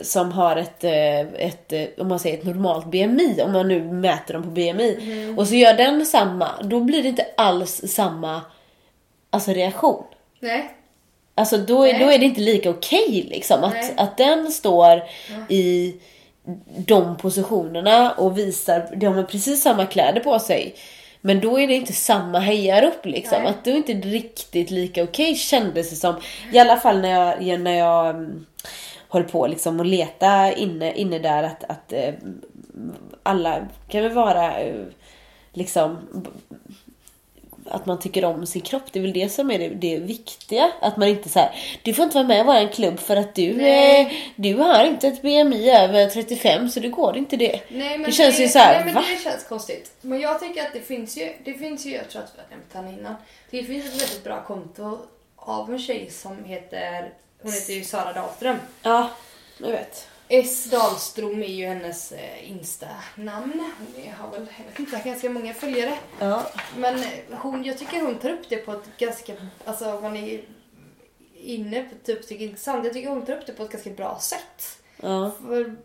som 0.01 0.31
har 0.31 0.55
ett, 0.55 0.83
eh, 0.83 1.19
ett, 1.19 1.73
eh, 1.73 1.83
om 1.97 2.07
man 2.07 2.19
säger 2.19 2.37
ett 2.37 2.45
normalt 2.45 2.85
BMI, 2.85 3.41
om 3.41 3.51
man 3.51 3.67
nu 3.67 3.83
mäter 3.83 4.33
dem 4.33 4.43
på 4.43 4.49
BMI. 4.49 4.97
Mm. 5.01 5.37
Och 5.39 5.47
så 5.47 5.55
gör 5.55 5.73
den 5.73 6.05
samma, 6.05 6.49
då 6.63 6.79
blir 6.79 7.03
det 7.03 7.09
inte 7.09 7.25
alls 7.37 7.81
samma 7.87 8.41
alltså 9.29 9.51
reaktion. 9.51 10.03
Nej. 10.39 10.69
Alltså 11.35 11.57
då, 11.57 11.83
är- 11.83 11.93
Nej. 11.93 12.03
då 12.05 12.11
är 12.11 12.19
det 12.19 12.25
inte 12.25 12.41
lika 12.41 12.69
okej 12.69 13.27
liksom 13.29 13.61
Nej. 13.61 13.79
att, 13.95 13.99
att 13.99 14.17
den 14.17 14.51
står 14.51 15.03
i 15.49 15.95
de 16.77 17.17
positionerna 17.17 18.11
och 18.11 18.37
visar, 18.37 18.89
de 18.95 19.05
har 19.05 19.23
precis 19.23 19.61
samma 19.61 19.85
kläder 19.85 20.19
på 20.19 20.39
sig. 20.39 20.75
Men 21.21 21.39
då 21.39 21.59
är 21.59 21.67
det 21.67 21.73
inte 21.73 21.93
samma 21.93 22.39
hejarop 22.39 23.05
liksom. 23.05 23.37
Nej. 23.41 23.49
Att 23.49 23.63
det 23.63 23.71
är 23.71 23.75
inte 23.75 23.93
riktigt 23.93 24.71
lika 24.71 25.03
okej 25.03 25.35
kändes 25.35 25.89
det 25.89 25.95
som. 25.95 26.15
I 26.53 26.59
alla 26.59 26.77
fall 26.77 27.01
när 27.01 27.09
jag, 27.41 27.59
när 27.59 27.77
jag 27.77 28.15
höll 29.13 29.23
på 29.23 29.47
liksom 29.47 29.79
att 29.79 29.87
leta 29.87 30.53
inne, 30.53 30.93
inne 30.93 31.19
där 31.19 31.43
att, 31.43 31.63
att 31.63 31.93
eh, 31.93 32.13
alla 33.23 33.67
kan 33.87 34.03
väl 34.03 34.11
vara 34.11 34.59
eh, 34.59 34.85
liksom 35.51 35.97
att 37.65 37.85
man 37.85 37.99
tycker 37.99 38.25
om 38.25 38.45
sin 38.45 38.61
kropp. 38.61 38.83
Det 38.91 38.99
är 38.99 39.03
väl 39.03 39.13
det 39.13 39.29
som 39.29 39.51
är 39.51 39.59
det, 39.59 39.69
det 39.69 39.97
viktiga. 39.97 40.71
Att 40.81 40.97
man 40.97 41.07
inte 41.07 41.29
så 41.29 41.39
här, 41.39 41.55
du 41.83 41.93
får 41.93 42.03
inte 42.03 42.15
vara 42.15 42.27
med 42.27 42.39
i 42.39 42.43
vår 42.43 42.73
klubb 42.73 42.99
för 42.99 43.15
att 43.15 43.35
du, 43.35 43.61
eh, 43.61 44.11
du 44.35 44.53
har 44.53 44.85
inte 44.85 45.07
ett 45.07 45.21
BMI 45.21 45.69
över 45.69 46.09
35 46.09 46.69
så 46.69 46.79
det 46.79 46.89
går 46.89 47.17
inte 47.17 47.37
det. 47.37 47.59
Nej, 47.69 47.97
men 47.97 48.03
det 48.03 48.11
känns 48.11 48.39
ju 48.39 48.47
så 48.47 48.59
här, 48.59 48.75
nej, 48.75 48.85
men 48.85 48.93
va? 48.93 49.03
det 49.09 49.29
känns 49.29 49.43
konstigt. 49.43 49.91
Men 50.01 50.19
jag 50.19 50.39
tycker 50.39 50.61
att 50.61 50.73
det 50.73 50.79
finns 50.81 51.17
ju, 51.17 51.33
det 51.45 51.53
finns 51.53 51.85
ju, 51.85 51.91
jag 51.91 52.09
tror 52.09 52.21
att 52.21 52.33
vi 52.35 52.41
har 52.41 52.49
nämnt 52.49 52.73
henne 52.73 52.99
innan. 52.99 53.15
Det 53.49 53.63
finns 53.63 53.85
ett 53.85 54.01
väldigt 54.01 54.23
bra 54.23 54.43
konto 54.43 54.97
av 55.35 55.73
en 55.73 55.79
tjej 55.79 56.09
som 56.09 56.43
heter, 56.43 57.13
hon 57.43 57.51
heter 57.51 57.73
ju 57.73 57.83
Sara 57.83 58.13
Dahlström. 58.13 58.57
Ja, 58.81 59.09
jag 59.57 59.71
vet. 59.71 60.07
S 60.27 60.65
Dahlström 60.71 61.43
är 61.43 61.47
ju 61.47 61.65
hennes 61.65 62.11
eh, 62.11 62.51
Insta-namn. 62.51 63.73
Hon 63.95 64.13
har 64.13 64.31
väl, 64.31 64.47
inte, 64.77 65.01
ganska 65.05 65.29
många 65.29 65.53
följare. 65.53 65.97
Ja. 66.19 66.45
Men 66.77 67.03
hon, 67.31 67.63
jag 67.63 67.77
tycker 67.77 68.01
hon 68.01 68.19
tar 68.19 68.29
upp 68.29 68.49
det 68.49 68.57
på 68.57 68.71
ett 68.71 68.97
ganska, 68.97 69.33
alltså 69.65 69.99
man 70.01 70.17
är 70.17 70.45
inne 71.33 71.83
på 71.83 71.95
typ 72.03 72.27
tycker 72.27 72.45
intressant. 72.45 72.85
Jag 72.85 72.93
tycker 72.93 73.09
hon 73.09 73.25
tar 73.25 73.33
upp 73.33 73.45
det 73.45 73.53
på 73.53 73.63
ett 73.63 73.71
ganska 73.71 73.89
bra 73.89 74.19
sätt. 74.19 74.83
Ja. 75.01 75.31
För 75.41 75.75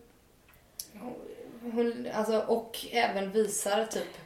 hon, 1.62 2.08
alltså, 2.14 2.38
och 2.38 2.86
även 2.90 3.32
visar 3.32 3.86
typ 3.86 4.16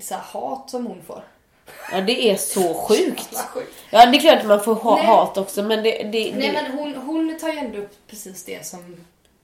så 0.00 0.14
här 0.14 0.22
hat 0.22 0.70
som 0.70 0.86
hon 0.86 1.02
får. 1.02 1.24
Ja, 1.92 2.00
det 2.00 2.30
är 2.30 2.36
så 2.36 2.74
sjukt. 2.88 3.28
Ja, 3.90 4.06
det 4.06 4.16
är 4.16 4.20
klart 4.20 4.40
att 4.40 4.46
man 4.46 4.64
får 4.64 4.74
ha 4.74 4.96
Nej. 4.96 5.06
hat 5.06 5.36
också 5.36 5.62
men 5.62 5.82
det... 5.82 5.90
det, 5.90 6.02
Nej 6.02 6.32
det 6.32 6.52
men 6.52 6.78
hon, 6.78 6.94
hon 6.94 7.38
tar 7.38 7.48
ju 7.48 7.58
ändå 7.58 7.78
upp 7.78 8.06
precis 8.06 8.44
det 8.44 8.66
som 8.66 8.96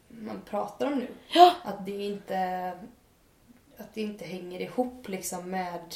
man 0.09 0.43
pratar 0.51 0.87
om 0.87 0.99
nu. 0.99 1.07
Ja. 1.29 1.55
Att 1.64 1.87
det 1.87 2.05
inte, 2.05 2.73
att 3.79 3.95
det 3.95 4.01
inte 4.01 4.25
hänger 4.25 4.61
ihop 4.61 5.09
liksom 5.09 5.51
med 5.51 5.95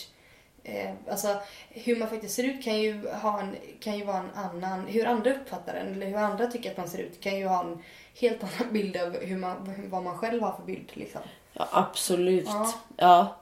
Eh, 0.68 0.94
alltså 1.10 1.40
hur 1.68 1.96
man 1.96 2.08
faktiskt 2.08 2.34
ser 2.34 2.44
ut 2.44 2.64
kan 2.64 2.80
ju, 2.80 3.08
ha 3.08 3.40
en, 3.40 3.56
kan 3.80 3.98
ju 3.98 4.04
vara 4.04 4.18
en 4.18 4.30
annan, 4.34 4.86
hur 4.86 5.06
andra 5.06 5.30
uppfattar 5.30 5.74
en 5.74 5.92
eller 5.92 6.06
hur 6.06 6.16
andra 6.16 6.46
tycker 6.46 6.70
att 6.70 6.76
man 6.76 6.88
ser 6.88 6.98
ut 6.98 7.20
kan 7.20 7.38
ju 7.38 7.46
ha 7.46 7.64
en 7.64 7.82
helt 8.14 8.42
annan 8.42 8.72
bild 8.72 8.96
av 8.96 9.16
hur 9.20 9.36
man, 9.36 9.74
vad 9.90 10.02
man 10.02 10.18
själv 10.18 10.42
har 10.42 10.52
för 10.52 10.62
bild 10.62 10.90
liksom. 10.94 11.20
Ja, 11.52 11.68
absolut. 11.72 12.46
Ja. 12.46 12.72
Ja. 12.96 13.36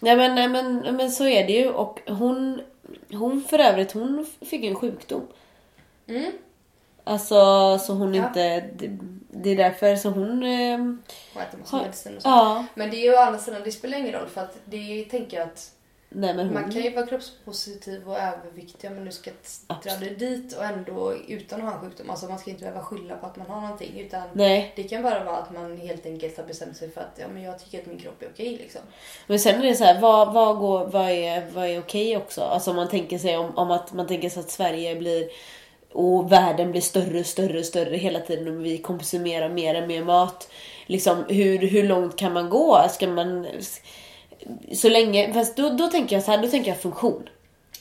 Nej 0.00 0.16
men, 0.16 0.34
nej, 0.34 0.48
men, 0.48 0.96
men 0.96 1.10
så 1.10 1.26
är 1.26 1.46
det 1.46 1.52
ju. 1.52 1.68
Och 1.68 2.00
hon, 2.06 2.60
hon 3.12 3.44
för 3.44 3.58
övrigt, 3.58 3.92
hon 3.92 4.26
fick 4.40 4.62
ju 4.62 4.68
en 4.68 4.74
sjukdom. 4.74 5.26
Mm. 6.06 6.32
Alltså 7.04 7.34
så 7.78 7.92
hon 7.92 8.14
Ja. 8.14 8.26
inte... 8.26 8.60
Det, 8.60 8.98
det 9.30 9.50
är 9.50 9.56
därför 9.56 9.96
så 9.96 10.08
hon... 10.10 10.42
ehm, 10.42 11.02
Och 11.34 11.40
äter 11.42 11.58
massa 11.58 11.76
medicin 11.76 12.16
och 12.16 12.22
så. 12.22 12.28
ja. 12.28 12.64
Men 12.74 12.90
det 12.90 12.96
är 12.96 13.02
ju 13.02 13.14
å 13.14 13.18
andra 13.20 13.38
sidan, 13.38 13.62
det 13.64 13.72
spelar 13.72 13.98
ingen 13.98 14.12
roll 14.12 14.28
för 14.28 14.40
att 14.40 14.56
det 14.64 15.04
tänker 15.10 15.36
jag 15.36 15.46
att 15.46 15.72
Nej 16.08 16.34
men 16.34 16.46
hon... 16.46 16.54
man 16.54 16.72
kan 16.72 16.82
ju 16.82 16.94
vara 16.94 17.06
kroppspositiv 17.06 18.08
och 18.08 18.18
överviktig 18.18 18.90
om 18.90 18.96
man 18.96 19.04
nu 19.04 19.12
ska 19.12 19.30
t- 19.30 19.36
dra 19.66 19.74
Absolut. 19.74 20.18
det 20.18 20.26
dit 20.26 20.56
och 20.56 20.64
ändå 20.64 21.14
utan 21.28 21.60
att 21.60 21.66
ha 21.66 21.74
en 21.74 21.80
sjukdom. 21.80 22.10
Alltså 22.10 22.26
man 22.26 22.38
ska 22.38 22.50
inte 22.50 22.62
behöva 22.62 22.80
skylla 22.82 23.16
på 23.16 23.26
att 23.26 23.36
man 23.36 23.46
har 23.46 23.60
någonting 23.60 24.00
utan 24.00 24.22
Nej. 24.32 24.72
det 24.76 24.82
kan 24.82 25.02
bara 25.02 25.24
vara 25.24 25.36
att 25.36 25.52
man 25.52 25.76
helt 25.76 26.06
enkelt 26.06 26.36
har 26.36 26.44
bestämt 26.44 26.76
sig 26.76 26.90
för 26.90 27.00
att 27.00 27.16
ja, 27.16 27.28
men 27.32 27.42
jag 27.42 27.58
tycker 27.58 27.78
att 27.78 27.86
min 27.86 27.98
kropp 27.98 28.22
är 28.22 28.28
okej 28.34 28.50
liksom. 28.50 28.80
Men 29.26 29.38
sen 29.38 29.60
är 29.60 29.66
det 29.66 29.74
så 29.74 29.84
här, 29.84 30.00
vad, 30.00 30.32
vad, 30.32 30.58
går, 30.58 30.86
vad 30.86 31.10
är, 31.10 31.46
vad 31.54 31.66
är 31.66 31.78
okej 31.78 32.16
också? 32.16 32.40
Alltså 32.40 32.72
man 32.72 32.88
tänker 32.88 33.18
sig 33.18 33.36
om, 33.36 33.56
om 33.58 33.70
att 33.70 33.92
man 33.92 34.06
tänker 34.06 34.28
sig 34.28 34.40
att 34.40 34.50
Sverige 34.50 34.96
blir 34.96 35.28
och 35.92 36.32
världen 36.32 36.70
blir 36.70 36.80
större, 36.80 37.24
större, 37.24 37.64
större 37.64 37.96
hela 37.96 38.20
tiden 38.20 38.56
och 38.56 38.64
vi 38.64 38.78
konsumerar 38.78 39.48
mer 39.48 39.82
och 39.82 39.88
mer 39.88 40.04
mat. 40.04 40.48
Liksom 40.86 41.24
hur, 41.28 41.58
hur 41.58 41.82
långt 41.82 42.16
kan 42.16 42.32
man 42.32 42.50
gå? 42.50 42.86
Ska 42.90 43.06
man... 43.08 43.46
Så 44.74 44.88
länge, 44.88 45.32
fast 45.32 45.56
då, 45.56 45.68
då 45.68 45.86
tänker 45.86 46.16
jag 46.16 46.22
så 46.24 46.30
här, 46.30 46.38
då 46.42 46.48
tänker 46.48 46.70
jag 46.70 46.80
funktion. 46.80 47.28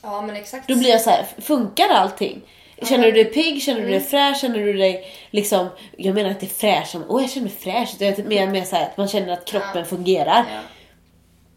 Ja 0.01 0.22
men 0.22 0.36
exakt. 0.36 0.68
Då 0.68 0.76
blir 0.76 0.89
jag 0.89 1.01
så 1.01 1.09
här, 1.09 1.26
funkar 1.38 1.89
allting? 1.89 2.41
Känner 2.84 3.03
du 3.03 3.11
dig 3.11 3.26
pigg? 3.26 3.61
Känner 3.61 3.82
du 3.82 3.89
dig 3.89 3.99
fräsch? 3.99 4.38
Känner 4.38 4.59
du 4.59 4.74
dig 4.74 5.11
liksom... 5.32 5.68
Jag 5.97 6.16
menar 6.16 6.30
inte 6.30 6.47
fräsch 6.47 6.88
som, 6.88 7.03
åh 7.09 7.22
jag 7.22 7.32
känner 7.32 7.47
mig 7.47 7.55
fräsch. 7.55 7.95
utan 7.95 8.07
Jag 8.07 8.26
mer, 8.26 8.47
mer 8.47 8.63
så 8.63 8.76
här, 8.76 8.84
att 8.86 8.97
man 8.97 9.07
känner 9.07 9.34
att 9.34 9.45
kroppen 9.45 9.70
Ja. 9.76 9.86
fungerar. 9.86 10.45
Ja. 10.53 10.61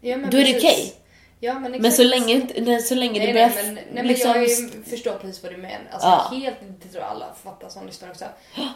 Ja, 0.01 0.17
men 0.17 0.29
Då 0.29 0.37
är 0.37 0.43
det 0.45 0.57
okej. 0.57 0.93
Ja 1.39 1.59
men. 1.59 1.71
Men 1.71 1.91
så 1.91 2.03
länge, 2.03 2.41
så 2.81 2.95
länge 2.95 3.19
det 3.19 3.25
Nej, 3.25 3.33
börjar 3.33 3.49
nej, 3.55 3.65
men, 3.65 3.73
nej, 3.73 3.85
men 3.93 4.07
liksom... 4.07 4.31
jag 4.31 4.43
är, 4.43 4.89
förstår 4.89 5.13
precis 5.13 5.43
vad 5.43 5.51
du 5.51 5.57
menar. 5.57 5.87
Alltså, 5.91 6.07
Ja. 6.07 6.37
Helt, 6.37 6.55
det 6.81 6.89
tror 6.89 7.03
jag 7.03 7.11
alla 7.11 7.33
fattar 7.43 7.69
som 7.69 7.85
lyssnar 7.85 8.09
också. 8.09 8.25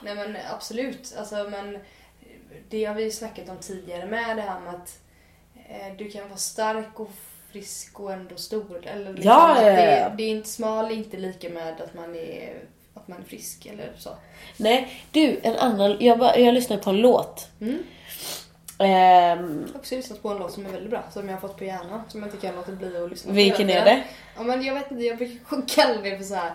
Nej 0.03 0.15
men 0.15 0.37
absolut. 0.55 1.15
Alltså, 1.17 1.35
men, 1.35 1.79
det 2.69 2.85
har 2.85 2.95
vi 2.95 3.03
ju 3.03 3.11
snackat 3.11 3.49
om 3.49 3.57
tidigare 3.57 4.05
med 4.05 4.37
det 4.37 4.41
här 4.41 4.59
med 4.59 4.73
att 4.73 4.99
du 5.97 6.09
kan 6.09 6.27
vara 6.29 6.37
stark 6.37 6.99
och 6.99 7.11
frisk 7.51 7.99
och 7.99 8.11
ändå 8.13 8.35
stor. 8.35 8.87
Eller 8.87 9.13
liksom 9.13 9.31
Ja, 9.31 9.61
ja, 9.61 9.69
ja. 9.69 9.75
det, 9.75 10.13
det 10.17 10.23
är 10.23 10.29
inte 10.29 10.49
smal 10.49 10.91
inte 10.91 11.17
lika 11.17 11.49
med 11.49 11.81
att 11.81 11.93
man 11.93 12.15
är, 12.15 12.53
att 12.93 13.07
man 13.07 13.19
är 13.19 13.23
frisk 13.23 13.65
eller 13.65 13.91
så. 13.97 14.09
Nej, 14.57 15.03
du, 15.11 15.39
en 15.43 15.55
annan... 15.55 15.97
Jag, 15.99 16.19
bara, 16.19 16.37
jag 16.37 16.53
lyssnade 16.53 16.81
på 16.81 16.89
en 16.89 16.97
låt. 16.97 17.47
Mm. 17.61 17.83
Ehm, 18.79 19.63
Jag 19.67 19.73
har 19.73 19.79
också 19.79 19.95
lyssnat 19.95 20.21
på 20.21 20.29
en 20.29 20.37
låt 20.37 20.51
som 20.51 20.65
är 20.65 20.69
väldigt 20.69 20.89
bra, 20.89 21.03
som 21.11 21.29
jag 21.29 21.35
har 21.35 21.41
fått 21.41 21.57
på 21.57 21.63
hjärnan. 21.63 22.01
Som 22.07 22.19
jag 22.19 22.27
inte 22.27 22.47
kan 22.47 22.55
låta 22.55 22.71
bli 22.71 22.97
att 23.03 23.09
lyssna 23.09 23.29
på. 23.29 23.35
vilken 23.35 23.69
är 23.69 23.85
det? 23.85 24.03
Ja 24.35 24.43
men 24.43 24.63
jag 24.63 24.73
vet 24.73 24.91
inte, 24.91 25.03
jag 25.03 25.17
brukar 25.17 25.67
kalla 25.67 26.01
det 26.01 26.17
för 26.17 26.23
så 26.23 26.35
här 26.35 26.51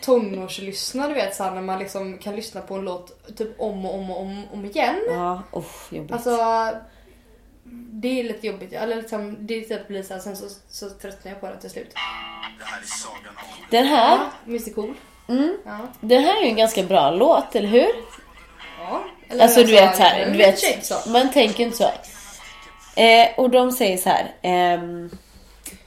tonårslyssna 0.00 1.08
du 1.08 1.14
vet 1.14 1.34
såhär 1.34 1.50
när 1.50 1.62
man 1.62 1.78
liksom 1.78 2.18
kan 2.18 2.36
lyssna 2.36 2.60
på 2.60 2.74
en 2.74 2.84
låt 2.84 3.36
typ 3.36 3.60
om 3.60 3.86
och 3.86 3.94
om 3.94 4.10
och 4.10 4.20
om, 4.20 4.44
om 4.52 4.64
igen. 4.64 4.96
Ja, 5.08 5.42
oh, 5.52 5.64
jobbigt. 5.90 6.12
Alltså 6.12 6.30
det 7.72 8.20
är 8.20 8.24
lite 8.24 8.46
jobbigt, 8.46 8.72
eller 8.72 8.96
liksom, 8.96 9.36
det 9.40 9.60
typ 9.60 9.88
blir 9.88 10.02
så 10.02 10.14
här, 10.14 10.20
sen 10.20 10.36
så, 10.36 10.44
så 10.70 10.90
tröttnar 10.90 11.32
jag 11.32 11.40
på 11.40 11.46
det 11.46 11.56
till 11.60 11.70
slut. 11.70 11.90
Det 12.58 12.64
här 12.64 12.80
är 12.82 12.86
sagan 12.86 13.34
om 13.36 13.64
den 13.70 13.86
här, 13.86 14.10
Ja, 14.16 14.30
Mr 14.46 14.74
Cool. 14.74 14.94
mm, 15.28 15.56
Ja. 15.64 15.78
den 16.00 16.24
här 16.24 16.36
är 16.40 16.42
ju 16.44 16.48
en 16.48 16.56
ganska 16.56 16.82
bra 16.82 17.10
låt, 17.10 17.54
eller 17.56 17.68
hur? 17.68 17.88
ja. 18.78 19.04
Eller 19.28 19.42
Alltså 19.42 19.60
du 19.64 19.72
vet 19.72 19.96
så 19.96 20.02
här, 20.02 20.20
eller 20.20 20.32
du 20.32 20.38
vet, 20.38 21.06
man 21.08 21.30
tänker 21.32 21.64
inte 21.64 21.76
så. 21.76 21.90
Eh, 23.00 23.28
och 23.36 23.50
de 23.50 23.72
säger 23.72 23.96
så 23.96 24.08
här. 24.08 24.34
ehm, 24.42 25.10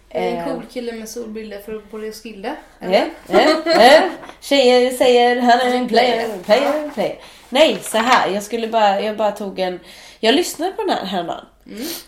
En 0.09 0.37
eh, 0.37 0.45
cool 0.45 0.63
kille 0.71 0.91
med 0.91 1.09
solbilder 1.09 1.59
för 1.61 1.79
på 1.79 1.97
Roskilde. 1.97 2.55
Eh, 2.79 2.91
eh, 2.93 3.47
eh. 3.67 4.03
Tjejer 4.41 4.91
säger 4.91 5.41
han 5.41 5.59
är 5.59 5.75
en 5.75 5.87
player, 5.87 6.37
player, 6.45 6.89
player. 6.93 7.17
Nej, 7.49 7.77
så 7.81 7.97
här. 7.97 8.29
Jag 8.29 8.43
skulle 8.43 8.67
bara, 8.67 9.01
jag 9.01 9.17
bara 9.17 9.31
tog 9.31 9.59
en... 9.59 9.79
Jag 10.19 10.35
lyssnade 10.35 10.71
på 10.71 10.81
den 10.83 10.97
här 10.97 11.05
häromdagen. 11.05 11.45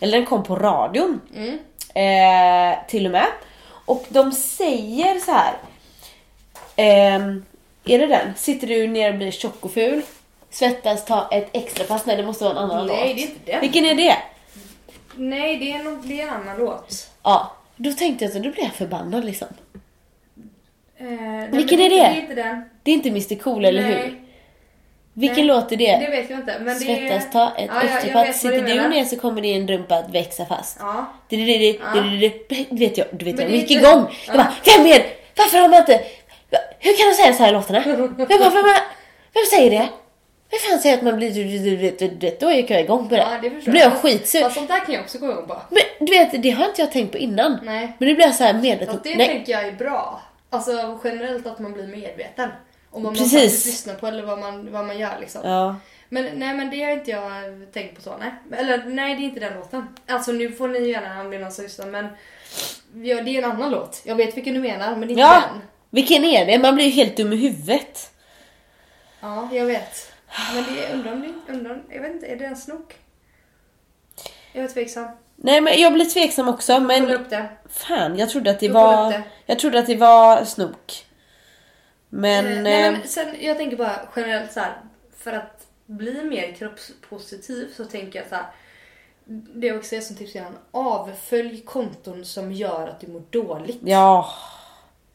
Eller 0.00 0.18
den 0.18 0.26
kom 0.26 0.42
på 0.42 0.56
radion. 0.56 1.20
Mm. 1.34 1.58
Eh, 1.94 2.78
till 2.88 3.06
och 3.06 3.12
med. 3.12 3.26
Och 3.68 4.04
de 4.08 4.32
säger 4.32 5.18
så 5.20 5.32
här. 5.32 5.54
Ehm, 6.76 7.44
är 7.84 7.98
det 7.98 8.06
den? 8.06 8.34
Sitter 8.36 8.66
du 8.66 8.86
ner 8.86 9.10
och 9.12 9.18
blir 9.18 9.30
tjock 9.30 9.64
och 9.64 9.72
ful? 9.72 10.02
Svettas, 10.50 11.04
ta 11.04 11.28
ett 11.30 11.48
extra 11.52 11.84
pass? 11.84 12.06
Nej, 12.06 12.16
det 12.16 12.22
måste 12.22 12.44
vara 12.44 12.52
en 12.52 12.70
annan 12.70 12.86
Nej, 12.86 13.08
låt. 13.08 13.16
det 13.16 13.22
är 13.22 13.26
inte 13.26 13.52
den. 13.52 13.60
Vilken 13.60 13.84
är 13.84 13.94
det? 13.94 14.16
Nej, 15.14 15.56
det 15.56 15.72
är, 15.72 16.08
det 16.08 16.20
är 16.20 16.26
en 16.26 16.34
annan 16.34 16.58
låt. 16.58 17.10
Ja, 17.22 17.52
då 17.76 17.92
tänkte 17.92 18.24
jag 18.24 18.32
så 18.32 18.38
då 18.38 18.50
blir 18.50 18.62
jag 18.64 18.72
förbannad 18.72 19.24
liksom. 19.24 19.48
Eh, 20.98 21.06
nej, 21.06 21.48
Vilken 21.52 21.80
är 21.80 21.90
det? 21.90 21.96
Det 21.96 22.02
är 22.06 22.20
inte 22.20 22.34
den. 22.34 22.62
Det 22.82 22.90
är 22.90 22.94
inte 22.94 23.08
Mr 23.08 23.34
Cool, 23.38 23.64
eller 23.64 23.82
Nej. 23.82 23.92
hur? 23.94 24.25
Vilken 25.18 25.36
Nej, 25.36 25.44
låt 25.46 25.72
är 25.72 25.76
det? 25.76 25.96
Det 25.96 26.10
vet 26.10 26.30
jag 26.30 26.38
inte. 26.38 26.54
Men 26.58 26.74
det 26.74 26.80
Svettas, 26.80 27.30
ta 27.32 27.52
ett 27.58 27.70
Ja, 27.74 28.10
vad 28.14 28.34
Sitter 28.34 28.62
du 28.62 28.74
du 28.74 28.88
ner 28.88 29.04
så 29.04 29.16
kommer 29.16 29.40
din 29.42 29.68
rumpa 29.68 29.94
att 29.94 30.10
växa 30.14 30.46
fast. 30.46 30.76
Ja. 30.80 31.06
Det, 31.28 31.36
det, 31.36 31.44
det, 31.44 31.58
det, 31.58 31.78
Ja. 31.94 32.00
det, 32.00 32.28
det, 32.48 32.66
det 32.70 32.76
vet 32.78 32.98
jag, 32.98 33.06
du 33.12 33.24
vet 33.24 33.40
jag 33.40 33.50
det 33.50 33.56
gick 33.56 33.70
inte- 33.70 33.86
igång. 33.88 34.06
Jag 34.26 34.34
Ja. 34.34 34.36
bara, 34.36 34.52
vem 34.76 34.86
är 34.86 35.02
Varför 35.36 35.58
har 35.58 35.68
man 35.68 35.78
inte... 35.78 36.00
Hur 36.78 36.96
kan 36.96 37.08
de 37.10 37.14
säga 37.14 37.32
så 37.32 37.42
här 37.42 37.50
i 37.50 37.52
låtarna? 37.52 37.82
Jag 37.86 37.98
bara, 38.40 38.50
vem, 38.50 38.64
vem 39.34 39.44
säger 39.50 39.70
det? 39.70 39.88
Vem 40.50 40.58
fan 40.70 40.78
säger 40.78 40.96
att 40.96 41.02
man 41.02 41.16
blir... 41.16 41.30
du- 41.30 41.44
du- 41.44 41.76
du- 41.76 41.96
du- 41.98 42.08
du- 42.08 42.36
Då 42.40 42.50
gick 42.52 42.70
jag 42.70 42.80
igång 42.80 43.08
på 43.08 43.14
det. 43.14 43.20
Ja, 43.20 43.38
det 43.42 43.50
förstår 43.50 43.72
blir 43.72 43.82
jag 43.82 43.92
skitsur. 43.92 44.40
Fast 44.40 44.54
sånt 44.56 44.68
där 44.68 44.80
kan 44.84 44.94
jag 44.94 45.02
också 45.02 45.18
gå 45.18 45.30
igång 45.30 45.46
på. 45.46 45.56
Men 45.70 46.06
du 46.06 46.12
vet, 46.18 46.42
det 46.42 46.50
har 46.50 46.66
inte 46.66 46.80
jag 46.82 46.92
tänkt 46.92 47.12
på 47.12 47.18
innan. 47.18 47.58
Nej. 47.62 47.92
Men 47.98 48.08
nu 48.08 48.14
blir 48.14 48.26
jag 48.26 48.34
så 48.34 48.44
här 48.44 48.52
medveten. 48.52 48.86
Fast 48.94 49.04
det 49.04 49.16
Nej. 49.16 49.26
tänker 49.26 49.52
jag 49.52 49.66
är 49.66 49.72
bra. 49.72 50.20
Alltså 50.50 50.98
generellt 51.04 51.46
att 51.46 51.58
man 51.58 51.72
blir 51.72 51.86
medveten. 51.86 52.48
Om 52.96 53.02
man 53.02 53.14
Precis. 53.14 53.32
faktiskt 53.32 53.66
lyssnar 53.66 53.94
på 53.94 54.06
eller 54.06 54.22
vad 54.22 54.38
man, 54.38 54.72
vad 54.72 54.84
man 54.86 54.98
gör 54.98 55.18
liksom. 55.20 55.40
Ja. 55.44 55.76
Men 56.08 56.24
nej 56.38 56.54
men 56.54 56.70
det 56.70 56.82
har 56.82 56.92
inte 56.92 57.10
jag 57.10 57.22
tänkt 57.72 57.96
på 57.96 58.02
så 58.02 58.16
nej. 58.16 58.30
Eller 58.58 58.84
nej 58.84 59.16
det 59.16 59.22
är 59.22 59.24
inte 59.24 59.40
den 59.40 59.54
låten. 59.54 59.88
Alltså 60.06 60.32
nu 60.32 60.52
får 60.52 60.68
ni 60.68 60.88
gärna 60.90 61.28
bli 61.28 61.38
någon 61.38 61.52
som 61.52 61.64
lyssnar 61.64 61.86
men 61.86 62.04
ja, 62.94 63.22
det 63.22 63.30
är 63.30 63.42
en 63.42 63.50
annan 63.50 63.70
låt. 63.70 64.02
Jag 64.04 64.14
vet 64.14 64.36
vilken 64.36 64.54
du 64.54 64.60
menar 64.60 64.90
men 64.90 65.00
det 65.00 65.06
är 65.06 65.10
inte 65.10 65.20
ja. 65.20 65.42
den. 65.52 65.62
Vilken 65.90 66.24
är 66.24 66.46
det? 66.46 66.58
Man 66.58 66.74
blir 66.74 66.84
ju 66.84 66.90
helt 66.90 67.16
dum 67.16 67.32
i 67.32 67.36
huvudet. 67.36 68.10
Ja 69.20 69.48
jag 69.52 69.66
vet. 69.66 70.12
Men 70.54 70.64
det 70.74 70.84
är, 70.84 70.94
undrar 70.94 71.12
om 71.12 71.22
det, 71.46 71.52
undrar, 71.52 71.70
om- 71.74 71.82
jag 71.90 72.02
vet 72.02 72.12
inte, 72.12 72.26
är 72.26 72.36
det 72.36 72.44
en 72.44 72.56
snok? 72.56 72.94
Jag 74.52 74.64
är 74.64 74.68
tveksam. 74.68 75.08
Nej 75.36 75.60
men 75.60 75.80
jag 75.80 75.92
blir 75.92 76.04
tveksam 76.04 76.48
också 76.48 76.72
Kolla 76.74 76.86
men 76.86 77.10
upp 77.10 77.30
det. 77.30 77.48
fan 77.70 78.18
jag 78.18 78.30
trodde 78.30 78.50
att 78.50 78.60
det 78.60 78.66
Jag 78.66 78.72
var... 78.72 79.12
det. 79.12 79.22
Jag 79.46 79.58
trodde 79.58 79.78
att 79.78 79.86
det 79.86 79.96
var 79.96 80.44
snok. 80.44 81.06
Men... 82.08 82.46
Eh, 82.46 82.62
nej, 82.62 82.86
eh, 82.86 82.92
men 82.92 83.08
sen, 83.08 83.36
jag 83.40 83.56
tänker 83.56 83.76
bara 83.76 84.00
generellt 84.16 84.52
så 84.52 84.60
här, 84.60 84.72
för 85.16 85.32
att 85.32 85.66
bli 85.86 86.24
mer 86.24 86.52
kroppspositiv 86.52 87.72
så 87.76 87.84
tänker 87.84 88.18
jag 88.18 88.28
så 88.28 88.34
här. 88.34 88.46
Det 89.28 89.68
är 89.68 89.78
också 89.78 89.96
det 89.96 90.02
som 90.02 90.16
tips 90.16 90.36
innan. 90.36 90.58
Avfölj 90.70 91.60
konton 91.60 92.24
som 92.24 92.52
gör 92.52 92.88
att 92.88 93.00
du 93.00 93.06
mår 93.06 93.22
dåligt. 93.30 93.80
Ja. 93.84 94.30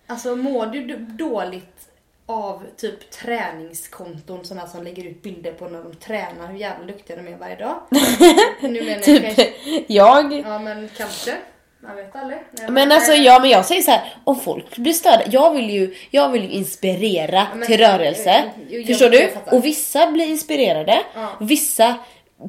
Alltså 0.07 0.35
mår 0.35 0.65
du 0.65 0.97
dåligt 0.97 1.91
av 2.25 2.63
typ 2.77 3.11
träningskonton 3.11 4.45
sådana 4.45 4.67
som 4.67 4.83
lägger 4.83 5.03
ut 5.03 5.21
bilder 5.21 5.53
på 5.53 5.69
när 5.69 5.83
de 5.83 5.95
tränar, 5.95 6.47
hur 6.47 6.59
jävla 6.59 6.85
duktiga 6.85 7.17
de 7.17 7.27
är 7.27 7.37
varje 7.37 7.55
dag. 7.55 7.81
nu 8.61 8.69
menar 8.69 8.91
jag 8.91 9.03
Typ 9.03 9.23
kanske, 9.23 9.53
jag. 9.87 10.33
ja 10.33 10.59
men 10.59 10.89
kanske. 10.97 11.37
Man 11.83 11.95
vet 11.95 12.15
aldrig. 12.15 12.39
Nej, 12.51 12.69
Men 12.71 12.91
alltså 12.91 13.11
ja, 13.13 13.39
men 13.39 13.49
jag 13.49 13.65
säger 13.65 13.81
så 13.81 13.91
här, 13.91 14.13
om 14.23 14.39
folk 14.39 14.77
blir 14.77 14.93
störda, 14.93 15.21
jag 15.31 15.51
vill 15.53 15.69
ju, 15.69 15.95
jag 16.11 16.29
vill 16.29 16.43
ju 16.43 16.49
inspirera 16.49 17.47
men- 17.55 17.67
till 17.67 17.77
rörelse. 17.79 18.43
Jag- 18.69 18.85
Förstår 18.87 19.13
jag 19.13 19.23
du? 19.23 19.31
fattar. 19.33 19.53
Och 19.57 19.65
vissa 19.65 20.11
blir 20.11 20.25
inspirerade, 20.25 20.99
Ja. 21.15 21.27
vissa 21.39 21.95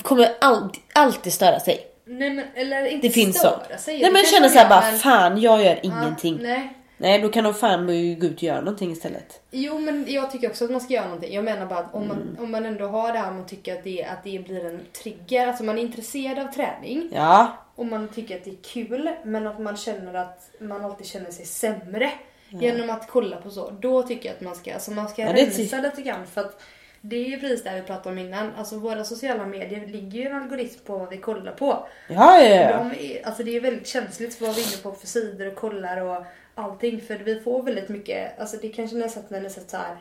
kommer 0.02 0.28
alltid, 0.40 0.82
alltid 0.94 1.32
störa 1.32 1.60
sig. 1.60 1.80
Nej 2.06 2.30
men 2.30 2.44
eller 2.54 2.86
inte 2.86 3.06
Det 3.08 3.12
finns 3.12 3.40
så. 3.40 3.50
Nej 3.86 4.10
men 4.12 4.22
känner 4.24 4.48
såhär 4.48 4.68
bara, 4.68 4.80
men- 4.80 4.98
fan 4.98 5.40
jag 5.40 5.62
gör 5.62 5.74
Ja, 5.74 5.78
ingenting. 5.82 6.38
nej. 6.42 6.72
Nej 7.02 7.20
då 7.22 7.28
kan 7.28 7.44
de 7.44 7.54
fan 7.54 7.86
gå 7.86 7.92
ut 8.26 8.36
och 8.36 8.42
göra 8.42 8.60
någonting 8.60 8.92
istället. 8.92 9.40
Jo 9.50 9.78
men 9.78 10.04
jag 10.08 10.30
tycker 10.30 10.48
också 10.50 10.64
att 10.64 10.70
man 10.70 10.80
ska 10.80 10.94
göra 10.94 11.04
någonting. 11.04 11.34
Jag 11.34 11.44
menar 11.44 11.66
bara 11.66 11.78
att 11.78 11.94
om 11.94 12.08
man, 12.08 12.16
Mm. 12.22 12.36
om 12.44 12.50
man 12.50 12.66
ändå 12.66 12.86
har 12.86 13.12
det 13.12 13.18
här 13.18 13.32
man 13.32 13.46
tycker 13.46 13.74
att 13.78 13.84
det, 13.84 14.04
att 14.04 14.24
det 14.24 14.38
blir 14.44 14.64
en 14.66 14.80
trigger, 15.02 15.46
alltså 15.46 15.64
man 15.64 15.78
är 15.78 15.82
intresserad 15.82 16.38
av 16.38 16.52
träning 16.52 17.10
Ja. 17.14 17.52
och 17.74 17.86
man 17.86 18.08
tycker 18.08 18.36
att 18.36 18.44
det 18.44 18.50
är 18.50 18.62
kul 18.62 19.10
men 19.24 19.46
att 19.46 19.60
man 19.60 19.76
känner 19.76 20.14
att 20.14 20.50
man 20.60 20.84
alltid 20.84 21.06
känner 21.06 21.30
sig 21.30 21.44
sämre 21.46 22.10
genom 22.48 22.90
att 22.90 23.08
kolla 23.08 23.36
på 23.36 23.50
så. 23.50 23.70
Då 23.70 24.02
tycker 24.02 24.28
jag 24.28 24.36
att 24.36 24.40
man 24.42 24.54
ska, 24.54 24.74
alltså 24.74 24.90
man 24.90 25.08
ska 25.08 25.22
Ja, 25.22 25.32
rensa 25.34 25.80
lite 25.80 26.02
grann 26.02 26.26
för 26.26 26.40
att 26.40 26.62
det 27.00 27.16
är 27.16 27.28
ju 27.28 27.40
precis 27.40 27.62
det 27.64 27.74
vi 27.74 27.82
pratade 27.82 28.08
om 28.08 28.18
innan. 28.18 28.50
Alltså 28.58 28.76
våra 28.78 29.04
sociala 29.04 29.46
medier 29.46 29.86
ligger 29.86 30.20
ju 30.20 30.26
en 30.26 30.36
algoritm 30.42 30.80
på 30.86 30.98
vad 30.98 31.08
vi 31.10 31.16
kollar 31.16 31.52
på. 31.52 31.86
Ja, 32.08 32.38
ja, 32.38 32.54
ja. 32.54 32.78
De 32.78 33.06
är, 33.06 33.26
alltså 33.26 33.42
det 33.42 33.56
är 33.56 33.60
väldigt 33.60 33.86
känsligt 33.86 34.34
för 34.34 34.46
vad 34.46 34.54
vi 34.54 34.60
är 34.62 34.66
inne 34.66 34.82
på 34.82 34.92
för 34.92 35.06
sidor 35.06 35.46
och 35.46 35.54
kollar 35.54 36.00
och 36.00 36.24
allting. 36.54 37.00
För 37.00 37.14
vi 37.16 37.40
får 37.40 37.62
väldigt 37.62 37.88
mycket, 37.88 38.40
alltså 38.40 38.56
det 38.56 38.68
kanske 38.68 38.96
ni 38.96 39.02
har 39.02 39.08
sett 39.08 39.30
när 39.30 39.40
ni 39.40 39.50
sett 39.50 39.70
så 39.70 39.76
här. 39.76 39.96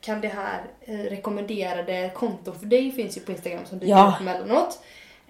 Kan 0.00 0.20
det 0.20 0.28
här 0.28 0.60
eh, 0.80 0.98
rekommenderade 0.98 2.10
konton 2.14 2.58
för 2.58 2.66
dig 2.66 2.92
finns 2.92 3.16
ju 3.16 3.20
på 3.20 3.32
Instagram 3.32 3.64
som 3.66 3.78
dyker 3.78 3.90
Ja. 3.94 4.12
upp 4.14 4.20
emellanåt. 4.20 4.82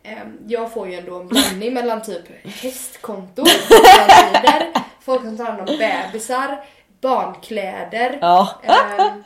Ehm, 0.03 0.39
jag 0.47 0.73
får 0.73 0.89
ju 0.89 0.95
ändå 0.95 1.21
en 1.21 1.29
blandning 1.29 1.75
mellan 1.75 2.03
typ 2.03 2.47
hästkonton, 2.63 3.47
sidor, 3.47 4.73
folk 5.01 5.23
som 5.23 5.37
tar 5.37 5.45
hand 5.45 5.61
om 5.71 5.79
bebisar, 5.79 6.65
barnkläder 7.01 8.19
Ja. 8.21 8.61
ehm, 8.63 9.23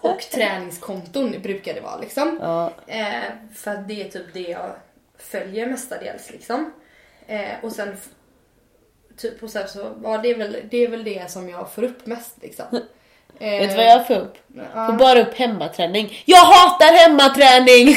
och 0.00 0.20
träningskonton 0.20 1.34
brukar 1.42 1.74
det 1.74 1.80
vara 1.80 1.96
liksom. 1.96 2.38
Ja. 2.42 2.70
Eh, 2.86 3.22
för 3.54 3.70
att 3.70 3.88
det 3.88 4.02
är 4.02 4.08
typ 4.08 4.34
det 4.34 4.40
jag 4.40 4.70
följer 5.18 5.66
mestadels 5.66 6.30
liksom. 6.30 6.72
Och 7.62 7.72
sen 7.72 7.96
typ 9.16 9.42
och 9.42 9.50
sen 9.50 9.68
så, 9.68 9.94
ja 10.02 10.18
det 10.18 10.30
är, 10.30 10.38
väl, 10.38 10.56
det 10.70 10.76
är 10.76 10.88
väl 10.88 11.04
det 11.04 11.30
som 11.30 11.48
jag 11.48 11.72
får 11.72 11.82
upp 11.82 12.06
mest 12.06 12.34
liksom. 12.42 12.66
Eh, 13.40 13.50
Vet 13.50 13.70
du 13.70 13.76
vad 13.76 13.84
jag 13.86 14.06
får 14.06 14.14
upp? 14.14 14.34
Ja. 14.74 14.86
Får 14.86 14.92
bara 14.92 15.20
upp 15.20 15.38
hemmaträning. 15.38 16.22
Jag 16.24 16.38
hatar 16.44 16.92
hemmaträning! 16.96 17.94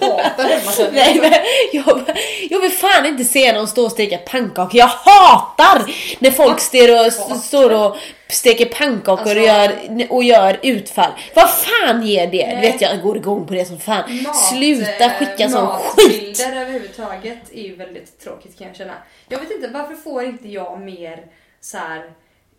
hatar 0.00 0.48
hemmaträning. 0.48 0.94
Nej 0.94 1.18
men 1.20 1.32
jag, 1.72 2.16
jag 2.50 2.60
vill 2.60 2.70
fan 2.72 3.06
inte 3.06 3.24
se 3.24 3.52
någon 3.52 3.68
stå 3.68 3.84
och 3.84 3.92
steka 3.92 4.18
pannkakor. 4.18 4.76
Jag 4.80 4.86
hatar 4.86 5.82
när 6.18 6.30
folk 6.30 6.60
står 6.60 7.06
och, 7.06 7.12
står 7.38 7.72
och 7.86 7.96
steker 8.28 8.64
pannkakor 8.66 9.40
och, 9.42 9.48
Alltså- 9.48 9.82
gör, 9.92 10.06
och 10.12 10.24
gör 10.24 10.58
utfall. 10.62 11.10
Vad 11.34 11.50
fan 11.50 12.02
ger 12.02 12.26
det? 12.26 12.46
Du 12.46 12.54
Nej. 12.54 12.72
vet 12.72 12.80
jag 12.80 13.02
går 13.02 13.16
igång 13.16 13.46
på 13.46 13.54
det 13.54 13.64
som 13.64 13.78
fan. 13.80 14.22
Mat, 14.22 14.36
Sluta 14.36 15.04
eh, 15.04 15.10
skicka 15.12 15.48
sån 15.48 15.66
skit! 15.66 16.06
Matbilder 16.38 16.60
överhuvudtaget 16.60 17.38
är 17.52 17.62
ju 17.62 17.74
väldigt 17.76 18.20
tråkigt 18.24 18.58
kan 18.58 18.66
jag 18.66 18.76
känna. 18.76 18.94
Jag 19.28 19.38
vet 19.38 19.50
inte, 19.50 19.68
varför 19.68 19.94
får 19.94 20.24
inte 20.24 20.48
jag 20.48 20.80
mer 20.80 21.20
så 21.60 21.78
här. 21.78 22.02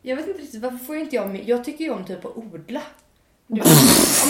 Jag 0.05 0.15
vet 0.15 0.27
inte 0.27 0.41
riktigt, 0.41 0.61
varför 0.61 0.77
får 0.77 0.95
inte 0.95 1.15
jag 1.15 1.29
mer? 1.29 1.43
Jag 1.45 1.63
tycker 1.65 1.83
ju 1.85 1.91
om 1.91 2.05
typ 2.05 2.25
att 2.25 2.37
odla. 2.37 2.81
Du, 3.47 3.57
ja, 3.57 3.65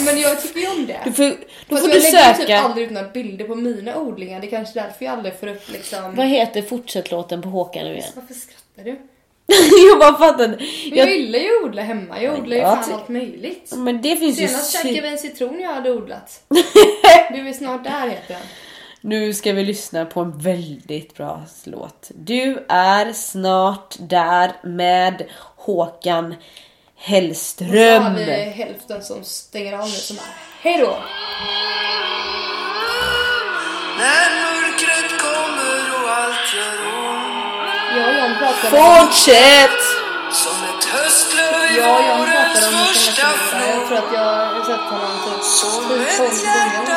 men 0.04 0.20
jag 0.20 0.42
tycker 0.42 0.60
ju 0.60 0.68
om 0.68 0.86
det. 0.86 1.00
Du 1.04 1.12
får, 1.12 1.24
då 1.24 1.36
Fast 1.68 1.68
får 1.68 1.78
jag 1.78 1.98
du 1.98 2.02
lägger 2.02 2.28
typ 2.34 2.36
söka. 2.36 2.60
aldrig 2.60 2.86
ut 2.86 2.92
några 2.92 3.08
bilder 3.08 3.44
på 3.44 3.54
mina 3.54 3.96
odlingar. 3.98 4.40
Det 4.40 4.46
är 4.46 4.50
kanske 4.50 4.80
därför 4.80 5.04
jag 5.04 5.12
aldrig 5.14 5.40
får 5.40 5.46
upp 5.46 5.68
liksom... 5.72 6.14
Vad 6.14 6.26
heter 6.26 6.62
fortsätt-låten 6.62 7.42
på 7.42 7.48
Håkan 7.48 7.84
nu 7.84 7.92
igen? 7.92 8.04
Varför 8.14 8.34
skrattar 8.34 8.84
du? 8.84 8.98
jag 9.90 9.98
bara 9.98 10.18
fattar 10.18 10.44
inte. 10.44 10.56
Men 10.58 10.98
jag 10.98 11.08
Jag, 11.08 11.16
gillar 11.16 11.38
ju 11.38 11.58
att 11.58 11.64
odla 11.64 11.82
hemma. 11.82 12.22
Jag 12.22 12.38
odlar 12.38 12.56
ju 12.56 12.62
jag 12.62 12.84
fan 12.84 12.94
allt 12.94 13.08
möjligt. 13.08 13.72
men 13.76 14.02
det 14.02 14.16
finns. 14.16 14.36
Senast 14.36 14.72
käkade 14.72 15.00
vi 15.00 15.08
en 15.08 15.18
citron 15.18 15.60
jag 15.60 15.72
hade 15.74 15.90
odlat. 15.90 16.42
Du 17.30 17.48
är 17.48 17.52
snart 17.52 17.84
där 17.84 18.08
heter 18.08 18.34
den. 18.34 18.42
Nu 19.00 19.34
ska 19.34 19.52
vi 19.52 19.64
lyssna 19.64 20.04
på 20.06 20.20
en 20.20 20.38
väldigt 20.38 21.14
bra 21.14 21.42
låt. 21.64 22.10
Du 22.14 22.64
är 22.68 23.12
snart 23.12 23.96
där 23.98 24.52
med 24.62 25.22
Håkan 25.64 26.26
Och 26.32 26.38
så 26.38 27.10
Hellström. 27.10 28.02
har 28.02 28.10
vi 28.10 28.24
hälften 28.32 29.02
som 29.02 29.24
stänger 29.24 29.72
av 29.72 29.84
nu 29.84 29.90
som 29.96 30.16
är 30.16 30.22
hejdå. 30.62 30.96
När 33.98 34.26
mörkret 34.42 35.20
kommer 35.22 36.04
och 36.04 36.10
allt 36.10 36.54
gör 36.56 36.76
ont 36.86 37.96
Jag 37.96 38.08
och 38.08 38.14
John 38.14 38.34
pratade 38.38 38.76
om... 39.00 39.06
Fortsätt! 39.06 39.80
Som 40.32 40.56
ett 40.70 40.84
höstlöv 40.84 41.54
i 41.72 41.76
Jag 41.78 41.98
och 42.00 42.04
John 42.06 42.18
vårens 42.18 42.54
pratade 42.54 42.66
om 42.66 42.72
det 42.72 42.94
första. 42.94 43.22
Jag 43.66 43.86
tror 43.88 43.98
att 43.98 44.12
jag 44.14 44.20
har 44.20 44.64
sett 44.64 44.80
honom 44.92 45.14
typ 45.24 45.44
Som 45.44 45.88
typ 45.88 46.08
ett 46.08 46.16
12 46.16 46.28
gånger. 46.30 46.88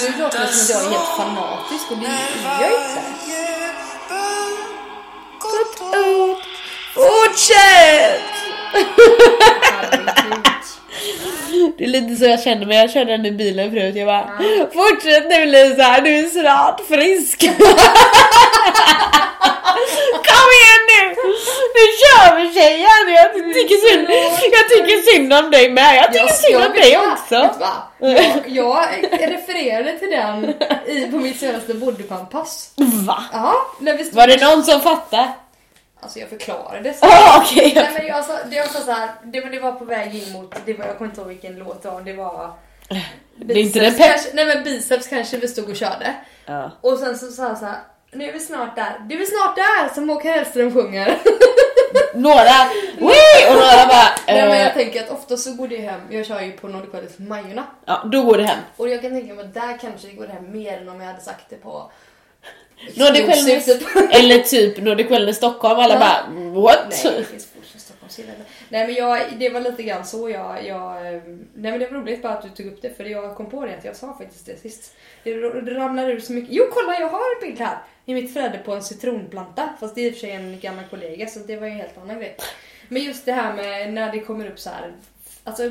nu. 0.00 0.22
låter 0.22 0.40
det 0.40 0.46
som 0.52 0.76
att 0.76 0.82
jag 0.82 0.86
är 0.86 0.90
helt 0.90 1.08
fanatisk 1.16 1.90
och 1.90 1.96
det 1.98 2.06
är 2.06 2.60
jag 2.60 2.70
inte. 2.72 3.02
gått 5.40 5.94
Ut. 5.96 6.55
Fortsätt! 6.96 8.22
Det 11.78 11.84
är 11.84 11.88
lite 11.88 12.16
så 12.16 12.24
jag 12.24 12.42
känner 12.42 12.66
mig. 12.66 12.76
Jag 12.76 12.90
körde 12.90 13.10
den 13.12 13.26
i 13.26 13.32
bilen 13.32 13.70
förut. 13.70 13.96
Jag 13.96 14.06
bara 14.06 14.30
Fortsätt 14.74 15.28
nu 15.28 15.44
Lisa, 15.46 16.00
du 16.00 16.18
är 16.18 16.28
snart 16.40 16.80
frisk. 16.88 17.40
Kom 20.28 20.48
igen 20.56 20.82
nu! 20.92 21.02
Nu 21.76 21.84
kör 22.00 22.36
vi 22.36 22.54
tjejen! 22.54 23.14
Jag 23.14 23.32
tycker 23.54 23.88
synd, 23.88 24.08
jag 24.52 24.68
tycker 24.68 25.12
synd 25.12 25.32
om 25.32 25.50
dig 25.50 25.70
med. 25.70 25.96
Jag 25.96 26.12
tycker 26.12 26.28
synd 26.28 26.64
om 26.66 26.72
dig 26.72 26.98
också. 26.98 27.50
Jag, 27.98 28.44
jag 28.46 28.88
refererade 29.20 29.98
till 29.98 30.10
den 30.10 30.54
i, 30.86 31.06
på 31.10 31.16
mitt 31.16 31.40
senaste 31.40 31.74
bodypump-pass. 31.74 32.70
Va? 33.06 33.24
Ja, 33.32 33.54
när 33.80 33.96
vi 33.96 34.04
stod 34.04 34.16
Var 34.16 34.26
det 34.26 34.46
någon 34.46 34.64
som 34.64 34.80
fattade? 34.80 35.28
Alltså 36.00 36.18
jag 36.18 36.28
förklarade 36.28 36.94
så. 36.94 37.06
Ah, 37.06 37.42
okej. 37.42 37.72
Nej 37.74 37.90
men 37.98 38.06
jag 38.06 38.24
sa, 38.24 38.38
det 38.50 38.60
var 38.60 38.66
så 38.66 38.92
här, 38.92 39.10
det, 39.24 39.40
det 39.40 39.60
var 39.60 39.72
på 39.72 39.84
väg 39.84 40.14
in 40.14 40.32
mot, 40.32 40.54
det 40.64 40.74
var, 40.74 40.86
jag 40.86 40.98
kommer 40.98 41.10
inte 41.10 41.20
ihåg 41.20 41.28
vilken 41.28 41.58
låt 41.58 41.82
det 41.82 41.90
var, 41.90 42.00
det 42.00 42.12
var... 42.12 42.52
Det 43.36 43.54
är 43.54 43.58
inte 43.58 43.80
den 43.80 43.92
Biceps 43.92 44.08
kanske, 44.08 44.30
Nej 44.34 44.46
men 44.46 44.64
biceps 44.64 45.08
kanske 45.08 45.36
vi 45.36 45.48
stod 45.48 45.70
och 45.70 45.76
körde. 45.76 46.14
Ja. 46.46 46.70
Och 46.80 46.98
sen 46.98 47.18
så 47.18 47.26
sa 47.26 47.42
han 47.42 47.56
så 47.56 47.64
här, 47.64 47.78
nu 48.12 48.28
är 48.28 48.32
vi 48.32 48.40
snart 48.40 48.76
där. 48.76 49.06
Du 49.08 49.22
är 49.22 49.26
snart 49.26 49.56
där 49.56 49.94
som 49.94 50.08
Håkan 50.08 50.32
Hellström 50.32 50.72
sjunger. 50.72 51.18
Några, 52.14 52.70
Wii! 52.98 53.48
och 53.48 53.54
några 53.54 53.86
bara... 53.88 54.08
Nej 54.26 54.48
men 54.48 54.58
jag 54.58 54.66
eh, 54.66 54.74
tänker 54.74 55.02
att 55.02 55.10
ofta 55.10 55.36
så 55.36 55.54
går 55.54 55.68
det 55.68 55.76
hem, 55.76 56.00
jag 56.10 56.26
kör 56.26 56.40
ju 56.40 56.52
på 56.52 56.68
Nordic 56.68 56.90
College 56.90 57.12
Majorna. 57.16 57.66
ja, 57.84 58.02
då 58.12 58.22
går 58.22 58.38
det 58.38 58.44
hem. 58.44 58.58
Och 58.76 58.88
jag 58.88 59.02
kan 59.02 59.10
tänka 59.10 59.34
mig 59.34 59.44
att 59.44 59.54
där 59.54 59.78
kanske 59.80 60.06
det 60.08 60.12
går 60.12 60.26
hem 60.26 60.52
mer 60.52 60.78
än 60.78 60.88
om 60.88 61.00
jag 61.00 61.06
hade 61.06 61.20
sagt 61.20 61.44
det 61.48 61.56
på 61.56 61.90
Nordic 62.96 63.28
Wellness, 63.28 63.68
eller 64.10 64.38
typ 64.38 64.78
Nordic 64.82 65.10
Wellness 65.10 65.36
Stockholm, 65.36 65.78
alla 65.80 65.94
Ja. 65.94 66.00
bara 66.00 66.50
what? 66.60 66.78
Nej, 67.04 67.14
det 67.18 67.24
finns 67.24 67.46
fortfarande 67.46 67.78
Stockholmssillar. 67.80 68.34
Nej 68.68 68.86
men 68.86 68.94
jag, 68.94 69.20
det 69.38 69.48
var 69.48 69.60
lite 69.60 69.82
grann 69.82 70.06
så 70.06 70.30
jag, 70.30 70.66
jag... 70.66 71.06
eh, 71.14 71.22
Nej 71.54 71.70
men 71.70 71.78
det 71.78 71.86
var 71.90 71.98
roligt 72.00 72.22
bara 72.22 72.32
att 72.32 72.42
du 72.42 72.48
tog 72.48 72.66
upp 72.72 72.82
det 72.82 72.96
för 72.96 73.04
jag 73.04 73.36
kom 73.36 73.50
på 73.50 73.66
det 73.66 73.74
att 73.78 73.84
jag 73.84 73.96
sa 73.96 74.16
faktiskt 74.18 74.46
det 74.46 74.60
sist. 74.60 74.94
Det, 75.24 75.34
det 75.60 75.74
ramlar 75.74 76.10
ur 76.10 76.20
så 76.20 76.32
mycket. 76.32 76.54
Jo 76.54 76.64
kolla 76.72 77.00
jag 77.00 77.08
har 77.08 77.18
en 77.18 77.48
bild 77.48 77.60
här 77.60 77.78
i 78.04 78.14
mitt 78.14 78.32
flöde 78.32 78.58
på 78.58 78.72
en 78.74 78.82
citronplanta. 78.82 79.68
Fast 79.80 79.94
det 79.94 80.00
är 80.00 80.06
i 80.06 80.10
och 80.10 80.14
för 80.14 80.20
sig 80.20 80.30
en 80.30 80.60
gammal 80.60 80.84
kollega 80.90 81.26
så 81.26 81.38
det 81.38 81.56
var 81.56 81.66
ju 81.66 81.72
en 81.72 81.78
helt 81.78 81.98
annan 81.98 82.18
grej. 82.18 82.36
Men 82.88 83.02
just 83.02 83.24
det 83.24 83.32
här 83.32 83.52
med 83.54 83.92
när 83.92 84.12
det 84.12 84.20
kommer 84.20 84.50
upp 84.50 84.58
så 84.58 84.70
här. 84.70 84.92
Alltså 85.44 85.70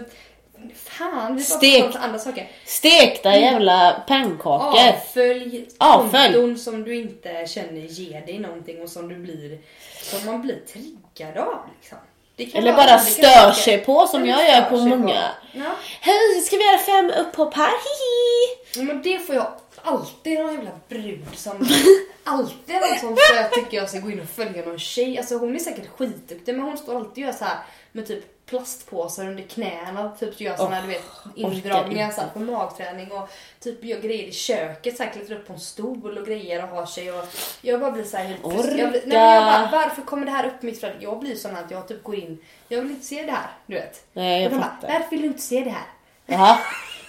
fan 0.76 1.36
vi 1.36 1.44
Stek. 1.44 1.84
pratar 1.84 2.00
om 2.00 2.06
andra 2.06 2.20
saker. 2.20 2.48
Stekta 2.66 3.36
jävla 3.40 4.04
pannkakor. 4.08 4.80
Avfölj 4.80 5.68
Avfölj. 5.78 6.34
konton 6.34 6.58
som 6.58 6.84
du 6.84 6.96
inte 6.96 7.46
känner 7.48 7.82
ger 7.82 8.26
dig 8.26 8.40
någonting 8.40 8.82
och 8.82 8.90
som 8.90 9.10
du 9.10 9.16
blir 9.16 9.60
som 10.02 10.26
man 10.26 10.42
blir 10.42 10.60
triggad 10.60 11.38
av 11.38 11.60
liksom. 11.76 11.98
Eller 12.38 12.74
vara 12.74 12.86
bara 12.86 13.00
stör 13.00 13.52
sig 13.52 13.78
på 13.78 14.08
som 14.08 14.26
jag 14.26 14.50
gör 14.50 14.62
på 14.62 14.78
många. 14.78 15.24
Ja. 15.52 15.76
Hej, 16.02 16.42
ska 16.42 16.58
vi 16.58 16.64
göra 16.64 16.78
fem 16.78 17.12
upphopp 17.26 17.54
här? 17.54 17.70
Hihi! 17.70 18.86
Men 18.86 19.02
det 19.02 19.20
får 19.20 19.36
jag 19.36 19.48
alltid 19.82 20.40
någon 20.40 20.54
jävla 20.54 20.72
brud 20.90 21.26
som 21.36 21.68
alltid 22.24 22.76
någon 22.76 23.00
som 23.00 23.16
så 23.16 23.36
jag 23.36 23.52
tycker 23.52 23.78
jag 23.78 23.90
ska 23.90 24.00
gå 24.00 24.12
in 24.12 24.20
och 24.20 24.30
följa 24.30 24.66
någon 24.66 24.80
tjej. 24.80 25.18
Alltså 25.18 25.38
hon 25.38 25.56
är 25.56 25.60
säkert 25.60 25.88
skitduktig 25.98 26.56
men 26.56 26.64
hon 26.66 26.78
står 26.78 26.96
alltid 26.96 27.12
och 27.12 27.18
gör 27.18 27.38
så 27.38 27.46
här 27.46 27.58
med 27.92 28.08
typ 28.08 28.35
plastpåsar 28.46 29.28
under 29.28 29.44
knäna 29.44 30.12
typ 30.20 30.42
gör 30.42 30.56
såna 30.58 30.82
du 30.82 30.88
vet 30.88 31.04
indragningar 31.36 32.12
så 32.12 32.22
på 32.34 32.40
magträning 32.40 33.12
och 33.12 33.30
typ 33.60 33.84
gör 33.84 34.00
grejer 34.00 34.24
i 34.24 34.32
köket 34.32 34.98
så 34.98 35.04
här 35.04 35.12
klättrar 35.12 35.36
upp 35.36 35.48
på 35.48 35.54
en 35.54 35.60
stol 35.60 36.18
och 36.18 36.28
grejer 36.28 36.64
och 36.64 36.70
har 36.70 36.86
sig 36.86 37.12
och 37.12 37.26
jag 37.62 37.80
bara 37.80 37.92
blir 37.92 38.04
så 38.04 38.18
här 38.18 38.26
helt 38.26 38.42
frustrerad. 38.42 38.80
jag 38.80 38.90
blir, 38.90 39.02
nej, 39.06 39.36
jag 39.36 39.44
bara, 39.44 39.70
Varför 39.72 40.02
kommer 40.02 40.26
det 40.26 40.32
här 40.32 40.46
upp 40.48 40.64
i 40.64 40.66
mitt 40.66 40.80
flöde? 40.80 40.96
Jag 41.00 41.20
blir 41.20 41.36
sån 41.36 41.56
att 41.56 41.72
jag 41.72 41.88
typ 41.88 42.04
går 42.04 42.16
in, 42.16 42.38
jag 42.70 42.82
vill 42.82 42.92
inte 42.92 43.06
se 43.06 43.24
det 43.24 43.32
här 43.32 43.48
du 43.66 43.76
vet. 43.76 44.06
Nej, 44.14 44.44
jag 44.44 44.46
och 44.46 44.52
de 44.52 44.58
bara, 44.58 44.72
fattar. 44.72 44.94
varför 44.94 45.10
vill 45.10 45.22
du 45.22 45.28
inte 45.28 45.42
se 45.42 45.60
det 45.64 45.70
här? 45.70 45.88
Jaha. 46.26 46.58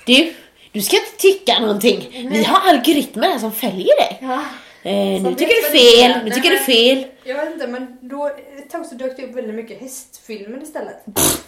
Du, 0.06 0.34
du 0.72 0.80
ska 0.82 0.96
inte 0.96 1.16
tycka 1.18 1.60
någonting. 1.60 2.28
Vi 2.30 2.44
har 2.44 2.70
algoritmer 2.70 3.28
här 3.28 3.38
som 3.38 3.52
följer 3.52 3.96
dig. 3.96 4.18
Ja. 4.20 4.44
Eh, 4.82 5.22
nu 5.22 5.34
tycker 5.34 5.54
du 5.54 5.78
fel, 5.78 6.18
nu 6.18 6.24
Nej, 6.24 6.32
tycker 6.32 6.50
du 6.50 6.58
fel. 6.58 7.04
Jag 7.24 7.34
vet 7.34 7.52
inte 7.52 7.66
men 7.66 7.98
då 8.00 8.30
ett 8.66 8.72
tag 8.72 8.86
så 8.86 8.94
dök 8.94 9.16
det 9.16 9.22
upp 9.26 9.34
väldigt 9.36 9.54
mycket 9.54 9.80
hästfilmer 9.80 10.62
istället. 10.62 10.96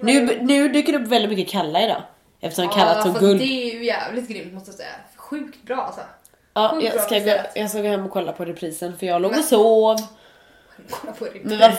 Nu, 0.00 0.38
nu 0.42 0.68
dyker 0.68 0.92
det 0.92 0.98
upp 0.98 1.08
väldigt 1.08 1.30
mycket 1.30 1.48
kalla 1.52 1.82
idag. 1.82 2.02
Eftersom 2.40 2.68
kallat 2.68 3.02
som 3.02 3.12
fast 3.12 3.24
guld. 3.24 3.40
Det 3.40 3.44
är 3.44 3.74
ju 3.74 3.84
jävligt 3.84 4.28
grymt 4.28 4.54
måste 4.54 4.70
jag 4.70 4.76
säga. 4.76 4.88
Sjukt 5.16 5.62
bra 5.62 5.76
alltså. 5.76 6.00
Ja, 6.54 6.70
sjukt 6.74 6.84
jag 6.84 6.94
bra 6.94 7.02
ska, 7.02 7.14
gå, 7.14 7.24
presterat. 7.24 7.52
jag 7.54 7.70
ska 7.70 7.82
gå 7.82 7.88
hem 7.88 8.04
och 8.04 8.10
kolla 8.10 8.32
på 8.32 8.44
reprisen 8.44 8.98
för 8.98 9.06
jag 9.06 9.22
låg 9.22 9.32
och 9.32 9.44
sov. 9.44 9.96
Kolla 10.90 11.12
på 11.12 11.24
det. 11.24 11.30
Men 11.42 11.58
vad 11.58 11.72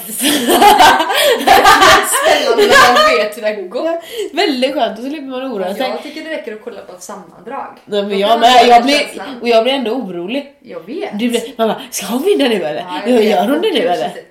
Spännande 2.24 2.64
när 2.68 2.94
man 2.94 3.18
vet 3.18 3.38
hur 3.38 3.42
det 3.42 3.68
gått. 3.68 4.04
Väldigt 4.34 4.74
skönt 4.74 4.98
och 5.00 5.04
så 5.04 5.10
slipper 5.10 5.28
man 5.28 5.52
oroa 5.52 5.76
sig. 5.76 5.90
Jag 5.90 6.04
tycker 6.04 6.24
det 6.24 6.30
räcker 6.30 6.54
att 6.54 6.64
kolla 6.64 6.82
på 6.82 6.94
ett 6.94 7.04
sammandrag. 7.04 7.78
Nej, 7.86 8.04
men 8.04 8.20
jag 8.20 8.40
med, 8.40 8.68
jag 8.68 8.84
blir, 8.84 9.22
och 9.42 9.48
jag 9.48 9.64
blir 9.64 9.74
ändå 9.74 9.92
orolig. 9.92 10.58
Jag 10.60 10.86
vet. 10.86 11.20
Du 11.20 11.30
blir, 11.30 11.42
man 11.58 11.68
bara, 11.68 11.82
ska 11.92 12.06
hon 12.06 12.24
vinna 12.24 12.48
nu 12.48 12.56
eller? 12.56 12.76
Ja, 12.76 13.02
Ja, 13.06 13.10
jag 13.10 13.18
vet. 13.18 13.26
gör 13.30 13.48
hon 13.48 13.62
det 13.62 13.72
nu 13.74 13.80
eller? 13.80 14.12
Ja, 14.16 14.22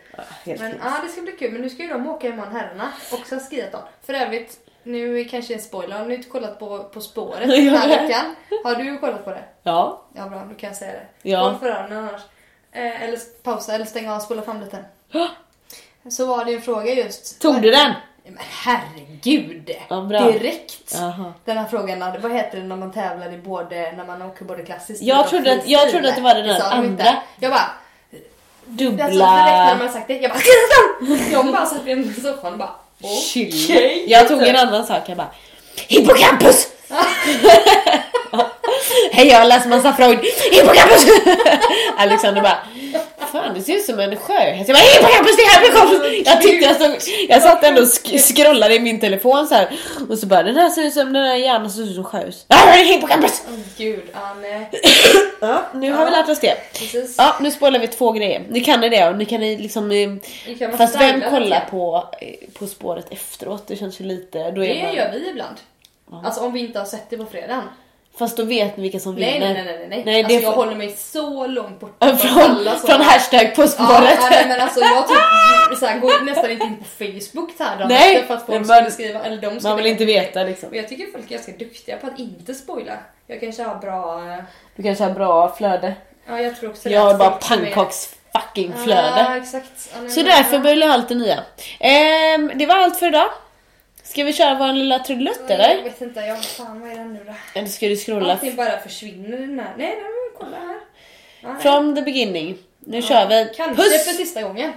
helt 0.44 0.60
Men 0.60 0.80
ja, 0.84 0.92
det 1.04 1.08
ska 1.08 1.20
bli 1.22 1.32
kul. 1.32 1.52
Men 1.52 1.60
nu 1.62 1.70
ska 1.70 1.82
ju 1.82 1.88
de 1.88 2.06
åka 2.06 2.26
imorgon 2.28 2.56
herrarna. 2.56 2.92
Också 3.12 3.38
skiathon. 3.50 3.80
För 4.06 4.14
övrigt, 4.14 4.58
nu 4.82 5.24
kanske 5.24 5.54
en 5.54 5.60
spoiler. 5.60 5.98
Har 5.98 6.06
ni 6.06 6.14
inte 6.14 6.28
kollat 6.28 6.58
på 6.58 6.78
På 6.84 7.00
spåret 7.00 7.40
den 7.48 7.68
här 7.76 7.88
veckan? 7.88 8.34
Har 8.64 8.74
du 8.74 8.98
kollat 8.98 9.24
på 9.24 9.30
det? 9.30 9.44
Ja. 9.62 10.02
Ja 10.14 10.28
bra, 10.28 10.38
då 10.48 10.54
kan 10.54 10.68
jag 10.68 10.76
säga 10.76 10.92
det. 10.92 11.06
Ja. 11.30 11.38
Håll 11.48 11.58
för 11.58 11.66
öronen 11.66 11.98
annars. 11.98 12.20
Eh, 12.72 13.02
eller 13.02 13.18
pausa 13.42 13.74
eller 13.74 13.84
stänga 13.84 14.10
av 14.12 14.16
och 14.16 14.22
spola 14.22 14.42
fram 14.42 14.60
lite. 14.60 14.84
Så 16.10 16.26
var 16.26 16.44
det 16.44 16.54
en 16.54 16.62
fråga 16.62 16.94
just. 16.94 17.40
Tog 17.42 17.62
du 17.62 17.70
den? 17.70 17.92
Men 18.24 18.38
herregud! 18.40 19.70
Ja. 19.88 19.96
Direkt! 20.00 20.94
Jaha. 20.94 21.32
Den 21.44 21.58
här 21.58 21.64
frågan, 21.66 22.20
vad 22.22 22.32
heter 22.32 22.58
det 22.58 22.64
när 22.64 22.76
man 22.76 22.92
tävlar 22.92 23.32
i 23.32 23.38
både, 23.38 23.92
när 23.92 24.04
man 24.06 24.22
åker 24.22 24.44
både 24.44 24.62
klassiskt 24.64 25.02
Jag 25.02 25.20
och 25.20 25.26
trodde 25.28 25.52
att- 25.52 25.68
jag 25.68 25.90
trodde 25.90 26.08
att 26.08 26.14
det 26.16 26.20
var 26.20 26.34
den 26.34 26.46
Det 26.46 26.52
där 26.52 26.60
sa 26.60 26.70
de 26.70 26.74
andra. 26.76 26.90
inte. 26.90 27.16
Jag 27.40 27.52
bara, 27.52 27.70
Dubbla... 28.66 29.04
alltså 29.04 29.18
direkt 29.18 29.48
när 29.48 29.78
man 29.78 29.92
sagt 29.92 30.08
det, 30.08 30.18
jag 30.18 30.30
bara 30.30 31.42
De 31.42 31.52
bara 31.52 31.66
satt 31.66 31.84
vid 31.84 32.22
soffan 32.22 32.52
och 32.52 32.58
bara 32.58 32.70
Chill. 33.32 34.04
Jag 34.06 34.28
tog 34.28 34.42
en 34.42 34.56
annan 34.56 34.86
sak, 34.86 35.02
jag 35.06 35.16
bara 35.16 35.30
Hippocampus! 35.88 36.68
Hej 39.12 39.26
jag 39.28 39.48
läst 39.48 39.66
massa 39.66 39.92
Freud, 39.92 40.18
hippocampus! 40.52 41.06
Alexander 41.96 42.42
bara 42.42 42.58
Fan 43.32 43.54
det 43.54 43.60
ser 43.62 43.72
ut 43.76 43.84
som 43.84 44.00
en 44.00 44.16
sjöhäst. 44.16 44.68
Jag 44.68 44.76
bara 44.76 44.84
hippocampus 44.94 45.36
det 45.36 45.42
är 45.42 45.60
hippocampus! 45.64 46.26
Jag 46.26 46.42
tyckte 46.42 46.66
jag 46.66 46.76
såg, 46.76 47.14
jag 47.28 47.42
satt 47.42 47.64
ändå 47.64 47.80
och 47.80 47.86
sk- 47.88 48.18
scrollade 48.34 48.74
i 48.74 48.80
min 48.80 49.00
telefon 49.00 49.46
så 49.46 49.54
här 49.54 49.68
och 50.10 50.18
så 50.18 50.26
bara 50.26 50.42
den 50.42 50.56
här 50.56 50.70
ser 50.70 50.82
ut 50.82 50.92
som 50.94 51.12
den 51.12 51.24
här 51.24 51.36
hjärnan 51.36 51.70
ser 51.70 51.82
ut 51.82 51.94
som 51.94 52.04
sjöhus. 52.04 52.44
Ja 52.48 52.56
är 52.74 52.84
hippocampus! 52.84 53.42
Åh 53.48 53.54
gud, 53.76 54.02
ja 54.12 54.34
nej. 54.42 54.70
Ja, 55.40 55.62
nu 55.74 55.92
har 55.92 56.04
vi 56.04 56.10
lärt 56.10 56.28
oss 56.28 56.40
det. 56.40 56.54
Precis. 56.78 57.14
Ja, 57.18 57.36
nu 57.40 57.50
spoilar 57.50 57.78
vi 57.80 57.86
två 57.88 58.12
grejer. 58.12 58.42
Ni 58.48 58.60
kan 58.60 58.80
ni 58.80 58.88
det 58.88 59.08
och 59.08 59.16
ni 59.16 59.24
kan 59.24 59.40
ni 59.40 59.56
liksom... 59.56 59.90
eh, 59.90 60.08
Det 60.46 60.54
kan 60.54 60.78
Fast 60.78 61.00
vem 61.00 61.20
kollar 61.30 61.66
på, 61.70 62.08
eh, 62.20 62.28
på 62.58 62.66
spåret 62.66 63.06
efteråt? 63.10 63.64
Det 63.66 63.76
känns 63.76 64.00
ju 64.00 64.04
lite... 64.04 64.50
Då 64.50 64.64
är 64.64 64.74
Det 64.74 64.82
man, 64.82 64.94
gör 64.94 65.10
vi 65.12 65.28
ibland. 65.30 65.56
Alltså 66.24 66.40
om 66.40 66.52
vi 66.52 66.60
inte 66.60 66.78
har 66.78 66.86
sett 66.86 67.10
det 67.10 67.16
på 67.16 67.26
fredagen. 67.26 67.62
Fast 68.18 68.36
då 68.36 68.42
vet 68.44 68.76
ni 68.76 68.82
vilka 68.82 68.98
som 69.00 69.14
Nej 69.14 69.32
vinner. 69.32 69.54
nej 69.54 69.64
nej 69.64 69.76
nej. 69.78 69.88
nej. 69.88 70.02
Nej, 70.04 70.24
alltså 70.24 70.38
jag 70.40 70.54
får- 70.54 70.62
håller 70.64 70.76
mig 70.76 70.90
så 70.96 71.46
långt 71.46 71.80
bort 71.80 71.96
Från, 72.20 72.40
alla 72.42 72.74
såna- 72.76 72.94
från 72.94 73.00
hashtag 73.06 73.54
På 73.54 73.62
Ja, 73.62 73.66
spåret. 73.68 74.18
ja, 74.20 74.28
nej, 74.30 74.44
men 74.48 74.60
alltså 74.60 74.80
jag 74.80 75.08
typ 75.08 75.78
så 75.80 75.86
här, 75.86 75.98
går 75.98 76.24
nästan 76.24 76.50
inte 76.50 76.64
in 76.64 76.76
på 76.76 76.84
Facebook 77.04 77.50
här 77.58 77.86
Nej, 77.88 78.24
för 78.26 78.34
att 78.34 78.46
folk 78.46 78.66
man- 78.66 78.90
skriva, 78.90 79.20
eller 79.24 79.36
de 79.36 79.46
skulle 79.50 79.62
Man 79.62 79.76
vill 79.76 79.86
inte 79.86 80.04
veta 80.04 80.42
liksom. 80.42 80.68
Men 80.68 80.78
jag 80.78 80.88
tycker 80.88 81.06
folk 81.12 81.24
är 81.30 81.34
ganska 81.34 81.52
duktiga 81.52 81.96
på 81.96 82.06
att 82.06 82.18
inte 82.18 82.54
spoila. 82.54 82.92
Jag 83.26 83.40
kanske 83.40 83.62
har 83.62 83.74
bra... 83.74 84.18
eh, 84.32 84.44
Du 84.76 84.82
kanske 84.82 85.04
har 85.04 85.10
bra 85.10 85.54
flöde. 85.56 85.94
Ja, 86.28 86.40
jag 86.40 86.56
tror 86.60 86.70
också. 86.70 86.88
Jag 86.90 87.00
har 87.00 87.14
bara 87.14 87.30
pannkaks 87.30 88.14
fucking 88.32 88.72
flöde. 88.84 89.12
Ja, 89.28 89.36
exakt. 89.36 89.90
Ja, 89.94 90.00
nej, 90.00 90.10
Så 90.10 90.22
därför 90.22 90.58
börjar 90.58 90.88
allt 90.88 91.08
det 91.08 91.14
nya. 91.14 91.38
Ehm, 91.80 92.52
det 92.54 92.66
var 92.66 92.74
allt 92.76 92.98
för 92.98 93.06
idag. 93.06 93.28
Ska 94.16 94.24
vi 94.24 94.32
köra 94.32 94.54
vår 94.54 94.72
lilla 94.72 94.98
trudelutt 94.98 95.40
Jag 95.48 95.50
eller? 95.60 95.82
vet 95.82 96.00
inte, 96.02 96.20
jag 96.20 96.44
fan 96.44 96.80
vad 96.80 96.90
är 96.90 96.94
den 96.94 97.12
nu 97.12 97.20
då? 97.26 97.32
Eller 97.54 97.68
ska 97.68 97.86
du 97.88 97.96
scrolla 97.96 98.32
Allting 98.32 98.56
bara 98.56 98.80
försvinner 98.80 99.36
den 99.38 99.58
här. 99.58 99.74
Nej, 99.76 99.86
nej 99.86 99.96
men 99.96 100.38
kolla 100.38 100.56
här. 100.56 100.80
Nej. 101.40 101.62
from 101.62 101.94
the 101.94 102.02
beginning? 102.02 102.58
Nu 102.80 102.96
Ja, 102.96 103.02
kör 103.02 103.26
vi. 103.28 103.50
Kanske 103.56 103.82
Puss! 103.82 104.04
för 104.04 104.12
sista 104.12 104.42
gången. 104.42 104.72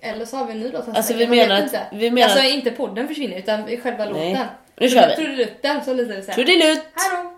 Eller 0.00 0.24
så 0.24 0.36
har 0.36 0.44
vi 0.46 0.52
en 0.52 0.60
ny 0.60 0.70
låt 0.72 0.88
Alltså, 0.96 1.14
vi 1.14 1.20
jag 1.20 1.30
menar 1.30 1.60
att- 1.60 1.74
vi 1.92 2.10
menar 2.10 2.28
Alltså 2.28 2.44
inte 2.44 2.70
podden 2.70 3.08
försvinner 3.08 3.38
utan 3.38 3.66
själva 3.76 4.04
Nej. 4.04 4.30
låten. 4.30 4.46
Nu 4.80 4.88
kör 4.88 5.08
vi. 5.08 5.14
Trudelutten 5.16 5.84
så 5.84 5.94
lite 5.94 6.22
så 6.22 6.30
här. 6.30 6.34
Trudelutt! 6.34 6.82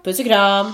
Puss 0.05 0.19
och 0.21 0.27
kram! 0.27 0.73